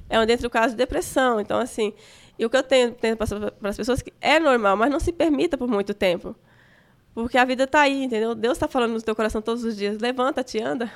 é 0.09 0.19
um 0.19 0.27
dentro 0.27 0.45
do 0.45 0.51
caso 0.51 0.71
de 0.71 0.79
depressão. 0.79 1.41
Então, 1.41 1.59
assim, 1.59 1.93
e 2.39 2.45
o 2.45 2.51
que 2.51 2.57
eu 2.57 2.63
tenho, 2.63 2.93
tenho 2.93 3.17
para 3.17 3.27
as 3.69 3.77
pessoas 3.77 4.03
que 4.03 4.13
é 4.21 4.41
normal, 4.41 4.77
mas 4.77 4.91
não 4.91 5.01
se 5.01 5.13
permita 5.13 5.57
por 5.59 5.69
muito 5.69 5.95
tempo. 5.95 6.35
Porque 7.15 7.37
a 7.37 7.45
vida 7.45 7.65
está 7.65 7.83
aí, 7.83 8.05
entendeu? 8.05 8.35
Deus 8.35 8.57
está 8.57 8.67
falando 8.67 8.93
no 8.93 9.03
teu 9.03 9.15
coração 9.15 9.43
todos 9.43 9.65
os 9.65 9.77
dias. 9.77 9.99
Levanta-te, 9.99 10.61
anda. 10.61 10.91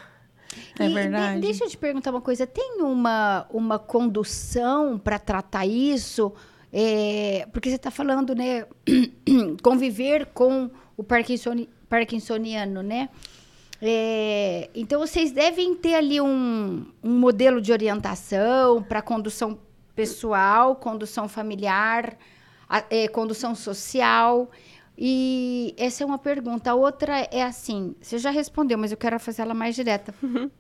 É 0.79 0.89
verdade. 0.89 1.35
De, 1.35 1.41
deixa 1.43 1.65
eu 1.65 1.69
te 1.69 1.77
perguntar 1.77 2.11
uma 2.11 2.23
coisa. 2.23 2.47
Tem 2.47 2.81
uma, 2.81 3.47
uma 3.51 3.79
condução 3.79 4.99
para 4.99 5.19
tratar 5.19 5.67
isso? 5.67 6.33
É, 6.73 7.47
porque 7.53 7.69
você 7.69 7.77
está 7.77 7.91
falando, 7.91 8.35
né? 8.35 8.67
conviver 9.63 10.27
com 10.27 10.71
o 10.97 11.05
Parkinson, 11.05 11.67
parkinsoniano, 11.89 12.83
né? 12.83 13.11
É, 13.81 14.71
então, 14.75 15.01
vocês 15.01 15.33
devem 15.33 15.75
ter 15.75 15.95
ali 15.95 16.21
um, 16.21 16.87
um 17.03 17.19
modelo 17.19 17.61
de 17.61 17.73
orientação 17.73 18.83
para 18.83 19.03
condução 19.03 19.59
pessoal, 19.95 20.77
condução 20.77 21.29
familiar, 21.29 22.17
a, 22.69 22.85
é, 22.91 23.09
condução 23.09 23.55
social. 23.55 24.51
E 24.97 25.75
essa 25.77 26.03
é 26.03 26.07
uma 26.07 26.19
pergunta. 26.19 26.71
A 26.71 26.75
outra 26.75 27.29
é 27.31 27.43
assim: 27.43 27.95
você 28.01 28.19
já 28.19 28.31
respondeu, 28.31 28.79
mas 28.79 28.93
eu 28.93 28.97
quero 28.97 29.19
fazer 29.21 29.43
ela 29.43 29.55
mais 29.55 29.75
direta. 29.75 30.15
Uhum. 30.23 30.51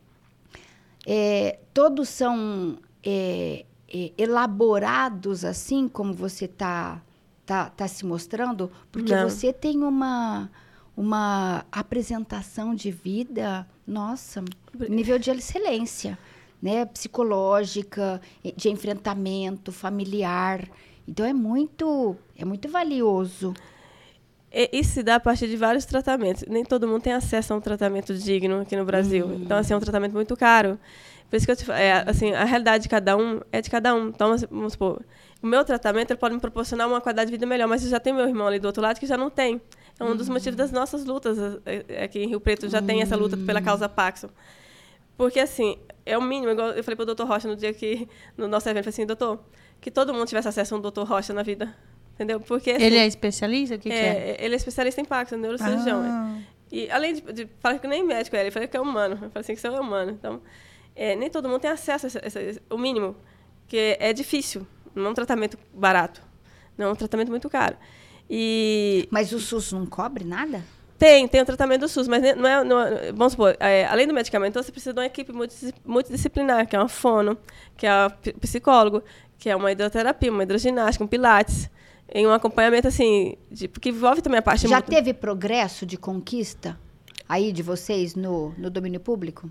É, 1.06 1.60
todos 1.72 2.08
são 2.08 2.78
é, 3.02 3.64
é, 3.88 4.12
elaborados 4.18 5.44
assim 5.44 5.88
como 5.88 6.12
você 6.12 6.46
está 6.46 7.00
tá, 7.46 7.70
tá 7.70 7.86
se 7.86 8.04
mostrando? 8.04 8.70
Porque 8.90 9.14
Não. 9.14 9.30
você 9.30 9.52
tem 9.52 9.82
uma, 9.82 10.50
uma 10.96 11.64
apresentação 11.70 12.74
de 12.74 12.90
vida, 12.90 13.66
nossa, 13.86 14.42
nível 14.88 15.18
de 15.18 15.30
excelência, 15.30 16.18
né? 16.62 16.86
Psicológica, 16.86 18.20
de 18.56 18.70
enfrentamento, 18.70 19.70
familiar. 19.70 20.66
Então 21.06 21.26
é 21.26 21.32
muito, 21.32 22.16
é 22.36 22.44
muito 22.44 22.68
valioso. 22.68 23.54
Isso 24.72 24.92
se 24.92 25.02
dá 25.02 25.16
a 25.16 25.20
partir 25.20 25.48
de 25.48 25.56
vários 25.56 25.84
tratamentos. 25.84 26.44
Nem 26.48 26.64
todo 26.64 26.88
mundo 26.88 27.02
tem 27.02 27.12
acesso 27.12 27.52
a 27.52 27.56
um 27.56 27.60
tratamento 27.60 28.14
digno 28.14 28.62
aqui 28.62 28.74
no 28.74 28.86
Brasil. 28.86 29.26
Hum. 29.26 29.40
Então, 29.42 29.58
assim, 29.58 29.74
é 29.74 29.76
um 29.76 29.80
tratamento 29.80 30.14
muito 30.14 30.34
caro. 30.34 30.78
Por 31.28 31.36
isso 31.36 31.44
que 31.44 31.52
eu 31.52 31.56
te, 31.56 31.70
é, 31.72 32.04
assim, 32.06 32.32
a 32.32 32.44
realidade 32.44 32.84
de 32.84 32.88
cada 32.88 33.16
um 33.16 33.40
é 33.52 33.60
de 33.60 33.68
cada 33.68 33.94
um. 33.94 34.08
Então, 34.08 34.34
vamos 34.50 34.72
supor, 34.72 35.04
o 35.42 35.46
meu 35.46 35.64
tratamento 35.64 36.16
pode 36.16 36.34
me 36.34 36.40
proporcionar 36.40 36.88
uma 36.88 37.00
qualidade 37.00 37.30
de 37.30 37.36
vida 37.36 37.44
melhor, 37.44 37.68
mas 37.68 37.84
eu 37.84 37.90
já 37.90 38.00
tenho 38.00 38.16
meu 38.16 38.26
irmão 38.26 38.46
ali 38.46 38.58
do 38.58 38.66
outro 38.66 38.82
lado 38.82 38.98
que 38.98 39.06
já 39.06 39.16
não 39.16 39.28
tem. 39.28 39.60
É 39.98 40.04
um 40.04 40.14
dos 40.14 40.28
motivos 40.28 40.56
das 40.56 40.70
nossas 40.70 41.04
lutas. 41.04 41.38
É, 41.64 41.84
é, 41.88 42.04
aqui 42.04 42.18
em 42.18 42.28
Rio 42.28 42.40
Preto 42.40 42.68
já 42.68 42.82
tem 42.82 43.00
essa 43.02 43.16
luta 43.16 43.36
pela 43.36 43.62
causa 43.62 43.88
Paxson. 43.88 44.28
Porque, 45.16 45.40
assim, 45.40 45.78
é 46.04 46.16
o 46.18 46.22
mínimo. 46.22 46.52
Igual 46.52 46.68
eu 46.72 46.84
falei 46.84 46.96
para 46.96 47.02
o 47.04 47.06
doutor 47.06 47.26
Rocha 47.26 47.48
no 47.48 47.56
dia 47.56 47.72
que, 47.72 48.06
no 48.36 48.46
nosso 48.46 48.68
evento, 48.68 48.90
assim, 48.90 49.06
doutor, 49.06 49.40
que 49.80 49.90
todo 49.90 50.12
mundo 50.12 50.26
tivesse 50.26 50.48
acesso 50.48 50.74
a 50.74 50.78
um 50.78 50.80
doutor 50.80 51.06
Rocha 51.06 51.32
na 51.32 51.42
vida. 51.42 51.74
Entendeu? 52.14 52.40
Porque, 52.40 52.72
assim, 52.72 52.84
ele 52.84 52.96
é 52.96 53.06
especialista? 53.06 53.76
O 53.76 53.78
que, 53.78 53.90
é, 53.90 53.92
que 53.92 53.98
é? 53.98 54.44
Ele 54.44 54.54
é 54.54 54.56
especialista 54.56 55.00
em 55.00 55.04
Paxson, 55.04 55.36
neurocirurgião. 55.36 56.02
Ah. 56.02 56.38
E, 56.70 56.90
além 56.90 57.14
de, 57.14 57.20
de, 57.32 57.48
falar 57.60 57.78
que 57.78 57.86
nem 57.86 58.04
médico 58.04 58.36
é, 58.36 58.40
ele 58.40 58.50
falou 58.50 58.68
que 58.68 58.76
é 58.76 58.80
humano. 58.80 59.14
Eu 59.14 59.30
falei 59.30 59.40
assim, 59.40 59.54
que 59.54 59.60
você 59.60 59.68
é 59.68 59.70
humano. 59.70 60.10
Então, 60.10 60.42
é, 60.94 61.14
nem 61.16 61.30
todo 61.30 61.48
mundo 61.48 61.60
tem 61.60 61.70
acesso 61.70 62.06
a 62.06 62.08
esse, 62.08 62.38
esse, 62.38 62.62
o 62.68 62.76
mínimo, 62.76 63.16
que 63.66 63.96
é 63.98 64.12
difícil. 64.12 64.66
Não 64.94 65.06
é 65.06 65.08
um 65.10 65.14
tratamento 65.14 65.58
barato. 65.72 66.22
Não 66.76 66.88
é 66.88 66.92
um 66.92 66.96
tratamento 66.96 67.30
muito 67.30 67.48
caro. 67.48 67.76
E... 68.28 69.08
Mas 69.10 69.32
o 69.32 69.38
SUS 69.38 69.72
não 69.72 69.86
cobre 69.86 70.24
nada? 70.24 70.62
Tem, 70.98 71.28
tem 71.28 71.42
o 71.42 71.44
tratamento 71.44 71.82
do 71.82 71.88
SUS, 71.88 72.08
mas 72.08 72.22
não 72.36 72.48
é, 72.48 72.64
não 72.64 72.80
é 72.80 73.12
vamos 73.12 73.34
supor, 73.34 73.54
é, 73.60 73.84
além 73.86 74.06
do 74.06 74.14
medicamento, 74.14 74.54
você 74.54 74.72
precisa 74.72 74.94
de 74.94 75.00
uma 75.00 75.06
equipe 75.06 75.30
multidisciplinar, 75.84 76.66
que 76.66 76.74
é 76.74 76.78
uma 76.78 76.88
fono, 76.88 77.36
que 77.76 77.86
é 77.86 77.92
um 78.06 78.38
psicólogo, 78.40 79.02
que 79.38 79.50
é 79.50 79.54
uma 79.54 79.70
hidroterapia, 79.70 80.32
uma 80.32 80.42
hidroginástica, 80.42 81.04
um 81.04 81.06
pilates, 81.06 81.68
em 82.12 82.26
um 82.26 82.32
acompanhamento 82.32 82.88
assim, 82.88 83.36
de, 83.50 83.68
porque 83.68 83.90
envolve 83.90 84.22
também 84.22 84.38
a 84.38 84.42
parte... 84.42 84.66
Já 84.66 84.76
muito... 84.76 84.88
teve 84.88 85.12
progresso 85.12 85.84
de 85.84 85.98
conquista 85.98 86.78
aí 87.28 87.52
de 87.52 87.62
vocês 87.62 88.14
no, 88.14 88.54
no 88.56 88.70
domínio 88.70 89.00
público? 89.00 89.50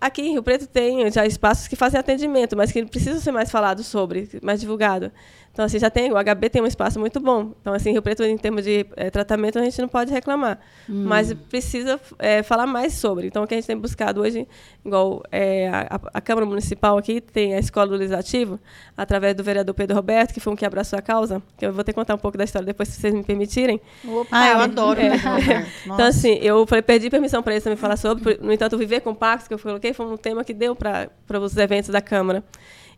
Aqui 0.00 0.22
em 0.22 0.32
Rio 0.32 0.42
Preto 0.42 0.66
tem 0.68 1.10
já 1.10 1.26
espaços 1.26 1.66
que 1.66 1.74
fazem 1.74 1.98
atendimento, 1.98 2.56
mas 2.56 2.70
que 2.70 2.84
precisam 2.86 3.20
ser 3.20 3.32
mais 3.32 3.50
falados 3.50 3.84
sobre, 3.86 4.28
mais 4.40 4.60
divulgado. 4.60 5.10
Então, 5.58 5.66
assim, 5.66 5.80
já 5.80 5.90
tem, 5.90 6.12
o 6.12 6.14
HB 6.14 6.50
tem 6.50 6.62
um 6.62 6.66
espaço 6.68 7.00
muito 7.00 7.18
bom. 7.18 7.52
Então, 7.60 7.74
assim, 7.74 7.90
Rio 7.90 8.00
Preto, 8.00 8.22
em 8.22 8.38
termos 8.38 8.62
de 8.62 8.86
é, 8.94 9.10
tratamento, 9.10 9.58
a 9.58 9.64
gente 9.64 9.80
não 9.80 9.88
pode 9.88 10.12
reclamar. 10.12 10.60
Hum. 10.88 11.02
Mas 11.04 11.34
precisa 11.34 11.98
é, 12.16 12.44
falar 12.44 12.64
mais 12.64 12.92
sobre. 12.92 13.26
Então, 13.26 13.42
o 13.42 13.46
que 13.46 13.54
a 13.54 13.56
gente 13.56 13.66
tem 13.66 13.76
buscado 13.76 14.20
hoje, 14.20 14.46
igual 14.86 15.20
é, 15.32 15.68
a, 15.68 16.00
a, 16.14 16.20
Câmara 16.20 16.46
Municipal 16.46 16.96
aqui 16.96 17.20
tem 17.20 17.56
a 17.56 17.58
Escola 17.58 17.88
do 17.88 17.96
Legislativo, 17.96 18.60
através 18.96 19.34
do 19.34 19.42
vereador 19.42 19.74
Pedro 19.74 19.96
Roberto, 19.96 20.32
que 20.32 20.38
foi 20.38 20.52
um 20.52 20.54
que 20.54 20.64
abraçou 20.64 20.96
a 20.96 21.02
causa, 21.02 21.42
que 21.56 21.66
eu 21.66 21.72
vou 21.72 21.82
ter 21.82 21.90
que 21.90 21.96
contar 21.96 22.14
um 22.14 22.18
pouco 22.18 22.38
da 22.38 22.44
história 22.44 22.64
depois, 22.64 22.88
se 22.90 23.00
vocês 23.00 23.12
me 23.12 23.24
permitirem. 23.24 23.80
Opa, 24.06 24.28
ah, 24.30 24.50
eu 24.50 24.58
adoro. 24.60 25.00
É. 25.00 25.10
então, 25.86 26.06
assim, 26.06 26.38
eu 26.40 26.64
falei, 26.68 26.82
perdi 26.82 27.10
permissão 27.10 27.42
para 27.42 27.54
eles 27.54 27.64
também 27.64 27.76
falar 27.76 27.96
sobre. 27.96 28.38
No 28.40 28.52
entanto, 28.52 28.76
o 28.76 28.78
Viver 28.78 29.00
Compacto, 29.00 29.48
que 29.48 29.54
eu 29.54 29.58
coloquei, 29.58 29.92
foi 29.92 30.06
um 30.06 30.16
tema 30.16 30.44
que 30.44 30.54
deu 30.54 30.76
para 30.76 31.10
os 31.40 31.56
eventos 31.56 31.90
da 31.90 32.00
Câmara. 32.00 32.44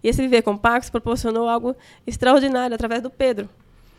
E 0.03 0.09
esse 0.09 0.21
Viver 0.23 0.43
com 0.43 0.57
Pax 0.57 0.91
proporcionou 0.91 1.49
algo 1.49 1.77
extraordinário 2.07 2.75
através 2.75 3.03
do 3.03 3.11
Pedro. 3.11 3.49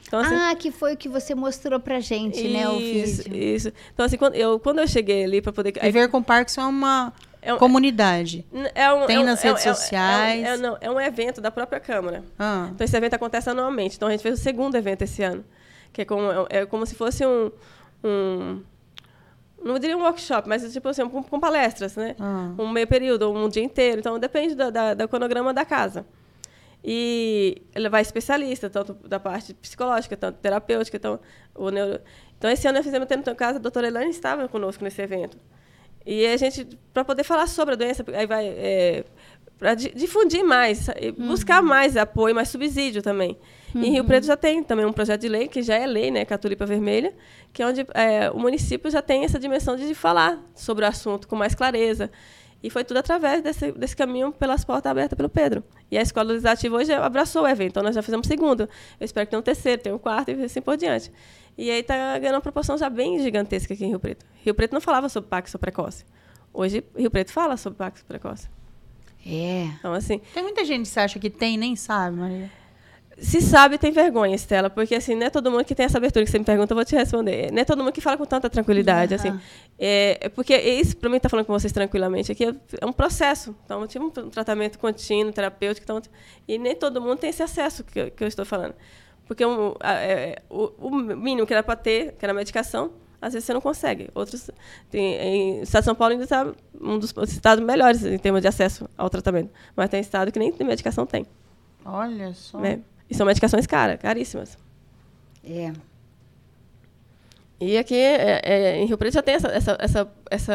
Então, 0.08 0.20
assim, 0.20 0.36
ah, 0.36 0.54
que 0.56 0.72
foi 0.72 0.93
o 0.93 0.97
que 0.97 1.08
você 1.08 1.34
mostrou 1.34 1.80
pra 1.80 2.02
gente, 2.02 2.38
isso, 2.38 2.54
né, 2.54 2.68
o 2.68 2.78
vídeo. 2.78 3.34
Isso. 3.34 3.72
Então, 3.93 4.06
assim, 4.06 4.18
quando 4.18 4.36
eu, 4.36 4.60
quando 4.60 4.80
eu 4.80 4.88
cheguei 4.88 5.24
ali 5.24 5.41
para 5.41 5.54
poder... 5.54 5.74
Viver 5.82 6.10
com 6.10 6.22
Parkinson 6.22 6.62
é 6.62 6.66
uma 6.66 7.14
é 7.41 7.54
um, 7.54 7.58
comunidade. 7.58 8.45
É 8.76 8.91
um, 8.91 9.06
Tem 9.06 9.16
é 9.16 9.20
um, 9.20 9.24
nas 9.24 9.43
é 9.43 9.47
redes 9.47 9.64
sociais. 9.64 10.43
É, 10.43 10.58
não, 10.58 10.78
é 10.82 10.91
um 10.91 10.99
evento 10.99 11.39
da 11.39 11.49
própria 11.49 11.80
Câmara. 11.80 12.24
Ah. 12.38 12.70
Então, 12.74 12.84
esse 12.84 12.97
evento 12.97 13.14
acontece 13.14 13.49
anualmente. 13.49 13.95
Então, 13.95 14.08
a 14.08 14.12
gente 14.12 14.22
fez 14.22 14.38
o 14.38 14.43
segundo 14.43 14.76
evento 14.76 15.04
esse 15.04 15.24
ano. 15.24 15.45
Que 15.93 16.02
é 16.02 16.06
como, 16.06 16.28
é 16.49 16.66
como 16.66 16.86
se 16.86 16.93
fosse 16.93 17.26
um, 17.26 17.49
um 18.04 18.62
não 19.64 19.80
diria 19.80 19.97
um 19.97 20.01
workshop, 20.01 20.47
mas 20.47 20.72
tipo 20.72 20.88
assim, 20.89 21.07
com, 21.07 21.24
com 21.24 21.39
palestras, 21.39 21.95
né? 21.95 22.16
Ah. 22.20 22.53
Um 22.57 22.70
meio 22.70 22.88
período, 22.88 23.32
um 23.32 23.47
dia 23.49 23.64
inteiro. 23.64 23.99
Então, 23.99 24.20
depende 24.20 24.55
da, 24.55 24.70
da, 24.70 24.93
do 24.93 25.07
cronograma 25.07 25.53
da 25.53 25.66
casa. 25.66 26.05
E 26.84 27.62
ele 27.76 27.89
vai 27.89 28.01
especialista, 28.01 28.70
tanto 28.70 28.93
da 29.07 29.20
parte 29.20 29.53
psicológica, 29.53 30.18
tanto 30.18 30.38
terapêutica, 30.39 30.97
então, 30.97 31.20
o 31.53 31.70
neuro... 31.70 32.01
Então, 32.38 32.49
esse 32.49 32.68
ano 32.68 32.78
nós 32.78 32.86
fizemos 32.86 33.07
tendo 33.07 33.30
em 33.30 33.36
casa, 33.36 33.59
a 33.59 33.62
doutora 33.62 33.88
Elaine 33.88 34.09
estava 34.09 34.47
conosco 34.47 34.84
nesse 34.84 34.99
evento. 34.99 35.38
E 36.03 36.26
a 36.26 36.36
gente, 36.38 36.68
para 36.91 37.05
poder 37.05 37.24
falar 37.24 37.45
sobre 37.45 37.76
a 37.76 37.78
doença, 37.78 38.03
aí 38.14 38.26
vai 38.26 38.47
é, 38.47 39.05
para 39.62 39.76
difundir 39.76 40.43
mais, 40.43 40.88
uhum. 40.88 41.28
buscar 41.28 41.62
mais 41.62 41.95
apoio, 41.95 42.34
mais 42.34 42.49
subsídio 42.49 43.03
também. 43.03 43.38
Uhum. 43.76 43.84
Em 43.84 43.91
Rio 43.91 44.03
Preto 44.03 44.26
já 44.26 44.36
tem 44.36 44.64
também 44.64 44.88
um 44.88 44.91
projeto 44.91 45.22
de 45.22 45.30
lei, 45.30 45.47
que 45.47 45.62
já 45.62 45.76
é 45.76 45.86
lei, 45.86 46.09
né, 46.09 46.26
que 46.26 46.34
é 46.34 46.36
a 46.36 46.38
Tulipa 46.39 46.66
Vermelha, 46.66 47.14
que 47.53 47.62
é 47.62 47.68
onde 47.68 47.86
é, 47.93 48.32
o 48.32 48.39
município 48.39 48.89
já 48.89 49.03
tem 49.03 49.24
essa 49.24 49.38
dimensão 49.38 49.76
de 49.76 49.93
falar 49.93 50.39
sobre 50.55 50.84
o 50.84 50.88
assunto 50.88 51.28
com 51.28 51.36
mais 51.36 51.53
clareza. 51.53 52.09
E 52.64 52.72
foi 52.72 52.84
tudo 52.84 52.97
através 52.97 53.43
desse, 53.43 53.72
desse 53.72 53.95
caminho 53.95 54.32
pelas 54.32 54.66
portas 54.66 54.89
abertas 54.89 55.16
pelo 55.16 55.30
Pedro. 55.30 55.64
E 55.91 55.97
a 55.97 56.01
Escola 56.01 56.30
Legislativa 56.30 56.78
hoje 56.78 56.91
abraçou 56.91 57.43
o 57.43 57.47
evento, 57.47 57.70
então 57.70 57.84
nós 57.84 57.93
já 57.93 58.01
fizemos 58.01 58.26
o 58.26 58.28
segundo. 58.28 58.62
Eu 58.99 59.05
espero 59.05 59.28
que 59.28 59.30
tenha 59.30 59.39
um 59.39 59.43
terceiro, 59.43 59.80
tenha 59.80 59.95
um 59.95 59.99
quarto 59.99 60.32
e 60.32 60.43
assim 60.43 60.59
por 60.59 60.76
diante. 60.76 61.12
E 61.55 61.70
aí 61.70 61.82
está 61.82 62.18
ganhando 62.18 62.36
uma 62.36 62.41
proporção 62.41 62.80
já 62.80 62.89
bem 62.89 63.20
gigantesca 63.20 63.76
aqui 63.76 63.86
em 63.86 63.89
Rio 63.89 63.99
Preto. 63.99 64.26
Rio 64.43 64.55
Preto 64.55 64.74
não 64.74 64.82
falava 64.82 65.07
sobre 65.07 65.30
Paxo 65.30 65.59
precoce. 65.59 66.03
Hoje, 66.51 66.84
Rio 66.97 67.12
Preto 67.12 67.32
fala 67.32 67.57
sobre 67.57 67.78
Paxo 67.78 68.03
precoce. 68.07 68.49
É. 69.26 69.69
Então, 69.80 69.93
assim. 69.93 70.19
Tem 70.34 70.43
muita 70.43 70.65
gente 70.65 70.89
que 70.89 70.99
acha 70.99 71.19
que 71.19 71.30
tem 71.30 71.57
nem 71.57 71.76
sabe, 71.76 72.17
Maria. 72.17 72.61
Se 73.17 73.39
sabe, 73.39 73.78
tem 73.78 73.91
vergonha, 73.91 74.34
Estela, 74.34 74.67
porque 74.67 74.95
assim, 74.95 75.13
não 75.13 75.28
é 75.28 75.30
todo 75.30 75.51
mundo 75.51 75.63
que 75.63 75.76
tem 75.76 75.86
essa 75.86 75.99
abertura 75.99 76.26
que 76.26 76.32
você 76.32 76.39
me 76.39 76.45
pergunta, 76.45 76.74
eu 76.74 76.76
vou 76.76 76.84
te 76.84 76.95
responder. 76.95 77.51
Não 77.51 77.61
é 77.61 77.65
todo 77.65 77.84
mundo 77.84 77.91
que 77.91 78.01
fala 78.01 78.17
com 78.17 78.26
tanta 78.26 78.49
tranquilidade, 78.49 79.13
uhum. 79.13 79.19
assim. 79.19 79.39
É, 79.78 80.17
é 80.22 80.30
porque 80.30 80.57
isso, 80.57 80.97
para 80.97 81.07
mim, 81.07 81.17
estar 81.17 81.28
tá 81.28 81.30
falando 81.30 81.45
com 81.45 81.53
vocês 81.53 81.72
tranquilamente 81.72 82.32
aqui, 82.32 82.45
é 82.45 82.86
um 82.86 82.91
processo. 82.91 83.55
Então, 83.63 83.82
eu 83.82 83.88
tive 83.88 84.05
um 84.05 84.09
tratamento 84.09 84.80
contínuo, 84.80 85.32
terapêutico, 85.32 85.84
então, 85.84 86.01
e 86.47 86.57
nem 86.57 86.76
todo 86.76 86.99
mundo 86.99 87.19
tem 87.19 87.30
esse 87.30 87.43
acesso 87.43 87.84
que, 87.84 88.09
que 88.09 88.24
eu 88.24 88.28
estou 88.28 88.43
falando. 88.43 88.74
Porque 89.28 89.45
um, 89.45 89.76
a, 89.80 89.93
é, 89.93 90.38
o, 90.49 90.72
o, 90.80 90.91
mínimo 90.91 91.45
que 91.45 91.53
era 91.53 91.61
para 91.61 91.76
ter, 91.76 92.13
que 92.13 92.26
era 92.26 92.34
a 92.34 92.36
medicação, 92.36 92.91
às 93.22 93.34
vezes 93.34 93.45
você 93.45 93.53
não 93.53 93.61
consegue. 93.61 94.09
Outros, 94.15 94.49
tem, 94.89 95.15
em, 95.15 95.59
o 95.59 95.63
estado 95.63 95.84
de 95.84 95.86
São 95.86 95.95
Paulo 95.95 96.13
ainda 96.13 96.24
está 96.24 96.51
um 96.80 96.97
dos 96.97 97.13
estados 97.28 97.63
melhores 97.63 98.03
em 98.03 98.17
termos 98.17 98.41
de 98.41 98.47
acesso 98.47 98.89
ao 98.97 99.09
tratamento. 99.09 99.51
Mas 99.76 99.89
tem 99.89 100.01
estado 100.01 100.32
que 100.32 100.39
nem 100.39 100.53
medicação 100.61 101.05
tem. 101.05 101.26
Olha 101.86 102.34
só. 102.34 102.63
É. 102.65 102.80
E 103.09 103.13
são 103.13 103.26
medicações 103.26 103.67
caras, 103.67 103.99
caríssimas. 103.99 104.57
É. 105.43 105.72
E 107.59 107.78
aqui 107.78 107.95
é, 107.95 108.41
é, 108.43 108.78
em 108.78 108.86
Rio 108.86 108.97
Preto 108.97 109.13
já 109.13 109.22
tem 109.22 109.36
essa, 109.36 109.47
essa, 109.49 109.78
essa, 109.80 110.11
essa 110.30 110.53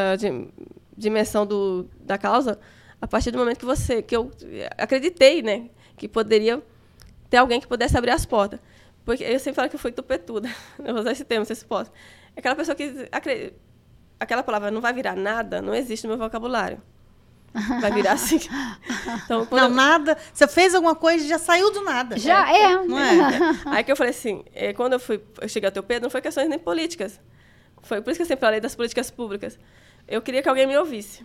dimensão 0.97 1.47
do, 1.47 1.89
da 2.01 2.19
causa 2.19 2.59
a 3.01 3.07
partir 3.07 3.31
do 3.31 3.39
momento 3.39 3.59
que 3.59 3.65
você 3.65 4.03
que 4.03 4.17
eu 4.17 4.33
acreditei, 4.77 5.43
né, 5.43 5.69
que 5.97 6.09
poderia 6.09 6.61
ter 7.31 7.37
alguém 7.37 7.61
que 7.61 7.67
pudesse 7.69 7.97
abrir 7.97 8.11
as 8.11 8.27
portas. 8.27 8.59
Porque 9.05 9.23
eu 9.23 9.39
sempre 9.39 9.55
falo 9.55 9.69
que 9.69 9.77
eu 9.77 9.81
fui 9.81 9.93
tupetuda. 9.93 10.49
Eu 10.85 10.93
vou 10.93 11.01
usar 11.01 11.13
esse 11.13 11.25
termo, 11.25 11.45
se 11.45 11.55
se 11.55 11.65
pode. 11.65 11.89
Aquela 12.37 12.55
pessoa 12.55 12.75
que 12.75 13.09
aquela 14.21 14.43
palavra 14.43 14.71
não 14.71 14.81
vai 14.81 14.93
virar 14.93 15.17
nada, 15.17 15.63
não 15.63 15.75
existe 15.75 16.05
no 16.07 16.11
meu 16.11 16.19
vocabulário. 16.19 16.81
vai 17.81 17.91
virar 17.91 18.13
assim. 18.15 18.39
Então, 19.25 19.47
não, 19.51 19.59
eu... 19.65 19.69
nada. 19.71 20.17
Você 20.33 20.47
fez 20.47 20.75
alguma 20.75 20.95
coisa 20.95 21.25
e 21.25 21.29
já 21.29 21.39
saiu 21.39 21.73
do 21.73 21.83
nada. 21.83 22.19
Já 22.19 22.53
é. 22.53 22.73
é. 22.73 22.85
Não 22.85 22.99
é? 22.99 23.41
Aí 23.67 23.85
que 23.85 23.91
eu 23.91 23.97
falei 23.97 24.11
assim, 24.11 24.45
é, 24.55 24.73
quando 24.73 24.95
eu 24.95 25.01
fui, 25.01 25.23
eu 25.41 25.49
cheguei 25.49 25.69
até 25.69 25.81
o 25.81 25.83
Pedro, 25.83 26.05
não 26.05 26.11
foi 26.11 26.21
questões 26.21 26.49
nem 26.49 26.59
políticas. 26.59 27.21
Foi 27.83 28.03
por 28.03 28.11
isso 28.11 28.19
que 28.19 28.23
eu 28.23 28.27
sempre 28.27 28.45
falei 28.45 28.61
das 28.61 28.75
políticas 28.75 29.11
públicas. 29.11 29.59
Eu 30.07 30.21
queria 30.21 30.43
que 30.43 30.49
alguém 30.49 30.67
me 30.67 30.77
ouvisse. 30.77 31.25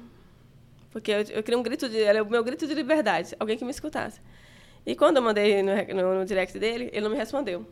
Porque 0.92 1.12
eu, 1.12 1.22
eu 1.22 1.44
queria 1.44 1.58
um 1.58 1.64
grito 1.64 1.90
de. 1.90 2.02
Era 2.02 2.24
o 2.24 2.30
meu 2.30 2.44
grito 2.44 2.68
de 2.68 2.74
liberdade, 2.74 3.36
alguém 3.40 3.58
que 3.58 3.66
me 3.66 3.72
escutasse. 3.72 4.22
E 4.86 4.96
quando 4.96 5.18
eu 5.18 5.22
mandei 5.22 5.62
no, 5.62 5.72
no, 5.96 6.20
no 6.20 6.26
direct 6.26 6.58
dele, 6.58 6.90
ele 6.92 7.02
não 7.02 7.12
me 7.12 7.18
respondeu. 7.18 7.66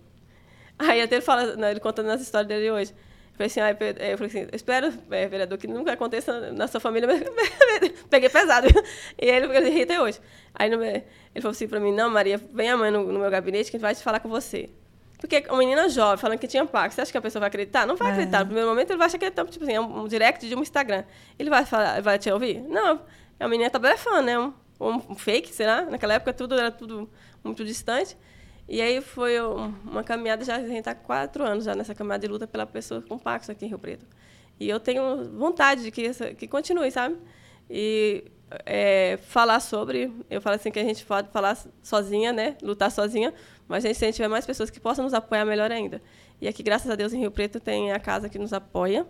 Aí 0.78 1.02
até 1.02 1.16
ele 1.16 1.22
fala, 1.22 1.56
né, 1.56 1.72
ele 1.72 1.80
contando 1.80 2.08
nas 2.08 2.22
histórias 2.22 2.48
dele 2.48 2.72
hoje. 2.72 2.94
Eu 3.40 3.50
falei 3.50 3.70
assim, 3.70 4.02
ah, 4.02 4.06
eu 4.10 4.18
falei 4.18 4.28
assim, 4.28 4.48
espero, 4.52 4.94
é, 5.12 5.28
vereador, 5.28 5.58
que 5.58 5.66
nunca 5.66 5.94
aconteça 5.94 6.52
na 6.52 6.68
sua 6.68 6.82
família. 6.82 7.08
Peguei 8.10 8.28
pesado. 8.28 8.68
E 9.18 9.26
ele, 9.26 9.46
ele 9.56 9.70
ri 9.70 9.84
até 9.84 10.02
hoje. 10.02 10.20
Aí 10.54 10.70
ele 10.70 11.06
falou 11.36 11.52
assim 11.52 11.66
para 11.66 11.80
mim, 11.80 11.94
não, 11.94 12.10
Maria, 12.10 12.38
vem 12.52 12.70
amanhã 12.70 12.92
no, 12.92 13.14
no 13.14 13.20
meu 13.20 13.32
gabinete 13.32 13.72
que 13.72 13.78
a 13.78 13.80
gente 13.80 13.82
vai 13.82 13.96
te 13.96 14.04
falar 14.04 14.20
com 14.20 14.28
você. 14.28 14.70
Porque 15.20 15.46
uma 15.50 15.60
menina 15.60 15.88
jovem 15.88 16.18
falando 16.18 16.38
que 16.38 16.48
tinha 16.48 16.66
pacto, 16.66 16.96
você 16.96 17.02
acha 17.02 17.12
que 17.12 17.18
a 17.18 17.22
pessoa 17.22 17.40
vai 17.40 17.48
acreditar? 17.48 17.86
Não 17.88 17.96
vai 17.96 18.10
é. 18.10 18.12
acreditar. 18.12 18.40
No 18.40 18.46
primeiro 18.48 18.70
momento, 18.70 18.90
ele 18.90 18.98
vai 18.98 19.08
achar 19.08 19.18
que 19.18 19.26
é 19.26 19.32
tipo 19.32 19.64
assim, 19.64 19.74
é 19.74 19.80
um 19.80 20.08
direct 20.08 20.48
de 20.48 20.56
um 20.56 20.62
Instagram. 20.62 21.06
Ele 21.38 21.50
vai, 21.50 21.66
falar, 21.66 22.02
vai 22.02 22.20
te 22.20 22.30
ouvir? 22.30 22.62
Não. 22.62 23.02
A 23.40 23.48
menina 23.48 23.70
tá 23.70 23.80
blefando, 23.80 24.22
né? 24.24 24.38
Um, 24.38 24.54
um 25.10 25.16
fake, 25.16 25.54
será? 25.54 25.84
Naquela 25.84 26.14
época 26.14 26.34
tudo 26.34 26.58
era 26.58 26.72
tudo 26.72 27.10
muito 27.44 27.64
distante. 27.64 28.18
E 28.70 28.84
aí 28.84 29.02
foi 29.02 29.42
uma 29.42 30.04
caminhada, 30.04 30.46
já 30.46 30.58
a 30.58 30.60
gente 30.60 30.78
está 30.78 30.94
quatro 30.94 31.44
anos 31.44 31.66
já 31.66 31.74
nessa 31.74 31.96
caminhada 31.96 32.22
de 32.22 32.32
luta 32.32 32.46
pela 32.46 32.68
pessoa 32.68 33.02
com 33.02 33.18
Pax 33.18 33.50
aqui 33.50 33.66
em 33.66 33.68
Rio 33.68 33.80
Preto. 33.80 34.06
E 34.60 34.70
eu 34.70 34.80
tenho 34.80 35.26
vontade 35.32 35.82
de 35.82 35.90
que, 35.90 36.14
que 36.36 36.48
continue, 36.48 36.92
sabe? 36.92 37.18
E 37.68 38.26
é, 38.68 39.18
falar 39.24 39.60
sobre, 39.60 40.14
eu 40.30 40.40
falo 40.40 40.56
assim 40.56 40.70
que 40.70 40.78
a 40.78 40.84
gente 40.84 41.04
pode 41.04 41.30
falar 41.30 41.58
sozinha, 41.82 42.32
né? 42.32 42.58
Lutar 42.62 42.92
sozinha, 42.92 43.34
mas 43.68 43.84
a 43.84 43.88
gente, 43.88 43.98
se 43.98 44.06
a 44.06 44.08
gente 44.08 44.16
tiver 44.18 44.28
mais 44.28 44.46
pessoas 44.46 44.70
que 44.70 44.80
possam 44.80 45.04
nos 45.04 45.16
apoiar, 45.16 45.46
melhor 45.46 45.72
ainda. 45.72 46.00
E 46.40 46.48
aqui, 46.48 46.62
graças 46.62 46.92
a 46.92 46.96
Deus, 46.96 47.12
em 47.12 47.20
Rio 47.20 47.32
Preto 47.32 47.60
tem 47.60 47.92
a 47.92 48.00
casa 48.00 48.30
que 48.30 48.38
nos 48.38 48.54
apoia. 48.54 49.04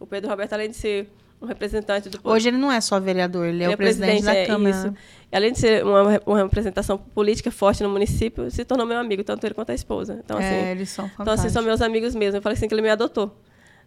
O 0.00 0.08
Pedro 0.08 0.28
Roberto, 0.28 0.54
além 0.54 0.70
de 0.70 0.76
ser 0.76 1.08
um 1.44 1.46
representante 1.46 2.08
do 2.08 2.20
povo. 2.20 2.34
Hoje 2.34 2.48
ele 2.48 2.56
não 2.56 2.70
é 2.70 2.80
só 2.80 2.98
vereador, 2.98 3.46
ele, 3.46 3.62
é 3.62 3.66
ele 3.66 3.72
é, 3.72 3.74
o 3.74 3.76
presidente, 3.76 4.22
presidente 4.22 4.24
da 4.24 4.34
é, 4.34 4.46
Câmara. 4.46 4.76
Isso. 4.76 4.94
Além 5.32 5.52
de 5.52 5.58
ser 5.58 5.84
uma, 5.84 6.20
uma, 6.24 6.38
representação 6.38 6.96
política 6.96 7.50
forte 7.50 7.82
no 7.82 7.88
município, 7.88 8.50
se 8.50 8.64
tornou 8.64 8.86
meu 8.86 8.98
amigo, 8.98 9.24
tanto 9.24 9.44
ele 9.44 9.54
quanto 9.54 9.70
a 9.70 9.74
esposa. 9.74 10.20
Então, 10.24 10.38
é, 10.38 10.46
assim, 10.46 10.68
eles 10.70 10.90
são 10.90 11.04
fantásticos. 11.04 11.22
Então, 11.22 11.34
assim, 11.34 11.48
são 11.50 11.62
meus 11.62 11.82
amigos 11.82 12.14
mesmo. 12.14 12.38
Eu 12.38 12.42
falei 12.42 12.56
assim 12.56 12.68
que 12.68 12.74
ele 12.74 12.82
me 12.82 12.90
adotou. 12.90 13.36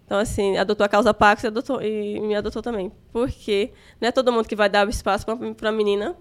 Então, 0.05 0.20
assim, 0.20 0.58
adotou 0.58 0.86
a 0.86 0.89
causa 0.89 1.14
Pax 1.14 1.43
e, 1.43 1.47
adotou, 1.47 1.82
e 1.82 2.20
me 2.20 2.36
adotou 2.36 2.62
também. 2.62 2.91
Porque 3.12 3.72
não 3.99 4.08
é 4.08 4.12
todo 4.12 4.32
mundo 4.32 4.47
que 4.47 4.55
vai 4.55 4.70
dar 4.70 4.86
o 4.88 4.89
espaço 4.89 5.26
para 5.26 5.36
uma 5.36 5.72
menina 5.72 6.16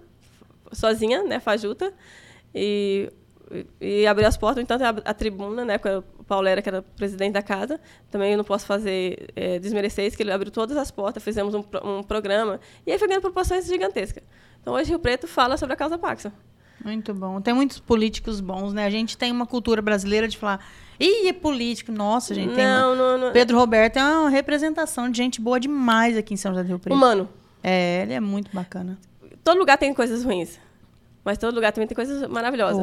sozinha, 0.71 1.23
né, 1.23 1.39
fajuta. 1.39 1.93
E 2.53 3.11
e 3.79 4.05
abrir 4.05 4.25
as 4.25 4.37
portas, 4.37 4.57
no 4.57 4.61
entanto, 4.63 4.83
a, 4.83 5.09
a 5.09 5.13
tribuna, 5.13 5.63
né, 5.63 5.79
com 6.27 6.33
o 6.33 6.35
Paulo 6.35 6.47
era, 6.47 6.61
que 6.61 6.69
era 6.69 6.81
presidente 6.81 7.33
da 7.33 7.41
casa, 7.41 7.79
também 8.11 8.31
eu 8.31 8.37
não 8.37 8.43
posso 8.43 8.65
fazer, 8.65 9.29
é, 9.35 9.59
desmerecer 9.59 10.05
isso, 10.05 10.17
que 10.17 10.23
ele 10.23 10.31
abriu 10.31 10.51
todas 10.51 10.75
as 10.77 10.91
portas, 10.91 11.23
fizemos 11.23 11.53
um, 11.55 11.63
um 11.83 12.03
programa, 12.03 12.59
e 12.85 12.91
aí 12.91 12.99
foi 12.99 13.07
ganhando 13.07 13.23
proporções 13.23 13.65
gigantescas. 13.65 14.23
Então, 14.61 14.73
hoje, 14.73 14.89
Rio 14.89 14.99
Preto 14.99 15.27
fala 15.27 15.57
sobre 15.57 15.73
a 15.73 15.77
causa 15.77 15.97
Paxa. 15.97 16.31
Muito 16.83 17.13
bom. 17.13 17.41
Tem 17.41 17.53
muitos 17.53 17.79
políticos 17.79 18.39
bons, 18.39 18.73
né? 18.73 18.85
A 18.85 18.89
gente 18.89 19.17
tem 19.17 19.31
uma 19.31 19.45
cultura 19.45 19.81
brasileira 19.81 20.27
de 20.27 20.37
falar, 20.37 20.63
ih, 20.99 21.27
é 21.27 21.33
político. 21.33 21.91
Nossa, 21.91 22.33
gente, 22.35 22.53
tem 22.53 22.65
não, 22.65 22.95
não, 22.95 23.17
não, 23.17 23.31
Pedro 23.31 23.57
Roberto 23.57 23.97
é 23.97 24.03
uma 24.03 24.29
representação 24.29 25.09
de 25.09 25.17
gente 25.17 25.41
boa 25.41 25.59
demais 25.59 26.15
aqui 26.17 26.33
em 26.33 26.37
São 26.37 26.51
José 26.51 26.63
do 26.63 26.67
Rio 26.67 26.79
Preto. 26.79 26.95
Humano. 26.95 27.27
É, 27.63 28.03
ele 28.03 28.13
é 28.13 28.19
muito 28.19 28.51
bacana. 28.53 28.97
Todo 29.43 29.57
lugar 29.57 29.77
tem 29.77 29.93
coisas 29.93 30.23
ruins. 30.23 30.59
Mas 31.27 31.37
todo 31.37 31.53
lugar 31.53 31.73
também 31.73 31.85
tem 31.85 31.93
coisas 31.93 32.25
maravilhosas. 32.29 32.81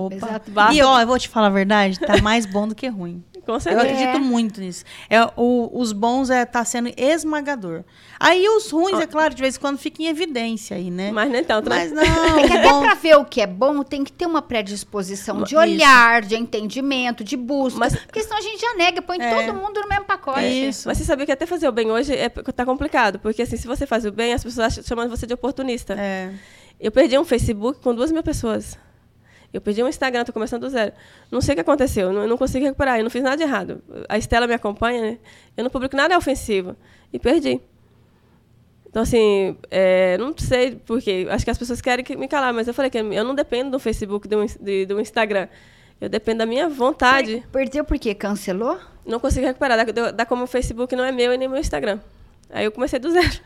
E 0.75 0.83
ó, 0.83 1.01
eu 1.01 1.07
vou 1.07 1.19
te 1.19 1.31
falar 1.31 1.47
a 1.47 1.51
verdade, 1.51 1.99
tá 1.99 2.21
mais 2.21 2.45
bom 2.45 2.69
do 2.69 2.75
que 2.75 2.87
ruim. 2.89 3.25
Com 3.47 3.59
certeza. 3.59 3.87
Eu 3.87 3.91
acredito 3.91 4.17
é. 4.17 4.19
muito 4.19 4.61
nisso. 4.61 4.85
É, 5.09 5.23
o, 5.35 5.71
os 5.73 5.93
bons 5.93 6.29
é 6.29 6.45
tá 6.45 6.63
sendo 6.63 6.91
esmagador. 6.95 7.85
Aí 8.21 8.47
os 8.47 8.71
ruins, 8.71 9.01
é 9.01 9.07
claro, 9.07 9.35
de 9.35 9.41
vez 9.41 9.57
em 9.57 9.61
quando 9.61 9.79
fica 9.79 10.03
em 10.03 10.09
evidência 10.09 10.77
aí, 10.77 10.91
né? 10.91 11.11
Mas 11.11 11.31
nem 11.31 11.43
tanto, 11.43 11.71
né? 11.71 11.89
Mas 11.89 11.93
não. 11.97 12.39
É 12.39 12.47
que 12.47 12.53
até 12.53 12.69
bom... 12.69 12.83
pra 12.83 12.95
ver 12.95 13.17
o 13.17 13.25
que 13.25 13.41
é 13.41 13.47
bom, 13.47 13.83
tem 13.83 14.05
que 14.05 14.13
ter 14.13 14.27
uma 14.27 14.43
predisposição 14.43 15.43
de 15.43 15.57
olhar, 15.57 16.21
Isso. 16.21 16.29
de 16.29 16.37
entendimento, 16.37 17.25
de 17.25 17.37
busca. 17.37 17.79
Mas... 17.79 17.97
Porque 17.97 18.23
senão 18.23 18.37
a 18.37 18.43
gente 18.43 18.61
já 18.61 18.75
nega, 18.75 19.01
põe 19.01 19.19
é. 19.19 19.35
todo 19.35 19.59
mundo 19.59 19.81
no 19.81 19.89
mesmo 19.89 20.05
pacote. 20.05 20.45
Isso. 20.45 20.87
Mas 20.87 20.99
você 20.99 21.05
sabia 21.05 21.25
que 21.25 21.33
até 21.33 21.47
fazer 21.47 21.67
o 21.67 21.73
bem 21.73 21.91
hoje 21.91 22.15
é, 22.15 22.29
tá 22.29 22.67
complicado. 22.67 23.19
Porque 23.19 23.41
assim, 23.41 23.57
se 23.57 23.67
você 23.67 23.87
faz 23.87 24.05
o 24.05 24.13
bem, 24.13 24.35
as 24.35 24.45
pessoas 24.45 24.67
acham, 24.67 24.85
chamando 24.85 25.09
você 25.09 25.27
de 25.27 25.33
oportunista. 25.33 25.95
É. 25.95 26.31
Eu 26.85 26.93
perdi 26.93 27.19
um 27.19 27.25
Facebook 27.25 27.81
com 27.81 27.95
duas 27.95 28.13
mil 28.13 28.23
pessoas. 28.23 28.79
Eu 29.51 29.59
perdi 29.59 29.83
um 29.83 29.89
Instagram, 29.89 30.21
estou 30.21 30.35
começando 30.35 30.61
do 30.61 30.69
zero. 30.69 30.93
Não 31.31 31.41
sei 31.41 31.55
o 31.55 31.57
que 31.57 31.63
aconteceu, 31.63 32.13
não, 32.13 32.29
não 32.29 32.37
consegui 32.37 32.67
recuperar, 32.67 32.99
eu 32.99 33.03
não 33.03 33.11
fiz 33.11 33.23
nada 33.23 33.39
de 33.39 33.43
errado. 33.43 33.83
A 34.07 34.19
Estela 34.19 34.47
me 34.47 34.53
acompanha, 34.53 35.01
né? 35.01 35.19
eu 35.57 35.65
não 35.65 35.71
publico 35.71 35.97
nada 35.97 36.15
ofensivo. 36.15 36.77
E 37.11 37.19
perdi. 37.19 37.59
Então, 38.87 39.03
assim, 39.03 39.57
é, 39.71 40.19
não 40.19 40.37
sei 40.37 40.77
por 40.77 41.01
quê. 41.01 41.27
Acho 41.31 41.43
que 41.47 41.51
as 41.51 41.57
pessoas 41.57 41.81
querem 41.81 42.05
me 42.19 42.29
calar, 42.29 42.53
mas 42.53 42.69
eu 42.69 42.75
falei 42.75 42.91
que 42.91 42.99
eu 42.99 43.25
não 43.25 43.35
dependo 43.35 43.71
do 43.71 43.79
Facebook, 43.79 44.29
do, 44.29 44.45
de, 44.61 44.85
do 44.85 45.01
Instagram. 45.01 45.49
Eu 45.99 46.11
dependo 46.11 46.41
da 46.41 46.47
minha 46.47 46.69
vontade. 46.69 47.43
Perdeu 47.51 47.83
porque 47.83 48.15
cancelou? 48.15 48.79
Não 49.07 49.19
consegui 49.19 49.47
recuperar. 49.47 49.91
Dá, 49.91 50.11
dá 50.11 50.27
como 50.27 50.45
o 50.45 50.47
Facebook 50.47 50.95
não 50.95 51.03
é 51.03 51.11
meu 51.11 51.33
e 51.33 51.39
nem 51.39 51.49
meu 51.49 51.59
Instagram. 51.59 51.99
Aí 52.51 52.67
eu 52.67 52.73
comecei 52.73 52.99
do 52.99 53.11
zero. 53.11 53.41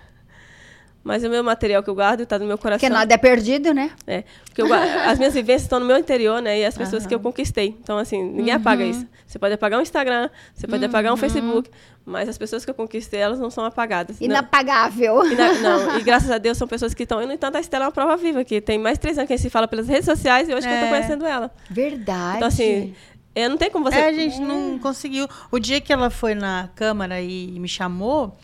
Mas 1.09 1.25
o 1.25 1.31
meu 1.31 1.43
material 1.43 1.83
que 1.83 1.89
eu 1.89 1.95
guardo 1.95 2.21
está 2.21 2.39
no 2.39 2.45
meu 2.45 2.59
coração. 2.59 2.81
Porque 2.81 2.93
nada 2.93 3.15
é 3.15 3.17
perdido, 3.17 3.73
né? 3.73 3.93
É. 4.07 4.25
Porque 4.45 4.63
guardo, 4.63 4.91
as 5.09 5.19
minhas 5.19 5.33
vivências 5.33 5.63
estão 5.63 5.81
no 5.81 5.87
meu 5.87 5.97
interior, 5.97 6.43
né? 6.43 6.61
E 6.61 6.67
as 6.67 6.77
pessoas 6.77 7.05
uhum. 7.05 7.09
que 7.09 7.15
eu 7.15 7.19
conquistei. 7.19 7.75
Então, 7.83 7.97
assim, 7.97 8.23
ninguém 8.23 8.53
uhum. 8.53 8.61
apaga 8.61 8.85
isso. 8.85 9.07
Você 9.27 9.39
pode 9.39 9.55
apagar 9.55 9.79
um 9.79 9.83
Instagram, 9.83 10.29
você 10.53 10.67
pode 10.67 10.85
uhum. 10.85 10.91
apagar 10.91 11.15
um 11.15 11.17
Facebook, 11.17 11.71
mas 12.05 12.29
as 12.29 12.37
pessoas 12.37 12.63
que 12.63 12.71
eu 12.71 12.75
conquistei, 12.75 13.21
elas 13.21 13.41
não 13.41 13.49
são 13.49 13.65
apagadas. 13.65 14.21
Inapagável. 14.21 15.25
Não. 15.25 15.55
não. 15.63 15.99
E 15.99 16.03
graças 16.03 16.31
a 16.31 16.37
Deus 16.37 16.59
são 16.59 16.69
pessoas 16.69 16.93
que 16.93 17.05
estão. 17.05 17.23
E, 17.23 17.27
no 17.27 17.33
entanto, 17.33 17.57
a 17.57 17.61
Estela 17.61 17.85
é 17.85 17.87
uma 17.87 17.93
prova 17.93 18.15
viva, 18.19 18.45
que 18.45 18.61
tem 18.61 18.79
mais 18.79 18.99
de 18.99 19.01
três 19.01 19.17
anos 19.17 19.29
que 19.29 19.33
a 19.33 19.37
gente 19.39 19.45
se 19.45 19.51
fala 19.51 19.67
pelas 19.67 19.89
redes 19.89 20.05
sociais 20.05 20.47
e 20.47 20.55
hoje 20.55 20.67
é. 20.67 20.69
que 20.69 20.75
eu 20.75 20.75
estou 20.75 20.91
conhecendo 20.91 21.25
ela. 21.25 21.51
Verdade. 21.71 22.37
Então, 22.37 22.49
assim. 22.49 22.95
Eu 23.35 23.49
não 23.49 23.57
tem 23.57 23.71
como 23.71 23.85
você. 23.85 23.97
É, 23.97 24.09
a 24.09 24.13
gente 24.13 24.41
não 24.41 24.79
conseguiu. 24.79 25.27
O 25.51 25.59
dia 25.59 25.81
que 25.81 25.91
ela 25.91 26.11
foi 26.11 26.35
na 26.35 26.69
Câmara 26.75 27.19
e 27.21 27.59
me 27.59 27.69
chamou, 27.69 28.37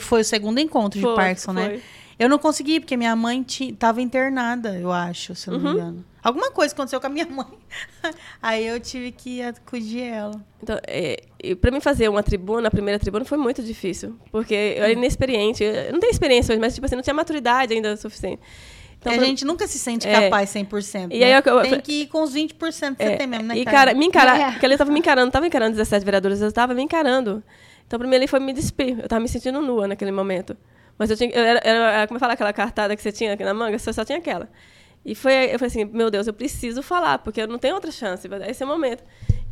foi 0.00 0.20
o 0.20 0.24
segundo 0.24 0.58
encontro 0.58 1.00
foi, 1.00 1.10
de 1.10 1.16
Parkinson, 1.16 1.52
né? 1.52 1.64
foi. 1.64 1.76
né? 1.76 1.82
Eu 2.18 2.28
não 2.28 2.38
consegui, 2.38 2.80
porque 2.80 2.96
minha 2.96 3.14
mãe 3.14 3.46
estava 3.48 4.02
internada, 4.02 4.76
eu 4.76 4.90
acho, 4.90 5.36
se 5.36 5.48
eu 5.48 5.56
não 5.56 5.60
uhum. 5.60 5.74
me 5.74 5.80
engano. 5.80 6.04
Alguma 6.20 6.50
coisa 6.50 6.74
aconteceu 6.74 7.00
com 7.00 7.06
a 7.06 7.10
minha 7.10 7.26
mãe. 7.30 7.46
Aí 8.42 8.66
eu 8.66 8.80
tive 8.80 9.12
que 9.12 9.40
acudir 9.40 10.02
ela. 10.02 10.34
Então, 10.60 10.78
é, 10.86 11.22
para 11.60 11.70
mim 11.70 11.80
fazer 11.80 12.08
uma 12.08 12.22
tribuna, 12.22 12.66
a 12.66 12.70
primeira 12.70 12.98
tribuna, 12.98 13.24
foi 13.24 13.38
muito 13.38 13.62
difícil. 13.62 14.16
Porque 14.32 14.52
eu 14.52 14.82
era 14.82 14.92
inexperiente. 14.92 15.62
Eu 15.62 15.92
não 15.92 16.00
tenho 16.00 16.10
experiência 16.10 16.52
hoje, 16.52 16.60
mas 16.60 16.74
tipo 16.74 16.84
assim, 16.86 16.96
não 16.96 17.02
tinha 17.02 17.14
maturidade 17.14 17.72
ainda 17.72 17.96
suficiente. 17.96 18.42
Então, 18.98 19.12
a 19.12 19.16
pra... 19.16 19.24
gente 19.24 19.44
nunca 19.44 19.66
se 19.68 19.78
sente 19.78 20.08
é, 20.08 20.22
capaz 20.22 20.50
100%. 20.50 21.08
E 21.12 21.20
né? 21.20 21.26
aí 21.26 21.32
eu, 21.32 21.52
eu, 21.54 21.62
tem 21.62 21.80
que 21.80 22.02
ir 22.02 22.06
com 22.08 22.22
os 22.22 22.34
20% 22.34 22.96
que 22.96 23.02
é, 23.02 23.10
você 23.10 23.16
tem 23.16 23.26
mesmo, 23.28 23.46
né, 23.46 23.56
e 23.56 23.64
cara? 23.64 23.94
me 23.94 24.06
encarar, 24.06 24.40
é. 24.40 24.50
porque 24.52 24.66
ele 24.66 24.74
estava 24.74 24.90
me 24.90 24.98
encarando, 24.98 25.26
não 25.26 25.28
estava 25.28 25.46
encarando 25.46 25.70
17 25.76 26.04
vereadores, 26.04 26.40
eu 26.40 26.48
estava 26.48 26.74
me 26.74 26.82
encarando. 26.82 27.42
Então, 27.88 27.98
para 27.98 28.06
mim, 28.06 28.14
ele 28.14 28.26
foi 28.26 28.38
me 28.38 28.52
despir. 28.52 28.98
Eu 28.98 29.04
estava 29.04 29.18
me 29.18 29.28
sentindo 29.28 29.60
nua 29.62 29.88
naquele 29.88 30.12
momento. 30.12 30.54
Mas 30.98 31.10
eu 31.10 31.16
tinha. 31.16 31.30
Eu 31.30 31.42
era, 31.42 31.60
era, 31.64 32.06
como 32.06 32.18
é 32.18 32.20
falar 32.20 32.34
aquela 32.34 32.52
cartada 32.52 32.94
que 32.94 33.00
você 33.00 33.10
tinha 33.10 33.32
aqui 33.32 33.42
na 33.42 33.54
manga? 33.54 33.78
Você 33.78 33.90
só 33.92 34.04
tinha 34.04 34.18
aquela. 34.18 34.48
E 35.04 35.14
foi, 35.14 35.46
eu 35.46 35.58
falei 35.58 35.68
assim, 35.68 35.84
meu 35.86 36.10
Deus, 36.10 36.26
eu 36.26 36.34
preciso 36.34 36.82
falar, 36.82 37.18
porque 37.20 37.40
eu 37.40 37.48
não 37.48 37.58
tenho 37.58 37.74
outra 37.74 37.90
chance, 37.90 38.28
esse 38.46 38.62
é 38.62 38.66
o 38.66 38.68
momento. 38.68 39.02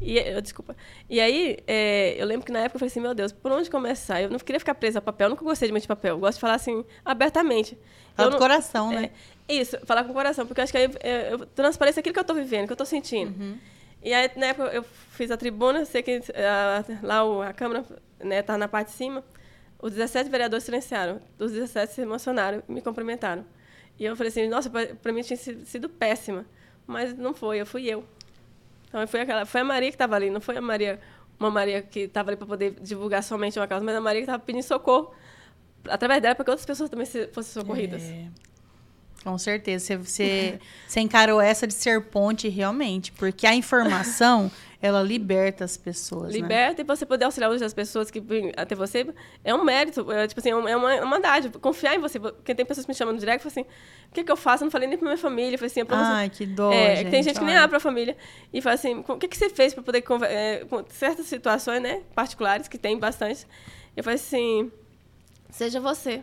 E, 0.03 0.19
eu, 0.19 0.43
desculpa. 0.43 0.77
E 1.09 1.19
aí, 1.19 1.57
é, 1.67 2.15
eu 2.19 2.27
lembro 2.27 2.45
que 2.45 2.53
na 2.53 2.59
época 2.59 2.77
eu 2.77 2.81
falei 2.81 2.91
assim, 2.91 3.01
meu 3.01 3.15
Deus, 3.15 3.33
por 3.33 3.51
onde 3.51 3.71
começar? 3.71 4.21
Eu 4.21 4.29
não 4.29 4.39
queria 4.39 4.59
ficar 4.59 4.75
presa 4.75 4.99
a 4.99 5.03
papel, 5.03 5.27
eu 5.27 5.31
nunca 5.31 5.45
gostei 5.45 5.69
de 5.69 5.73
muito 5.73 5.83
de 5.85 5.89
papel. 5.89 6.17
Eu 6.17 6.19
gosto 6.19 6.35
de 6.35 6.41
falar 6.41 6.57
assim, 6.57 6.85
abertamente. 7.03 7.79
Fala 8.15 8.31
com 8.31 8.37
o 8.37 8.41
coração, 8.41 8.93
é, 8.93 9.01
né? 9.01 9.11
Isso, 9.49 9.79
falar 9.87 10.05
com 10.05 10.11
o 10.11 10.15
coração, 10.15 10.47
porque 10.47 10.61
eu 10.61 10.65
acho 10.65 10.73
que 10.73 10.79
aí 10.79 10.91
eu, 11.03 11.39
eu 11.39 11.47
transpareço 11.47 12.01
aquilo 12.01 12.13
que 12.13 12.19
eu 12.19 12.23
estou 12.23 12.37
vivendo, 12.37 12.67
que 12.67 12.73
eu 12.73 12.75
estou 12.75 12.87
sentindo. 12.87 13.33
Uhum. 13.41 13.57
E 14.03 14.13
aí, 14.15 14.31
na 14.37 14.47
época, 14.47 14.69
eu 14.69 14.85
fiz 15.11 15.31
a 15.31 15.37
tribuna, 15.37 15.85
sei 15.85 16.03
que 16.03 16.21
a, 16.35 16.85
lá 17.03 17.49
a 17.49 17.53
Câmara 17.53 17.85
né, 18.21 18.43
tá 18.43 18.57
na 18.57 18.69
parte 18.69 18.89
de 18.89 18.95
cima. 18.95 19.25
Os 19.79 19.93
17 19.93 20.31
vereadores 20.31 20.65
silenciaram. 20.65 21.21
Os 21.39 21.53
17 21.53 21.93
se 21.93 22.01
emocionaram 22.03 22.63
me 22.69 22.81
cumprimentaram. 22.81 23.45
E 23.99 24.05
eu 24.05 24.15
falei 24.17 24.29
assim, 24.29 24.49
nossa, 24.49 24.71
para 24.71 25.13
mim 25.13 25.23
tinha 25.23 25.37
sido 25.37 25.89
péssima. 25.89 26.45
Mas 26.87 27.17
não 27.17 27.35
foi, 27.35 27.61
eu 27.61 27.67
fui 27.67 27.87
eu. 27.87 28.05
Então 28.89 29.07
foi, 29.07 29.21
aquela, 29.21 29.45
foi 29.45 29.61
a 29.61 29.65
Maria 29.65 29.91
que 29.91 29.95
estava 29.95 30.15
ali, 30.15 30.31
não 30.31 30.41
foi 30.41 30.57
a 30.57 30.61
Maria, 30.61 31.01
uma 31.39 31.51
Maria 31.51 31.83
que 31.83 32.01
estava 32.01 32.31
ali 32.31 32.37
para 32.37 32.47
poder 32.47 32.77
divulgar 32.81 33.23
somente 33.23 33.59
uma 33.59 33.67
causa, 33.67 33.85
mas 33.85 33.95
a 33.95 34.01
Maria 34.01 34.21
que 34.21 34.25
estava 34.25 34.43
pedindo 34.43 34.63
socorro 34.63 35.13
através 35.89 36.23
dela 36.23 36.35
para 36.35 36.45
que 36.45 36.51
outras 36.51 36.67
pessoas 36.67 36.89
também 36.89 37.07
se, 37.07 37.27
fossem 37.29 37.53
socorridas. 37.53 38.03
É. 38.03 38.29
Com 39.27 39.37
certeza. 39.39 39.99
Você, 39.99 40.61
você, 40.87 41.01
encarou 41.01 41.41
essa 41.41 41.67
de 41.67 41.75
ser 41.75 42.01
ponte 42.01 42.49
realmente, 42.49 43.11
porque 43.11 43.45
a 43.45 43.53
informação 43.53 44.49
ela 44.81 45.03
liberta 45.03 45.65
as 45.65 45.77
pessoas. 45.77 46.33
né? 46.33 46.39
Liberta 46.39 46.81
e 46.81 46.85
você 46.85 47.05
poder 47.05 47.25
auxiliar 47.25 47.51
outras 47.51 47.75
pessoas 47.75 48.09
que 48.09 48.21
vêm 48.21 48.53
até 48.57 48.77
você 48.77 49.05
é 49.43 49.53
um 49.53 49.65
mérito, 49.65 50.13
é, 50.13 50.29
tipo 50.29 50.39
assim, 50.39 50.51
é 50.51 50.55
uma, 50.55 50.71
é 50.71 50.77
uma, 51.03 51.17
é 51.17 51.21
dádiva. 51.21 51.59
Confiar 51.59 51.97
em 51.97 51.99
você. 51.99 52.21
Porque 52.21 52.55
tem 52.55 52.65
pessoas 52.65 52.87
que 52.87 52.93
me 52.93 52.95
chamam 52.95 53.15
no 53.15 53.19
direct 53.19 53.45
e 53.45 53.51
falam 53.51 53.67
assim: 53.67 53.75
o 54.11 54.15
que, 54.15 54.23
que 54.23 54.31
eu 54.31 54.37
faço? 54.37 54.63
Eu 54.63 54.67
não 54.67 54.71
falei 54.71 54.89
nem 54.89 54.97
pra 54.97 55.09
minha 55.09 55.19
família. 55.19 55.55
Eu 55.55 55.59
falei 55.59 55.73
assim: 55.73 55.81
é 55.81 55.85
pra 55.85 55.97
você. 55.97 56.13
Ai, 56.13 56.31
que 56.31 56.47
dó, 56.47 56.73
É, 56.73 56.95
gente. 56.95 57.11
tem 57.11 57.23
gente 57.25 57.41
que 57.41 57.45
nem 57.45 57.57
olha. 57.57 57.65
abre 57.65 57.71
pra 57.71 57.81
família 57.81 58.17
e 58.53 58.63
fala 58.63 58.75
assim: 58.77 59.03
o 59.09 59.19
que, 59.19 59.27
que 59.27 59.37
você 59.37 59.51
fez 59.51 59.75
para 59.75 59.83
poder. 59.83 60.05
é, 60.29 60.65
com 60.71 60.85
certas 60.89 61.27
situações, 61.27 61.83
né? 61.83 62.03
Particulares, 62.15 62.69
que 62.69 62.79
tem 62.79 62.97
bastante. 62.97 63.45
Eu 63.97 64.05
falei 64.05 64.21
assim: 64.21 64.71
seja 65.51 65.81
você. 65.81 66.23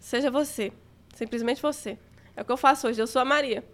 Seja 0.00 0.32
você. 0.32 0.72
Simplesmente 1.12 1.60
você. 1.60 1.98
É 2.36 2.42
o 2.42 2.44
que 2.44 2.52
eu 2.52 2.56
faço 2.56 2.88
hoje. 2.88 3.00
Eu 3.00 3.06
sou 3.06 3.20
a 3.20 3.24
Maria. 3.24 3.64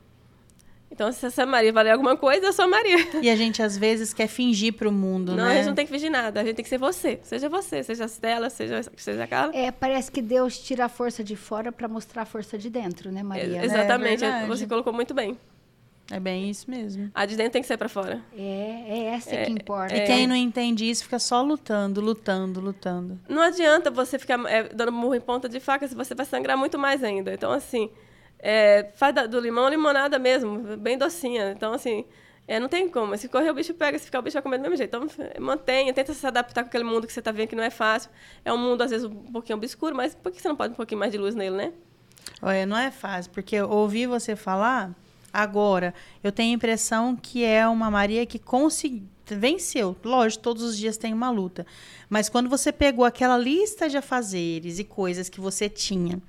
Então, 0.91 1.13
se 1.13 1.27
essa 1.27 1.45
Maria 1.45 1.73
valer 1.73 1.91
alguma 1.91 2.17
coisa, 2.17 2.47
eu 2.47 2.53
sou 2.53 2.65
a 2.65 2.69
Maria. 2.69 2.97
E 3.23 3.29
a 3.29 3.37
gente 3.37 3.63
às 3.63 3.77
vezes 3.77 4.15
quer 4.15 4.27
fingir 4.27 4.73
pro 4.73 4.91
mundo, 4.91 5.37
Não, 5.37 5.45
né? 5.45 5.53
a 5.53 5.55
gente 5.57 5.67
não 5.67 5.75
tem 5.75 5.85
que 5.85 5.93
fingir 5.93 6.11
nada. 6.11 6.41
A 6.41 6.45
gente 6.45 6.57
tem 6.57 6.63
que 6.63 6.69
ser 6.69 6.79
você. 6.79 7.21
Seja 7.23 7.49
você. 7.49 7.83
Seja 7.83 8.05
a 8.05 8.09
Stella, 8.09 8.49
seja, 8.49 8.81
seja 8.97 9.23
a 9.23 9.27
Carla. 9.27 9.55
É, 9.55 9.71
parece 9.71 10.11
que 10.11 10.23
Deus 10.23 10.59
tira 10.59 10.87
a 10.87 10.89
força 10.89 11.23
de 11.23 11.37
fora 11.37 11.71
para 11.71 11.87
mostrar 11.89 12.23
a 12.23 12.25
força 12.25 12.57
de 12.57 12.71
dentro, 12.71 13.13
né, 13.13 13.23
Maria? 13.23 13.61
É, 13.61 13.65
exatamente. 13.65 14.21
verdade. 14.21 14.49
você 14.49 14.67
colocou 14.67 14.93
muito 14.93 15.13
bem. 15.13 15.37
É 16.11 16.19
bem 16.19 16.49
isso 16.49 16.71
mesmo. 16.71 17.11
A 17.15 17.27
de 17.27 17.37
dentro 17.37 17.53
tem 17.53 17.61
que 17.63 17.69
sair 17.69 17.77
para 17.77 17.89
fora. 17.89 18.23
É, 18.35 18.41
é 18.89 19.05
essa 19.15 19.37
que 19.45 19.51
importa. 19.53 19.95
E 19.95 20.07
quem 20.07 20.27
não 20.27 20.35
entende 20.35 20.89
isso 20.89 21.05
fica 21.05 21.19
só 21.19 21.43
lutando, 21.43 22.01
lutando, 22.01 22.61
lutando. 22.61 23.19
Não 23.29 23.43
adianta 23.43 23.91
você 23.91 24.19
ficar 24.19 24.43
é, 24.51 24.65
dando 24.71 24.91
murro 24.93 25.15
em 25.15 25.21
ponta 25.21 25.49
de 25.49 25.61
faca, 25.61 25.87
se 25.87 25.95
você 25.95 26.15
vai 26.15 26.25
sangrar 26.25 26.57
muito 26.57 26.79
mais 26.79 27.05
ainda. 27.05 27.35
Então, 27.35 27.53
assim, 27.53 27.91
é, 28.39 28.91
faz 28.95 29.15
da- 29.15 29.27
do 29.27 29.39
limão 29.39 29.69
limonada 29.69 30.19
mesmo, 30.19 30.77
bem 30.79 30.97
docinha. 30.97 31.53
Então, 31.53 31.75
assim, 31.75 32.07
é, 32.47 32.59
não 32.59 32.69
tem 32.69 32.89
como. 32.89 33.15
Se 33.19 33.29
correr, 33.29 33.51
o 33.51 33.55
bicho 33.55 33.75
pega. 33.75 33.99
Se 33.99 34.07
ficar, 34.07 34.21
o 34.21 34.23
bicho 34.23 34.33
vai 34.35 34.43
comer 34.43 34.57
do 34.57 34.63
mesmo 34.63 34.77
jeito. 34.77 34.97
Então, 34.97 35.27
é, 35.27 35.39
mantenha, 35.39 35.93
tenta 35.93 36.15
se 36.15 36.27
adaptar 36.27 36.63
com 36.63 36.69
aquele 36.69 36.85
mundo 36.85 37.07
que 37.07 37.13
você 37.13 37.19
está 37.21 37.31
vendo 37.31 37.49
que 37.49 37.57
não 37.57 37.63
é 37.65 37.69
fácil. 37.71 38.11
É 38.47 38.51
um 38.51 38.57
mundo, 38.57 38.81
às 38.81 38.91
vezes, 38.91 39.05
um 39.07 39.15
pouquinho 39.31 39.59
obscuro, 39.59 39.95
mas 39.95 40.15
por 40.15 40.33
que 40.33 40.41
você 40.41 40.49
não 40.49 40.57
pode 40.57 40.73
um 40.73 40.77
pouquinho 40.77 40.99
mais 41.01 41.13
de 41.13 41.19
luz 41.19 41.35
nele, 41.35 41.55
né? 41.55 41.73
Olha, 42.41 42.65
não 42.65 42.79
é 42.79 42.91
fácil, 42.91 43.31
porque 43.33 43.57
eu 43.57 43.69
ouvi 43.69 44.07
você 44.07 44.35
falar 44.35 44.91
agora, 45.33 45.95
eu 46.23 46.33
tenho 46.33 46.53
a 46.53 46.57
impressão 46.57 47.17
que 47.17 47.45
é 47.45 47.67
uma 47.67 47.91
Maria 47.91 48.25
que 48.27 48.39
conseguiu, 48.39 49.03
venceu. 49.27 49.97
Lógico, 50.05 50.43
todos 50.43 50.63
os 50.63 50.77
dias 50.77 50.97
tem 50.97 51.13
uma 51.13 51.31
luta. 51.31 51.67
Mas 52.09 52.29
quando 52.29 52.49
você 52.49 52.73
pegou 52.73 53.05
aquela 53.05 53.37
lista 53.37 53.89
de 53.89 53.97
afazeres 53.97 54.79
e 54.79 54.85
coisas 54.85 55.29
que 55.29 55.41
você 55.41 55.69
tinha, 55.69 56.21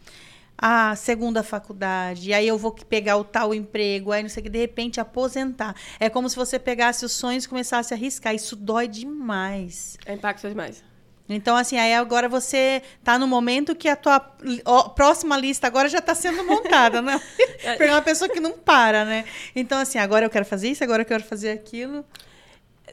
a 0.62 0.94
segunda 0.96 1.42
faculdade, 1.42 2.34
aí 2.34 2.46
eu 2.46 2.58
vou 2.58 2.72
pegar 2.72 3.16
o 3.16 3.24
tal 3.24 3.54
emprego, 3.54 4.12
aí 4.12 4.22
não 4.22 4.30
sei 4.30 4.42
o 4.42 4.44
que, 4.44 4.50
de 4.50 4.60
repente 4.60 5.00
aposentar. 5.00 5.74
É 6.00 6.10
como 6.10 6.30
se 6.30 6.36
você 6.36 6.60
pegasse 6.60 7.06
os 7.06 7.14
sonhos 7.14 7.46
e 7.46 7.50
começasse 7.50 7.94
a 7.94 7.98
arriscar. 7.98 8.36
Isso 8.36 8.56
dói 8.58 8.88
demais. 8.88 9.98
É 10.06 10.14
impacto 10.14 10.48
demais. 10.50 10.84
Então, 11.30 11.56
assim, 11.56 11.78
aí 11.78 11.94
agora 11.94 12.28
você 12.28 12.82
tá 13.04 13.20
no 13.20 13.28
momento 13.28 13.76
que 13.76 13.88
a 13.88 13.96
tua 13.96 14.20
próxima 14.96 15.38
lista 15.38 15.68
agora 15.68 15.88
já 15.88 16.02
tá 16.02 16.16
sendo 16.16 16.44
montada, 16.44 17.02
né? 17.02 17.22
Porque 17.78 17.84
é 17.84 17.92
uma 17.92 18.02
pessoa 18.02 18.28
que 18.28 18.40
não 18.40 18.54
para, 18.54 19.06
né? 19.06 19.26
Então, 19.56 19.78
assim, 19.80 20.00
agora 20.00 20.26
eu 20.26 20.30
quero 20.30 20.44
fazer 20.46 20.70
isso, 20.70 20.84
agora 20.84 21.04
eu 21.04 21.06
quero 21.06 21.24
fazer 21.24 21.52
aquilo. 21.52 22.04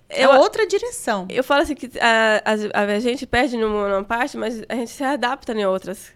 É 0.09 0.25
Eu- 0.27 0.33
outra 0.33 0.67
direção. 0.67 1.27
Eu 1.31 1.43
falo 1.43 1.63
assim 1.63 1.75
que 1.75 1.91
a, 1.99 2.43
a, 2.75 2.83
a 2.83 2.99
gente 3.01 3.27
perde 3.27 3.57
numa, 3.57 3.89
numa 3.89 4.05
parte, 4.05 4.37
mas 4.37 4.63
a 4.69 4.75
gente 4.75 4.91
se 4.91 5.03
adapta 5.03 5.53
em 5.53 5.65
outras. 5.65 6.13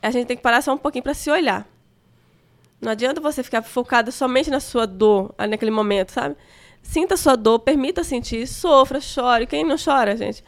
A 0.00 0.10
gente 0.12 0.26
tem 0.26 0.36
que 0.36 0.42
parar 0.42 0.62
só 0.62 0.72
um 0.72 0.78
pouquinho 0.78 1.02
para 1.02 1.14
se 1.14 1.28
olhar. 1.30 1.66
Não 2.80 2.92
adianta 2.92 3.20
você 3.20 3.42
ficar 3.42 3.62
focado 3.62 4.12
somente 4.12 4.50
na 4.50 4.60
sua 4.60 4.86
dor 4.86 5.34
naquele 5.38 5.70
momento, 5.70 6.12
sabe? 6.12 6.36
Sinta 6.82 7.14
a 7.14 7.16
sua 7.16 7.34
dor, 7.34 7.58
permita 7.60 8.04
sentir, 8.04 8.46
sofra, 8.46 9.00
chore. 9.00 9.46
Quem 9.46 9.64
não 9.64 9.76
chora, 9.82 10.16
gente? 10.16 10.44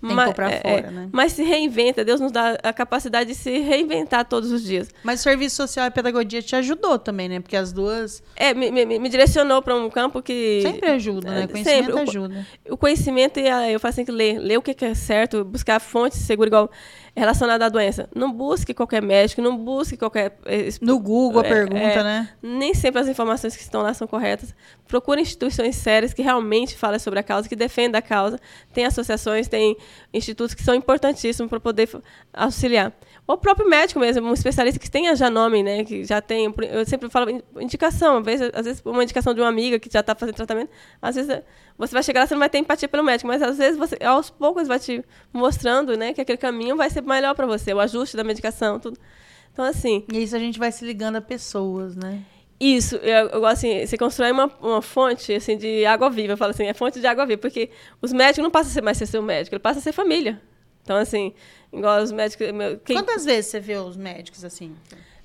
Tem 0.00 0.10
que 0.16 0.24
pôr 0.24 0.34
pra 0.34 0.50
fora, 0.60 0.90
né? 0.90 1.08
Mas 1.12 1.32
se 1.32 1.42
reinventa. 1.42 2.04
Deus 2.04 2.20
nos 2.20 2.30
dá 2.30 2.56
a 2.62 2.72
capacidade 2.72 3.30
de 3.30 3.34
se 3.34 3.58
reinventar 3.58 4.24
todos 4.24 4.52
os 4.52 4.62
dias. 4.62 4.88
Mas 5.02 5.20
o 5.20 5.22
serviço 5.22 5.56
social 5.56 5.86
e 5.86 5.90
pedagogia 5.90 6.40
te 6.40 6.54
ajudou 6.56 6.98
também, 6.98 7.28
né? 7.28 7.40
Porque 7.40 7.56
as 7.56 7.72
duas 7.72 8.22
É, 8.36 8.54
me, 8.54 8.70
me, 8.70 8.98
me 8.98 9.08
direcionou 9.08 9.60
para 9.60 9.74
um 9.74 9.90
campo 9.90 10.22
que... 10.22 10.60
sempre 10.62 10.88
ajudam, 10.90 11.32
né? 11.32 11.42
É, 11.42 11.46
Conhecimento 11.48 11.84
sempre. 11.86 11.94
O- 11.94 12.02
ajuda. 12.08 12.46
O 12.70 12.76
conhecimento, 12.76 13.40
e 13.40 13.48
a- 13.48 13.70
eu 13.70 13.80
faço 13.80 14.00
assim 14.00 14.04
que 14.04 14.12
ler. 14.12 14.38
Ler 14.38 14.56
o 14.58 14.62
que 14.62 14.72
que 14.74 14.84
é 14.84 14.94
certo, 14.94 15.44
buscar 15.44 15.80
fontes 15.80 16.18
seguras, 16.18 16.48
igual 16.48 16.70
relacionada 17.18 17.66
à 17.66 17.68
doença. 17.68 18.08
Não 18.14 18.32
busque 18.32 18.72
qualquer 18.72 19.02
médico, 19.02 19.42
não 19.42 19.56
busque 19.56 19.96
qualquer... 19.96 20.38
eh, 20.46 20.68
No 20.80 20.98
Google 20.98 21.42
a 21.42 21.46
É, 21.46 21.48
pergunta, 21.48 21.80
é. 21.80 22.02
né? 22.02 22.28
Nem 22.42 22.72
sempre 22.74 23.00
as 23.00 23.08
informações 23.08 23.56
que 23.56 23.62
estão 23.62 23.82
lá 23.82 23.92
são 23.92 24.06
corretas. 24.06 24.54
Procure 24.86 25.20
instituições 25.20 25.76
sérias 25.76 26.14
que 26.14 26.22
realmente 26.22 26.76
falem 26.76 26.98
sobre 26.98 27.18
a 27.20 27.22
causa, 27.22 27.48
que 27.48 27.56
defendam 27.56 27.98
a 27.98 28.02
causa. 28.02 28.38
Tem 28.72 28.84
associações, 28.86 29.48
tem 29.48 29.76
institutos 30.14 30.54
que 30.54 30.62
são 30.62 30.74
importantíssimos 30.74 31.50
para 31.50 31.60
poder 31.60 31.88
auxiliar. 32.32 32.92
O 33.26 33.36
próprio 33.36 33.68
médico 33.68 34.00
mesmo, 34.00 34.26
um 34.26 34.32
especialista 34.32 34.78
que 34.78 34.90
tenha 34.90 35.14
já 35.14 35.28
nome, 35.28 35.62
né, 35.62 35.84
que 35.84 36.04
já 36.04 36.20
tem, 36.20 36.52
eu 36.70 36.86
sempre 36.86 37.10
falo 37.10 37.28
in- 37.28 37.42
indicação, 37.60 38.18
às 38.18 38.24
vezes, 38.24 38.50
às 38.54 38.64
vezes 38.64 38.82
uma 38.84 39.02
indicação 39.02 39.34
de 39.34 39.40
uma 39.40 39.48
amiga 39.48 39.78
que 39.78 39.90
já 39.92 40.00
está 40.00 40.14
fazendo 40.14 40.36
tratamento, 40.36 40.70
às 41.02 41.14
vezes 41.14 41.42
você 41.78 41.92
vai 41.94 42.02
chegar 42.02 42.20
lá, 42.20 42.26
você 42.26 42.34
não 42.34 42.40
vai 42.40 42.50
ter 42.50 42.58
empatia 42.58 42.88
pelo 42.88 43.02
médico, 43.04 43.28
mas 43.28 43.40
às 43.42 43.56
vezes 43.56 43.78
você, 43.78 43.96
aos 44.04 44.28
poucos 44.30 44.66
vai 44.68 44.78
te 44.80 45.04
mostrando, 45.32 45.96
né, 45.96 46.12
que 46.12 46.20
aquele 46.20 46.38
caminho 46.38 46.76
vai 46.76 46.90
ser 46.90 47.02
melhor 47.02 47.34
para 47.34 47.46
você, 47.46 47.72
o 47.72 47.80
ajuste 47.80 48.16
da 48.16 48.24
medicação, 48.24 48.78
tudo. 48.80 48.98
Então, 49.52 49.64
assim, 49.64 50.04
E 50.12 50.22
isso 50.22 50.36
a 50.36 50.38
gente 50.38 50.58
vai 50.58 50.70
se 50.72 50.84
ligando 50.84 51.16
a 51.16 51.20
pessoas, 51.20 51.96
né? 51.96 52.20
isso, 52.60 52.96
eu, 52.96 53.28
eu 53.28 53.40
gosto 53.40 53.52
assim, 53.58 53.86
você 53.86 53.96
constrói 53.96 54.32
uma, 54.32 54.46
uma 54.60 54.82
fonte 54.82 55.32
assim, 55.32 55.56
de 55.56 55.86
água 55.86 56.10
viva, 56.10 56.32
eu 56.32 56.36
falo 56.36 56.50
assim, 56.50 56.66
é 56.66 56.74
fonte 56.74 56.98
de 57.00 57.06
água 57.06 57.24
viva, 57.24 57.40
porque 57.40 57.70
os 58.02 58.12
médicos 58.12 58.42
não 58.42 58.50
passam 58.50 58.70
a 58.70 58.74
ser 58.74 58.82
mais 58.82 58.98
ser 58.98 59.06
seu 59.06 59.22
médico, 59.22 59.54
ele 59.54 59.60
passa 59.62 59.78
a 59.78 59.82
ser 59.82 59.92
família. 59.92 60.40
Então, 60.82 60.96
assim, 60.96 61.32
igual 61.72 62.02
os 62.02 62.10
médicos. 62.10 62.50
meu, 62.50 62.78
quem- 62.80 62.96
Quantas 62.96 63.24
vezes 63.24 63.50
você 63.50 63.60
vê 63.60 63.76
os 63.76 63.96
médicos 63.96 64.44
assim? 64.44 64.74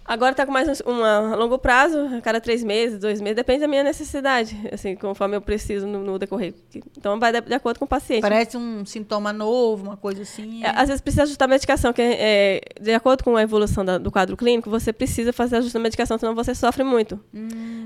Agora 0.05 0.31
está 0.31 0.45
com 0.45 0.51
mais 0.51 0.81
um, 0.81 0.91
uma- 0.91 1.33
a 1.33 1.35
longo 1.35 1.57
prazo, 1.57 1.97
a 2.17 2.19
cada 2.21 2.41
três 2.41 2.61
meses, 2.63 2.99
dois 2.99 3.21
meses, 3.21 3.35
depende 3.37 3.61
da 3.61 3.67
minha 3.69 3.83
necessidade, 3.83 4.57
assim, 4.71 4.95
conforme 4.95 5.35
eu 5.37 5.41
preciso 5.41 5.87
no, 5.87 6.03
no 6.03 6.19
decorrer. 6.19 6.53
Então, 6.97 7.17
vai 7.19 7.31
de, 7.31 7.39
de 7.41 7.53
acordo 7.53 7.79
com 7.79 7.85
o 7.85 7.87
paciente. 7.87 8.21
Parece 8.21 8.57
um 8.57 8.85
sintoma 8.85 9.31
novo, 9.31 9.83
uma 9.85 9.95
coisa 9.97 10.23
assim. 10.23 10.61
É, 10.63 10.69
Às 10.71 10.87
vezes 10.89 10.99
precisa 11.01 11.23
ajustar 11.23 11.47
a 11.47 11.49
medicação, 11.49 11.93
que 11.93 12.01
é, 12.01 12.61
de 12.81 12.93
acordo 12.93 13.23
com 13.23 13.37
a 13.37 13.41
evolução 13.41 13.85
da- 13.85 13.97
do 13.97 14.11
quadro 14.11 14.35
clínico, 14.35 14.69
você 14.69 14.91
precisa 14.91 15.31
fazer 15.31 15.55
ajuste 15.57 15.75
na 15.75 15.83
medicação, 15.83 16.17
senão 16.17 16.35
você 16.35 16.53
sofre 16.53 16.83
muito. 16.83 17.17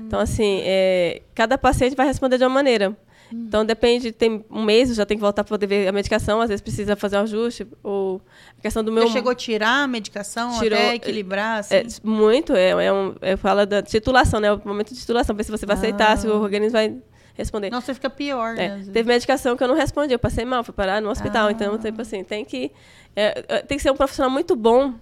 Então, 0.06 0.18
assim, 0.18 0.60
é, 0.64 1.22
cada 1.36 1.56
paciente 1.56 1.94
vai 1.94 2.06
responder 2.06 2.36
de 2.38 2.44
uma 2.44 2.50
maneira. 2.50 2.96
Então, 3.32 3.64
depende, 3.64 4.10
tem 4.10 4.44
um 4.50 4.62
mês, 4.62 4.94
já 4.94 5.04
tem 5.04 5.16
que 5.16 5.20
voltar 5.20 5.44
para 5.44 5.50
poder 5.50 5.66
ver 5.66 5.88
a 5.88 5.92
medicação, 5.92 6.40
às 6.40 6.48
vezes 6.48 6.62
precisa 6.62 6.96
fazer 6.96 7.18
um 7.18 7.22
ajuste, 7.22 7.66
ou 7.82 8.22
a 8.58 8.62
questão 8.62 8.82
do 8.82 8.90
meu... 8.90 9.06
Já 9.06 9.12
chegou 9.12 9.32
a 9.32 9.34
tirar 9.34 9.82
a 9.84 9.86
medicação 9.86 10.58
Tirou, 10.58 10.78
até 10.78 10.94
equilibrar, 10.94 11.58
assim? 11.58 11.74
É, 11.74 11.84
muito, 12.02 12.54
é, 12.54 12.70
é 12.70 12.92
um, 12.92 13.14
é, 13.20 13.36
fala 13.36 13.66
da 13.66 13.82
titulação, 13.82 14.40
né? 14.40 14.52
O 14.52 14.60
momento 14.64 14.94
de 14.94 15.00
titulação, 15.00 15.36
ver 15.36 15.44
se 15.44 15.50
você 15.50 15.66
vai 15.66 15.76
aceitar, 15.76 16.16
se 16.16 16.26
o 16.26 16.40
organismo 16.40 16.72
vai 16.72 16.96
responder. 17.38 17.70
Nossa, 17.70 17.94
fica 17.94 18.10
pior, 18.10 18.54
né? 18.54 18.64
É, 18.64 18.68
vezes. 18.76 18.92
teve 18.92 19.08
medicação 19.08 19.56
que 19.56 19.62
eu 19.62 19.68
não 19.68 19.76
respondi, 19.76 20.12
eu 20.12 20.18
passei 20.18 20.44
mal, 20.44 20.64
fui 20.64 20.74
parar 20.74 21.00
no 21.00 21.08
hospital. 21.08 21.46
Ah. 21.46 21.52
Então, 21.52 21.78
tipo 21.78 22.02
assim, 22.02 22.24
tem 22.24 22.44
que. 22.44 22.72
é, 23.14 23.44
é, 23.48 23.62
tem 23.62 23.78
que 23.78 23.82
ser 23.82 23.92
um 23.92 23.96
profissional 23.96 24.30
muito 24.30 24.56
bom 24.56 24.94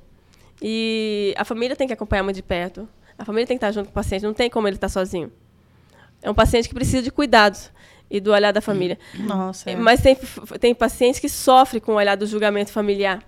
e 0.61 1.35
a 1.37 1.45
família 1.45 1.75
tem 1.75 1.87
que 1.87 1.95
acompanhar 1.95 2.23
muito 2.23 2.37
de 2.37 2.43
perto. 2.43 2.89
A 3.19 3.25
família 3.25 3.47
tem 3.47 3.57
que 3.57 3.65
estar 3.65 3.73
junto 3.73 3.87
com 3.87 3.93
o 3.93 3.95
paciente, 3.95 4.23
não 4.23 4.35
tem 4.35 4.51
como 4.51 4.69
ele 4.69 4.77
estar 4.77 4.91
sozinho. 4.91 5.33
É 6.23 6.31
um 6.31 6.35
paciente 6.35 6.69
que 6.69 6.75
precisa 6.75 7.03
de 7.03 7.11
cuidados 7.11 7.71
e 8.11 8.21
do 8.21 8.33
olhar 8.33 8.53
da 8.53 8.61
família. 8.61 8.99
Nossa, 9.15 9.71
é. 9.71 9.77
Mas 9.77 10.01
tem, 10.01 10.17
tem 10.61 10.75
pacientes 10.75 11.19
que 11.21 11.29
sofrem 11.29 11.81
com 11.81 11.93
o 11.93 11.97
olhar 11.97 12.17
do 12.17 12.27
julgamento 12.27 12.71
familiar. 12.73 13.23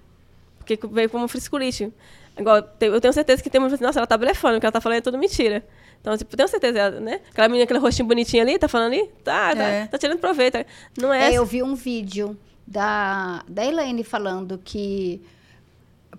Porque 0.58 0.78
veio 0.90 1.10
como 1.10 1.26
frisculite. 1.28 1.92
Igual, 2.38 2.58
eu 2.80 3.00
tenho 3.00 3.12
certeza 3.12 3.42
que 3.42 3.50
tem 3.50 3.60
uma 3.60 3.68
nossa, 3.68 3.98
ela 3.98 4.06
tá 4.06 4.16
blefando, 4.16 4.58
o 4.58 4.60
que 4.60 4.66
ela 4.66 4.72
tá 4.72 4.80
falando 4.80 4.98
é 4.98 5.00
tudo 5.00 5.18
mentira. 5.18 5.64
Então, 6.00 6.16
tipo, 6.16 6.36
tenho 6.36 6.48
certeza, 6.48 7.00
né? 7.00 7.20
Aquela 7.30 7.48
menina, 7.48 7.64
aquele 7.64 7.80
rostinho 7.80 8.06
bonitinho 8.06 8.42
ali, 8.42 8.58
tá 8.58 8.68
falando 8.68 8.92
ali? 8.92 9.08
Tá, 9.24 9.56
tá, 9.56 9.62
É. 9.62 9.86
tá 9.86 9.98
tirando 9.98 10.18
proveito. 10.20 10.58
Não 10.96 11.12
é, 11.12 11.32
É, 11.32 11.34
eu 11.34 11.44
vi 11.44 11.62
um 11.62 11.74
vídeo 11.74 12.38
da, 12.64 13.42
da 13.48 13.64
Elaine 13.64 14.04
falando 14.04 14.60
que 14.62 15.20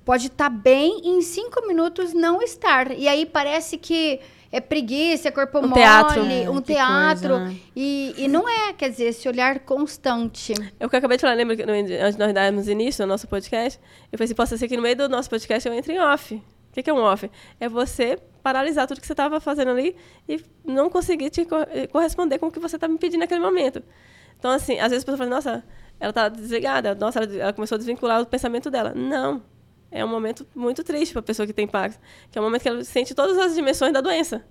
pode 0.04 0.28
estar 0.28 0.50
bem 0.50 1.02
e 1.06 1.10
em 1.10 1.22
cinco 1.22 1.66
minutos 1.66 2.14
não 2.14 2.42
estar. 2.42 2.92
E 2.92 3.08
aí 3.08 3.26
parece 3.26 3.78
que 3.78 4.20
é 4.52 4.60
preguiça, 4.60 5.28
é 5.28 5.32
corpo 5.32 5.60
Um 5.60 5.62
mole, 5.68 5.74
teatro. 5.74 6.22
É, 6.26 6.50
um 6.50 6.62
que 6.62 6.74
teatro. 6.74 7.30
coisa, 7.30 7.46
né? 7.46 7.56
e, 7.76 8.16
e 8.18 8.28
não 8.28 8.48
é, 8.50 8.74
quer 8.74 8.90
dizer, 8.90 9.06
esse 9.06 9.28
olhar 9.28 9.60
constante. 9.60 10.54
É 10.80 10.86
o 10.86 10.90
que 10.90 10.96
eu 10.96 11.00
acabei 11.00 11.18
de 11.18 11.22
falar, 11.22 11.34
lembra 11.36 11.56
que 11.56 11.66
no- 11.66 11.74
antes 11.74 12.16
de 12.16 12.20
nós 12.20 12.34
darmos 12.34 12.68
início 12.68 13.04
ao 13.04 13.08
nosso 13.08 13.28
podcast? 13.28 13.80
Eu 14.12 14.18
falei 14.18 14.26
assim, 14.26 14.36
possa 14.36 14.58
ser 14.58 14.68
que 14.68 14.76
no 14.76 14.84
meio 14.84 14.96
do 14.96 15.10
nosso 15.10 15.30
podcast 15.30 15.68
eu 15.68 15.74
entre 15.74 15.94
em 15.94 16.00
off. 16.00 16.36
O 16.36 16.42
que 16.72 16.84
que 16.84 16.90
é 16.90 16.94
um 16.94 17.02
off? 17.02 17.30
É 17.60 17.68
você 17.68 18.18
paralisar 18.44 18.88
tudo 18.88 19.02
que 19.02 19.08
você 19.08 19.14
estava 19.14 19.40
fazendo 19.40 19.72
ali 19.72 19.96
e 20.28 20.40
não 20.66 20.90
conseguir 20.90 21.30
te 21.30 21.44
co- 21.46 21.66
eh, 21.70 21.88
corresponder 21.88 22.38
com 22.40 22.48
o 22.48 22.52
que 22.52 22.60
você 22.60 22.76
está 22.78 22.88
me 22.88 22.98
pedindo 22.98 23.20
naquele 23.22 23.40
momento. 23.42 23.84
Então, 24.38 24.52
assim, 24.52 24.80
às 24.80 24.90
vezes 24.92 25.04
a 25.04 25.06
pessoa 25.06 25.18
fala, 25.18 25.30
nossa, 25.30 25.64
ela 26.00 26.12
está 26.12 26.30
desligada, 26.30 26.96
nossa, 26.96 27.20
ela, 27.20 27.36
ela 27.36 27.54
começou 27.54 27.76
a 27.76 27.78
desvincular 27.80 28.22
o 28.22 28.26
pensamento 28.26 28.70
dela. 28.72 28.94
Não. 28.96 29.44
É 29.92 30.04
um 30.04 30.08
momento 30.08 30.46
muito 30.56 30.84
triste 30.84 31.12
para 31.12 31.20
a 31.20 31.24
pessoa 31.24 31.46
que 31.48 31.54
tem 31.54 31.68
Parkinson, 31.68 32.02
que 32.32 32.38
é 32.38 32.42
um 32.42 32.46
momento 32.46 32.62
que 32.62 32.70
ela 32.70 32.84
sente 32.84 33.14
todas 33.16 33.38
as 33.38 33.56
dimensões 33.56 33.92
da 33.94 34.02
doença. 34.02 34.46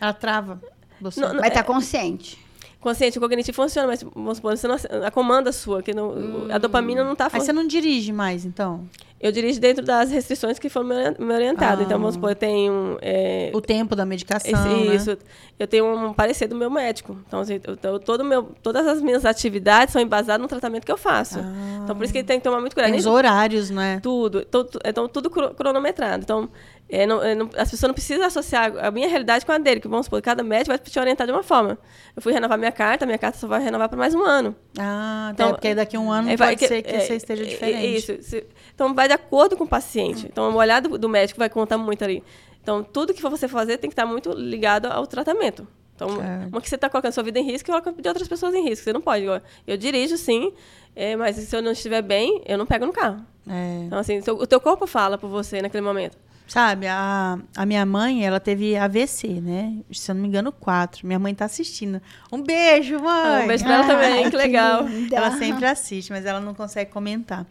Ela 0.00 0.12
trava. 0.12 0.60
Você. 1.00 1.20
Não, 1.20 1.34
não, 1.34 1.40
Mas 1.40 1.52
tá 1.52 1.60
é- 1.60 1.62
consciente. 1.62 2.38
Consciente, 2.82 3.16
o 3.16 3.20
cognitivo 3.20 3.54
funciona, 3.54 3.86
mas 3.88 4.02
vamos 4.02 4.38
supor, 4.38 4.56
você 4.56 4.66
não, 4.66 4.76
a 5.06 5.10
comanda 5.10 5.52
sua, 5.52 5.82
que 5.82 5.94
não, 5.94 6.12
a 6.50 6.58
dopamina 6.58 7.04
não 7.04 7.12
está 7.12 7.28
Aí 7.32 7.40
você 7.40 7.52
não 7.52 7.64
dirige 7.66 8.12
mais, 8.12 8.44
então. 8.44 8.84
Eu 9.20 9.30
dirijo 9.30 9.60
dentro 9.60 9.84
das 9.84 10.10
restrições 10.10 10.58
que 10.58 10.68
foram 10.68 10.88
me 10.88 10.94
ori- 10.96 11.16
me 11.16 11.32
orientadas. 11.32 11.78
Ah. 11.78 11.82
Então, 11.84 11.96
vamos 12.00 12.14
supor, 12.16 12.30
eu 12.30 12.34
tenho. 12.34 12.98
é, 13.00 13.52
O 13.54 13.60
tempo 13.60 13.94
da 13.94 14.04
medicação. 14.04 14.50
esse- 14.50 14.88
né? 14.88 14.96
isso. 14.96 15.16
Eu 15.60 15.68
tenho 15.68 15.86
um 15.86 16.12
parecer 16.12 16.48
do 16.48 16.56
meu 16.56 16.68
médico. 16.68 17.16
Então, 17.28 17.38
assim, 17.38 17.60
eu- 17.62 17.78
eu- 17.92 17.98
todo 18.00 18.24
meu, 18.24 18.50
todas 18.64 18.84
as 18.84 19.00
minhas 19.00 19.24
atividades 19.24 19.92
são 19.92 20.02
embasadas 20.02 20.42
no 20.42 20.48
tratamento 20.48 20.84
que 20.84 20.90
eu 20.90 20.98
faço. 20.98 21.38
Então, 21.84 21.94
por 21.94 22.02
isso 22.02 22.12
que 22.12 22.18
ele 22.18 22.26
tem 22.26 22.38
que 22.40 22.44
tomar 22.44 22.58
muito 22.60 22.74
cuidado. 22.74 22.90
Tem 22.90 22.98
os 22.98 23.06
horários, 23.06 23.70
né? 23.70 24.00
tudo. 24.02 24.40
Então, 24.40 24.66
então, 24.84 25.08
tudo 25.08 25.30
cro- 25.30 25.54
cronometrado. 25.54 26.24
Então, 26.24 26.48
é, 26.94 27.06
não- 27.06 27.22
é, 27.22 27.34
não- 27.34 27.48
as 27.56 27.70
pessoas 27.70 27.88
não 27.88 27.94
precisam 27.94 28.26
associar 28.26 28.72
a 28.84 28.90
minha 28.90 29.08
realidade 29.08 29.44
com 29.46 29.52
a 29.52 29.58
dele, 29.58 29.80
que 29.80 29.88
vamos 29.88 30.06
supor, 30.06 30.20
cada 30.20 30.42
médico 30.42 30.68
vai 30.68 30.78
te 30.78 30.98
orientar 31.00 31.26
de 31.26 31.32
uma 31.32 31.42
forma. 31.42 31.78
Eu 32.14 32.20
fui 32.20 32.32
renovar 32.32 32.58
minha 32.58 32.70
carta, 32.70 33.06
minha 33.06 33.18
carta 33.18 33.38
só 33.38 33.46
vai 33.48 33.62
renovar 33.62 33.88
por 33.88 33.96
mais 33.98 34.14
um 34.14 34.22
ano. 34.22 34.54
Ah, 34.78 35.30
Então, 35.32 35.46
então, 35.46 35.54
porque 35.56 35.68
aí 35.68 35.74
daqui 35.74 35.96
a 35.96 36.00
um 36.00 36.10
ano 36.12 36.28
É, 36.30 36.36
pode 36.36 36.56
que- 36.56 36.68
ser 36.68 36.82
que 36.82 36.94
é, 36.94 37.00
você 37.00 37.14
esteja 37.16 37.42
é, 37.42 37.46
diferente. 37.46 37.96
Isso. 37.96 38.22
se- 38.22 38.46
Então, 38.74 38.94
vai 38.94 39.08
de 39.08 39.14
acordo 39.14 39.56
com 39.56 39.64
o 39.64 39.68
paciente. 39.68 40.26
Então, 40.26 40.50
o 40.52 40.56
olhar 40.56 40.80
do, 40.80 40.98
do 40.98 41.08
médico 41.08 41.38
vai 41.38 41.48
contar 41.48 41.78
muito 41.78 42.04
ali. 42.04 42.22
Então, 42.62 42.84
tudo 42.84 43.12
que 43.14 43.20
for 43.22 43.30
você 43.30 43.48
fazer 43.48 43.78
tem 43.78 43.88
que 43.90 43.94
estar 43.94 44.06
muito 44.06 44.30
ligado 44.32 44.86
ao 44.86 45.06
tratamento. 45.06 45.66
Então, 45.94 46.08
uma 46.50 46.60
que 46.60 46.68
você 46.68 46.74
está 46.74 46.88
colocando 46.90 47.12
sua 47.12 47.22
vida 47.22 47.38
em 47.38 47.44
risco, 47.44 47.66
coloca 47.70 47.92
de 47.92 48.08
outras 48.08 48.26
pessoas 48.28 48.54
em 48.54 48.64
risco. 48.68 48.84
Você 48.84 48.92
não 48.92 49.00
pode. 49.00 49.24
Eu, 49.24 49.40
eu 49.66 49.76
dirijo, 49.76 50.16
sim, 50.16 50.52
é, 50.96 51.14
mas 51.16 51.36
se 51.36 51.54
eu 51.54 51.62
não 51.62 51.72
estiver 51.72 52.02
bem, 52.02 52.42
eu 52.46 52.56
não 52.58 52.66
pego 52.66 52.84
no 52.86 52.92
carro. 52.92 53.24
É. 53.48 53.82
Então, 53.86 53.98
assim, 53.98 54.20
seu- 54.20 54.36
o 54.36 54.46
teu 54.46 54.60
corpo 54.60 54.86
fala 54.86 55.16
por 55.18 55.28
você 55.28 55.60
naquele 55.62 55.82
momento. 55.82 56.16
Sabe, 56.52 56.86
a, 56.86 57.38
a 57.56 57.64
minha 57.64 57.86
mãe, 57.86 58.26
ela 58.26 58.38
teve 58.38 58.76
AVC, 58.76 59.40
né? 59.40 59.78
Se 59.90 60.10
eu 60.10 60.14
não 60.14 60.20
me 60.20 60.28
engano, 60.28 60.52
quatro. 60.52 61.06
Minha 61.06 61.18
mãe 61.18 61.34
tá 61.34 61.46
assistindo. 61.46 61.98
Um 62.30 62.42
beijo, 62.42 62.98
mãe! 62.98 63.40
Ah, 63.40 63.40
um 63.42 63.46
beijo 63.46 63.64
pra 63.64 63.74
ela 63.76 63.86
também, 63.86 64.28
que 64.28 64.36
legal. 64.36 64.84
linda. 64.84 65.16
Ela 65.16 65.38
sempre 65.38 65.64
assiste, 65.64 66.12
mas 66.12 66.26
ela 66.26 66.40
não 66.40 66.52
consegue 66.52 66.90
comentar. 66.90 67.46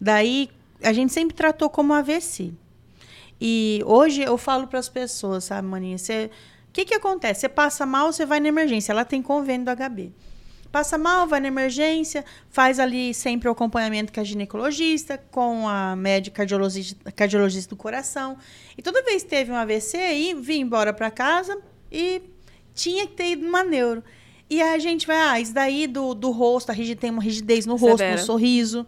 Daí, 0.00 0.48
a 0.80 0.92
gente 0.92 1.12
sempre 1.12 1.34
tratou 1.34 1.68
como 1.68 1.92
AVC. 1.92 2.52
E 3.40 3.82
hoje 3.84 4.22
eu 4.22 4.38
falo 4.38 4.68
para 4.68 4.78
as 4.78 4.88
pessoas, 4.88 5.42
sabe, 5.42 5.66
maninha? 5.66 5.96
O 5.96 6.72
que 6.72 6.84
que 6.84 6.94
acontece? 6.94 7.40
Você 7.40 7.48
passa 7.48 7.84
mal, 7.84 8.12
você 8.12 8.24
vai 8.24 8.38
na 8.38 8.46
emergência. 8.46 8.92
Ela 8.92 9.04
tem 9.04 9.20
convênio 9.20 9.66
do 9.66 9.72
HB. 9.74 10.12
Passa 10.70 10.96
mal, 10.96 11.26
vai 11.26 11.40
na 11.40 11.48
emergência, 11.48 12.24
faz 12.48 12.78
ali 12.78 13.12
sempre 13.12 13.48
o 13.48 13.52
acompanhamento 13.52 14.12
com 14.12 14.20
a 14.20 14.24
ginecologista, 14.24 15.18
com 15.30 15.68
a 15.68 15.96
médica 15.96 16.36
cardiologista, 16.36 17.10
cardiologista 17.10 17.70
do 17.70 17.76
coração. 17.76 18.36
E 18.78 18.82
toda 18.82 19.02
vez 19.02 19.24
que 19.24 19.28
teve 19.30 19.50
um 19.50 19.56
AVC, 19.56 19.96
aí 19.96 20.34
vim 20.34 20.60
embora 20.60 20.92
para 20.92 21.10
casa 21.10 21.60
e 21.90 22.22
tinha 22.72 23.06
que 23.06 23.14
ter 23.14 23.32
ido 23.32 23.44
numa 23.44 23.64
neuro. 23.64 24.02
E 24.48 24.62
a 24.62 24.78
gente 24.78 25.06
vai, 25.06 25.16
ah, 25.16 25.40
isso 25.40 25.52
daí 25.52 25.86
do, 25.86 26.14
do 26.14 26.30
rosto, 26.30 26.70
a 26.70 26.72
rigidez, 26.72 27.00
tem 27.00 27.10
uma 27.10 27.22
rigidez 27.22 27.66
no 27.66 27.76
rosto, 27.76 27.98
Severa. 27.98 28.20
no 28.20 28.26
sorriso. 28.26 28.86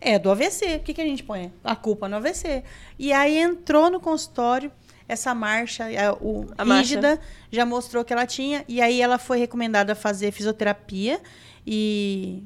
É, 0.00 0.18
do 0.18 0.30
AVC. 0.30 0.76
O 0.76 0.80
que, 0.80 0.94
que 0.94 1.00
a 1.00 1.04
gente 1.04 1.24
põe? 1.24 1.52
A 1.64 1.74
culpa 1.74 2.08
no 2.08 2.16
AVC. 2.16 2.62
E 2.98 3.12
aí 3.12 3.38
entrou 3.38 3.90
no 3.90 3.98
consultório 3.98 4.70
essa 5.08 5.34
marcha, 5.34 5.90
é, 5.90 6.10
o 6.12 6.46
A 6.58 6.64
marcha. 6.64 6.82
rígida, 6.82 7.20
já 7.50 7.64
mostrou 7.64 8.04
que 8.04 8.12
ela 8.12 8.26
tinha. 8.26 8.64
E 8.68 8.80
aí 8.80 9.00
ela 9.00 9.18
foi 9.18 9.38
recomendada 9.38 9.92
a 9.94 9.96
fazer 9.96 10.30
fisioterapia. 10.32 11.20
E, 11.66 12.42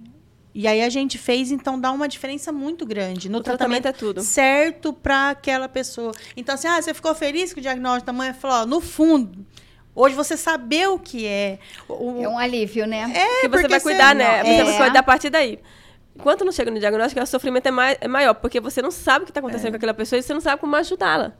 e 0.54 0.66
aí 0.66 0.82
a 0.82 0.88
gente 0.88 1.16
fez, 1.18 1.50
então, 1.50 1.78
dá 1.80 1.90
uma 1.90 2.06
diferença 2.08 2.52
muito 2.52 2.84
grande 2.86 3.28
no 3.28 3.38
O 3.38 3.42
tratamento 3.42 3.82
tratamento, 3.82 4.04
é 4.04 4.06
tudo. 4.14 4.22
certo 4.22 4.92
para 4.92 5.30
aquela 5.30 5.68
pessoa. 5.68 6.12
Então, 6.36 6.54
assim, 6.54 6.68
ah, 6.68 6.80
você 6.80 6.92
ficou 6.94 7.14
feliz 7.14 7.52
com 7.52 7.60
o 7.60 7.62
diagnóstico 7.62 8.06
da 8.06 8.12
mãe? 8.12 8.32
Falou, 8.32 8.58
ó, 8.62 8.66
no 8.66 8.80
fundo, 8.80 9.44
hoje 9.94 10.14
você 10.14 10.36
saber 10.36 10.88
o 10.88 10.98
que 10.98 11.26
é. 11.26 11.58
O, 11.88 12.22
É 12.22 12.28
um 12.28 12.38
alívio, 12.38 12.86
né? 12.86 13.10
é, 13.14 13.40
que 13.42 13.48
você 13.48 13.68
vai 13.68 13.80
cuidar, 13.80 14.14
né? 14.14 14.42
não, 14.42 14.44
Você 14.44 14.52
é. 14.60 14.64
vai 14.64 14.76
cuidar 14.86 15.00
a 15.00 15.02
partir 15.02 15.30
daí. 15.30 15.58
Enquanto 16.14 16.44
não 16.44 16.52
chega 16.52 16.70
no 16.70 16.78
diagnóstico, 16.78 17.22
o 17.22 17.26
sofrimento 17.26 17.66
é, 17.66 17.70
mai- 17.70 17.96
é 17.98 18.06
maior, 18.06 18.34
porque 18.34 18.60
você 18.60 18.82
não 18.82 18.90
sabe 18.90 19.22
o 19.22 19.24
que 19.24 19.30
está 19.30 19.40
acontecendo 19.40 19.68
É. 19.68 19.70
com 19.70 19.76
aquela 19.76 19.94
pessoa 19.94 20.18
e 20.18 20.22
você 20.22 20.34
não 20.34 20.42
sabe 20.42 20.60
como 20.60 20.76
ajudá-la. 20.76 21.32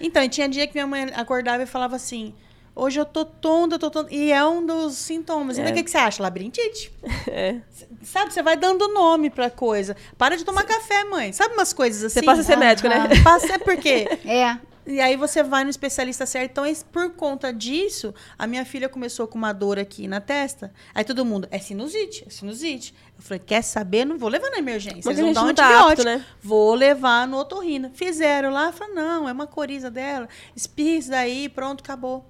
Então, 0.00 0.22
e 0.22 0.28
tinha 0.28 0.48
dia 0.48 0.66
que 0.66 0.74
minha 0.74 0.86
mãe 0.86 1.04
acordava 1.14 1.62
e 1.62 1.66
falava 1.66 1.96
assim: 1.96 2.34
hoje 2.74 3.00
eu 3.00 3.04
tô 3.04 3.24
tonta, 3.24 3.76
eu 3.76 3.78
tô 3.78 3.90
tonta. 3.90 4.12
E 4.14 4.30
é 4.30 4.44
um 4.44 4.64
dos 4.64 4.94
sintomas. 4.94 5.56
Então, 5.58 5.68
É. 5.68 5.72
o 5.72 5.74
que, 5.76 5.82
que 5.82 5.90
você 5.90 5.98
acha? 5.98 6.22
Labirintite. 6.22 6.92
É. 7.28 7.56
Sabe, 8.02 8.32
você 8.32 8.42
vai 8.42 8.56
dando 8.56 8.88
nome 8.94 9.30
pra 9.30 9.50
coisa. 9.50 9.96
Para 10.16 10.36
de 10.36 10.44
tomar 10.44 10.62
café, 10.62 11.04
mãe. 11.04 11.32
Sabe 11.32 11.54
umas 11.54 11.72
coisas 11.72 12.04
assim? 12.04 12.20
Você 12.20 12.24
passa 12.24 12.40
a 12.40 12.44
ser 12.44 12.56
médico, 12.56 12.88
né? 12.88 12.96
Ah, 12.96 13.22
Passa 13.24 13.54
é 13.54 13.58
porque. 13.58 14.08
É. 14.24 14.56
E 14.86 15.00
aí 15.00 15.16
você 15.16 15.42
vai 15.42 15.64
no 15.64 15.70
especialista 15.70 16.24
certo. 16.24 16.52
Então, 16.52 16.64
por 16.92 17.10
conta 17.10 17.52
disso, 17.52 18.14
a 18.38 18.46
minha 18.46 18.64
filha 18.64 18.88
começou 18.88 19.26
com 19.26 19.36
uma 19.36 19.52
dor 19.52 19.78
aqui 19.78 20.06
na 20.06 20.20
testa. 20.20 20.72
Aí 20.94 21.02
todo 21.02 21.24
mundo, 21.24 21.48
é 21.50 21.58
sinusite, 21.58 22.24
é 22.26 22.30
sinusite. 22.30 22.94
Eu 23.16 23.22
falei, 23.22 23.42
quer 23.44 23.62
saber? 23.62 24.04
Não 24.04 24.16
vou 24.16 24.28
levar 24.28 24.48
na 24.50 24.58
emergência. 24.58 25.02
Mas 25.04 25.18
Eles 25.18 25.20
vão 25.20 25.32
dar 25.32 25.42
um 25.42 25.46
não 25.46 25.54
tá 25.54 25.64
antibiótico. 25.64 25.90
apto, 25.92 26.04
né? 26.04 26.24
Vou 26.40 26.74
levar 26.74 27.26
no 27.26 27.38
otorrino. 27.38 27.90
Fizeram 27.94 28.50
lá, 28.50 28.70
falaram, 28.70 28.94
não, 28.94 29.28
é 29.28 29.32
uma 29.32 29.46
coriza 29.46 29.90
dela. 29.90 30.28
Espirra 30.54 30.98
isso 30.98 31.10
daí, 31.10 31.48
pronto, 31.48 31.82
acabou. 31.82 32.24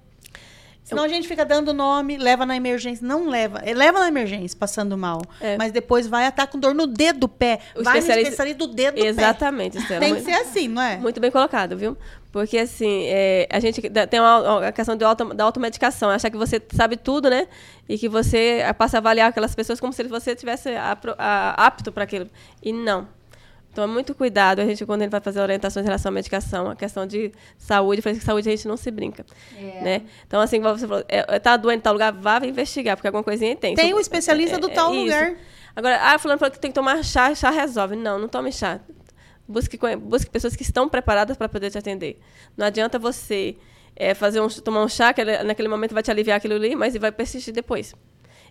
Senão 0.87 1.03
a 1.03 1.07
gente 1.07 1.27
fica 1.27 1.43
dando 1.45 1.73
nome, 1.73 2.17
leva 2.17 2.45
na 2.45 2.55
emergência. 2.55 3.05
Não 3.05 3.27
leva. 3.27 3.59
eh, 3.65 3.73
Leva 3.73 3.99
na 3.99 4.07
emergência, 4.07 4.57
passando 4.57 4.97
mal. 4.97 5.21
É. 5.41 5.57
Mas 5.57 5.71
depois 5.71 6.07
vai 6.07 6.27
estar 6.27 6.47
com 6.47 6.57
dor 6.57 6.73
no 6.73 6.87
dedo 6.87 7.19
do 7.21 7.27
pé. 7.29 7.59
O 7.75 7.83
vai 7.83 7.97
especialista- 7.97 8.29
especialista 8.29 8.57
do 8.67 8.73
dedo 8.73 8.95
do 8.95 9.01
pé. 9.01 9.07
Exatamente, 9.07 9.77
Estela. 9.77 9.99
Tem 9.99 10.15
que 10.15 10.21
ser 10.21 10.31
assim, 10.33 10.67
não 10.69 10.81
é? 10.81 10.97
Muito 10.97 11.19
bem 11.19 11.29
colocado, 11.29 11.75
viu? 11.77 11.97
Porque, 12.31 12.57
assim, 12.57 13.05
é, 13.07 13.47
a 13.51 13.59
gente 13.59 13.81
tem 13.81 14.19
uma, 14.19 14.67
a 14.67 14.71
questão 14.71 14.95
de 14.95 15.03
auto, 15.03 15.33
da 15.33 15.43
automedicação. 15.43 16.09
Achar 16.09 16.29
que 16.29 16.37
você 16.37 16.61
sabe 16.73 16.95
tudo, 16.95 17.29
né? 17.29 17.47
E 17.89 17.97
que 17.97 18.07
você 18.07 18.61
passa 18.77 18.97
a 18.97 18.99
avaliar 18.99 19.29
aquelas 19.29 19.55
pessoas 19.55 19.79
como 19.79 19.91
se 19.91 20.03
você 20.03 20.35
tivesse 20.35 20.69
apto 20.77 21.91
para 21.91 22.03
aquilo. 22.03 22.29
E 22.61 22.71
não. 22.71 23.07
Toma 23.77 23.93
muito 23.93 24.15
cuidado, 24.15 24.59
a 24.59 24.65
gente, 24.65 24.83
quando 24.87 25.01
gente 25.03 25.11
vai 25.11 25.21
fazer 25.21 25.39
orientações 25.39 25.83
em 25.83 25.87
relação 25.87 26.09
à 26.09 26.11
medicação, 26.11 26.67
a 26.67 26.75
questão 26.75 27.05
de 27.05 27.31
saúde, 27.59 28.01
falei 28.01 28.17
que 28.17 28.25
saúde 28.25 28.49
a 28.49 28.51
gente 28.55 28.67
não 28.67 28.75
se 28.75 28.89
brinca. 28.89 29.23
É. 29.55 29.81
Né? 29.81 30.01
Então, 30.25 30.41
assim, 30.41 30.59
como 30.59 30.75
você 30.75 30.87
falou, 30.87 31.05
é, 31.07 31.35
é, 31.35 31.37
tá 31.37 31.55
doente 31.55 31.77
em 31.77 31.81
tal 31.81 31.93
lugar, 31.93 32.11
vá 32.11 32.43
investigar, 32.43 32.97
porque 32.97 33.05
alguma 33.05 33.23
coisinha 33.23 33.55
tem. 33.55 33.75
Tem 33.75 33.93
o 33.93 33.99
especialista 33.99 34.57
do 34.57 34.67
tal 34.67 34.95
isso. 34.95 35.03
lugar. 35.03 35.35
Agora, 35.75 35.99
ah, 36.01 36.17
fulano 36.17 36.39
falou 36.39 36.51
que 36.51 36.57
tem 36.59 36.71
que 36.71 36.73
tomar 36.75 37.03
chá, 37.03 37.35
chá 37.35 37.51
resolve. 37.51 37.95
Não, 37.95 38.17
não 38.17 38.27
tome 38.27 38.51
chá. 38.51 38.79
Busque, 39.47 39.77
busque 39.99 40.31
pessoas 40.31 40.55
que 40.55 40.63
estão 40.63 40.89
preparadas 40.89 41.37
para 41.37 41.47
poder 41.47 41.69
te 41.69 41.77
atender. 41.77 42.19
Não 42.57 42.65
adianta 42.65 42.97
você 42.97 43.55
é, 43.95 44.15
fazer 44.15 44.41
um, 44.41 44.47
tomar 44.47 44.83
um 44.83 44.89
chá, 44.89 45.13
que 45.13 45.21
ele- 45.21 45.43
naquele 45.43 45.67
momento 45.67 45.93
vai 45.93 46.01
te 46.01 46.09
aliviar 46.09 46.37
aquilo 46.37 46.55
ali, 46.55 46.75
mas 46.75 46.97
vai 46.97 47.11
persistir 47.11 47.53
depois. 47.53 47.93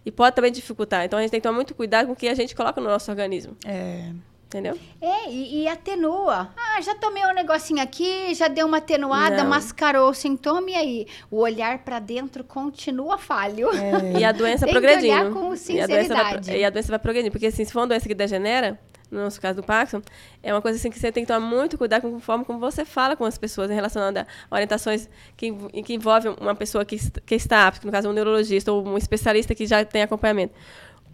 E 0.04 0.12
pode 0.12 0.36
também 0.36 0.52
dificultar. 0.52 1.04
Então, 1.04 1.18
a 1.18 1.22
gente 1.22 1.32
tem 1.32 1.40
que 1.40 1.42
tomar 1.42 1.56
muito 1.56 1.74
cuidado 1.74 2.06
com 2.06 2.12
o 2.12 2.16
que 2.16 2.28
a 2.28 2.34
gente 2.34 2.54
coloca 2.54 2.80
no 2.80 2.86
nosso 2.86 3.10
organismo. 3.10 3.56
É. 3.66 4.12
Entendeu? 4.46 4.78
É, 5.00 5.28
e, 5.28 5.62
e 5.62 5.68
atenua. 5.68 6.50
Ah, 6.56 6.80
já 6.80 6.94
tomei 6.94 7.24
um 7.26 7.34
negocinho 7.34 7.82
aqui, 7.82 8.32
já 8.32 8.46
deu 8.46 8.66
uma 8.66 8.76
atenuada, 8.76 9.38
Não. 9.42 9.50
mascarou 9.50 10.08
o 10.08 10.14
sintoma 10.14 10.70
e 10.70 10.74
aí? 10.74 11.06
O 11.30 11.38
olhar 11.40 11.78
pra 11.80 11.98
dentro 11.98 12.44
continua 12.44 13.18
falho. 13.18 13.68
E 14.16 14.24
a 14.24 14.30
doença 14.30 14.64
Tem 14.64 14.72
que 14.74 14.80
progredindo. 14.80 15.12
olhar 15.12 15.32
com 15.32 15.52
e, 15.52 15.80
a 15.80 15.86
doença 15.86 16.14
vai, 16.14 16.32
sinceridade. 16.32 16.56
e 16.56 16.64
a 16.64 16.70
doença 16.70 16.88
vai 16.88 16.98
progredindo. 17.00 17.32
Porque 17.32 17.46
assim, 17.46 17.64
se 17.64 17.72
for 17.72 17.80
uma 17.80 17.88
doença 17.88 18.06
que 18.06 18.14
degenera, 18.14 18.78
no 19.10 19.20
nosso 19.20 19.40
caso 19.40 19.60
do 19.60 19.62
Parkinson, 19.64 20.00
é 20.42 20.52
uma 20.52 20.62
coisa 20.62 20.78
assim 20.78 20.90
que 20.90 20.98
você 20.98 21.10
tem 21.10 21.24
que 21.24 21.32
tomar 21.32 21.44
muito 21.44 21.76
cuidado 21.76 22.02
com 22.02 22.16
a 22.16 22.20
forma 22.20 22.44
como 22.44 22.58
você 22.58 22.84
fala 22.84 23.16
com 23.16 23.24
as 23.24 23.36
pessoas 23.36 23.70
em 23.70 23.74
relação 23.74 24.02
a 24.02 24.26
orientações 24.50 25.08
que, 25.36 25.52
que 25.82 25.94
envolvem 25.94 26.34
uma 26.40 26.54
pessoa 26.54 26.84
que, 26.84 26.96
que 27.22 27.34
está 27.34 27.66
apta, 27.66 27.84
no 27.84 27.92
caso 27.92 28.08
um 28.08 28.12
neurologista 28.12 28.72
ou 28.72 28.86
um 28.86 28.96
especialista 28.96 29.54
que 29.54 29.66
já 29.66 29.84
tem 29.84 30.02
acompanhamento. 30.02 30.54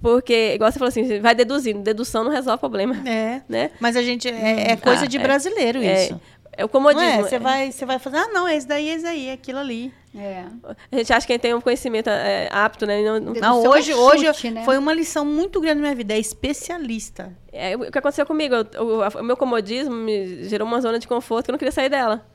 Porque, 0.02 0.54
igual 0.54 0.70
você 0.70 0.78
falou 0.78 0.88
assim, 0.88 1.20
vai 1.20 1.34
deduzindo. 1.34 1.80
Dedução 1.80 2.24
não 2.24 2.30
resolve 2.32 2.56
o 2.56 2.60
problema. 2.60 2.96
É. 3.08 3.40
Né? 3.48 3.70
Mas 3.80 3.96
a 3.96 4.02
gente. 4.02 4.28
É, 4.28 4.72
é 4.72 4.76
coisa 4.76 5.04
Ah, 5.04 5.06
de 5.08 5.16
é. 5.16 5.20
brasileiro 5.20 5.80
É, 5.82 6.04
isso. 6.06 6.20
é 6.52 6.62
o 6.62 6.66
Não 6.66 6.68
comodismo. 6.68 7.08
é? 7.08 7.22
Você 7.22 7.38
vai, 7.38 7.70
você 7.72 7.86
vai 7.86 7.98
fazer, 7.98 8.16
ah, 8.18 8.28
não, 8.28 8.48
esse 8.48 8.66
daí, 8.66 8.88
esse 8.88 9.04
daí, 9.04 9.30
aquilo 9.30 9.58
ali. 9.60 9.92
É. 10.14 10.44
A 10.92 10.96
gente 10.96 11.10
acha 11.12 11.26
que 11.26 11.32
quem 11.32 11.38
tem 11.38 11.54
um 11.54 11.60
conhecimento 11.60 12.10
é, 12.10 12.46
apto, 12.52 12.84
né? 12.84 13.00
Não, 13.02 13.18
não- 13.18 13.32
Não, 13.32 13.64
é 13.64 13.68
hoje, 13.70 13.94
hoje 13.94 14.26
chute, 14.26 14.50
né? 14.50 14.62
foi 14.64 14.76
uma 14.76 14.92
lição 14.92 15.24
muito 15.24 15.58
grande 15.58 15.76
na 15.76 15.82
minha 15.88 15.94
vida. 15.94 16.12
É 16.12 16.18
especialista. 16.18 17.32
É, 17.52 17.74
o 17.76 17.90
que 17.90 17.98
aconteceu 17.98 18.26
comigo? 18.26 18.54
eu- 18.54 18.84
o, 18.84 19.20
o 19.20 19.22
meu 19.22 19.36
comodismo 19.36 19.94
me 19.94 20.44
gerou 20.44 20.66
uma 20.68 20.80
zona 20.80 20.98
de 20.98 21.08
conforto 21.08 21.46
que 21.46 21.50
eu 21.50 21.54
não 21.54 21.58
queria 21.58 21.72
sair 21.72 21.88
dela. 21.88 22.26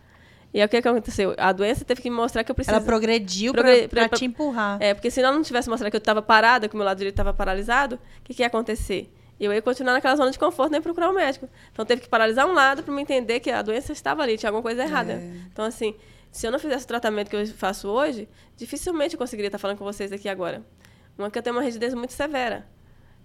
E 0.58 0.60
aí 0.60 0.66
o 0.66 0.70
que, 0.70 0.82
que 0.82 0.88
aconteceu? 0.88 1.36
A 1.38 1.52
doença 1.52 1.86
teve 1.86 2.02
que 2.02 2.10
me 2.10 2.16
mostrar 2.16 2.44
que 2.44 2.50
eu 2.50 2.56
precisava. 2.56 2.80
Ela 2.80 2.86
progrediu 2.88 3.54
Progre- 3.54 3.88
pra, 3.88 4.10
pra- 4.10 4.18
te 4.18 4.26
empurrar. 4.26 4.78
É, 4.82 4.92
porque 4.96 5.12
se 5.12 5.22
ela 5.22 5.32
não 5.32 5.44
tivesse 5.44 5.70
mostrado 5.70 5.92
que 5.92 5.96
eu 5.96 6.00
estava 6.00 6.20
parada, 6.20 6.68
que 6.68 6.74
o 6.74 6.78
meu 6.78 6.86
lado 6.86 6.98
direito 6.98 7.14
estava 7.14 7.32
paralisado, 7.32 7.96
o 8.20 8.24
que, 8.24 8.34
que 8.34 8.42
ia 8.42 8.48
acontecer? 8.48 9.08
Eu 9.40 9.54
ia 9.54 9.62
continuar 9.62 9.94
naquela 9.94 10.16
zona 10.16 10.32
de 10.32 10.40
conforto 10.40 10.72
nem 10.72 10.82
procurar 10.82 11.12
o 11.12 11.14
médico. 11.14 11.48
Então 11.72 11.86
teve 11.86 12.02
que 12.02 12.10
paralisar 12.10 12.48
um 12.48 12.54
lado 12.54 12.82
para 12.82 12.92
me 12.92 13.04
entender 13.04 13.40
que 13.40 13.52
a 13.52 13.62
doença 13.62 13.92
estava 13.94 14.24
ali, 14.24 14.36
tinha 14.36 14.50
alguma 14.50 14.64
coisa 14.64 14.82
errada. 14.82 15.14
É. 15.14 15.32
Então, 15.54 15.64
assim, 15.64 15.94
se 16.32 16.48
eu 16.48 16.52
não 16.52 16.58
fizesse 16.58 16.86
o 16.86 16.88
tratamento 16.88 17.30
que 17.30 17.36
eu 17.36 17.46
faço 17.50 17.88
hoje, 17.88 18.28
dificilmente 18.58 19.14
eu 19.14 19.20
conseguiria 19.20 19.50
estar 19.50 19.60
falando 19.60 19.78
com 19.78 19.86
vocês 19.86 20.12
aqui 20.12 20.28
agora. 20.28 20.64
Uma 21.16 21.30
que 21.30 21.38
eu 21.38 21.44
tenho 21.44 21.56
uma 21.56 21.62
rigidez 21.62 21.94
muito 21.94 22.14
severa. 22.14 22.66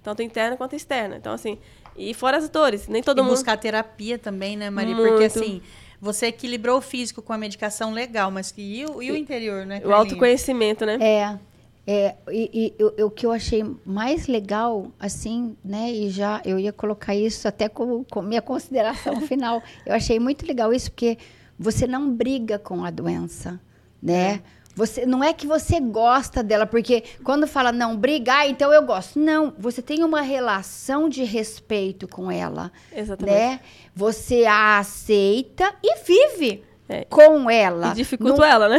Tanto 0.03 0.21
interna 0.23 0.55
quanto 0.57 0.77
externa. 0.77 1.17
Então, 1.17 1.33
assim, 1.33 1.59
E 1.97 2.13
fora 2.13 2.37
as 2.37 2.49
dores, 2.49 2.89
nem 2.89 3.03
todo 3.03 3.19
e 3.19 3.23
mundo. 3.23 3.31
buscar 3.33 3.57
terapia 3.57 4.19
também, 4.19 4.57
né, 4.57 4.69
Maria? 4.69 4.95
Muito. 4.95 5.11
Porque 5.11 5.25
assim, 5.25 5.63
você 6.03 6.27
equilibrou 6.27 6.79
o 6.79 6.81
físico 6.83 7.23
com 7.23 7.33
a 7.33 7.39
medicação 7.39 7.93
legal, 7.93 8.29
mas 8.29 8.51
que, 8.51 8.61
e, 8.61 8.85
o, 8.85 9.01
e 9.01 9.12
o 9.12 9.16
interior, 9.16 9.65
né? 9.65 9.77
O 9.77 9.83
Carlinhos? 9.83 9.99
autoconhecimento, 10.11 10.85
né? 10.85 10.99
É. 11.01 11.39
É, 11.85 12.15
e, 12.31 12.74
e 12.79 12.83
o- 13.03 13.07
o 13.07 13.11
que 13.11 13.24
eu 13.27 13.33
achei 13.33 13.65
mais 13.85 14.27
legal, 14.29 14.87
assim, 15.01 15.57
né, 15.65 15.91
e 15.91 16.11
já 16.11 16.41
eu 16.45 16.57
ia 16.57 16.73
colocar 16.73 17.12
isso 17.15 17.49
até 17.49 17.69
como, 17.69 18.05
como 18.11 18.29
minha 18.29 18.43
consideração 18.43 19.20
final. 19.23 19.62
Eu 19.87 19.95
achei 19.95 20.19
muito 20.20 20.47
legal 20.47 20.73
isso, 20.73 20.91
porque 20.93 21.19
você 21.59 21.87
não 21.87 22.09
briga 22.11 22.57
com 22.59 22.85
a 22.85 22.91
doença, 22.91 23.61
né? 24.03 24.43
Você, 24.74 25.05
não 25.05 25.23
é 25.23 25.32
que 25.35 25.47
você 25.47 25.78
gosta 25.81 26.43
dela, 26.43 26.66
porque 26.66 27.05
quando 27.23 27.47
fala 27.47 27.70
não 27.73 27.97
brigar, 27.97 28.49
então 28.49 28.73
eu 28.73 28.82
gosto. 28.82 29.19
Não, 29.19 29.53
você 29.59 29.82
tem 29.82 30.03
uma 30.03 30.23
relação 30.23 31.09
de 31.09 31.24
respeito 31.24 32.09
com 32.09 32.31
ela, 32.31 32.73
Exatamente. 32.90 33.35
né? 33.36 33.61
Você 33.94 34.44
a 34.47 34.78
aceita 34.78 35.74
e 35.82 35.99
vive 36.05 36.65
É. 36.89 37.05
com 37.05 37.51
ela. 37.51 37.90
E 37.93 37.94
dificulta 37.97 38.47
ela, 38.47 38.69
né? 38.69 38.78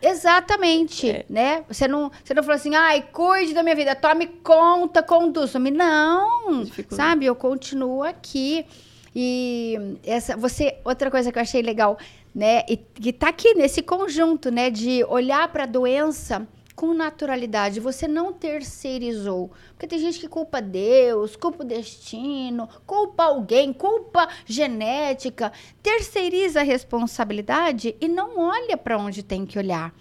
Exatamente, 0.00 1.10
É. 1.10 1.24
né? 1.28 1.64
Você 1.68 1.86
não, 1.88 2.10
você 2.22 2.32
não 2.34 2.42
falou 2.42 2.56
assim, 2.56 2.74
ai, 2.74 3.02
cuide 3.12 3.52
da 3.54 3.62
minha 3.62 3.74
vida, 3.74 3.94
tome 3.94 4.26
conta, 4.26 5.02
conduza-me. 5.02 5.70
Não, 5.70 6.62
Dificulta. 6.64 6.96
sabe? 6.96 7.26
Eu 7.26 7.34
continuo 7.34 8.02
aqui. 8.02 8.64
E 9.14 9.98
essa, 10.04 10.36
você, 10.36 10.76
outra 10.84 11.10
coisa 11.10 11.30
que 11.30 11.38
eu 11.38 11.42
achei 11.42 11.62
legal, 11.62 11.96
né? 12.34 12.64
E 12.68 12.76
que 12.76 13.12
tá 13.12 13.28
aqui 13.28 13.54
nesse 13.54 13.80
conjunto, 13.82 14.50
né? 14.50 14.70
De 14.70 15.04
olhar 15.04 15.46
para 15.52 15.64
a 15.64 15.66
doença 15.66 16.46
com 16.74 16.92
naturalidade. 16.92 17.78
Você 17.78 18.08
não 18.08 18.32
terceirizou. 18.32 19.52
Porque 19.70 19.86
tem 19.86 19.98
gente 19.98 20.18
que 20.18 20.26
culpa 20.26 20.60
Deus, 20.60 21.36
culpa 21.36 21.62
o 21.62 21.66
destino, 21.66 22.68
culpa 22.86 23.24
alguém, 23.24 23.72
culpa 23.72 24.28
genética. 24.44 25.52
Terceiriza 25.82 26.60
a 26.60 26.64
responsabilidade 26.64 27.94
e 28.00 28.08
não 28.08 28.38
olha 28.38 28.76
para 28.76 28.98
onde 28.98 29.22
tem 29.22 29.46
que 29.46 29.58
olhar. 29.58 29.94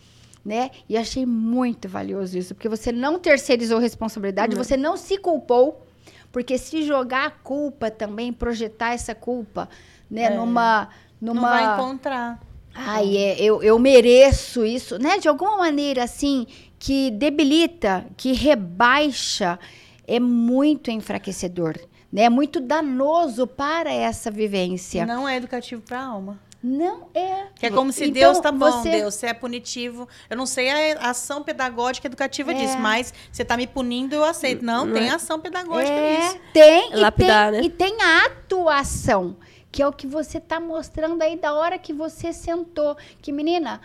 Né? 0.44 0.72
E 0.90 0.98
achei 0.98 1.26
muito 1.26 1.88
valioso 1.88 2.38
isso, 2.38 2.54
porque 2.54 2.68
você 2.68 2.92
não 2.92 3.18
terceirizou 3.18 3.78
a 3.78 3.82
responsabilidade, 3.82 4.58
você 4.58 4.76
não 4.76 4.98
se 4.98 5.18
culpou, 5.18 5.86
porque 6.34 6.58
se 6.58 6.82
jogar 6.84 7.28
a 7.28 7.32
culpa 7.32 7.90
também, 7.90 8.34
projetar 8.34 8.94
essa 8.94 9.16
culpa, 9.16 9.70
né, 10.12 10.24
É. 10.24 10.30
numa 10.36 10.90
Não 11.24 11.34
numa 11.34 11.50
vai 11.50 11.74
encontrar. 11.74 12.40
Ai, 12.76 13.16
é, 13.18 13.40
eu, 13.42 13.62
eu 13.64 13.78
mereço 13.80 14.66
isso, 14.66 14.98
né? 15.00 15.18
De 15.20 15.28
alguma 15.28 15.58
maneira, 15.58 16.04
assim, 16.04 16.48
que 16.80 17.12
debilita, 17.12 18.06
que 18.18 18.34
rebaixa, 18.34 19.60
é 20.08 20.20
muito 20.20 20.90
enfraquecedor, 20.92 21.78
né? 22.12 22.24
É 22.24 22.30
muito 22.30 22.60
danoso 22.60 23.46
para 23.48 23.92
essa 23.94 24.30
vivência. 24.32 25.06
Não 25.06 25.30
é 25.30 25.38
educativo 25.38 25.82
para 25.82 26.00
a 26.00 26.06
alma. 26.06 26.40
Não 26.66 27.10
é. 27.14 27.48
Que 27.56 27.66
é 27.66 27.70
como 27.70 27.92
se 27.92 28.06
Então, 28.06 28.14
Deus 28.14 28.40
tá 28.40 28.50
bom, 28.52 28.72
você- 28.72 28.90
Deus, 28.90 29.14
você 29.16 29.28
é 29.28 29.34
punitivo. 29.34 30.08
Eu 30.30 30.38
não 30.38 30.46
sei 30.46 30.70
a 30.72 31.10
ação 31.10 31.44
pedagógica 31.44 32.08
educativa 32.08 32.52
É. 32.52 32.54
disso, 32.56 32.78
mas 32.80 33.14
você 33.32 33.44
tá 33.44 33.56
me 33.58 33.68
punindo, 33.68 34.16
eu 34.16 34.24
aceito. 34.24 34.64
Não, 34.64 34.86
Não 34.86 34.94
tem 34.94 35.10
é. 35.10 35.12
ação 35.12 35.40
pedagógica 35.42 35.92
É, 35.92 36.20
nisso. 36.20 36.38
tem, 36.54 36.94
e 36.94 36.96
Lapidar, 36.96 37.52
tem, 37.52 37.60
né? 37.62 37.68
e 37.68 37.70
tem 37.70 38.02
a 38.02 38.26
atuação, 38.28 39.36
que 39.74 39.82
é 39.82 39.88
o 39.88 39.92
que 39.92 40.06
você 40.06 40.40
tá 40.40 40.60
mostrando 40.60 41.20
aí 41.24 41.36
da 41.36 41.52
hora 41.52 41.80
que 41.80 41.92
você 41.92 42.32
sentou. 42.32 42.96
Que 43.20 43.32
menina, 43.32 43.82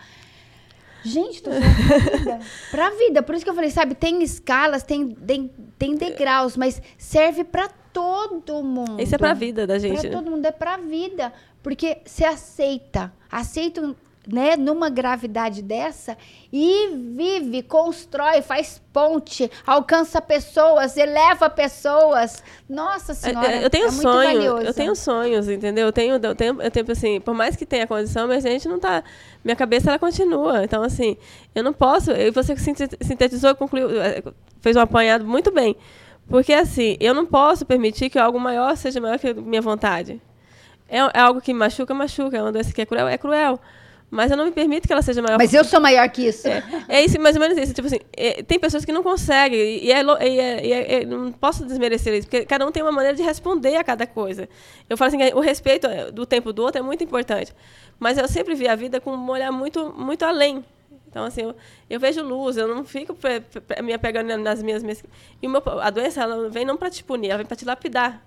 gente, 1.03 1.41
tô 1.41 1.49
falando 1.49 1.65
pra 1.87 2.17
vida. 2.17 2.39
Pra 2.69 2.89
vida. 2.91 3.23
Por 3.23 3.33
isso 3.33 3.43
que 3.43 3.49
eu 3.49 3.55
falei, 3.55 3.71
sabe, 3.71 3.95
tem 3.95 4.21
escalas, 4.21 4.83
tem, 4.83 5.09
tem, 5.09 5.51
tem 5.79 5.95
degraus, 5.95 6.55
mas 6.55 6.79
serve 6.95 7.43
pra 7.43 7.67
todo 7.91 8.61
mundo. 8.63 9.01
Isso 9.01 9.15
é 9.15 9.17
pra 9.17 9.33
vida 9.33 9.65
da 9.65 9.79
gente, 9.79 9.99
Pra 9.99 10.09
né? 10.09 10.15
todo 10.15 10.29
mundo, 10.29 10.45
é 10.45 10.51
pra 10.51 10.77
vida. 10.77 11.33
Porque 11.63 11.97
você 12.05 12.23
aceita, 12.23 13.11
aceita, 13.29 13.95
né, 14.31 14.55
numa 14.55 14.89
gravidade 14.89 15.61
dessa 15.61 16.17
e 16.51 16.89
vive, 17.15 17.63
constrói, 17.63 18.41
faz 18.41 18.81
ponte, 18.93 19.49
alcança 19.65 20.21
pessoas, 20.21 20.97
eleva 20.97 21.49
pessoas. 21.49 22.43
Nossa 22.69 23.13
Senhora, 23.13 23.51
É, 23.51 23.65
eu 23.65 23.69
tenho 23.69 23.87
é 23.87 23.91
sonho, 23.91 24.57
eu 24.59 24.73
tenho 24.73 24.95
sonhos, 24.95 25.49
entendeu? 25.49 25.87
Eu 25.87 25.93
tenho, 25.93 26.15
eu 26.15 26.35
tenho, 26.35 26.61
eu 26.61 26.71
tenho 26.71 26.91
assim, 26.91 27.19
por 27.19 27.33
mais 27.33 27.55
que 27.55 27.65
tenha 27.65 27.87
condição, 27.87 28.27
mas 28.27 28.45
a 28.45 28.49
gente 28.49 28.67
não 28.67 28.79
tá, 28.79 29.03
minha 29.43 29.55
cabeça 29.55 29.89
ela 29.89 29.99
continua. 29.99 30.63
Então 30.63 30.83
assim, 30.83 31.17
eu 31.53 31.63
não 31.63 31.73
posso, 31.73 32.11
e 32.11 32.31
você 32.31 32.55
sintetizou, 32.57 33.55
concluiu, 33.55 33.89
eh, 34.01 34.23
fez 34.61 34.75
um 34.75 34.81
apanhado 34.81 35.25
muito 35.25 35.51
bem. 35.51 35.75
Porque 36.27 36.53
assim, 36.53 36.95
eu 36.99 37.13
não 37.13 37.25
posso 37.25 37.65
permitir 37.65 38.09
que 38.09 38.19
algo 38.19 38.39
maior 38.39 38.75
seja 38.77 39.01
maior 39.01 39.17
que 39.17 39.29
a 39.29 39.33
minha 39.33 39.61
vontade. 39.61 40.21
É, 40.87 40.97
é 40.97 41.19
algo 41.19 41.41
que 41.41 41.53
machuca, 41.53 41.93
machuca, 41.93 42.37
é 42.37 42.41
uma 42.41 42.51
doença 42.51 42.73
que 42.73 42.81
é 42.81 42.85
cruel, 42.85 43.07
é 43.07 43.17
cruel. 43.17 43.59
Mas 44.11 44.31
eu 44.31 44.37
não 44.37 44.45
me 44.45 44.51
permito 44.51 44.87
que 44.87 44.91
ela 44.93 45.01
seja 45.03 45.21
maior 45.21 45.37
Mas 45.37 45.53
eu 45.53 45.63
sou 45.63 45.79
maior 45.79 46.09
que 46.09 46.27
isso. 46.27 46.47
é 46.87 47.05
isso, 47.05 47.19
mais 47.21 47.35
ou 47.35 47.41
menos 47.41 47.57
isso. 47.57 47.73
Tipo 47.73 47.87
assim, 47.87 47.99
é, 48.17 48.41
tem 48.41 48.57
pessoas 48.59 48.83
que 48.83 48.91
não 48.91 49.03
conseguem, 49.03 49.59
e, 49.83 49.91
é, 49.91 50.01
e 50.01 50.39
é- 50.39 50.65
e 50.65 50.73
é- 50.73 50.93
é- 51.01 51.05
não 51.05 51.31
posso 51.31 51.63
desmerecer 51.65 52.13
isso, 52.15 52.27
porque 52.27 52.43
cada 52.45 52.65
um 52.65 52.71
tem 52.71 52.81
uma 52.81 52.91
maneira 52.91 53.15
de 53.15 53.21
responder 53.21 53.75
a 53.75 53.83
cada 53.83 54.07
coisa. 54.07 54.49
Eu 54.89 54.97
falo 54.97 55.09
assim, 55.09 55.33
o 55.35 55.39
respeito 55.39 55.85
é, 55.85 56.09
do 56.11 56.25
tempo 56.25 56.51
do 56.51 56.63
outro 56.63 56.79
é 56.79 56.81
muito 56.83 57.03
importante. 57.03 57.53
Mas 57.99 58.17
eu 58.17 58.27
sempre 58.27 58.55
vi 58.55 58.67
a 58.67 58.75
vida 58.75 58.99
com 58.99 59.11
um 59.11 59.29
olhar 59.29 59.51
muito, 59.51 59.93
muito 59.95 60.23
além. 60.25 60.65
Então, 61.07 61.23
assim, 61.25 61.41
eu, 61.41 61.55
eu 61.89 61.99
vejo 61.99 62.21
luz, 62.23 62.55
eu 62.57 62.67
não 62.67 62.83
fico 62.83 63.13
pre- 63.15 63.41
pre- 63.41 63.81
me 63.81 63.93
apegando 63.93 64.35
nas 64.37 64.61
minhas... 64.63 64.81
minhas 64.83 65.03
e 65.41 65.47
meu, 65.47 65.61
a 65.81 65.89
doença, 65.89 66.21
ela 66.21 66.49
vem 66.49 66.63
não 66.65 66.77
para 66.77 66.89
te 66.89 67.03
punir, 67.03 67.29
ela 67.29 67.37
vem 67.37 67.45
para 67.47 67.57
te 67.57 67.65
lapidar. 67.65 68.23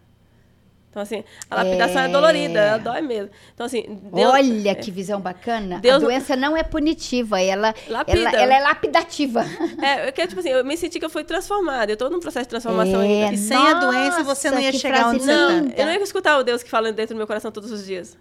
Então, 0.93 1.01
assim, 1.01 1.25
a 1.51 1.57
lapidação 1.57 2.03
é, 2.03 2.05
É. 2.05 2.09
dolorida, 2.09 2.61
ela 2.61 2.77
dói 2.77 3.01
mesmo. 3.01 3.31
Então, 3.55 3.65
assim... 3.65 3.99
Deus- 4.13 4.31
Olha 4.31 4.75
que 4.75 4.91
visão 4.91 5.19
bacana. 5.19 5.79
Deus- 5.81 5.97
a 5.97 5.99
doença 6.07 6.37
não 6.37 6.55
é 6.55 6.63
punitiva, 6.63 7.41
ela, 7.41 7.75
ela, 7.89 8.05
ela 8.35 8.55
é 8.55 8.61
lapidativa. 8.61 9.43
É, 9.83 10.07
eu, 10.07 10.13
quero, 10.13 10.29
tipo 10.29 10.41
assim, 10.41 10.51
eu 10.51 10.63
me 10.63 10.77
senti 10.77 10.99
que 10.99 11.05
eu 11.07 11.09
fui 11.09 11.25
transformada. 11.25 11.91
Eu 11.91 11.95
estou 11.95 12.11
num 12.11 12.21
processo 12.21 12.45
de 12.45 12.51
transformação 12.51 13.01
É, 13.01 13.25
ainda. 13.25 13.35
E 13.35 13.39
sem 13.39 13.57
a 13.57 13.73
doença, 13.73 14.23
você 14.23 14.51
não 14.51 14.61
ia 14.61 14.71
chegar 14.71 15.07
onde 15.09 15.23
você 15.25 15.33
tá. 15.35 15.49
linda. 15.49 15.75
Eu 15.81 15.87
não 15.87 15.93
ia 15.95 16.03
escutar 16.03 16.37
o 16.37 16.43
Deus 16.45 16.63
que 16.63 16.69
fala 16.69 16.93
dentro 16.93 17.15
do 17.15 17.19
meu 17.19 17.27
coração 17.27 17.51
todos 17.51 17.71
os 17.73 17.87
dias. 17.87 18.15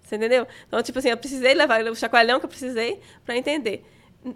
Você 0.00 0.14
entendeu? 0.14 0.46
Então, 0.68 0.80
tipo 0.84 1.00
assim, 1.00 1.08
eu 1.08 1.16
precisei 1.16 1.54
levar 1.54 1.82
o 1.82 1.96
chacoalhão 1.96 2.38
que 2.38 2.44
eu 2.46 2.48
precisei 2.48 3.00
para 3.24 3.36
entender. 3.36 3.84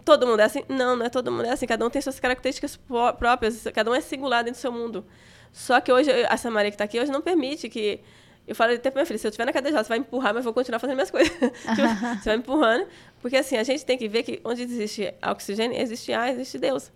Todo 0.05 0.27
mundo 0.27 0.41
é 0.41 0.45
assim? 0.45 0.65
Não, 0.69 0.97
não 0.97 1.07
é 1.07 1.09
todo 1.09 1.31
mundo 1.31 1.45
é 1.47 1.51
assim. 1.51 1.67
Cada 1.69 1.87
um 1.87 1.91
tem 1.91 2.03
suas 2.03 2.19
características 2.19 2.77
pró- 2.77 3.13
próprias, 3.13 3.63
cada 3.73 3.89
um 3.89 3.95
é 3.95 4.01
singular 4.01 4.43
dentro 4.43 4.59
do 4.59 4.61
seu 4.63 4.73
mundo. 4.73 5.05
Só 5.53 5.81
que 5.81 5.93
hoje, 5.93 6.11
eu- 6.11 6.27
essa 6.31 6.51
Maria 6.51 6.71
que 6.71 6.75
está 6.77 6.85
aqui 6.85 7.01
hoje 7.01 7.11
não 7.11 7.21
permite 7.21 7.69
que. 7.69 8.01
Eu 8.47 8.55
falo 8.55 8.73
até 8.73 8.91
pra 8.91 9.01
minha 9.01 9.07
filha, 9.07 9.19
se 9.19 9.27
eu 9.27 9.29
estiver 9.29 9.45
na 9.45 9.53
cadeira, 9.53 9.83
você 9.83 9.89
vai 9.89 9.99
empurrar, 9.99 10.33
mas 10.35 10.41
eu 10.41 10.45
vou 10.45 10.53
continuar 10.55 10.79
fazendo 10.81 10.97
minhas 10.97 11.11
coisas. 11.11 11.31
Tipo, 11.39 12.19
você 12.19 12.25
vai 12.31 12.37
empurrando. 12.37 12.87
Porque 13.21 13.37
assim, 13.37 13.57
a 13.57 13.63
gente 13.63 13.85
tem 13.85 13.97
que 13.97 14.09
ver 14.09 14.23
que 14.25 14.41
onde 14.45 14.63
existe 14.63 15.13
oxigênio, 15.25 15.79
existe 15.81 16.13
ar, 16.13 16.31
existe 16.33 16.59
Deus. 16.59 16.91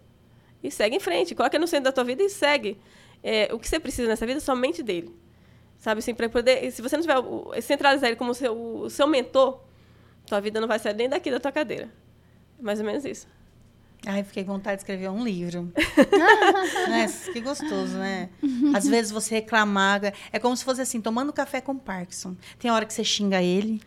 E 0.63 0.71
segue 0.71 0.97
em 0.97 1.01
frente. 1.01 1.35
Coloca 1.35 1.57
no 1.59 1.67
centro 1.69 1.85
da 1.85 1.93
tua 1.93 2.03
vida 2.03 2.23
e 2.23 2.29
segue. 2.29 2.81
É, 3.23 3.49
o 3.53 3.59
que 3.59 3.69
você 3.69 3.79
precisa 3.79 4.09
nessa 4.09 4.27
vida 4.27 4.39
é 4.39 4.41
somente 4.41 4.83
dele. 4.83 5.15
Sabe 5.79 5.99
assim, 6.01 6.15
para 6.15 6.29
poder. 6.29 6.71
Se 6.73 6.81
você 6.83 6.97
não 6.97 7.03
tiver. 7.03 7.63
centralizar 7.63 8.09
ele 8.09 8.17
como 8.17 8.35
seu, 8.35 8.53
o 8.57 8.91
seu 8.91 9.07
mentor, 9.07 9.61
tua 10.27 10.41
vida 10.41 10.61
não 10.61 10.67
vai 10.67 10.79
sair 10.79 10.95
nem 10.95 11.09
daqui 11.09 11.31
da 11.31 11.39
tua 11.39 11.53
cadeira. 11.53 11.89
É 12.59 12.63
mais 12.63 12.81
ou 12.81 12.87
menos 12.87 13.05
isso. 13.05 13.29
Ai, 14.07 14.23
fiquei 14.23 14.45
com 14.45 14.53
vontade 14.53 14.77
de 14.77 14.83
escrever 14.83 15.09
um 15.09 15.25
livro. 15.25 15.73
né? 16.89 17.07
Que 17.33 17.41
gostoso, 17.41 17.97
né? 17.97 18.29
Às 18.75 18.87
vezes 18.87 19.11
você 19.11 19.37
reclamar. 19.37 20.13
É 20.33 20.39
como 20.39 20.57
se 20.57 20.65
fosse 20.65 20.81
assim, 20.81 21.01
tomando 21.01 21.33
café 21.33 21.61
com 21.61 21.77
Parkinson. 21.77 22.37
Tem 22.59 22.71
hora 22.71 22.85
que 22.85 22.93
você 22.93 23.05
xinga 23.05 23.43
ele. 23.43 23.81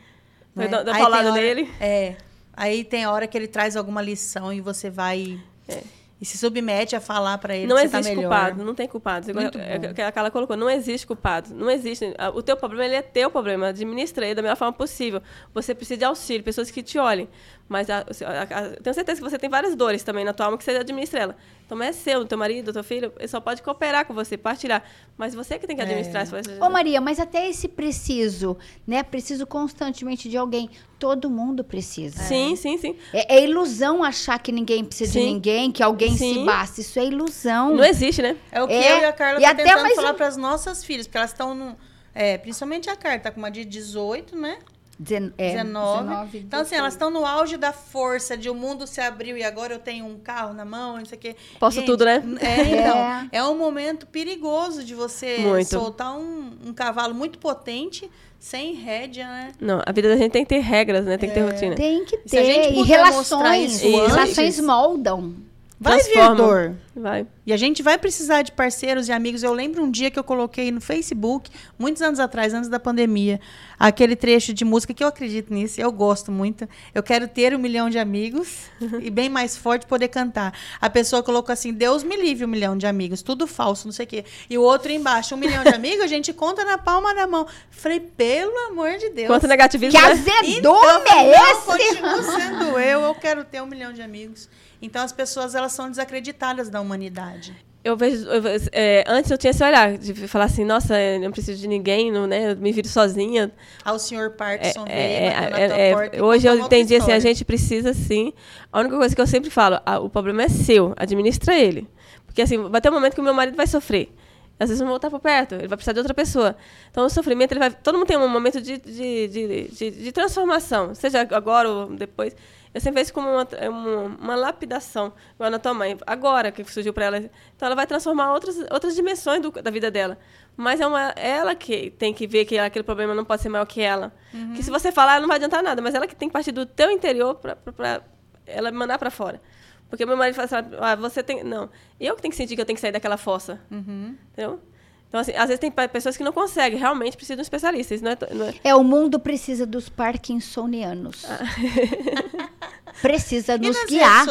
Né? 0.55 0.67
dar 0.67 0.87
Aí 0.87 1.01
paulada 1.01 1.31
nele. 1.31 1.69
É. 1.79 2.15
Aí 2.53 2.83
tem 2.83 3.05
hora 3.05 3.27
que 3.27 3.37
ele 3.37 3.47
traz 3.47 3.75
alguma 3.75 4.01
lição 4.01 4.51
e 4.51 4.59
você 4.59 4.89
vai. 4.89 5.39
É. 5.67 5.83
E 6.19 6.25
se 6.25 6.35
submete 6.35 6.95
a 6.95 6.99
falar 6.99 7.37
pra 7.37 7.55
ele 7.55 7.67
não 7.67 7.75
que 7.75 7.83
existe 7.83 8.03
você 8.03 8.15
tá 8.15 8.21
culpado, 8.21 8.63
não 8.63 8.73
tem 8.73 8.87
Muito 9.35 9.59
é, 9.59 10.03
a 10.03 10.11
Carla 10.11 10.31
colocou, 10.31 10.57
não 10.57 10.67
existe 10.67 11.05
culpado. 11.05 11.53
Não 11.53 11.69
existe. 11.69 12.11
O 12.33 12.41
teu 12.41 12.57
problema 12.57 12.85
ele 12.85 12.95
é 12.95 13.03
teu 13.03 13.29
problema. 13.29 13.67
Administra 13.67 14.25
ele 14.25 14.33
da 14.33 14.41
melhor 14.41 14.57
forma 14.57 14.73
possível. 14.73 15.21
Você 15.53 15.75
precisa 15.75 15.97
de 15.99 16.05
auxílio, 16.05 16.43
pessoas 16.43 16.71
que 16.71 16.81
te 16.81 16.97
olhem. 16.97 17.29
Mas 17.69 17.89
a- 17.89 17.97
a- 17.99 18.59
a- 18.59 18.69
tenho 18.81 18.93
certeza 18.93 19.21
que 19.21 19.29
você 19.29 19.37
tem 19.37 19.49
várias 19.49 19.75
dores 19.75 20.01
também 20.01 20.23
na 20.23 20.31
tua 20.31 20.45
alma 20.45 20.57
que 20.57 20.63
você 20.63 20.71
administra 20.71 21.19
ela. 21.19 21.35
Então 21.65 21.81
é 21.83 21.91
seu, 21.91 22.25
teu 22.25 22.37
marido, 22.37 22.71
teu 22.71 22.83
filho, 22.83 23.11
ele 23.19 23.27
só 23.27 23.41
pode 23.41 23.61
cooperar 23.61 24.05
com 24.05 24.13
você, 24.13 24.37
partilhar. 24.37 24.81
Mas 25.17 25.35
você 25.35 25.59
que 25.59 25.67
tem 25.67 25.75
que 25.75 25.81
administrar 25.81 26.21
É. 26.21 26.23
as 26.23 26.29
coisas. 26.29 26.61
Ô 26.61 26.69
Maria, 26.69 27.01
mas 27.01 27.19
até 27.19 27.49
esse 27.49 27.67
preciso, 27.67 28.57
né? 28.87 29.03
Preciso 29.03 29.45
constantemente 29.45 30.29
de 30.29 30.37
alguém. 30.37 30.69
Todo 30.97 31.29
mundo 31.29 31.61
precisa. 31.63 32.23
Sim, 32.23 32.55
sim, 32.55 32.77
sim. 32.77 32.95
É, 33.13 33.35
é 33.37 33.43
ilusão 33.43 34.01
achar 34.03 34.39
que 34.39 34.51
ninguém 34.51 34.85
precisa 34.85 35.11
de 35.11 35.19
Sim. 35.19 35.25
ninguém, 35.33 35.69
que 35.71 35.83
alguém 35.83 36.13
se 36.13 36.19
Sim. 36.19 36.45
basa. 36.45 36.79
Isso 36.79 36.97
é 36.97 37.05
ilusão. 37.05 37.75
Não 37.75 37.83
existe, 37.83 38.21
né? 38.21 38.37
É 38.49 38.63
o 38.63 38.67
que 38.67 38.73
É, 38.73 38.93
eu 38.93 39.01
e 39.01 39.05
a 39.05 39.11
Carla 39.13 39.39
e 39.39 39.43
tá 39.43 39.49
até 39.51 39.63
tentando 39.63 39.93
falar 39.95 40.11
um- 40.13 40.15
para 40.15 40.27
as 40.27 40.37
nossas 40.37 40.85
filhas, 40.85 41.05
porque 41.05 41.17
elas 41.17 41.31
estão 41.31 41.53
no. 41.53 41.77
É, 42.15 42.37
principalmente 42.37 42.89
a 42.89 42.95
Carla, 42.95 43.19
tá 43.19 43.29
com 43.29 43.37
uma 43.39 43.51
de 43.51 43.63
18, 43.65 44.35
né? 44.37 44.57
Dezen- 44.99 45.31
é, 45.37 45.51
19. 45.51 46.03
19, 46.07 46.37
Então, 46.39 46.61
assim, 46.61 46.75
elas 46.75 46.93
estão 46.93 47.09
no 47.11 47.25
auge 47.25 47.55
da 47.55 47.71
força, 47.71 48.35
de 48.35 48.49
o 48.49 48.55
mundo 48.55 48.87
se 48.87 48.99
abriu 48.99 49.37
e 49.37 49.43
agora 49.43 49.73
eu 49.73 49.79
tenho 49.79 50.05
um 50.05 50.17
carro 50.17 50.53
na 50.53 50.65
mão, 50.65 50.97
não 50.97 51.05
sei 51.05 51.17
o 51.17 51.21
quê. 51.21 51.35
Posso 51.59 51.83
tudo, 51.83 52.03
né? 52.03 52.23
É, 52.39 52.61
então, 52.61 52.97
É. 52.97 53.29
é. 53.33 53.43
um 53.43 53.57
momento 53.57 54.07
perigoso 54.07 54.83
de 54.83 54.95
você 54.95 55.37
Muito. 55.37 55.69
soltar 55.69 56.17
um, 56.17 56.51
um 56.67 56.73
cavalo 56.73 57.13
muito 57.13 57.37
potente, 57.37 58.09
sem 58.39 58.73
rédea, 58.73 59.27
né? 59.27 59.51
Não, 59.59 59.81
a 59.85 59.91
vida 59.91 60.09
da 60.09 60.17
gente 60.17 60.31
tem 60.31 60.43
que 60.43 60.49
ter 60.49 60.59
regras, 60.59 61.05
né? 61.05 61.17
Tem 61.17 61.29
que 61.29 61.35
ter 61.35 61.41
É. 61.41 61.43
rotina. 61.51 61.75
Tem 61.75 62.03
que 62.03 62.19
se 62.25 62.37
a 62.37 62.43
gente 62.43 62.69
ter. 62.69 62.73
E 62.79 62.83
relações. 62.83 63.81
isso 63.83 63.87
antes- 63.99 64.15
Relações 64.15 64.59
moldam. 64.59 65.35
Vai 65.79 65.97
vir 65.99 66.13
Transforma. 66.13 66.35
dor. 66.35 66.75
Vai. 66.95 67.27
E 67.45 67.53
a 67.53 67.57
gente 67.57 67.83
vai 67.83 67.99
precisar 67.99 68.41
de 68.41 68.51
parceiros 68.51 69.07
e 69.07 69.11
amigos. 69.11 69.43
Eu 69.43 69.53
lembro 69.53 69.83
um 69.83 69.91
dia 69.91 70.09
que 70.09 70.17
eu 70.17 70.23
coloquei 70.23 70.71
no 70.71 70.81
Facebook, 70.81 71.51
muitos 71.77 72.01
anos 72.01 72.19
atrás, 72.19 72.51
antes 72.51 72.67
da 72.67 72.79
pandemia, 72.79 73.39
aquele 73.79 74.15
trecho 74.15 74.55
de 74.55 74.65
música 74.65 74.91
que 74.91 75.03
eu 75.03 75.07
acredito 75.07 75.53
nisso, 75.53 75.79
eu 75.79 75.91
gosto 75.91 76.31
muito. 76.31 76.67
Eu 76.95 77.03
quero 77.03 77.27
ter 77.27 77.53
um 77.53 77.59
milhão 77.59 77.91
de 77.91 77.99
amigos 77.99 78.63
e 79.03 79.11
bem 79.11 79.29
mais 79.29 79.55
forte 79.55 79.85
poder 79.85 80.07
cantar. 80.07 80.51
A 80.81 80.89
pessoa 80.89 81.21
colocou 81.21 81.53
assim: 81.53 81.71
Deus 81.71 82.03
me 82.03 82.15
livre 82.17 82.43
um 82.45 82.49
milhão 82.49 82.75
de 82.75 82.87
amigos, 82.87 83.21
tudo 83.21 83.45
falso, 83.45 83.85
não 83.85 83.91
sei 83.93 84.05
o 84.05 84.09
quê. 84.09 84.25
E 84.49 84.57
o 84.57 84.63
outro 84.63 84.91
embaixo, 84.91 85.35
um 85.35 85.37
milhão 85.37 85.63
de 85.63 85.69
amigos, 85.75 86.03
a 86.03 86.07
gente 86.07 86.33
conta 86.33 86.65
na 86.65 86.79
palma 86.79 87.13
da 87.13 87.27
mão. 87.27 87.45
Falei, 87.69 87.99
pelo 87.99 88.57
amor 88.71 88.97
de 88.97 89.11
Deus. 89.11 89.27
Quanto 89.27 89.45
negativismo, 89.47 89.99
Que 89.99 90.03
né? 90.03 90.11
azedume 90.11 90.57
Então, 90.57 91.03
é 91.15 91.31
esse? 91.51 91.61
continuo 91.65 92.23
sendo 92.23 92.79
eu, 92.79 93.01
eu 93.01 93.13
quero 93.13 93.43
ter 93.45 93.61
um 93.61 93.67
milhão 93.67 93.93
de 93.93 94.01
amigos. 94.01 94.49
Então 94.81 95.01
as 95.03 95.11
pessoas 95.11 95.55
elas 95.55 95.71
são 95.71 95.89
desacreditadas 95.89 96.69
da 96.69 96.79
humanidade. 96.81 97.55
Eu 97.83 97.95
vejo, 97.95 98.27
eu 98.27 98.41
vejo- 98.41 98.69
é, 98.73 99.03
antes 99.07 99.31
eu 99.31 99.37
tinha 99.37 99.51
esse 99.51 99.63
olhar 99.63 99.97
de 99.97 100.13
falar 100.27 100.45
assim, 100.45 100.65
nossa, 100.65 100.99
eu 100.99 101.21
não 101.21 101.31
preciso 101.31 101.57
de 101.61 101.67
ninguém, 101.67 102.11
não, 102.11 102.27
né? 102.27 102.51
Eu 102.51 102.57
me 102.57 102.71
viro 102.73 102.87
sozinha. 102.87 103.49
Ao 103.85 103.97
senhor 103.97 104.31
Parkinson 104.31 104.85
É, 104.87 105.27
é, 105.27 105.91
é, 105.91 106.17
e 106.17 106.21
hoje 106.21 106.47
eu 106.47 106.57
entendi 106.59 106.95
assim, 106.97 107.11
a 107.13 107.19
gente 107.19 107.45
precisa 107.45 107.93
sim. 107.93 108.33
A 108.73 108.79
única 108.81 108.97
coisa 108.97 109.15
que 109.15 109.21
eu 109.21 109.27
sempre 109.27 109.49
falo, 109.49 109.79
ah, 109.85 109.99
o 109.99 110.09
problema 110.09 110.43
é 110.43 110.49
seu, 110.49 110.93
administra 110.97 111.57
ele. 111.57 111.87
Porque 112.25 112.41
assim, 112.41 112.57
vai 112.69 112.81
ter 112.81 112.89
um 112.89 112.93
momento 112.93 113.13
que 113.13 113.21
o 113.21 113.23
meu 113.23 113.33
marido 113.33 113.55
vai 113.55 113.67
sofrer. 113.67 114.13
Às 114.59 114.69
vezes 114.69 114.81
não 114.81 114.87
vou 114.87 114.95
estar 114.97 115.09
por 115.11 115.19
perto, 115.19 115.53
ele 115.55 115.67
vai 115.67 115.77
precisar 115.77 115.93
de 115.93 115.99
outra 115.99 116.13
pessoa. 116.15 116.57
Então 116.91 117.05
o 117.05 117.09
sofrimento, 117.09 117.51
ele 117.53 117.59
vai. 117.59 117.71
Todo 117.71 117.97
mundo 117.97 118.07
tem 118.07 118.17
um 118.17 118.27
momento 118.27 118.59
de, 118.59 118.79
de, 118.79 119.27
de, 119.27 119.67
de, 119.69 119.91
de 119.91 120.11
transformação, 120.11 120.93
seja 120.95 121.21
agora 121.31 121.69
ou 121.69 121.95
depois. 121.95 122.35
Eu 122.77 122.81
sempre 122.81 123.01
vejo 123.01 123.11
como 123.11 123.27
uma, 123.27 123.47
uma, 123.69 124.01
uma 124.19 124.35
lapidação, 124.35 125.11
igual 125.33 125.49
na 125.49 125.57
tua 125.57 125.73
mãe. 125.73 125.97
Agora 126.05 126.51
que 126.51 126.63
surgiu 126.63 126.93
para 126.93 127.05
ela. 127.05 127.17
Então 127.17 127.65
ela 127.65 127.75
vai 127.75 127.87
transformar 127.87 128.31
outras, 128.33 128.55
outras 128.71 128.93
dimensões 128.95 129.41
do- 129.41 129.49
da 129.51 129.71
vida 129.71 129.89
dela. 129.89 130.15
Mas 130.55 130.79
é 130.79 130.85
uma, 130.85 131.09
ela 131.15 131.55
que 131.55 131.89
tem 131.91 132.13
que 132.13 132.27
ver 132.27 132.45
que 132.45 132.57
aquele 132.59 132.83
problema 132.83 133.15
não 133.15 133.25
pode 133.25 133.41
ser 133.41 133.49
maior 133.49 133.65
que 133.65 133.81
ela. 133.81 134.13
Que 134.55 134.61
se 134.61 134.69
você 134.69 134.91
falar, 134.91 135.19
não 135.19 135.27
vai 135.27 135.37
adiantar 135.37 135.63
nada. 135.63 135.81
Mas 135.81 135.95
ela 135.95 136.05
que 136.05 136.15
tem 136.15 136.29
que 136.29 136.33
partir 136.33 136.51
do 136.51 136.65
teu 136.67 136.91
interior 136.91 137.33
para 137.35 138.01
ela 138.45 138.71
mandar 138.71 138.99
para 138.99 139.09
fora. 139.09 139.41
Porque 139.89 140.05
meu 140.05 140.15
marido 140.17 140.35
fala 140.35 140.45
assim, 140.45 140.75
ah, 140.79 140.95
você 140.95 141.23
tem... 141.23 141.43
Não, 141.43 141.69
eu 141.99 142.15
que 142.15 142.21
tenho 142.21 142.29
que 142.31 142.37
sentir 142.37 142.55
que 142.55 142.61
eu 142.61 142.65
tenho 142.65 142.75
que 142.75 142.81
sair 142.81 142.91
daquela 142.91 143.17
fossa. 143.17 143.59
Entendeu? 143.71 144.59
Então, 145.07 145.21
assim, 145.21 145.31
às 145.31 145.45
vezes 145.47 145.59
tem 145.59 145.71
pe- 145.71 145.87
pessoas 145.87 146.17
que 146.17 146.23
não 146.25 146.33
conseguem, 146.33 146.77
realmente 146.77 147.15
precisam 147.15 147.37
de 147.37 147.39
um 147.39 147.43
especialista. 147.43 147.95
Não 148.01 148.11
é, 148.11 148.17
não 148.33 148.45
é- 148.47 148.53
É, 148.65 148.75
o 148.75 148.83
mundo 148.83 149.17
precisa 149.17 149.65
dos 149.65 149.87
parkinsonianos. 149.87 151.23
precisa 153.01 153.55
E 153.55 153.59
nos 153.59 153.85
guiar 153.85 154.25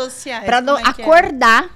para 0.45 0.59
é 0.59 0.83
é? 0.83 0.89
acordar. 0.89 1.71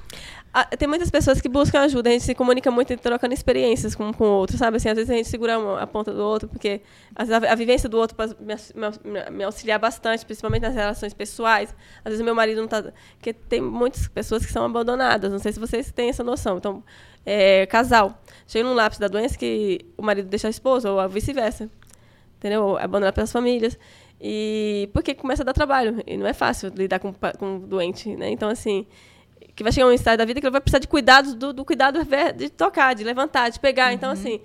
Ah, 0.52 0.64
tem 0.64 0.88
muitas 0.88 1.08
pessoas 1.12 1.40
que 1.40 1.48
buscam 1.48 1.78
ajuda, 1.82 2.08
a 2.10 2.12
gente 2.12 2.24
se 2.24 2.34
comunica 2.34 2.72
muito 2.72 2.96
trocando 2.96 3.32
experiências 3.32 3.94
com, 3.94 4.12
com 4.12 4.24
o 4.24 4.32
outro, 4.32 4.56
sabe? 4.58 4.78
Assim, 4.78 4.88
às 4.88 4.96
vezes 4.96 5.08
a 5.08 5.14
gente 5.14 5.28
segura 5.28 5.56
uma- 5.56 5.80
a 5.80 5.86
ponta 5.86 6.12
do 6.12 6.20
outro, 6.24 6.48
porque 6.48 6.80
às 7.14 7.28
vezes 7.28 7.44
a, 7.44 7.52
a 7.52 7.54
vivência 7.54 7.88
do 7.88 7.96
outro 7.96 8.16
pode 8.16 8.34
me, 8.40 8.52
me 8.74 9.30
me- 9.30 9.44
auxiliar 9.44 9.78
bastante, 9.78 10.26
principalmente 10.26 10.62
nas 10.62 10.74
relações 10.74 11.14
pessoais. 11.14 11.72
Às 12.04 12.10
vezes 12.10 12.20
o 12.20 12.24
meu 12.24 12.34
marido 12.34 12.56
não 12.58 12.64
está... 12.64 12.82
Porque 13.16 13.32
tem 13.32 13.60
muitas 13.60 14.08
pessoas 14.08 14.44
que 14.44 14.50
são 14.50 14.64
abandonadas, 14.64 15.30
não 15.30 15.38
sei 15.38 15.52
se 15.52 15.60
vocês 15.60 15.92
têm 15.92 16.08
essa 16.08 16.24
noção. 16.24 16.56
Então, 16.56 16.82
é, 17.24 17.64
casal, 17.66 18.20
chega 18.48 18.68
num 18.68 18.74
lápis 18.74 18.98
da 18.98 19.06
doença 19.06 19.38
que 19.38 19.86
o 19.96 20.02
marido 20.02 20.26
deixa 20.28 20.48
a 20.48 20.50
esposa, 20.50 20.90
ou 20.90 21.08
vice-versa. 21.08 21.70
Entendeu? 22.38 22.76
Abandonado 22.76 23.14
pelas 23.14 23.30
famílias. 23.30 23.78
E 24.20 24.90
porque 24.92 25.14
começa 25.14 25.42
a 25.42 25.47
dar 25.47 25.52
trabalho. 25.52 26.02
E 26.06 26.16
não 26.16 26.26
é 26.26 26.32
fácil 26.32 26.70
lidar 26.74 26.98
com, 26.98 27.12
com 27.12 27.47
um 27.47 27.59
doente, 27.59 28.14
né? 28.16 28.30
Então, 28.30 28.48
assim, 28.48 28.86
que 29.56 29.62
vai 29.62 29.72
chegar 29.72 29.86
um 29.86 29.92
estágio 29.92 30.18
da 30.18 30.24
vida 30.24 30.40
que 30.40 30.47
ele 30.47 30.52
vai 30.52 30.60
precisar 30.60 30.78
de 30.78 30.88
cuidados, 30.88 31.34
do, 31.34 31.52
do 31.52 31.64
cuidado 31.64 32.01
de 32.36 32.51
tocar, 32.51 32.94
de 32.94 33.02
levantar, 33.05 33.51
de 33.51 33.59
pegar. 33.59 33.92
Então, 33.92 34.10
assim, 34.10 34.40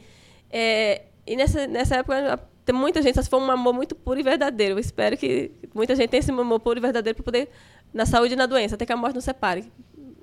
é, 0.50 1.04
e 1.28 1.36
nessa, 1.36 1.68
nessa 1.68 1.98
época 1.98 2.40
tem 2.66 2.74
muita 2.74 3.02
gente, 3.02 3.22
se 3.22 3.30
for 3.30 3.42
um 3.42 3.52
amor 3.52 3.74
muito 3.74 3.96
puro 3.96 4.20
e 4.20 4.24
verdadeiro. 4.24 4.76
Eu 4.76 4.80
espero 4.80 5.16
que 5.18 5.52
muita 5.74 5.96
gente 5.96 6.10
tenha 6.10 6.20
esse 6.20 6.32
amor 6.32 6.60
puro 6.60 6.80
e 6.80 6.82
verdadeiro 6.82 7.16
para 7.16 7.24
poder, 7.24 7.50
na 7.94 8.06
saúde 8.06 8.34
e 8.34 8.36
na 8.36 8.46
doença, 8.46 8.76
até 8.76 8.86
que 8.86 8.94
a 8.94 8.98
morte 8.98 9.14
não 9.14 9.22
separe. 9.22 9.72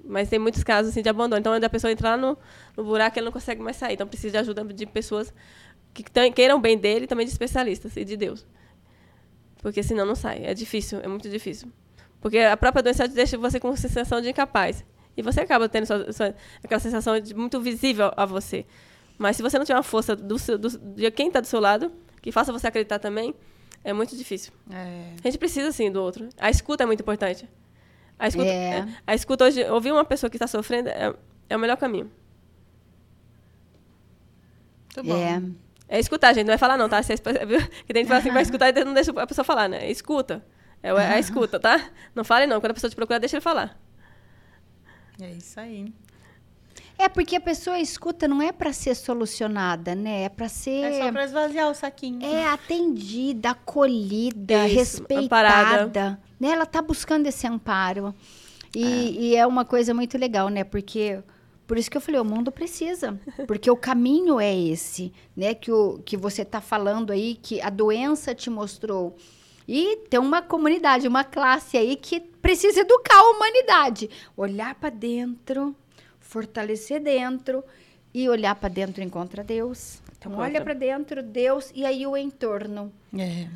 Mas 0.05 0.29
tem 0.29 0.39
muitos 0.39 0.65
casos 0.65 0.91
assim, 0.91 1.03
de 1.03 1.09
abandono. 1.09 1.39
Então, 1.39 1.53
a 1.53 1.71
pessoa 1.71 1.93
entrar 1.93 2.19
no, 2.19 2.37
no 2.77 2.85
buraco, 2.85 3.19
ele 3.19 3.27
não 3.27 3.33
consegue 3.33 3.63
mais 3.63 3.77
sair. 3.77 3.95
Então, 3.95 4.07
precisa 4.07 4.33
de 4.33 4.39
ajuda 4.39 4.65
de 4.65 4.87
pessoas 4.87 5.33
que 5.95 6.03
queiram 6.35 6.61
bem 6.61 6.77
dele 6.77 7.05
e 7.05 7.09
também 7.09 7.25
de 7.25 7.33
especialistas 7.33 7.97
e 7.97 8.05
de 8.05 8.17
Deus. 8.17 8.45
Porque 9.63 9.83
senão 9.83 10.05
não 10.05 10.15
sai. 10.15 10.45
É 10.45 10.53
difícil, 10.53 11.01
é 11.01 11.09
muito 11.09 11.31
difícil. 11.31 11.73
Porque 12.21 12.37
a 12.39 12.57
própria 12.57 12.83
doença 12.83 13.09
deixa 13.09 13.39
você 13.39 13.59
com 13.59 13.75
sensação 13.77 14.21
de 14.21 14.29
incapaz. 14.29 14.85
E 15.17 15.23
você 15.23 15.41
acaba 15.41 15.69
tendo 15.69 15.87
sua- 15.87 16.13
sua- 16.13 16.35
aquela 16.63 16.81
sensação 16.81 17.19
de 17.19 17.35
muito 17.35 17.59
visível 17.61 18.11
a 18.17 18.27
você. 18.27 18.67
Mas 19.19 19.37
se 19.37 19.43
você 19.43 19.57
não 19.59 19.65
tiver 19.65 19.77
uma 19.77 19.83
força 19.83 20.15
do 20.17 20.39
seu- 20.39 20.59
do- 20.59 20.69
de 20.95 21.11
quem 21.13 21.29
está 21.29 21.41
do 21.41 21.47
seu 21.47 21.61
lado, 21.61 21.91
que 22.21 22.31
faça 22.33 22.53
você 22.53 22.67
acreditar 22.67 22.99
também, 22.99 23.35
é 23.85 23.93
muito 23.93 24.17
difícil. 24.17 24.53
É. 24.71 25.13
A 25.23 25.29
gente 25.29 25.39
precisa, 25.39 25.71
sim, 25.73 25.91
do 25.91 26.03
outro. 26.03 26.29
A 26.39 26.51
escuta 26.51 26.83
é 26.83 26.87
muito 26.87 27.01
importante. 27.01 27.49
A 28.19 28.27
escuta, 28.29 28.49
É. 28.49 28.79
é, 28.79 28.89
a 29.07 29.15
escuta 29.15 29.45
hoje, 29.45 29.63
ouvir 29.65 29.93
uma 29.93 30.05
pessoa 30.05 30.29
que 30.31 30.37
está 30.37 30.47
sofrendo 30.47 30.89
é, 30.89 31.15
é 31.49 31.57
o 31.57 31.61
melhor 31.61 31.77
caminho. 31.77 32.11
Muito 34.97 35.09
bom. 35.09 35.17
É. 35.17 35.43
É 35.93 36.01
escutar, 36.01 36.33
gente. 36.33 36.47
Não 36.47 36.53
vai 36.53 36.59
falar, 36.59 36.79
não, 36.79 36.89
tá? 36.89 37.03
Vocês, 37.03 37.21
viu? 37.47 37.61
que 37.87 37.93
tem 37.93 38.03
que 38.03 38.09
falar 38.09 38.21
assim, 38.21 38.31
vai 38.31 38.43
escutar 38.43 38.75
e 38.75 38.83
não 38.83 38.95
deixa 38.95 39.13
a 39.13 39.27
pessoa 39.27 39.45
falar, 39.45 39.69
né? 39.69 39.91
Escuta. 39.91 40.43
É 40.83 40.89
é 40.89 41.07
a 41.07 41.19
escuta, 41.19 41.61
tá? 41.61 41.91
Não 42.15 42.25
fale, 42.25 42.47
não. 42.47 42.63
Quando 42.63 42.71
a 42.71 42.75
pessoa 42.75 42.89
te 42.89 42.97
procurar, 42.97 43.19
deixa 43.19 43.37
ele 43.37 43.43
falar. 43.43 43.79
É 45.21 45.31
isso 45.33 45.61
aí. 45.61 45.93
É 46.97 47.11
porque 47.11 47.37
a 47.37 47.41
pessoa 47.41 47.79
escuta 47.79 48.27
não 48.27 48.41
é 48.41 48.53
para 48.53 48.73
ser 48.73 48.95
solucionada, 48.95 49.95
né? 49.95 50.23
É 50.23 50.29
para 50.31 50.49
ser 50.49 50.83
É 50.83 51.03
só 51.03 51.13
pra 51.13 51.25
esvaziar 51.25 51.71
o 51.71 51.75
saquinho. 51.75 52.25
é 52.25 52.47
atendida, 52.49 53.51
acolhida, 53.51 54.67
Isso, 54.69 55.05
amparada. 55.11 55.77
respeitada. 55.77 56.21
Né? 56.41 56.49
Ela 56.49 56.65
está 56.65 56.81
buscando 56.81 57.27
esse 57.27 57.47
amparo. 57.47 58.15
E 58.75 59.29
e 59.29 59.37
é. 59.37 59.47
uma 59.47 59.67
coisa 59.67 59.93
muito 59.93 60.17
legal, 60.17 60.49
né? 60.49 60.65
Porque 60.65 61.23
por 61.67 61.79
isso 61.79 61.91
que 61.91 61.97
eu 61.97 62.01
falei, 62.01 62.21
o 62.21 62.25
mundo 62.25 62.51
precisa. 62.53 63.19
Porque 63.47 63.71
o 63.71 63.77
caminho 63.77 64.41
é 64.41 64.55
esse, 64.55 65.13
né? 65.37 65.55
Que, 65.55 65.71
o, 65.73 66.01
que 66.05 66.17
você 66.17 66.43
está 66.43 66.61
falando 66.61 67.13
aí, 67.13 67.35
que 67.35 67.61
a 67.61 67.71
doença 67.71 68.35
te 68.35 68.51
mostrou. 68.51 69.17
E 69.67 69.99
tem 70.11 70.21
uma 70.21 70.43
comunidade, 70.43 71.07
uma 71.07 71.25
classe 71.25 71.77
aí 71.77 71.97
que 71.97 72.21
precisa 72.21 72.81
educar 72.81 73.19
a 73.19 73.31
humanidade. 73.31 74.11
Olhar 74.37 74.75
para 74.75 74.91
dentro, 74.91 75.75
fortalecer 76.21 77.01
dentro 77.01 77.65
e 78.13 78.29
olhar 78.29 78.55
para 78.55 78.69
dentro 78.69 79.03
encontra 79.03 79.45
Deus. 79.45 80.03
Então, 80.19 80.37
olha 80.39 80.61
para 80.61 80.75
dentro, 80.75 81.23
Deus, 81.23 81.71
e 81.75 81.85
aí 81.85 82.07
o 82.07 82.17
entorno. 82.17 82.93
É. 83.17 83.49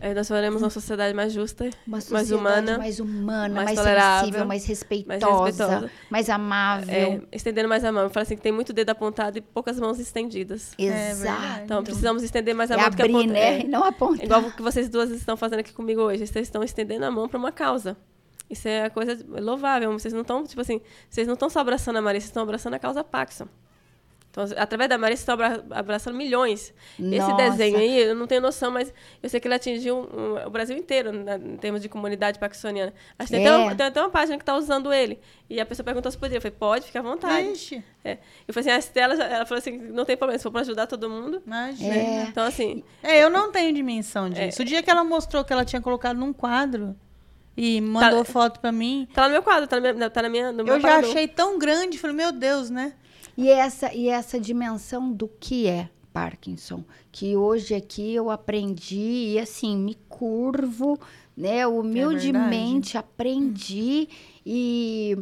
Aí 0.00 0.14
nós 0.14 0.26
faremos 0.26 0.62
uma 0.62 0.70
sociedade 0.70 1.14
mais 1.14 1.32
justa, 1.32 1.68
Uma 1.86 1.98
mais 2.10 2.30
humana, 2.30 2.78
mais 2.78 3.00
humana, 3.00 3.54
mais, 3.54 3.66
mais 3.66 3.78
tolerável, 3.78 4.24
sensível, 4.24 4.46
mais 4.46 4.64
respeitosa, 4.64 5.26
mais, 5.26 5.58
respeitosa. 5.58 6.34
amável. 6.34 6.94
é, 6.94 7.20
estendendo 7.30 7.68
mais 7.68 7.84
a 7.84 7.92
mão. 7.92 8.04
Eu 8.04 8.10
falo 8.10 8.22
assim 8.22 8.34
que 8.36 8.42
tem 8.42 8.50
muito 8.50 8.72
dedo 8.72 8.88
apontado 8.90 9.36
e 9.36 9.42
poucas 9.42 9.78
mãos 9.78 9.98
estendidas. 9.98 10.72
É 10.78 11.10
Exato. 11.10 11.64
Então, 11.64 11.84
precisamos 11.84 12.22
estender 12.22 12.54
mais 12.54 12.70
a 12.70 12.74
é 12.74 12.76
mão 12.78 12.90
que 12.90 13.02
abrir, 13.02 13.14
apontar. 13.14 13.32
né? 13.32 13.58
É. 13.58 13.60
E 13.60 13.68
não 13.68 13.84
apontar. 13.84 14.24
Igual 14.24 14.40
o 14.40 14.52
que 14.52 14.62
vocês 14.62 14.88
duas 14.88 15.10
estão 15.10 15.36
fazendo 15.36 15.60
aqui 15.60 15.72
comigo 15.72 16.00
hoje. 16.00 16.26
Vocês 16.26 16.46
estão 16.46 16.62
estendendo 16.62 17.04
a 17.04 17.10
mão 17.10 17.28
para 17.28 17.38
uma 17.38 17.52
causa. 17.52 17.94
Isso 18.48 18.66
é 18.66 18.86
a 18.86 18.90
coisa 18.90 19.18
louvável. 19.28 19.92
Vocês 19.92 20.14
não 20.14 20.22
estão, 20.22 20.44
tipo 20.44 20.60
assim, 20.60 20.80
vocês 21.08 21.26
não 21.26 21.34
estão 21.34 21.50
só 21.50 21.60
abraçando 21.60 21.96
a 21.96 22.02
Maria, 22.02 22.20
vocês 22.20 22.30
estão 22.30 22.42
abraçando 22.42 22.74
a 22.74 22.78
causa 22.78 23.04
Paxson. 23.04 23.46
Então, 24.30 24.44
através 24.56 24.88
da 24.88 24.96
Maria, 24.96 25.16
vocês 25.16 25.22
estão 25.28 25.34
abra- 25.34 25.64
abraçando 25.70 26.16
milhões. 26.16 26.72
Esse 26.96 27.18
Nossa. 27.18 27.34
desenho 27.34 27.76
aí, 27.78 27.98
eu 28.02 28.14
não 28.14 28.28
tenho 28.28 28.40
noção, 28.40 28.70
mas 28.70 28.94
eu 29.20 29.28
sei 29.28 29.40
que 29.40 29.48
ele 29.48 29.54
atingiu 29.56 29.96
um- 29.98 30.46
o 30.46 30.50
Brasil 30.50 30.76
inteiro, 30.76 31.12
né, 31.12 31.34
em 31.36 31.56
termos 31.56 31.82
de 31.82 31.88
comunidade 31.88 32.38
paxsoniana. 32.38 32.94
Acho 33.18 33.28
que 33.28 33.34
tem, 33.36 33.44
É. 33.44 33.48
até 33.48 33.58
uma, 33.58 33.74
tem 33.74 33.86
até 33.86 34.00
uma 34.00 34.08
página 34.10 34.36
que 34.38 34.42
está 34.42 34.54
usando 34.56 34.92
ele. 34.92 35.18
E 35.48 35.60
a 35.60 35.66
pessoa 35.66 35.84
perguntou 35.84 36.12
se 36.12 36.16
podia. 36.16 36.36
Eu 36.36 36.40
falei, 36.40 36.56
pode, 36.56 36.86
fica 36.86 37.00
à 37.00 37.02
vontade. 37.02 37.48
Ixi, 37.48 37.82
É. 38.04 38.18
Eu 38.46 38.54
falei 38.54 38.70
assim, 38.70 38.70
a 38.70 38.78
Estela, 38.78 39.16
já- 39.16 39.24
ela 39.26 39.44
falou 39.44 39.58
assim, 39.58 39.76
não 39.76 40.04
tem 40.04 40.16
problema, 40.16 40.38
se 40.38 40.44
for 40.44 40.52
para 40.52 40.60
ajudar 40.60 40.86
todo 40.86 41.10
mundo. 41.10 41.42
imagina. 41.44 41.92
É. 41.94 42.22
Então, 42.28 42.44
assim, 42.44 42.84
É, 43.02 43.22
eu 43.22 43.30
não 43.30 43.50
tenho 43.50 43.74
dimensão 43.74 44.26
É. 44.26 44.30
disso. 44.46 44.62
O 44.62 44.64
dia 44.64 44.80
que 44.80 44.88
ela 44.90 45.02
mostrou 45.02 45.44
que 45.44 45.52
ela 45.52 45.64
tinha 45.64 45.82
colocado 45.82 46.16
num 46.16 46.32
quadro 46.32 46.94
e 47.56 47.80
mandou 47.80 48.24
foto 48.24 48.60
pra 48.60 48.70
mim, 48.70 49.08
tá 49.12 49.24
no 49.26 49.32
meu 49.32 49.42
quadro, 49.42 49.66
tá 49.66 49.80
na 49.80 49.92
minha, 49.92 50.08
tá 50.08 50.22
na 50.22 50.28
minha, 50.28 50.52
no 50.52 50.62
meu 50.64 50.74
eu 50.76 50.80
já 50.80 50.98
achei 50.98 51.26
tão 51.26 51.58
grande. 51.58 51.98
Falei, 51.98 52.14
meu 52.14 52.30
Deus, 52.30 52.70
né? 52.70 52.94
E 53.40 53.48
essa, 53.48 53.94
e 53.94 54.08
essa 54.08 54.38
dimensão 54.38 55.10
do 55.10 55.26
que 55.26 55.66
é. 55.66 55.88
Parkinson, 56.12 56.84
que 57.12 57.36
hoje 57.36 57.72
aqui 57.72 58.12
eu 58.14 58.30
aprendi 58.30 59.34
e 59.34 59.38
assim 59.38 59.76
me 59.76 59.94
curvo, 60.08 60.98
né, 61.36 61.64
humildemente 61.66 62.96
é 62.96 63.00
aprendi 63.00 64.08
e 64.44 65.16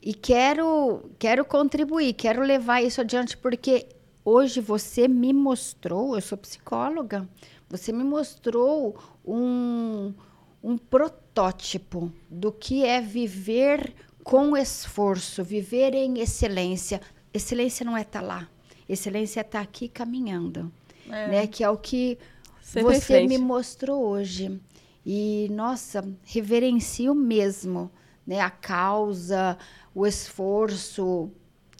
e 0.00 0.14
quero 0.14 1.10
quero 1.18 1.44
contribuir, 1.44 2.12
quero 2.14 2.42
levar 2.42 2.80
isso 2.80 3.00
adiante 3.00 3.36
porque 3.36 3.88
hoje 4.24 4.60
você 4.60 5.08
me 5.08 5.32
mostrou, 5.32 6.14
eu 6.14 6.20
sou 6.22 6.38
psicóloga, 6.38 7.28
você 7.68 7.92
me 7.92 8.04
mostrou 8.04 8.96
um 9.26 10.14
um 10.62 10.78
protótipo 10.78 12.12
do 12.30 12.52
que 12.52 12.84
é 12.84 13.00
viver 13.00 13.92
com 14.22 14.56
esforço, 14.56 15.42
viver 15.42 15.94
em 15.94 16.20
excelência. 16.20 17.00
Excelência 17.32 17.84
não 17.84 17.96
é 17.96 18.02
estar 18.02 18.20
tá 18.20 18.26
lá. 18.26 18.48
Excelência 18.88 19.40
é 19.40 19.42
estar 19.42 19.58
tá 19.58 19.64
aqui 19.64 19.88
caminhando, 19.88 20.72
é. 21.08 21.28
né? 21.28 21.46
Que 21.46 21.62
é 21.62 21.70
o 21.70 21.76
que 21.76 22.18
Sempre 22.60 23.00
você 23.00 23.26
me 23.26 23.38
mostrou 23.38 24.02
hoje. 24.04 24.60
E 25.04 25.48
nossa, 25.50 26.04
reverencio 26.24 27.14
mesmo, 27.14 27.90
né? 28.26 28.40
A 28.40 28.50
causa, 28.50 29.56
o 29.94 30.06
esforço, 30.06 31.30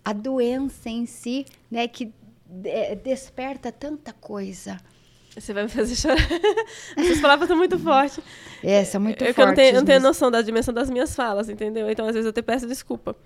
a 0.05 0.13
doença 0.13 0.89
em 0.89 1.07
si, 1.07 1.47
né? 1.71 1.87
Que 1.87 2.13
desperta 3.03 3.71
tanta 3.71 4.13
coisa. 4.13 4.81
Você 5.35 5.53
vai 5.53 5.63
me 5.65 5.69
fazer 5.69 5.95
chorar. 5.95 6.17
Essas 6.97 7.21
palavras 7.21 7.47
estão 7.47 7.57
muito 7.57 7.79
fortes. 7.79 8.19
É, 8.63 8.85
são 8.85 9.01
muito 9.01 9.23
eu, 9.23 9.33
fortes. 9.33 9.39
Eu 9.39 9.47
não 9.47 9.55
tenho, 9.55 9.75
não 9.75 9.85
tenho 9.85 10.01
noção 10.01 10.31
da 10.31 10.43
dimensão 10.43 10.75
das 10.75 10.91
minhas 10.91 11.15
falas, 11.15 11.49
entendeu? 11.49 11.89
Então, 11.89 12.07
às 12.07 12.15
vezes, 12.15 12.27
eu 12.27 12.33
te 12.33 12.43
peço 12.43 12.67
desculpa. 12.67 13.17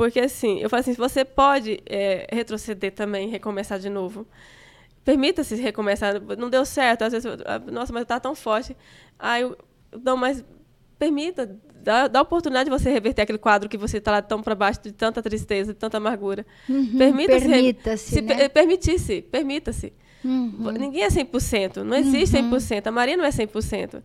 Porque, 0.00 0.18
assim, 0.18 0.60
eu 0.60 0.70
falo 0.70 0.80
assim, 0.80 0.94
você 0.94 1.26
pode 1.26 1.78
é, 1.84 2.26
retroceder 2.32 2.90
também, 2.90 3.28
recomeçar 3.28 3.78
de 3.78 3.90
novo. 3.90 4.26
Permita-se 5.04 5.54
recomeçar. 5.56 6.18
Não 6.38 6.48
deu 6.48 6.64
certo, 6.64 7.02
às 7.02 7.12
vezes, 7.12 7.30
ah, 7.44 7.58
nossa, 7.70 7.92
mas 7.92 8.04
está 8.04 8.18
tão 8.18 8.34
forte. 8.34 8.74
Ah, 9.18 9.38
eu, 9.38 9.58
não, 10.02 10.16
mas 10.16 10.42
permita, 10.98 11.54
dá, 11.82 12.08
dá 12.08 12.18
a 12.18 12.22
oportunidade 12.22 12.70
de 12.70 12.70
você 12.70 12.88
reverter 12.88 13.20
aquele 13.20 13.36
quadro 13.36 13.68
que 13.68 13.76
você 13.76 13.98
está 13.98 14.12
lá 14.12 14.22
tão 14.22 14.40
para 14.40 14.54
baixo 14.54 14.80
de 14.84 14.92
tanta 14.92 15.22
tristeza, 15.22 15.74
de 15.74 15.78
tanta 15.78 15.98
amargura. 15.98 16.46
Uhum, 16.66 16.96
permita-se. 16.96 17.46
Permita-se, 17.46 18.20
né? 18.22 18.48
Permitisse, 18.48 19.20
permita-se. 19.20 19.92
Uhum. 20.24 20.72
Ninguém 20.78 21.02
é 21.02 21.08
100%, 21.08 21.82
não 21.82 21.94
existe 21.94 22.38
uhum. 22.38 22.52
100%. 22.52 22.86
A 22.86 22.90
Maria 22.90 23.18
não 23.18 23.24
é 23.26 23.30
100%. 23.30 24.02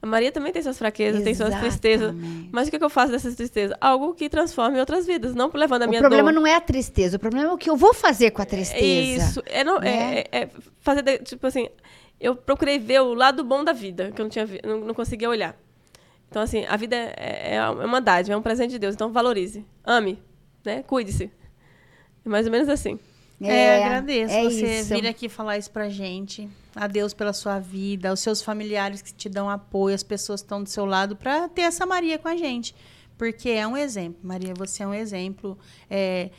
A 0.00 0.06
Maria 0.06 0.30
também 0.30 0.52
tem 0.52 0.62
suas 0.62 0.78
fraquezas, 0.78 1.20
Exatamente. 1.20 1.38
tem 1.38 1.46
suas 1.46 1.60
tristezas. 1.60 2.14
Mas 2.52 2.68
o 2.68 2.70
que, 2.70 2.76
é 2.76 2.84
eu 2.84 2.88
faço 2.88 3.10
dessas 3.10 3.34
tristezas? 3.34 3.76
Algo 3.80 4.14
que 4.14 4.28
transforme 4.28 4.78
outras 4.78 5.06
vidas, 5.06 5.34
não 5.34 5.50
levando 5.52 5.82
a 5.82 5.86
minha 5.88 6.00
dor. 6.00 6.06
O 6.06 6.10
problema 6.10 6.32
dor. 6.32 6.40
não 6.40 6.46
é 6.46 6.54
a 6.54 6.60
tristeza, 6.60 7.16
o 7.16 7.20
problema 7.20 7.50
é 7.50 7.52
o 7.52 7.58
que 7.58 7.68
eu 7.68 7.76
vou 7.76 7.92
fazer 7.92 8.30
com 8.30 8.40
a 8.40 8.44
tristeza. 8.44 8.84
É 8.84 8.86
isso. 8.86 9.42
É, 9.46 9.64
não, 9.64 9.80
né? 9.80 10.20
é, 10.30 10.42
é 10.42 10.48
fazer, 10.80 11.02
de, 11.02 11.18
tipo 11.18 11.44
assim, 11.46 11.68
eu 12.20 12.36
procurei 12.36 12.78
ver 12.78 13.00
o 13.00 13.12
lado 13.12 13.42
bom 13.42 13.64
da 13.64 13.72
vida, 13.72 14.12
que 14.12 14.20
eu 14.20 14.24
não, 14.24 14.30
tinha, 14.30 14.48
não, 14.64 14.80
não 14.80 14.94
conseguia 14.94 15.28
olhar. 15.28 15.56
Então, 16.30 16.42
assim, 16.42 16.64
a 16.66 16.76
vida 16.76 16.94
é, 16.94 17.56
é 17.56 17.68
uma 17.70 18.00
dádiva, 18.00 18.34
é 18.34 18.36
um 18.36 18.42
presente 18.42 18.70
de 18.70 18.78
Deus. 18.78 18.94
Então, 18.94 19.10
valorize, 19.10 19.64
ame, 19.84 20.22
né? 20.64 20.82
Cuide-se. 20.82 21.30
É 22.24 22.28
mais 22.28 22.46
ou 22.46 22.52
menos 22.52 22.68
assim. 22.68 22.98
É, 23.40 23.54
é 23.54 23.84
agradeço 23.84 24.34
é 24.34 24.44
você 24.44 24.80
isso. 24.80 24.94
vir 24.94 25.06
aqui 25.06 25.28
falar 25.28 25.56
isso 25.58 25.70
pra 25.70 25.88
gente. 25.88 26.48
A 26.78 26.86
Deus 26.86 27.12
pela 27.12 27.32
sua 27.32 27.58
vida, 27.58 28.12
os 28.12 28.20
seus 28.20 28.40
familiares 28.40 29.02
que 29.02 29.12
te 29.12 29.28
dão 29.28 29.50
apoio, 29.50 29.94
as 29.94 30.02
pessoas 30.02 30.40
que 30.40 30.46
estão 30.46 30.62
do 30.62 30.68
seu 30.68 30.84
lado, 30.84 31.16
para 31.16 31.48
ter 31.48 31.62
essa 31.62 31.84
Maria 31.84 32.18
com 32.18 32.28
a 32.28 32.36
gente. 32.36 32.74
Porque 33.16 33.50
é 33.50 33.66
um 33.66 33.76
exemplo. 33.76 34.20
Maria, 34.22 34.54
você 34.54 34.84
é 34.84 34.86
um 34.86 34.94
exemplo. 34.94 35.58
É, 35.90 36.30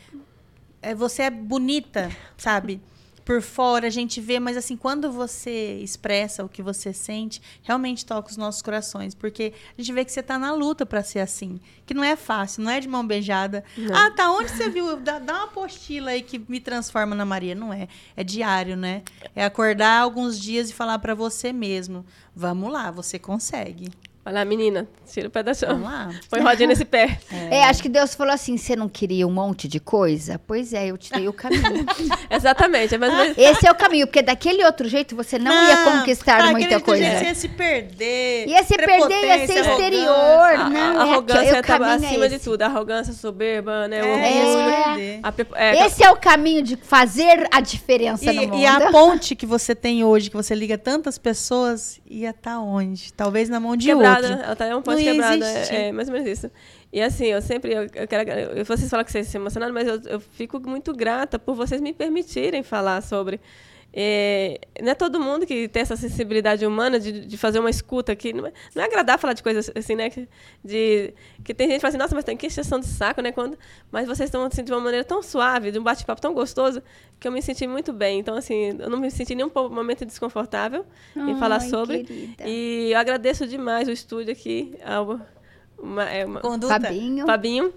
é, 0.82 0.96
você 0.96 1.24
é 1.24 1.30
bonita, 1.30 2.10
sabe? 2.38 2.82
Por 3.30 3.44
fora 3.44 3.86
a 3.86 3.92
gente 3.92 4.20
vê, 4.20 4.40
mas 4.40 4.58
assim, 4.58 4.76
quando 4.76 5.12
você 5.12 5.76
expressa 5.84 6.44
o 6.44 6.50
que 6.50 6.64
você 6.64 6.92
sente, 6.92 7.40
realmente 7.62 8.04
toca 8.04 8.28
os 8.28 8.38
nossos 8.38 8.60
corações, 8.60 9.14
porque 9.14 9.54
a 9.78 9.80
gente 9.80 9.94
vê 9.94 10.04
que 10.04 10.12
você 10.12 10.22
está 10.22 10.40
na 10.40 10.52
luta 10.52 10.84
para 10.84 11.04
ser 11.04 11.20
assim, 11.20 11.62
que 11.86 11.94
não 11.94 12.04
é 12.04 12.16
fácil, 12.16 12.64
não 12.64 12.72
é 12.72 12.80
de 12.80 12.88
mão 12.88 13.06
beijada. 13.06 13.64
Não. 13.78 13.96
Ah, 13.96 14.10
tá 14.10 14.32
onde 14.32 14.50
você 14.50 14.68
viu? 14.68 14.98
Dá, 14.98 15.20
dá, 15.20 15.34
uma 15.34 15.44
apostila 15.44 16.10
aí 16.10 16.24
que 16.24 16.40
me 16.40 16.60
transforma 16.60 17.16
na 17.16 17.24
Maria, 17.24 17.54
não 17.54 17.72
é? 17.72 17.88
É 18.18 18.24
diário, 18.24 18.76
né? 18.76 19.04
É 19.36 19.46
acordar 19.46 20.02
alguns 20.02 20.40
dias 20.40 20.72
e 20.72 20.74
falar 20.74 20.98
para 20.98 21.14
você 21.14 21.54
mesmo, 21.54 22.04
vamos 22.36 22.74
lá, 22.74 22.90
você 22.90 23.20
consegue. 23.20 23.92
Olha 24.26 24.40
lá, 24.40 24.46
menina, 24.46 24.88
tira 25.12 25.28
o 25.28 25.32
pé 25.32 25.42
da 25.42 25.54
chão. 25.54 25.70
Vamos 25.70 25.90
lá. 25.90 26.10
Põe 26.30 26.42
rodinha 26.42 26.68
nesse 26.68 26.86
pé. 26.86 27.20
É. 27.32 27.58
é. 27.58 27.64
acho 27.66 27.82
que 27.82 27.90
Deus 27.90 28.16
falou 28.16 28.34
assim: 28.34 28.58
você 28.58 28.76
não 28.76 28.90
queria 28.90 29.26
um 29.26 29.32
monte 29.32 29.68
de 29.68 29.80
coisa? 29.80 30.40
Pois 30.46 30.74
é, 30.74 30.88
eu 30.88 30.98
te 30.98 31.12
dei 31.12 31.28
o 31.28 31.34
caminho. 31.34 31.86
Exatamente. 32.30 32.96
É 32.96 32.98
mais 32.98 33.14
Esse 33.38 33.68
é 33.68 33.72
o 33.72 33.76
caminho, 33.76 34.08
porque 34.08 34.22
daquele 34.22 34.64
outro 34.66 34.88
jeito 34.88 35.16
você 35.16 35.38
não, 35.38 35.54
não 35.54 35.68
ia 35.68 35.78
conquistar 35.78 36.52
muita 36.52 36.80
coisa. 36.80 37.04
Jeito, 37.04 37.24
ia 37.24 37.36
se 37.36 37.48
perder. 37.48 38.48
Ia 38.48 38.64
se 38.64 38.76
perder, 38.76 39.26
ia 39.26 39.48
ser 39.48 39.60
exterior. 39.60 40.10
A, 40.10 40.70
não, 40.70 41.00
a, 41.00 41.04
a 41.04 41.08
é 41.08 41.12
arrogância 41.12 41.58
é, 41.58 41.62
tá 41.62 41.94
acima 41.94 42.26
é 42.26 42.30
de 42.30 42.40
tudo. 42.40 42.62
A 42.62 42.66
arrogância 42.66 43.14
soberba, 43.14 43.88
né? 43.88 44.00
É, 44.00 45.22
é. 45.56 45.86
Esse 45.86 46.04
é 46.04 46.10
o 46.10 46.16
caminho 46.16 46.62
de 46.64 46.76
fazer 46.76 47.48
a 47.52 47.62
diferença 47.62 48.32
e, 48.32 48.36
no 48.36 48.42
mundo. 48.48 48.58
E 48.58 48.66
a 48.66 48.92
ponte 48.92 49.36
que 49.36 49.46
você 49.46 49.74
tem 49.76 50.04
hoje, 50.04 50.30
que 50.30 50.36
você 50.36 50.56
liga 50.56 50.78
tantas 50.78 51.18
pessoas, 51.18 52.00
ia 52.10 52.32
estar 52.32 52.52
tá 52.52 52.60
onde? 52.60 53.14
Talvez 53.14 53.50
na 53.50 53.60
mão 53.60 53.78
de 53.78 53.94
outro 53.94 54.09
quebrada. 54.16 54.44
Ela 54.44 54.56
tá 54.56 54.66
é 54.66 54.76
um 54.76 54.82
ponto 54.82 54.98
quebrada. 54.98 55.46
É, 55.46 55.88
é, 55.88 55.92
mais 55.92 56.08
ou 56.08 56.14
menos 56.14 56.30
isso. 56.30 56.52
E 56.92 57.02
assim, 57.02 57.26
eu 57.28 57.42
sempre. 57.42 57.74
Eu, 57.74 57.88
eu 57.94 58.08
quero, 58.08 58.30
eu, 58.30 58.66
vocês 58.66 58.90
falam 58.90 59.06
que 59.06 59.12
vocês 59.12 59.28
se 59.28 59.38
emocionaram, 59.38 59.74
mas 59.74 59.88
eu, 59.88 60.02
eu 60.06 60.20
fico 60.20 60.60
muito 60.60 60.94
grata 60.94 61.38
por 61.38 61.56
vocês 61.56 61.82
me 61.82 61.94
permitirem 61.94 62.64
falar 62.64 63.02
sobre. 63.02 63.40
É, 63.92 64.60
não 64.82 64.92
é 64.92 64.96
todo 64.96 65.20
mundo 65.20 65.48
que 65.48 65.68
tem 65.68 65.82
essa 65.82 65.96
sensibilidade 65.96 66.66
humana 66.66 67.00
de, 67.00 67.26
de 67.26 67.38
fazer 67.38 67.60
uma 67.60 67.70
escuta 67.70 68.16
que 68.16 68.32
não 68.32 68.46
é, 68.46 68.54
não 68.76 68.84
é 68.84 68.86
agradável 68.86 69.20
falar 69.20 69.34
de 69.34 69.42
coisas 69.42 69.72
assim, 69.76 69.96
né? 69.96 70.10
De, 70.64 71.14
que 71.44 71.54
tem 71.54 71.68
gente 71.68 71.78
que 71.78 71.82
fala 71.82 71.90
assim, 71.90 71.98
nossa, 71.98 72.16
mas 72.16 72.24
tem 72.24 72.38
que 72.38 72.46
exceção 72.46 72.80
de 72.80 72.86
saco, 72.86 73.22
né? 73.22 73.32
Quando, 73.32 73.58
mas 73.92 74.08
vocês 74.08 74.28
estão 74.28 74.44
assim, 74.44 74.64
de 74.64 74.72
uma 74.72 74.80
maneira 74.80 75.04
tão 75.04 75.24
suave, 75.24 75.72
de 75.72 75.80
um 75.80 75.84
bate-papo 75.84 76.22
tão 76.22 76.34
gostoso, 76.34 76.84
que 77.20 77.28
eu 77.28 77.32
me 77.32 77.42
senti 77.42 77.66
muito 77.66 77.92
bem. 77.92 78.20
Então, 78.20 78.36
assim, 78.36 78.78
eu 78.80 78.90
não 78.90 79.00
me 79.00 79.10
senti 79.10 79.34
nenhum 79.34 79.52
momento 79.54 80.06
desconfortável 80.06 80.86
Ai, 81.16 81.32
em 81.32 81.36
falar 81.38 81.60
sobre. 81.60 82.04
Querida. 82.04 82.44
E 82.48 82.92
eu 82.92 82.98
agradeço 82.98 83.48
demais 83.48 83.88
o 83.88 83.92
estúdio 83.92 84.32
aqui, 84.32 84.76
ao 84.86 85.20
uma, 85.82 86.04
é 86.04 86.26
uma 86.26 86.42
Fabinho. 86.42 87.26
Fabinho. 87.26 87.74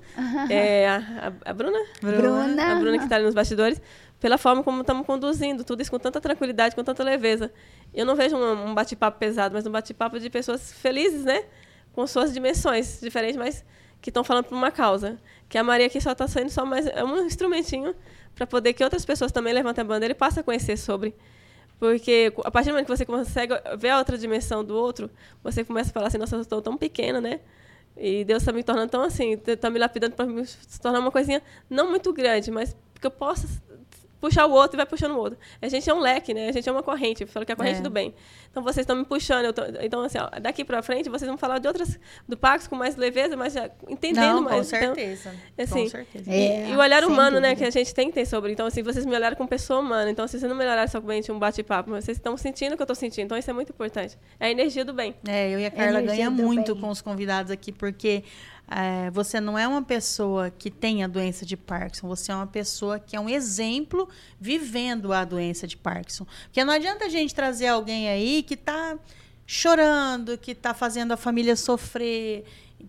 É, 0.51 0.89
a, 0.89 1.33
a, 1.45 1.53
Bruna? 1.53 1.79
Bruna. 2.01 2.73
A 2.73 2.75
Bruna 2.77 2.99
que 2.99 3.05
está 3.05 3.17
ali 3.17 3.25
nos 3.25 3.35
bastidores 3.35 3.81
pela 4.23 4.39
forma 4.39 4.63
como 4.63 4.83
estamos 4.83 5.05
conduzindo 5.05 5.65
tudo 5.65 5.83
isso 5.83 5.91
com 5.91 5.99
tanta 5.99 6.21
tranquilidade, 6.21 6.77
com 6.77 6.85
tanta 6.85 7.03
leveza. 7.03 7.53
Eu 7.93 8.07
não 8.07 8.15
vejo 8.15 8.37
um, 8.37 8.69
um 8.69 8.75
bate-papo 8.75 9.19
pesado, 9.19 9.55
mas 9.55 9.67
um 9.67 9.71
bate-papo 9.71 10.21
de 10.21 10.31
pessoas 10.31 10.73
felizes, 10.73 11.25
né? 11.25 11.45
Com 11.93 12.07
suas 12.07 12.33
dimensões 12.33 13.01
diferentes, 13.01 13.37
mas 13.37 13.65
que 14.01 14.11
estão 14.11 14.23
falando 14.23 14.45
por 14.45 14.55
uma 14.55 14.71
causa. 14.71 15.19
Que 15.49 15.59
a 15.59 15.65
Maria 15.65 15.87
aqui 15.87 16.01
só 16.01 16.13
está 16.13 16.29
sendo 16.29 16.51
só 16.51 16.65
mais 16.65 16.87
é 16.87 17.03
um 17.05 17.27
instrumentinho 17.27 17.95
para 18.35 18.47
poder 18.47 18.73
que 18.73 18.85
outras 18.85 19.05
pessoas 19.05 19.33
também 19.33 19.53
levantem 19.53 19.83
a 19.83 19.85
bandeira 19.85 20.13
e 20.13 20.15
passem 20.15 20.41
a 20.41 20.45
conhecer 20.45 20.77
sobre. 20.77 21.15
Porque 21.79 22.33
a 22.45 22.51
partir 22.51 22.69
do 22.69 22.75
momento 22.75 22.87
que 22.87 22.97
você 22.97 23.05
consegue 23.05 23.55
ver 23.77 23.91
a 23.91 23.99
outra 23.99 24.17
dimensão 24.17 24.65
do 24.65 24.77
outro, 24.77 25.11
você 25.43 25.65
começa 25.65 25.91
a 25.91 25.93
falar 25.93 26.07
assim, 26.07 26.19
nossa, 26.19 26.37
eu 26.37 26.43
estou 26.43 26.63
tão 26.63 26.77
pequena, 26.77 27.21
né? 27.21 27.41
E 27.97 28.25
Deus 28.25 28.43
está 28.43 28.53
me 28.53 28.63
tornando 28.63 28.91
tão 28.91 29.03
assim, 29.03 29.39
está 29.47 29.69
me 29.69 29.79
lapidando 29.79 30.15
para 30.15 30.27
se 30.45 30.81
tornar 30.81 30.99
uma 30.99 31.11
coisinha 31.11 31.43
não 31.69 31.91
muito 31.91 32.13
grande, 32.13 32.51
mas 32.51 32.77
que 33.01 33.07
eu 33.07 33.11
possa 33.11 33.47
puxar 34.23 34.47
o 34.47 34.53
outro 34.53 34.77
e 34.77 34.79
vai 34.79 34.87
puxando 34.87 35.13
o 35.13 35.19
outro. 35.19 35.37
A 35.61 35.69
gente 35.69 35.91
é 35.91 35.93
um 35.93 35.99
leque, 35.99 36.33
né? 36.33 36.49
A 36.49 36.53
gente 36.53 36.69
é 36.69 36.73
uma 36.73 36.83
corrente, 36.83 37.27
falo 37.27 37.45
que 37.45 37.51
é 37.51 37.55
a 37.55 37.57
corrente 37.57 37.81
é. 37.81 37.83
do 37.83 37.91
bem. 37.91 38.15
Então 38.49 38.63
vocês 38.63 38.85
estão 38.85 38.95
me 38.95 39.05
puxando, 39.05 39.53
tô, 39.53 39.63
então 39.81 40.01
assim, 40.03 40.19
ó, 40.19 40.39
daqui 40.39 40.65
para 40.65 40.81
frente 40.81 41.09
vocês 41.09 41.29
vão 41.29 41.37
falar 41.37 41.59
de 41.59 41.67
outras 41.67 41.99
do 42.29 42.37
Pax 42.37 42.69
com 42.69 42.77
mais 42.77 42.95
leveza, 42.95 43.37
mas 43.37 43.53
já 43.53 43.69
entendendo 43.89 44.35
Não, 44.35 44.43
mais. 44.43 44.71
Com 44.71 44.77
então, 44.77 44.95
certeza. 44.95 45.35
Então, 45.53 45.65
assim, 45.65 45.85
com 45.85 45.91
certeza. 45.91 46.31
É, 46.31 46.71
e, 46.71 46.77
o 46.77 46.79
olhar 46.79 47.05
humano, 47.05 47.31
dúvida. 47.33 47.41
né, 47.41 47.57
que 47.57 47.65
a 47.65 47.71
gente 47.71 47.93
tem 47.93 48.09
que 48.09 48.15
ter 48.15 48.27
sobre. 48.27 48.53
Então 48.53 48.67
assim, 48.67 48.83
vocês 48.83 49.05
me 49.05 49.15
olharam 49.17 49.37
como 49.37 49.49
pessoa 49.49 49.81
humana. 49.81 50.09
Então 50.09 50.27
se 50.29 50.39
vocês 50.39 50.49
não 50.49 50.57
me 50.57 50.65
olharem 50.65 50.87
somente 50.87 51.33
um 51.33 51.39
bate-papo, 51.39 51.91
vocês 51.91 52.17
estão 52.17 52.37
sentindo 52.37 52.75
o 52.75 52.77
que 52.77 52.83
eu 52.83 52.85
estou 52.85 52.97
sentindo. 52.97 53.25
Então 53.25 53.37
isso 53.37 53.51
é 53.51 53.53
muito 53.53 53.71
importante. 53.71 54.17
É 54.39 54.47
a 54.47 54.51
energia 54.51 54.85
do 54.85 54.93
bem. 54.93 55.17
É, 55.27 55.51
eu 55.51 55.59
e 55.59 55.67
a 55.67 55.71
Carla 55.71 56.01
ganha 56.01 56.31
muito 56.31 56.75
bem. 56.75 56.83
com 56.83 56.91
os 56.91 57.03
convidados 57.03 57.51
aqui 57.51 57.73
porque 57.73 58.23
é, 58.77 59.11
você 59.11 59.41
não 59.41 59.59
é 59.59 59.67
uma 59.67 59.83
pessoa 59.83 60.51
que 60.51 60.71
tem 60.71 61.05
a 61.05 61.07
doença 61.07 61.45
de 61.45 61.57
Parkinson, 61.57 62.09
você 62.09 62.33
é 62.33 62.35
uma 62.35 62.47
pessoa 62.47 62.99
que 62.99 63.17
é 63.17 63.21
um 63.21 63.29
exemplo 63.29 64.09
vivendo 64.41 65.13
a 65.13 65.25
doença 65.25 65.67
de 65.67 65.77
Parkinson. 65.77 66.27
Porque 66.45 66.65
não 66.65 66.73
adianta 66.73 67.05
a 67.05 67.09
gente 67.09 67.35
trazer 67.35 67.69
alguém 67.69 68.09
aí 68.09 68.43
que 68.43 68.55
está 68.55 68.99
chorando, 69.47 70.39
que 70.39 70.53
está 70.53 70.73
fazendo 70.73 71.13
a 71.13 71.17
família 71.17 71.57
sofrer, 71.57 72.45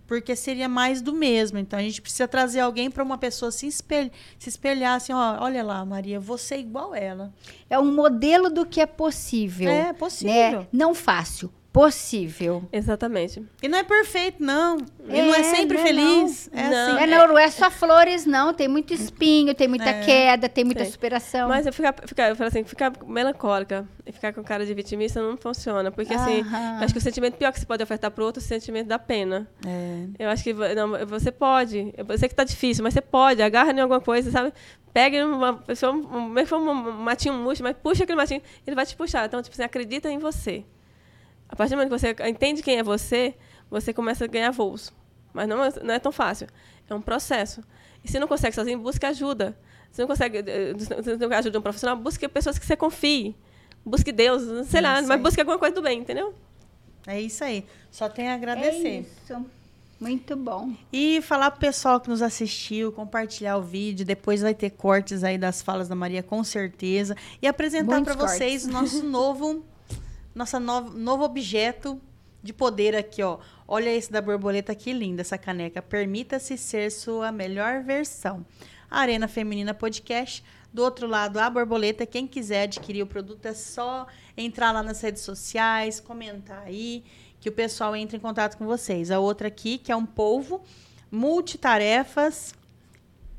porque 0.08 0.36
seria 0.36 0.70
mais 0.70 1.02
do 1.02 1.14
mesmo. 1.14 1.58
Então 1.58 1.78
a 1.78 1.82
gente 1.82 2.02
precisa 2.02 2.28
trazer 2.28 2.60
alguém 2.60 2.90
para 2.90 3.04
uma 3.04 3.18
pessoa 3.18 3.52
se, 3.52 3.68
espelhar, 3.68 4.12
se 4.40 4.50
espelhar 4.50 4.96
assim, 4.96 5.14
ó, 5.14 5.38
olha 5.44 5.64
lá, 5.64 5.84
Maria, 5.86 6.20
você 6.20 6.56
é 6.56 6.60
igual 6.60 6.96
ela. 6.96 7.34
É 7.70 7.78
um 7.78 7.94
modelo 7.94 8.50
do 8.50 8.66
que 8.66 8.80
é 8.82 8.86
possível. 8.86 9.70
É 9.70 9.94
possível. 9.94 10.62
Né? 10.62 10.68
Não 10.72 10.94
fácil, 10.94 11.52
possível. 11.74 12.64
Exatamente. 12.72 13.44
E 13.62 13.68
não 13.68 13.80
é 13.80 13.84
perfeito, 13.84 14.42
não. 14.42 14.78
e 15.10 15.20
É, 15.20 15.26
não 15.26 15.34
é 15.34 15.44
sempre 15.44 15.76
não 15.78 15.84
é 15.84 15.88
feliz. 15.88 16.50
É 16.54 16.70
Não. 16.70 16.94
assim. 16.96 17.04
É, 17.04 17.08
não, 17.08 17.28
não 17.30 17.38
é 17.40 17.50
só 17.50 17.72
flores, 17.72 18.26
não. 18.28 18.54
Tem 18.54 18.68
muito 18.68 18.94
espinho, 18.94 19.56
tem 19.56 19.68
muita 19.68 19.90
É. 19.90 20.06
queda, 20.06 20.48
tem 20.48 20.64
muita 20.64 20.86
Sim. 20.86 20.92
superação. 20.92 21.50
Mas 21.50 21.66
eu 21.66 21.74
ficar, 21.74 21.96
ficar, 22.06 22.30
eu 22.30 22.36
falo 22.36 22.48
assim, 22.48 22.64
ficar 22.64 22.94
melancólica 23.08 23.88
e 24.06 24.12
ficar 24.12 24.32
com 24.34 24.44
cara 24.44 24.66
de 24.68 24.74
vitimista 24.74 25.20
não 25.20 25.36
funciona. 25.36 25.92
Porque, 25.92 26.14
assim, 26.14 26.44
acho 26.80 26.94
que 26.94 27.00
o 27.00 27.02
sentimento 27.02 27.38
pior 27.38 27.52
que 27.52 27.60
você 27.60 27.66
pode 27.66 27.82
ofertar 27.82 28.12
pro 28.12 28.24
outro 28.24 28.42
é 28.42 28.46
o 28.46 28.48
sentimento 28.48 28.88
da 28.88 29.00
pena. 29.00 29.48
É. 29.66 30.06
Eu 30.20 30.30
acho 30.30 30.44
que 30.44 30.54
não, 30.54 31.06
você 31.08 31.32
pode. 31.32 31.92
Eu 31.98 32.18
sei 32.20 32.30
que 32.30 32.36
tá 32.36 32.44
difícil, 32.44 32.84
mas 32.84 32.94
você 32.94 33.02
pode. 33.02 33.42
Agarra 33.42 33.72
em 33.72 33.80
alguma 33.80 34.00
coisa, 34.00 34.30
sabe? 34.30 34.54
Pega 34.94 35.26
uma 35.26 35.54
pessoa, 35.54 35.92
um, 35.92 36.30
mesmo 36.30 36.36
que 36.36 36.46
for 36.46 36.60
um 36.60 36.92
matinho 37.02 37.34
murcho, 37.34 37.64
mas 37.64 37.76
puxa 37.82 38.04
aquele 38.04 38.16
matinho, 38.16 38.44
ele 38.68 38.76
vai 38.76 38.86
te 38.86 38.96
puxar. 38.96 39.26
Então, 39.26 39.42
tipo, 39.42 39.56
você 39.56 39.64
acredita 39.64 40.08
em 40.08 40.20
você. 40.20 40.64
A 41.54 41.56
partir 41.56 41.76
do 41.76 41.78
momento 41.78 41.92
que 41.94 42.00
você 42.00 42.16
entende 42.28 42.64
quem 42.64 42.80
é 42.80 42.84
você, 42.84 43.36
você 43.70 43.94
começa 43.94 44.26
a 44.26 44.28
ganhar 44.28 44.50
voos. 44.50 44.92
Mas 45.32 45.48
não, 45.48 45.64
é- 45.64 45.84
não 45.84 45.94
é 45.94 46.00
tão 46.00 46.12
fácil. 46.12 46.48
É 46.90 46.96
um 46.96 47.00
processo. 47.02 47.62
E 48.04 48.10
se 48.10 48.18
não 48.18 48.28
consegue 48.28 48.56
sozinho, 48.56 48.80
busque 48.80 49.06
ajuda. 49.06 49.56
Se 49.92 50.02
não 50.02 50.08
consegue 50.08 50.40
eh, 50.40 50.74
se 50.80 51.16
não 51.16 51.32
ajuda 51.32 51.52
de 51.52 51.58
um 51.60 51.62
profissional, 51.62 51.96
busque 51.96 52.28
pessoas 52.28 52.58
que 52.58 52.66
você 52.66 52.76
confie. 52.76 53.36
Busque 53.86 54.12
Deus, 54.12 54.68
sei 54.68 54.82
lá, 54.82 55.00
mas 55.04 55.22
busque 55.22 55.42
alguma 55.42 55.60
coisa 55.60 55.76
do 55.76 55.84
bem, 55.84 56.00
entendeu? 56.00 56.34
É 57.06 57.22
isso 57.22 57.44
aí. 57.44 57.64
Só 57.92 58.10
tem 58.10 58.30
a 58.30 58.32
é 58.32 58.34
agradecer. 58.34 59.02
isso. 59.02 59.46
Muito 60.00 60.36
bom. 60.36 60.74
E 60.92 61.22
falar 61.22 61.52
pro 61.52 61.60
pessoal 61.60 62.00
que 62.00 62.10
nos 62.10 62.24
assistiu, 62.24 62.92
compartilhar 62.92 63.58
o 63.58 63.62
vídeo. 63.62 64.04
Depois 64.04 64.42
vai 64.42 64.56
ter 64.56 64.72
cortes 64.72 65.24
aí 65.24 65.38
das 65.38 65.62
falas 65.62 65.88
da 65.88 65.94
Maria, 65.94 66.24
com 66.24 66.44
certeza. 66.44 67.16
E 67.40 67.48
apresentar 67.48 68.02
para 68.02 68.16
vocês 68.16 68.66
o 68.66 68.72
nosso 68.72 69.04
novo, 69.06 69.64
nossa 70.34 70.60
novo, 70.60 70.98
novo 70.98 71.24
objeto 71.24 72.02
de 72.42 72.52
poder 72.52 72.96
aqui, 72.96 73.24
ó. 73.24 73.40
Olha 73.68 73.90
esse 73.90 74.12
da 74.12 74.22
borboleta, 74.22 74.76
que 74.76 74.92
linda 74.92 75.22
essa 75.22 75.38
caneca. 75.38 75.82
Permita-se 75.82 76.58
ser 76.58 76.92
sua 76.92 77.32
melhor 77.32 77.84
versão. 77.84 78.46
Arena 78.90 79.28
Feminina 79.28 79.74
Podcast. 79.74 80.44
Do 80.74 80.84
outro 80.84 81.08
lado, 81.08 81.40
a 81.40 81.50
borboleta. 81.50 82.06
Quem 82.06 82.28
quiser 82.28 82.64
adquirir 82.64 83.04
o 83.04 83.08
produto 83.08 83.46
é 83.46 83.54
só 83.54 84.08
entrar 84.36 84.72
lá 84.72 84.84
nas 84.84 85.00
redes 85.02 85.22
sociais, 85.22 86.00
comentar 86.00 86.64
aí, 86.64 87.04
que 87.40 87.48
o 87.48 87.52
pessoal 87.52 87.96
entre 87.96 88.18
em 88.18 88.20
contato 88.20 88.58
com 88.58 88.66
vocês. 88.66 89.12
A 89.12 89.20
outra 89.20 89.48
aqui, 89.48 89.78
que 89.78 89.92
é 89.92 89.96
um 89.96 90.06
polvo, 90.06 90.62
multitarefas 91.12 92.54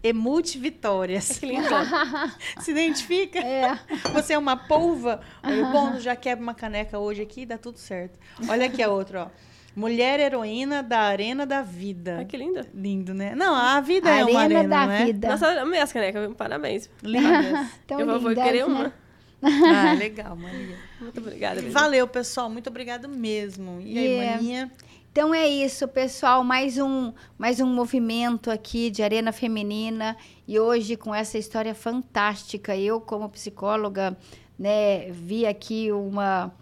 e 0.04 0.12
multivitórias. 0.12 1.38
Que 1.38 1.46
lindo. 1.46 1.66
Se 2.60 2.72
identifica? 2.72 3.38
É. 3.38 3.78
Você 4.12 4.34
é 4.34 4.38
uma 4.38 4.54
polva? 4.54 5.20
Olha, 5.42 5.64
Bom, 5.64 5.98
já 5.98 6.14
quebra 6.14 6.42
uma 6.42 6.52
caneca 6.52 6.98
hoje 6.98 7.22
aqui, 7.22 7.46
dá 7.46 7.56
tudo 7.56 7.78
certo. 7.78 8.18
Olha 8.46 8.66
aqui 8.66 8.82
a 8.82 8.90
outra, 8.90 9.24
ó. 9.24 9.54
Mulher 9.74 10.20
heroína 10.20 10.82
da 10.82 11.00
Arena 11.00 11.46
da 11.46 11.62
Vida. 11.62 12.18
Ah, 12.20 12.24
que 12.24 12.36
linda. 12.36 12.68
Lindo, 12.72 13.12
né? 13.14 13.34
Não, 13.34 13.54
a 13.54 13.80
vida 13.80 14.08
é 14.08 14.24
uma 14.24 14.40
Arena 14.42 14.68
da 14.68 14.86
não 14.86 14.92
é? 14.92 15.04
vida. 15.06 15.28
Nossa, 15.28 15.52
eu 15.52 15.62
amei 15.62 15.80
essa 15.80 15.94
caneca. 15.94 16.30
Parabéns. 16.36 16.88
Lindas. 17.02 17.66
Tão 17.86 17.98
eu 17.98 18.20
vou, 18.20 18.34
querer 18.34 18.58
né? 18.58 18.64
uma. 18.66 18.92
Ah, 19.44 19.92
legal, 19.92 20.36
Maria. 20.36 20.76
Muito 20.98 21.20
obrigada. 21.20 21.60
Bia. 21.60 21.70
Valeu, 21.70 22.08
pessoal. 22.08 22.48
Muito 22.48 22.68
obrigado 22.70 23.08
mesmo. 23.08 23.78
E 23.80 23.98
aí, 23.98 24.06
Yeah. 24.06 24.36
Maninha? 24.36 24.72
Então 25.14 25.32
é 25.32 25.46
isso, 25.46 25.86
pessoal. 25.86 26.42
Mais 26.42 26.76
um, 26.76 27.12
mais 27.38 27.60
um 27.60 27.68
movimento 27.68 28.50
aqui 28.50 28.90
de 28.90 29.00
Arena 29.00 29.30
Feminina. 29.30 30.16
E 30.44 30.58
hoje, 30.58 30.96
com 30.96 31.14
essa 31.14 31.38
história 31.38 31.72
fantástica, 31.72 32.76
eu, 32.76 33.00
como 33.00 33.28
psicóloga, 33.28 34.18
né, 34.58 35.12
vi 35.12 35.46
aqui 35.46 35.92
uma, 35.92 36.52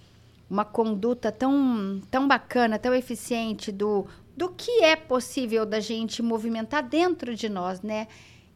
uma 0.51 0.67
conduta 0.67 1.33
tão, 1.33 2.03
tão 2.11 2.29
bacana, 2.29 2.79
tão 2.79 2.95
eficiente 2.95 3.73
do, 3.73 4.07
do 4.37 4.51
que 4.51 4.85
é 4.85 4.97
possível 4.97 5.65
da 5.65 5.81
gente 5.81 6.21
movimentar 6.21 6.87
dentro 6.87 7.35
de 7.35 7.49
nós, 7.49 7.81
né? 7.81 8.07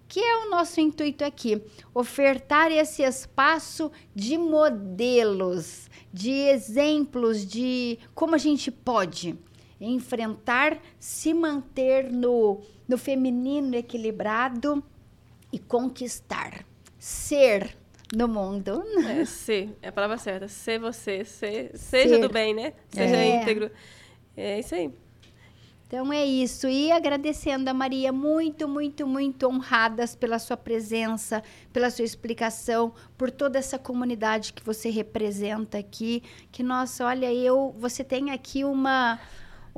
Que 0.06 0.20
é 0.20 0.44
o 0.44 0.50
nosso 0.50 0.78
intuito 0.78 1.24
aqui, 1.24 1.62
ofertar 1.94 2.70
esse 2.70 3.02
espaço 3.02 3.90
de 4.14 4.36
modelos, 4.36 5.88
de 6.12 6.32
exemplos 6.32 7.46
de 7.46 7.98
como 8.14 8.34
a 8.34 8.38
gente 8.38 8.70
pode 8.70 9.38
enfrentar, 9.80 10.78
se 10.98 11.34
manter 11.34 12.10
no, 12.10 12.60
no 12.88 12.96
feminino 12.96 13.74
equilibrado 13.74 14.82
e 15.52 15.58
conquistar, 15.58 16.64
ser 16.98 17.76
no 18.14 18.28
mundo. 18.28 18.82
É, 19.08 19.24
ser, 19.26 19.76
é 19.82 19.88
a 19.88 19.92
palavra 19.92 20.18
certa. 20.18 20.48
Ser 20.48 20.78
você, 20.78 21.24
ser, 21.24 21.76
seja 21.76 22.14
Ser. 22.16 22.20
do 22.20 22.28
bem, 22.28 22.54
né? 22.54 22.72
Seja 22.88 23.16
É. 23.16 23.42
íntegro. 23.42 23.70
É 24.36 24.58
isso 24.60 24.74
aí. 24.74 24.92
Então 25.86 26.12
é 26.12 26.24
isso. 26.24 26.66
E 26.66 26.90
agradecendo 26.90 27.70
a 27.70 27.74
Maria, 27.74 28.12
muito, 28.12 28.66
muito, 28.66 29.06
muito 29.06 29.46
honradas 29.46 30.16
pela 30.16 30.36
sua 30.40 30.56
presença, 30.56 31.44
pela 31.72 31.90
sua 31.90 32.04
explicação, 32.04 32.92
por 33.16 33.30
toda 33.30 33.56
essa 33.56 33.78
comunidade 33.78 34.52
que 34.52 34.64
você 34.64 34.90
representa 34.90 35.78
aqui. 35.78 36.24
Que, 36.50 36.64
nossa, 36.64 37.06
olha, 37.06 37.32
eu, 37.32 37.72
você 37.78 38.02
tem 38.02 38.32
aqui 38.32 38.64
uma, 38.64 39.20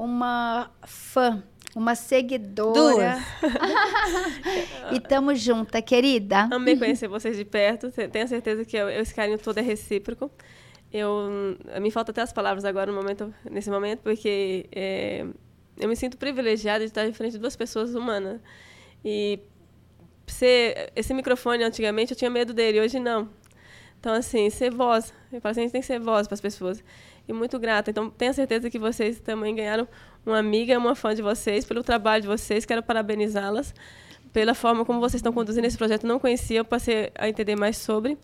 uma 0.03 0.71
fã, 0.87 1.43
uma 1.75 1.95
seguidora. 1.95 3.19
e 4.93 5.01
tamo 5.01 5.35
junta, 5.35 5.83
querida. 5.83 6.49
Amei 6.53 6.77
conhecer 6.77 7.09
vocês 7.09 7.37
de 7.37 7.45
perto. 7.45 7.91
Te- 7.91 8.09
Tenho 8.09 8.29
certeza 8.29 8.65
que 8.65 8.77
eu- 8.77 8.89
esse 8.89 9.15
carinho 9.15 9.39
todo 9.39 9.59
é 9.59 9.63
recíproco. 9.63 10.31
Eu, 10.93 11.57
me 11.81 11.91
falta 11.91 12.13
até 12.13 12.23
as 12.23 12.33
palavras 12.33 12.65
agora 12.65 12.91
no 12.91 12.97
momento, 12.97 13.35
nesse 13.51 13.71
momento, 13.71 14.01
porque 14.01 14.67
é, 14.73 15.27
eu 15.77 15.89
me 15.89 15.95
sinto 15.97 16.17
privilegiada 16.17 16.81
de 16.81 16.87
estar 16.87 17.07
em 17.07 17.13
frente 17.13 17.33
de 17.33 17.39
duas 17.39 17.57
pessoas 17.57 17.95
humanas. 17.95 18.41
E 19.05 19.39
ser, 20.27 20.93
esse 20.97 21.13
microfone, 21.13 21.63
antigamente, 21.65 22.13
eu 22.13 22.17
tinha 22.17 22.31
medo 22.31 22.55
dele, 22.55 22.81
hoje 22.81 22.99
não. 22.99 23.29
Então, 24.01 24.15
assim, 24.15 24.49
ser 24.49 24.71
voz. 24.71 25.13
Eu 25.33 25.41
falo 25.41 25.51
assim, 25.51 25.61
a 25.61 25.63
gente 25.65 25.73
tem 25.73 25.81
que 25.81 25.87
ser 25.87 25.99
voz 25.99 26.27
para 26.27 26.35
as 26.35 26.41
pessoas. 26.41 26.83
E 27.29 27.33
muito 27.33 27.59
grata. 27.59 27.91
Então, 27.91 28.09
tenho 28.09 28.33
certeza 28.33 28.71
que 28.71 28.79
vocês 28.79 29.21
também 29.21 29.55
ganharam 29.55 29.87
uma 30.25 30.39
amiga, 30.39 30.79
uma 30.79 30.95
fã 30.95 31.15
de 31.15 31.21
vocês, 31.21 31.65
pelo 31.65 31.83
trabalho 31.83 32.23
de 32.23 32.29
vocês. 32.29 32.65
Quero 32.65 32.83
parabenizá-las 32.83 33.75
pela 34.33 34.55
forma 34.55 34.85
como 34.85 34.99
vocês 35.01 35.19
estão 35.19 35.33
conduzindo 35.33 35.67
esse 35.67 35.77
projeto. 35.77 36.07
Não 36.07 36.19
conhecia, 36.19 36.59
eu 36.61 36.65
passei 36.65 37.11
a 37.15 37.29
entender 37.29 37.57
mais 37.57 37.77
sobre. 37.77 38.17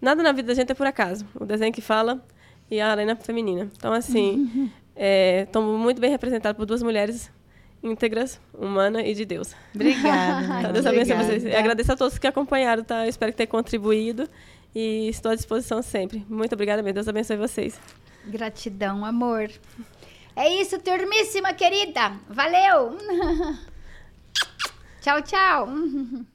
Nada 0.00 0.22
na 0.22 0.32
vida 0.32 0.48
da 0.48 0.54
gente 0.54 0.72
é 0.72 0.74
por 0.74 0.86
acaso. 0.86 1.26
O 1.34 1.44
desenho 1.44 1.72
que 1.72 1.80
fala 1.80 2.24
e 2.70 2.80
a 2.80 2.90
arena 2.90 3.16
feminina. 3.16 3.70
Então, 3.76 3.92
assim, 3.92 4.70
estou 4.96 5.62
muito 5.62 6.00
bem 6.00 6.10
representada 6.10 6.54
por 6.54 6.66
duas 6.66 6.82
mulheres 6.82 7.30
íntegras, 7.82 8.40
humana 8.52 9.02
e 9.02 9.14
de 9.14 9.24
Deus. 9.24 9.54
Obrigada. 9.74 10.62
Tá. 10.62 10.72
Deus 10.72 10.86
abençoe 10.86 11.16
vocês. 11.16 11.44
E 11.44 11.54
agradeço 11.54 11.92
a 11.92 11.96
todos 11.96 12.18
que 12.18 12.26
acompanharam, 12.26 12.84
tá? 12.84 13.04
Eu 13.04 13.10
espero 13.10 13.32
que 13.32 13.38
tenha 13.38 13.46
contribuído 13.46 14.28
e 14.74 15.08
estou 15.08 15.32
à 15.32 15.34
disposição 15.34 15.82
sempre. 15.82 16.24
Muito 16.28 16.52
obrigada 16.52 16.82
mesmo. 16.82 16.94
Deus 16.94 17.08
abençoe 17.08 17.36
vocês. 17.36 17.80
Gratidão, 18.30 19.04
amor. 19.04 19.50
É 20.36 20.48
isso, 20.60 20.78
turmíssima 20.78 21.52
querida. 21.52 22.12
Valeu! 22.28 22.96
tchau, 25.02 25.20
tchau. 25.22 25.68